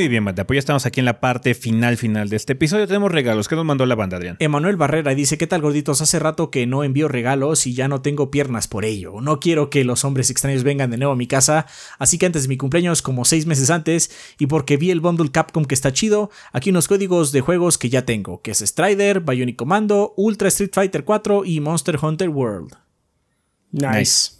Muy 0.07 0.11
bien, 0.11 0.23
banda. 0.23 0.47
Pues 0.47 0.55
ya 0.55 0.59
estamos 0.59 0.85
aquí 0.85 1.01
en 1.01 1.05
la 1.05 1.19
parte 1.19 1.53
final 1.53 1.97
final 1.97 2.29
de 2.29 2.37
este 2.37 2.53
episodio. 2.53 2.87
Tenemos 2.87 3.11
regalos. 3.11 3.49
¿Qué 3.49 3.57
nos 3.57 3.65
mandó 3.65 3.85
la 3.85 3.95
banda, 3.95 4.15
Adrián? 4.15 4.37
Emanuel 4.39 4.77
Barrera 4.77 5.13
dice, 5.13 5.37
¿qué 5.37 5.47
tal 5.47 5.59
gorditos? 5.59 5.99
Hace 5.99 6.17
rato 6.17 6.49
que 6.49 6.65
no 6.65 6.85
envío 6.85 7.09
regalos 7.09 7.67
y 7.67 7.73
ya 7.73 7.89
no 7.89 8.01
tengo 8.01 8.31
piernas 8.31 8.69
por 8.69 8.85
ello. 8.85 9.19
No 9.19 9.41
quiero 9.41 9.69
que 9.69 9.83
los 9.83 10.05
hombres 10.05 10.29
extraños 10.29 10.63
vengan 10.63 10.91
de 10.91 10.97
nuevo 10.97 11.11
a 11.11 11.17
mi 11.17 11.27
casa, 11.27 11.65
así 11.99 12.17
que 12.17 12.25
antes 12.25 12.43
de 12.43 12.47
mi 12.47 12.55
cumpleaños, 12.55 13.01
como 13.01 13.25
seis 13.25 13.47
meses 13.47 13.69
antes, 13.69 14.09
y 14.39 14.47
porque 14.47 14.77
vi 14.77 14.91
el 14.91 15.01
bundle 15.01 15.29
Capcom 15.29 15.65
que 15.65 15.75
está 15.75 15.91
chido, 15.91 16.31
aquí 16.53 16.69
unos 16.69 16.87
códigos 16.87 17.33
de 17.33 17.41
juegos 17.41 17.77
que 17.77 17.89
ya 17.89 18.05
tengo, 18.05 18.41
que 18.41 18.51
es 18.51 18.59
Strider, 18.59 19.19
Bionic 19.19 19.57
Commando, 19.57 20.13
Ultra 20.15 20.47
Street 20.47 20.71
Fighter 20.71 21.03
4 21.03 21.43
y 21.43 21.59
Monster 21.59 21.99
Hunter 22.01 22.29
World. 22.29 22.77
Nice. 23.73 24.31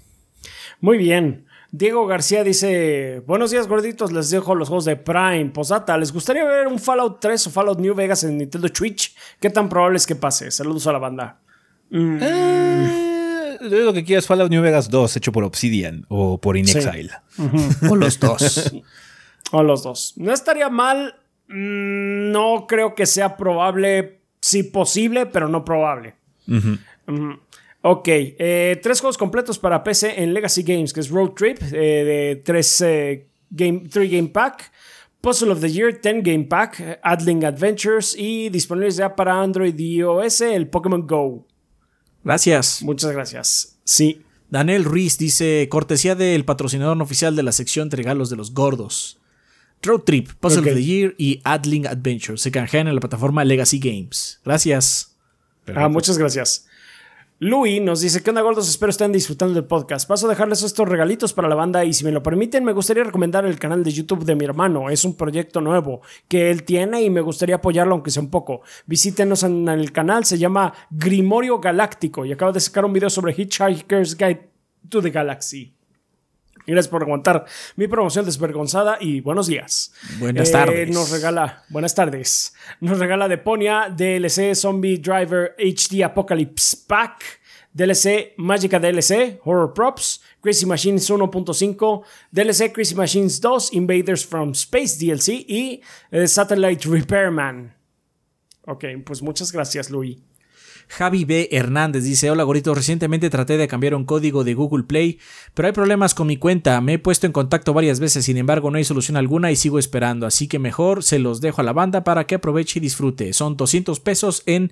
Muy 0.80 0.98
bien. 0.98 1.47
Diego 1.72 2.08
García 2.08 2.44
dice: 2.44 3.22
Buenos 3.28 3.52
días, 3.52 3.68
gorditos. 3.68 4.12
Les 4.12 4.30
dejo 4.30 4.56
los 4.56 4.70
juegos 4.70 4.86
de 4.86 4.96
Prime. 4.96 5.48
Posata, 5.54 5.98
¿les 5.98 6.12
gustaría 6.14 6.44
ver 6.46 6.68
un 6.68 6.80
Fallout 6.80 7.20
3 7.20 7.48
o 7.48 7.50
Fallout 7.52 7.80
New 7.80 7.94
Vegas 7.94 8.24
en 8.24 8.38
Nintendo 8.38 8.68
Switch? 8.74 9.16
¿Qué 9.40 9.50
tan 9.50 9.68
probable 9.70 9.98
es 9.98 10.08
que 10.08 10.16
pase? 10.16 10.50
Saludos 10.52 10.88
a 10.88 10.94
la 10.94 11.00
banda. 11.00 11.40
Eh, 11.92 13.58
lo 13.62 13.94
que 13.94 14.04
quieras, 14.04 14.28
Fallout 14.28 14.50
New 14.52 14.62
Vegas 14.62 14.90
2, 14.90 15.18
hecho 15.18 15.32
por 15.32 15.44
Obsidian 15.44 16.06
o 16.10 16.40
por 16.40 16.58
InXile. 16.58 17.12
O 17.90 17.96
los 17.96 18.20
dos. 18.20 18.74
O 19.52 19.64
los 19.64 19.84
dos. 19.84 20.14
No 20.18 20.34
estaría 20.34 20.70
mal. 20.70 21.16
Mm, 21.48 22.32
No 22.32 22.66
creo 22.68 22.96
que 22.96 23.06
sea 23.06 23.38
probable. 23.38 24.20
Sí, 24.42 24.64
posible, 24.64 25.26
pero 25.26 25.48
no 25.50 25.64
probable. 25.66 26.16
Ujú. 26.48 26.78
Ok, 27.90 28.08
eh, 28.10 28.78
tres 28.84 29.00
juegos 29.00 29.18
completos 29.18 29.58
para 29.58 29.82
PC 29.82 30.22
en 30.22 30.34
Legacy 30.34 30.62
Games, 30.62 30.92
que 30.92 31.00
es 31.00 31.10
Road 31.10 31.30
Trip, 31.30 31.58
eh, 31.72 32.04
de 32.04 32.42
tres 32.44 32.82
eh, 32.82 33.30
game, 33.50 33.88
three 33.90 34.10
game 34.10 34.28
pack, 34.28 34.74
Puzzle 35.22 35.54
of 35.54 35.62
the 35.62 35.72
Year, 35.72 35.98
10 36.02 36.22
game 36.22 36.44
pack, 36.44 37.00
Adling 37.02 37.46
Adventures 37.46 38.14
y 38.18 38.50
disponibles 38.50 38.98
ya 38.98 39.16
para 39.16 39.42
Android 39.42 39.74
y 39.80 40.00
iOS, 40.00 40.42
el 40.42 40.68
Pokémon 40.68 41.08
Go. 41.08 41.48
Gracias. 42.26 42.84
Muchas 42.84 43.14
gracias. 43.14 43.80
Sí. 43.86 44.22
Daniel 44.50 44.84
Ruiz 44.84 45.18
dice, 45.18 45.70
cortesía 45.70 46.16
del 46.16 46.44
patrocinador 46.44 47.02
oficial 47.02 47.38
de 47.38 47.44
la 47.44 47.54
sección 47.54 47.88
de 47.88 47.96
regalos 47.96 48.30
de 48.30 48.36
los 48.36 48.54
gordos. 48.54 49.18
Road 49.82 50.02
Trip, 50.02 50.32
Puzzle 50.42 50.60
of 50.60 50.76
the 50.76 50.84
Year 50.84 51.16
y 51.18 51.40
Adling 51.46 51.88
Adventure 51.88 52.38
se 52.38 52.52
canjean 52.52 52.90
en 52.90 52.96
la 52.96 53.00
plataforma 53.00 53.46
Legacy 53.46 53.80
Games. 53.80 54.42
Gracias. 54.44 55.16
Ah, 55.74 55.88
muchas 55.88 56.18
gracias. 56.18 56.67
Louis 57.40 57.80
nos 57.80 58.02
dice, 58.02 58.24
¿qué 58.24 58.32
onda 58.32 58.42
gordos? 58.42 58.68
Espero 58.68 58.90
estén 58.90 59.12
disfrutando 59.12 59.54
del 59.54 59.66
podcast. 59.66 60.08
Paso 60.08 60.26
a 60.26 60.30
dejarles 60.30 60.64
estos 60.64 60.90
regalitos 60.90 61.34
para 61.34 61.48
la 61.48 61.54
banda 61.54 61.86
y 61.86 61.94
si 61.94 62.04
me 62.04 62.12
lo 62.12 62.24
permiten 62.24 62.64
me 62.64 62.74
gustaría 62.74 63.04
recomendar 63.04 63.46
el 63.46 63.60
canal 63.60 63.84
de 63.84 63.92
YouTube 63.92 64.26
de 64.26 64.34
mi 64.34 64.44
hermano. 64.44 64.90
Es 64.90 65.06
un 65.06 65.16
proyecto 65.16 65.62
nuevo 65.62 66.02
que 66.28 66.50
él 66.50 66.64
tiene 66.64 67.04
y 67.04 67.12
me 67.12 67.22
gustaría 67.22 67.58
apoyarlo 67.58 67.94
aunque 67.94 68.10
sea 68.10 68.24
un 68.24 68.32
poco. 68.32 68.62
Visítenos 68.88 69.44
en 69.44 69.70
el 69.70 69.92
canal, 69.92 70.26
se 70.26 70.40
llama 70.40 70.74
Grimorio 70.90 71.60
Galáctico 71.60 72.26
y 72.26 72.32
acaba 72.32 72.52
de 72.52 72.60
sacar 72.60 72.86
un 72.86 72.94
video 72.94 73.12
sobre 73.12 73.36
Hitchhiker's 73.38 74.18
Guide 74.18 74.50
to 74.90 75.00
the 75.04 75.12
Galaxy. 75.12 75.77
Gracias 76.68 76.90
por 76.90 77.02
aguantar 77.04 77.46
mi 77.78 77.88
promoción 77.88 78.26
desvergonzada 78.26 78.98
y 79.00 79.22
buenos 79.22 79.48
días. 79.48 79.94
Buenas 80.20 80.50
Eh, 80.50 80.52
tardes. 80.52 80.90
Nos 80.90 81.10
regala, 81.12 81.64
buenas 81.70 81.96
tardes. 81.96 82.54
Nos 82.82 83.00
regala 83.00 83.28
Deponia, 83.30 83.90
DLC 83.90 84.54
Zombie 84.54 84.98
Driver 84.98 85.56
HD 85.58 86.04
Apocalypse 86.04 86.78
Pack, 86.86 87.24
DLC 87.74 88.34
Magica 88.38 88.80
DLC, 88.80 89.40
Horror 89.46 89.74
Props, 89.74 90.22
Crazy 90.42 90.66
Machines 90.66 91.10
1.5, 91.10 92.04
DLC 92.32 92.72
Crazy 92.74 92.96
Machines 92.96 93.40
2, 93.40 93.74
Invaders 93.74 94.26
from 94.26 94.52
Space 94.52 94.98
DLC 95.00 95.46
y 95.48 95.82
eh, 96.12 96.28
Satellite 96.28 96.88
Repairman. 96.90 97.74
Ok, 98.66 98.84
pues 99.06 99.22
muchas 99.22 99.54
gracias, 99.54 99.90
Louis. 99.90 100.18
Javi 100.90 101.26
B. 101.26 101.50
Hernández 101.52 102.04
dice, 102.04 102.32
hola 102.32 102.44
gorito, 102.44 102.74
recientemente 102.74 103.30
traté 103.30 103.58
de 103.58 103.68
cambiar 103.68 103.94
un 103.96 104.06
código 104.06 104.44
de 104.44 104.54
Google 104.54 104.84
Play, 104.86 105.20
pero 105.54 105.68
hay 105.68 105.74
problemas 105.74 106.14
con 106.14 106.28
mi 106.28 106.38
cuenta, 106.38 106.80
me 106.82 106.94
he 106.94 107.00
puesto 107.00 107.26
en 107.28 107.34
contacto 107.34 107.74
varias 107.74 108.00
veces, 108.00 108.26
sin 108.26 108.38
embargo 108.38 108.72
no 108.72 108.78
hay 108.78 108.84
solución 108.84 109.18
alguna 109.18 109.52
y 109.52 109.56
sigo 109.56 109.80
esperando, 109.80 110.26
así 110.26 110.48
que 110.48 110.60
mejor 110.60 111.04
se 111.04 111.20
los 111.20 111.42
dejo 111.42 111.62
a 111.62 111.64
la 111.64 111.74
banda 111.74 112.04
para 112.04 112.26
que 112.26 112.36
aproveche 112.36 112.80
y 112.80 112.82
disfrute. 112.82 113.34
Son 113.34 113.58
200 113.58 114.00
pesos 114.00 114.44
en 114.46 114.72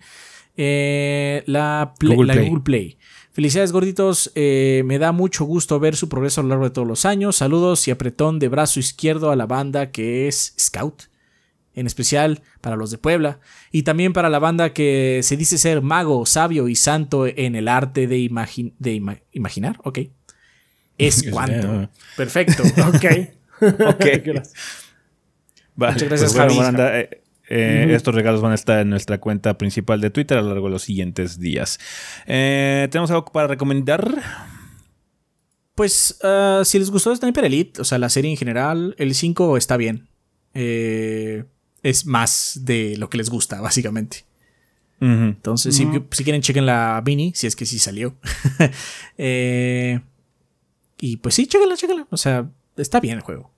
eh, 0.57 1.43
la, 1.47 1.93
Play- 1.99 2.15
Google 2.15 2.27
la 2.27 2.33
Play. 2.33 2.47
Google 2.47 2.63
Play. 2.63 2.97
Felicidades 3.33 3.73
gorditos, 3.73 4.31
eh, 4.35 4.83
me 4.85 4.97
da 4.97 5.11
mucho 5.11 5.43
gusto 5.43 5.77
ver 5.81 5.97
su 5.97 6.07
progreso 6.07 6.39
a 6.39 6.43
lo 6.43 6.49
largo 6.51 6.63
de 6.63 6.69
todos 6.71 6.87
los 6.87 7.03
años. 7.03 7.35
Saludos 7.35 7.85
y 7.87 7.91
apretón 7.91 8.39
de 8.39 8.47
brazo 8.47 8.79
izquierdo 8.79 9.29
a 9.29 9.35
la 9.35 9.45
banda 9.45 9.91
que 9.91 10.29
es 10.29 10.53
Scout 10.57 11.03
en 11.75 11.85
especial 11.87 12.41
para 12.61 12.75
los 12.75 12.89
de 12.91 12.97
Puebla, 12.97 13.39
y 13.71 13.83
también 13.83 14.13
para 14.13 14.29
la 14.29 14.39
banda 14.39 14.73
que 14.73 15.19
se 15.23 15.37
dice 15.37 15.57
ser 15.57 15.81
mago, 15.81 16.25
sabio 16.25 16.67
y 16.69 16.75
santo 16.75 17.27
en 17.27 17.55
el 17.55 17.67
arte 17.67 18.07
de, 18.07 18.17
imagi- 18.17 18.73
de 18.79 18.93
ima- 18.95 19.21
imaginar, 19.31 19.77
ok. 19.83 19.99
Es 20.97 21.23
cuanto. 21.31 21.89
Perfecto. 22.17 22.63
Ok. 22.87 23.05
Ok. 23.87 24.05
Gracias. 24.25 24.53
Vale, 25.77 25.93
Muchas 25.93 26.07
gracias, 26.09 26.33
pues 26.33 26.55
bueno, 26.55 26.77
Javi. 26.77 26.99
eh, 26.99 27.09
eh, 27.49 27.87
Estos 27.93 28.15
regalos 28.15 28.41
van 28.41 28.53
a 28.53 28.55
estar 28.55 28.79
en 28.79 28.89
nuestra 28.89 29.19
cuenta 29.19 29.57
principal 29.57 29.99
de 30.01 30.09
Twitter 30.09 30.37
a 30.37 30.41
lo 30.41 30.49
largo 30.49 30.67
de 30.67 30.71
los 30.71 30.83
siguientes 30.83 31.37
días. 31.39 31.79
Eh, 32.27 32.87
¿Tenemos 32.91 33.11
algo 33.11 33.25
para 33.25 33.47
recomendar? 33.47 34.21
Pues 35.75 36.17
ah, 36.23 36.61
si 36.63 36.79
les 36.79 36.89
gustó 36.89 37.13
Sniper 37.15 37.43
Elite, 37.45 37.81
o 37.81 37.83
sea, 37.83 37.97
la 37.97 38.09
serie 38.09 38.31
en 38.31 38.37
general, 38.37 38.95
el 38.97 39.13
5 39.13 39.57
está 39.57 39.75
bien. 39.77 40.07
Eh, 40.53 41.43
es 41.85 42.07
más 42.07 42.61
de 42.63 42.97
lo 42.97 43.09
que 43.09 43.17
les 43.17 43.29
gusta, 43.29 43.61
básicamente. 43.61 44.25
Entonces, 44.99 45.75
si, 45.75 45.87
si 46.11 46.23
quieren, 46.23 46.41
chequen 46.41 46.65
la 46.65 47.03
Mini, 47.05 47.31
si 47.35 47.45
es 47.45 47.55
que 47.55 47.65
sí 47.65 47.79
salió. 47.79 48.15
Eh, 49.17 50.01
y 50.99 51.17
pues 51.17 51.35
sí, 51.35 51.45
chequenla, 51.45 51.77
chequenla. 51.77 52.07
O 52.09 52.17
sea, 52.17 52.49
está 52.75 52.99
bien 52.99 53.17
el 53.17 53.21
juego. 53.21 53.51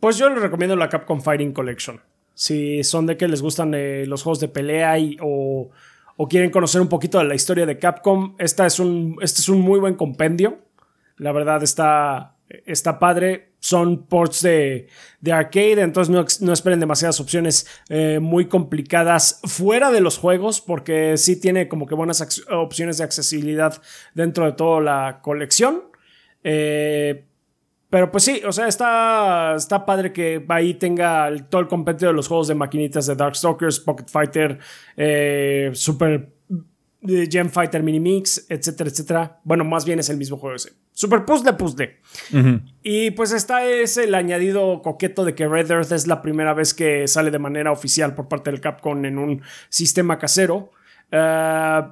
Pues 0.00 0.18
yo 0.18 0.28
les 0.28 0.42
recomiendo 0.42 0.74
la 0.74 0.88
Capcom 0.88 1.20
Fighting 1.20 1.52
Collection. 1.52 2.00
Si 2.34 2.82
son 2.82 3.06
de 3.06 3.16
que 3.16 3.28
les 3.28 3.40
gustan 3.40 3.72
eh, 3.74 4.04
los 4.06 4.24
juegos 4.24 4.40
de 4.40 4.48
pelea 4.48 4.98
y, 4.98 5.16
o, 5.20 5.70
o 6.16 6.28
quieren 6.28 6.50
conocer 6.50 6.80
un 6.80 6.88
poquito 6.88 7.18
de 7.18 7.24
la 7.24 7.36
historia 7.36 7.66
de 7.66 7.78
Capcom, 7.78 8.34
esta 8.38 8.66
es 8.66 8.80
un, 8.80 9.16
este 9.22 9.40
es 9.40 9.48
un 9.48 9.60
muy 9.60 9.78
buen 9.78 9.94
compendio. 9.94 10.58
La 11.18 11.30
verdad 11.30 11.62
está, 11.62 12.31
está 12.66 12.98
padre. 12.98 13.52
Son 13.60 14.06
ports 14.06 14.42
de, 14.42 14.88
de 15.20 15.32
arcade, 15.32 15.82
entonces 15.82 16.10
no, 16.12 16.24
no 16.46 16.52
esperen 16.52 16.80
demasiadas 16.80 17.20
opciones 17.20 17.66
eh, 17.88 18.18
muy 18.20 18.46
complicadas 18.46 19.40
fuera 19.44 19.92
de 19.92 20.00
los 20.00 20.18
juegos, 20.18 20.60
porque 20.60 21.16
sí 21.16 21.40
tiene 21.40 21.68
como 21.68 21.86
que 21.86 21.94
buenas 21.94 22.42
opciones 22.50 22.98
de 22.98 23.04
accesibilidad 23.04 23.80
dentro 24.14 24.46
de 24.46 24.52
toda 24.52 24.80
la 24.80 25.20
colección. 25.22 25.84
Eh, 26.42 27.24
pero 27.88 28.10
pues 28.10 28.24
sí, 28.24 28.42
o 28.44 28.52
sea, 28.52 28.66
está, 28.68 29.54
está 29.56 29.84
padre 29.84 30.12
que 30.12 30.44
ahí 30.48 30.74
tenga 30.74 31.28
el- 31.28 31.44
todo 31.44 31.60
el 31.60 31.68
compendio 31.68 32.08
de 32.08 32.14
los 32.14 32.26
juegos 32.26 32.48
de 32.48 32.54
maquinitas 32.54 33.06
de 33.06 33.14
Darkstalkers, 33.14 33.80
Pocket 33.80 34.06
Fighter, 34.08 34.58
eh, 34.96 35.70
Super 35.74 36.30
Gem 37.30 37.50
Fighter 37.50 37.82
Mini 37.82 37.98
Mix, 38.00 38.46
etcétera, 38.48 38.88
etcétera. 38.90 39.40
Bueno, 39.44 39.64
más 39.64 39.84
bien 39.84 39.98
es 39.98 40.08
el 40.08 40.16
mismo 40.16 40.36
juego 40.36 40.54
ese. 40.56 40.72
Super 40.92 41.24
Puzzle 41.24 41.54
Puzzle. 41.54 41.98
Ujú. 42.32 42.60
Y 42.82 43.10
pues 43.12 43.32
está 43.32 43.66
es 43.66 43.96
el 43.96 44.14
añadido 44.14 44.82
coqueto 44.82 45.24
de 45.24 45.34
que 45.34 45.48
Red 45.48 45.70
Earth 45.70 45.92
es 45.92 46.06
la 46.06 46.22
primera 46.22 46.54
vez 46.54 46.74
que 46.74 47.08
sale 47.08 47.30
de 47.30 47.38
manera 47.38 47.72
oficial 47.72 48.14
por 48.14 48.28
parte 48.28 48.50
del 48.50 48.60
Capcom 48.60 49.04
en 49.04 49.18
un 49.18 49.42
sistema 49.68 50.18
casero. 50.18 50.70
Eh, 51.10 51.82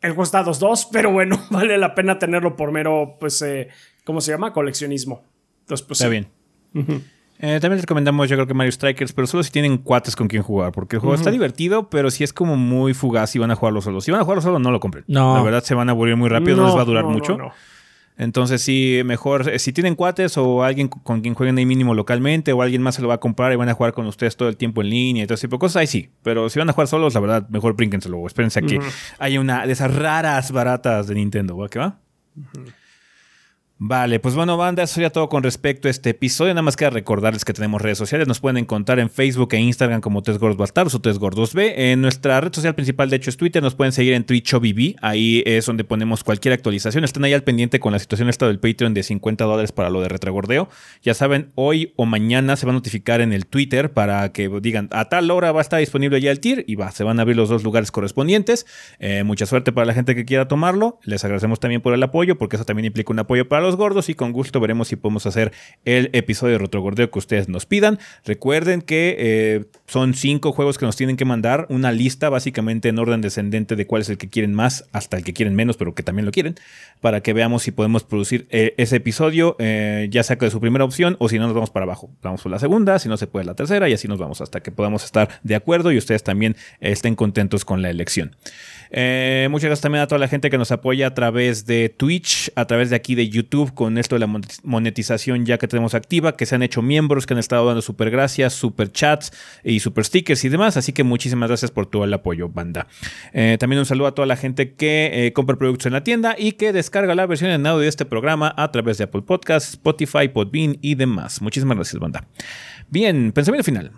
el 0.00 0.10
juego 0.10 0.22
está 0.22 0.44
2-2, 0.44 0.88
pero 0.92 1.10
bueno, 1.10 1.40
vale 1.50 1.76
la 1.76 1.94
pena 1.94 2.18
tenerlo 2.18 2.54
por 2.54 2.70
mero, 2.70 3.16
pues, 3.18 3.42
eh, 3.42 3.68
¿cómo 4.04 4.20
se 4.20 4.30
llama? 4.30 4.52
Coleccionismo. 4.52 5.24
Entonces, 5.62 5.84
pues 5.86 6.00
Está 6.00 6.10
sí. 6.12 6.26
bien. 6.74 7.04
Eh, 7.40 7.60
también 7.60 7.74
les 7.74 7.82
recomendamos, 7.82 8.28
yo 8.28 8.36
creo 8.36 8.48
que 8.48 8.54
Mario 8.54 8.72
Strikers, 8.72 9.12
pero 9.12 9.28
solo 9.28 9.44
si 9.44 9.50
tienen 9.50 9.78
cuates 9.78 10.16
con 10.16 10.26
quien 10.26 10.42
jugar, 10.42 10.72
porque 10.72 10.96
el 10.96 11.00
juego 11.00 11.14
está 11.14 11.30
divertido, 11.30 11.88
pero 11.88 12.10
si 12.10 12.24
es 12.24 12.32
como 12.32 12.56
muy 12.56 12.94
fugaz 12.94 13.36
y 13.36 13.38
van 13.38 13.52
a 13.52 13.54
jugarlo 13.54 13.80
solo. 13.80 14.00
Si 14.00 14.10
van 14.10 14.20
a 14.20 14.24
jugarlo 14.24 14.42
solo, 14.42 14.58
no 14.58 14.72
lo 14.72 14.80
compren. 14.80 15.04
No. 15.06 15.36
La 15.36 15.42
verdad 15.42 15.62
se 15.62 15.74
van 15.74 15.88
a 15.88 15.92
aburrir 15.92 16.16
muy 16.16 16.28
rápido, 16.28 16.56
no, 16.56 16.66
les 16.66 16.76
va 16.76 16.82
a 16.82 16.84
durar 16.84 17.04
no, 17.04 17.10
mucho. 17.10 17.38
no, 17.38 17.44
no. 17.44 17.52
Entonces, 18.18 18.60
sí, 18.60 19.00
mejor, 19.04 19.48
eh, 19.48 19.60
si 19.60 19.72
tienen 19.72 19.94
cuates 19.94 20.36
o 20.36 20.64
alguien 20.64 20.88
con 20.88 21.20
quien 21.20 21.34
jueguen 21.34 21.56
ahí 21.56 21.64
mínimo 21.64 21.94
localmente 21.94 22.52
o 22.52 22.62
alguien 22.62 22.82
más 22.82 22.96
se 22.96 23.02
lo 23.02 23.06
va 23.06 23.14
a 23.14 23.20
comprar 23.20 23.52
y 23.52 23.56
van 23.56 23.68
a 23.68 23.74
jugar 23.74 23.92
con 23.92 24.06
ustedes 24.06 24.36
todo 24.36 24.48
el 24.48 24.56
tiempo 24.56 24.82
en 24.82 24.90
línea 24.90 25.22
y 25.22 25.26
todo 25.28 25.36
ese 25.36 25.46
tipo 25.46 25.56
de 25.56 25.60
cosas, 25.60 25.76
ahí 25.76 25.86
sí. 25.86 26.10
Pero 26.24 26.50
si 26.50 26.58
van 26.58 26.68
a 26.68 26.72
jugar 26.72 26.88
solos, 26.88 27.14
la 27.14 27.20
verdad, 27.20 27.48
mejor 27.48 27.74
brínquenselo 27.74 28.18
o 28.18 28.26
espérense 28.26 28.58
a 28.58 28.62
que 28.62 28.80
haya 29.20 29.40
una 29.40 29.64
de 29.64 29.72
esas 29.72 29.94
raras 29.94 30.50
baratas 30.50 31.06
de 31.06 31.14
Nintendo, 31.14 31.56
¿va? 31.56 31.68
¿Qué 31.68 31.78
va? 31.78 32.00
Vale, 33.80 34.18
pues 34.18 34.34
bueno, 34.34 34.56
banda, 34.56 34.82
eso 34.82 34.94
sería 34.94 35.10
todo 35.10 35.28
con 35.28 35.44
respecto 35.44 35.86
a 35.86 35.90
este 35.92 36.10
episodio. 36.10 36.52
Nada 36.52 36.62
más 36.62 36.76
queda 36.76 36.90
recordarles 36.90 37.44
que 37.44 37.52
tenemos 37.52 37.80
redes 37.80 37.96
sociales. 37.96 38.26
Nos 38.26 38.40
pueden 38.40 38.56
encontrar 38.56 38.98
en 38.98 39.08
Facebook 39.08 39.50
e 39.52 39.60
Instagram 39.60 40.00
como 40.00 40.20
Tres 40.20 40.40
o 40.96 41.00
Tres 41.00 41.20
Gordos 41.20 41.54
B. 41.54 41.92
En 41.92 42.00
nuestra 42.00 42.40
red 42.40 42.52
social 42.52 42.74
principal, 42.74 43.08
de 43.08 43.14
hecho, 43.14 43.30
es 43.30 43.36
Twitter. 43.36 43.62
Nos 43.62 43.76
pueden 43.76 43.92
seguir 43.92 44.14
en 44.14 44.24
Twitch 44.24 44.52
o. 44.52 44.96
Ahí 45.00 45.44
es 45.46 45.64
donde 45.64 45.84
ponemos 45.84 46.24
cualquier 46.24 46.54
actualización. 46.54 47.04
Están 47.04 47.22
ahí 47.22 47.32
al 47.34 47.44
pendiente 47.44 47.78
con 47.78 47.92
la 47.92 48.00
situación 48.00 48.28
esta 48.28 48.48
del 48.48 48.58
Patreon 48.58 48.94
de 48.94 49.04
50 49.04 49.44
dólares 49.44 49.70
para 49.70 49.90
lo 49.90 50.00
de 50.00 50.08
retragordeo. 50.08 50.68
Ya 51.04 51.14
saben, 51.14 51.52
hoy 51.54 51.92
o 51.94 52.04
mañana 52.04 52.56
se 52.56 52.66
va 52.66 52.72
a 52.72 52.74
notificar 52.74 53.20
en 53.20 53.32
el 53.32 53.46
Twitter 53.46 53.92
para 53.92 54.32
que 54.32 54.48
digan 54.60 54.88
a 54.90 55.04
tal 55.04 55.30
hora 55.30 55.52
va 55.52 55.60
a 55.60 55.62
estar 55.62 55.78
disponible 55.78 56.20
ya 56.20 56.32
el 56.32 56.40
tier 56.40 56.64
y 56.66 56.74
va, 56.74 56.90
se 56.90 57.04
van 57.04 57.20
a 57.20 57.22
abrir 57.22 57.36
los 57.36 57.48
dos 57.48 57.62
lugares 57.62 57.92
correspondientes. 57.92 58.66
Eh, 58.98 59.22
mucha 59.22 59.46
suerte 59.46 59.70
para 59.70 59.86
la 59.86 59.94
gente 59.94 60.16
que 60.16 60.24
quiera 60.24 60.48
tomarlo. 60.48 60.98
Les 61.04 61.22
agradecemos 61.22 61.60
también 61.60 61.80
por 61.80 61.94
el 61.94 62.02
apoyo, 62.02 62.36
porque 62.38 62.56
eso 62.56 62.64
también 62.64 62.86
implica 62.86 63.12
un 63.12 63.20
apoyo 63.20 63.48
para 63.48 63.62
los 63.62 63.67
gordos 63.76 64.08
y 64.08 64.14
con 64.14 64.32
gusto 64.32 64.60
veremos 64.60 64.88
si 64.88 64.96
podemos 64.96 65.26
hacer 65.26 65.52
el 65.84 66.10
episodio 66.12 66.54
de 66.54 66.58
Retrogordeo 66.58 67.10
que 67.10 67.18
ustedes 67.18 67.48
nos 67.48 67.66
pidan. 67.66 67.98
Recuerden 68.24 68.82
que 68.82 69.16
eh, 69.18 69.64
son 69.86 70.14
cinco 70.14 70.52
juegos 70.52 70.78
que 70.78 70.86
nos 70.86 70.96
tienen 70.96 71.16
que 71.16 71.24
mandar, 71.24 71.66
una 71.68 71.92
lista 71.92 72.28
básicamente 72.28 72.88
en 72.88 72.98
orden 72.98 73.20
descendente 73.20 73.76
de 73.76 73.86
cuál 73.86 74.02
es 74.02 74.08
el 74.08 74.18
que 74.18 74.28
quieren 74.28 74.54
más 74.54 74.84
hasta 74.92 75.16
el 75.16 75.24
que 75.24 75.32
quieren 75.32 75.54
menos, 75.54 75.76
pero 75.76 75.94
que 75.94 76.02
también 76.02 76.26
lo 76.26 76.32
quieren, 76.32 76.56
para 77.00 77.20
que 77.20 77.32
veamos 77.32 77.62
si 77.62 77.70
podemos 77.70 78.04
producir 78.04 78.46
eh, 78.50 78.74
ese 78.78 78.96
episodio, 78.96 79.56
eh, 79.58 80.08
ya 80.10 80.22
sea 80.22 80.36
de 80.36 80.50
su 80.50 80.60
primera 80.60 80.84
opción 80.84 81.16
o 81.18 81.28
si 81.28 81.38
no 81.38 81.46
nos 81.46 81.54
vamos 81.54 81.70
para 81.70 81.84
abajo. 81.84 82.10
Vamos 82.22 82.42
por 82.42 82.52
la 82.52 82.58
segunda, 82.58 82.98
si 82.98 83.08
no 83.08 83.16
se 83.16 83.26
puede 83.26 83.44
la 83.44 83.54
tercera 83.54 83.88
y 83.88 83.92
así 83.92 84.08
nos 84.08 84.18
vamos 84.18 84.40
hasta 84.40 84.60
que 84.60 84.70
podamos 84.70 85.04
estar 85.04 85.28
de 85.42 85.54
acuerdo 85.54 85.92
y 85.92 85.98
ustedes 85.98 86.22
también 86.22 86.56
estén 86.80 87.14
contentos 87.14 87.64
con 87.64 87.82
la 87.82 87.90
elección. 87.90 88.36
Eh, 88.90 89.48
muchas 89.50 89.66
gracias 89.66 89.82
también 89.82 90.02
a 90.02 90.06
toda 90.06 90.18
la 90.18 90.28
gente 90.28 90.50
que 90.50 90.58
nos 90.58 90.72
apoya 90.72 91.08
a 91.08 91.14
través 91.14 91.66
de 91.66 91.88
Twitch, 91.88 92.50
a 92.54 92.66
través 92.66 92.90
de 92.90 92.96
aquí 92.96 93.14
de 93.14 93.28
YouTube, 93.28 93.74
con 93.74 93.98
esto 93.98 94.16
de 94.16 94.20
la 94.20 94.40
monetización 94.62 95.44
ya 95.46 95.58
que 95.58 95.68
tenemos 95.68 95.94
activa, 95.94 96.36
que 96.36 96.46
se 96.46 96.54
han 96.54 96.62
hecho 96.62 96.82
miembros, 96.82 97.26
que 97.26 97.34
han 97.34 97.38
estado 97.38 97.66
dando 97.66 97.82
super 97.82 98.10
gracias, 98.10 98.52
super 98.54 98.90
chats 98.90 99.32
y 99.64 99.80
super 99.80 100.04
stickers 100.04 100.44
y 100.44 100.48
demás. 100.48 100.76
Así 100.76 100.92
que 100.92 101.04
muchísimas 101.04 101.48
gracias 101.48 101.70
por 101.70 101.86
todo 101.86 102.04
el 102.04 102.12
apoyo, 102.12 102.48
banda. 102.48 102.86
Eh, 103.32 103.56
también 103.58 103.80
un 103.80 103.86
saludo 103.86 104.08
a 104.08 104.14
toda 104.14 104.26
la 104.26 104.36
gente 104.36 104.74
que 104.74 105.26
eh, 105.26 105.32
compra 105.32 105.56
productos 105.56 105.86
en 105.86 105.92
la 105.92 106.04
tienda 106.04 106.34
y 106.38 106.52
que 106.52 106.72
descarga 106.72 107.14
la 107.14 107.26
versión 107.26 107.50
en 107.50 107.66
audio 107.66 107.82
de 107.82 107.88
este 107.88 108.04
programa 108.04 108.54
a 108.56 108.70
través 108.70 108.98
de 108.98 109.04
Apple 109.04 109.22
Podcasts, 109.22 109.70
Spotify, 109.70 110.28
Podbean 110.28 110.78
y 110.80 110.94
demás. 110.94 111.42
Muchísimas 111.42 111.76
gracias, 111.76 112.00
banda. 112.00 112.26
Bien, 112.88 113.32
pensamiento 113.32 113.64
final. 113.64 113.92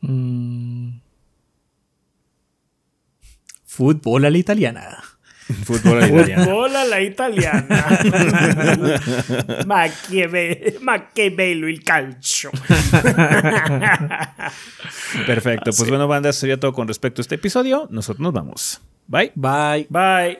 Mm. 0.00 0.75
Fútbol 3.76 4.24
a 4.24 4.30
la 4.30 4.38
italiana. 4.38 4.98
Fútbol 5.64 5.98
a 5.98 6.00
la 6.00 6.08
italiana. 6.08 6.44
Fútbol 6.44 6.76
a 6.76 6.84
la 6.84 7.00
italiana. 7.02 7.86
Machiave- 9.66 10.78
Machiavello 10.80 11.68
il 11.68 11.82
calcio. 11.84 12.50
Perfecto. 15.26 15.70
Pues 15.76 15.88
bueno, 15.88 16.08
banda, 16.08 16.30
eso 16.30 16.40
sería 16.40 16.58
todo 16.58 16.72
con 16.72 16.88
respecto 16.88 17.20
a 17.20 17.22
este 17.22 17.36
episodio. 17.36 17.86
Nosotros 17.90 18.20
nos 18.22 18.32
vamos. 18.32 18.80
Bye. 19.06 19.32
Bye. 19.34 19.86
Bye. 19.90 20.38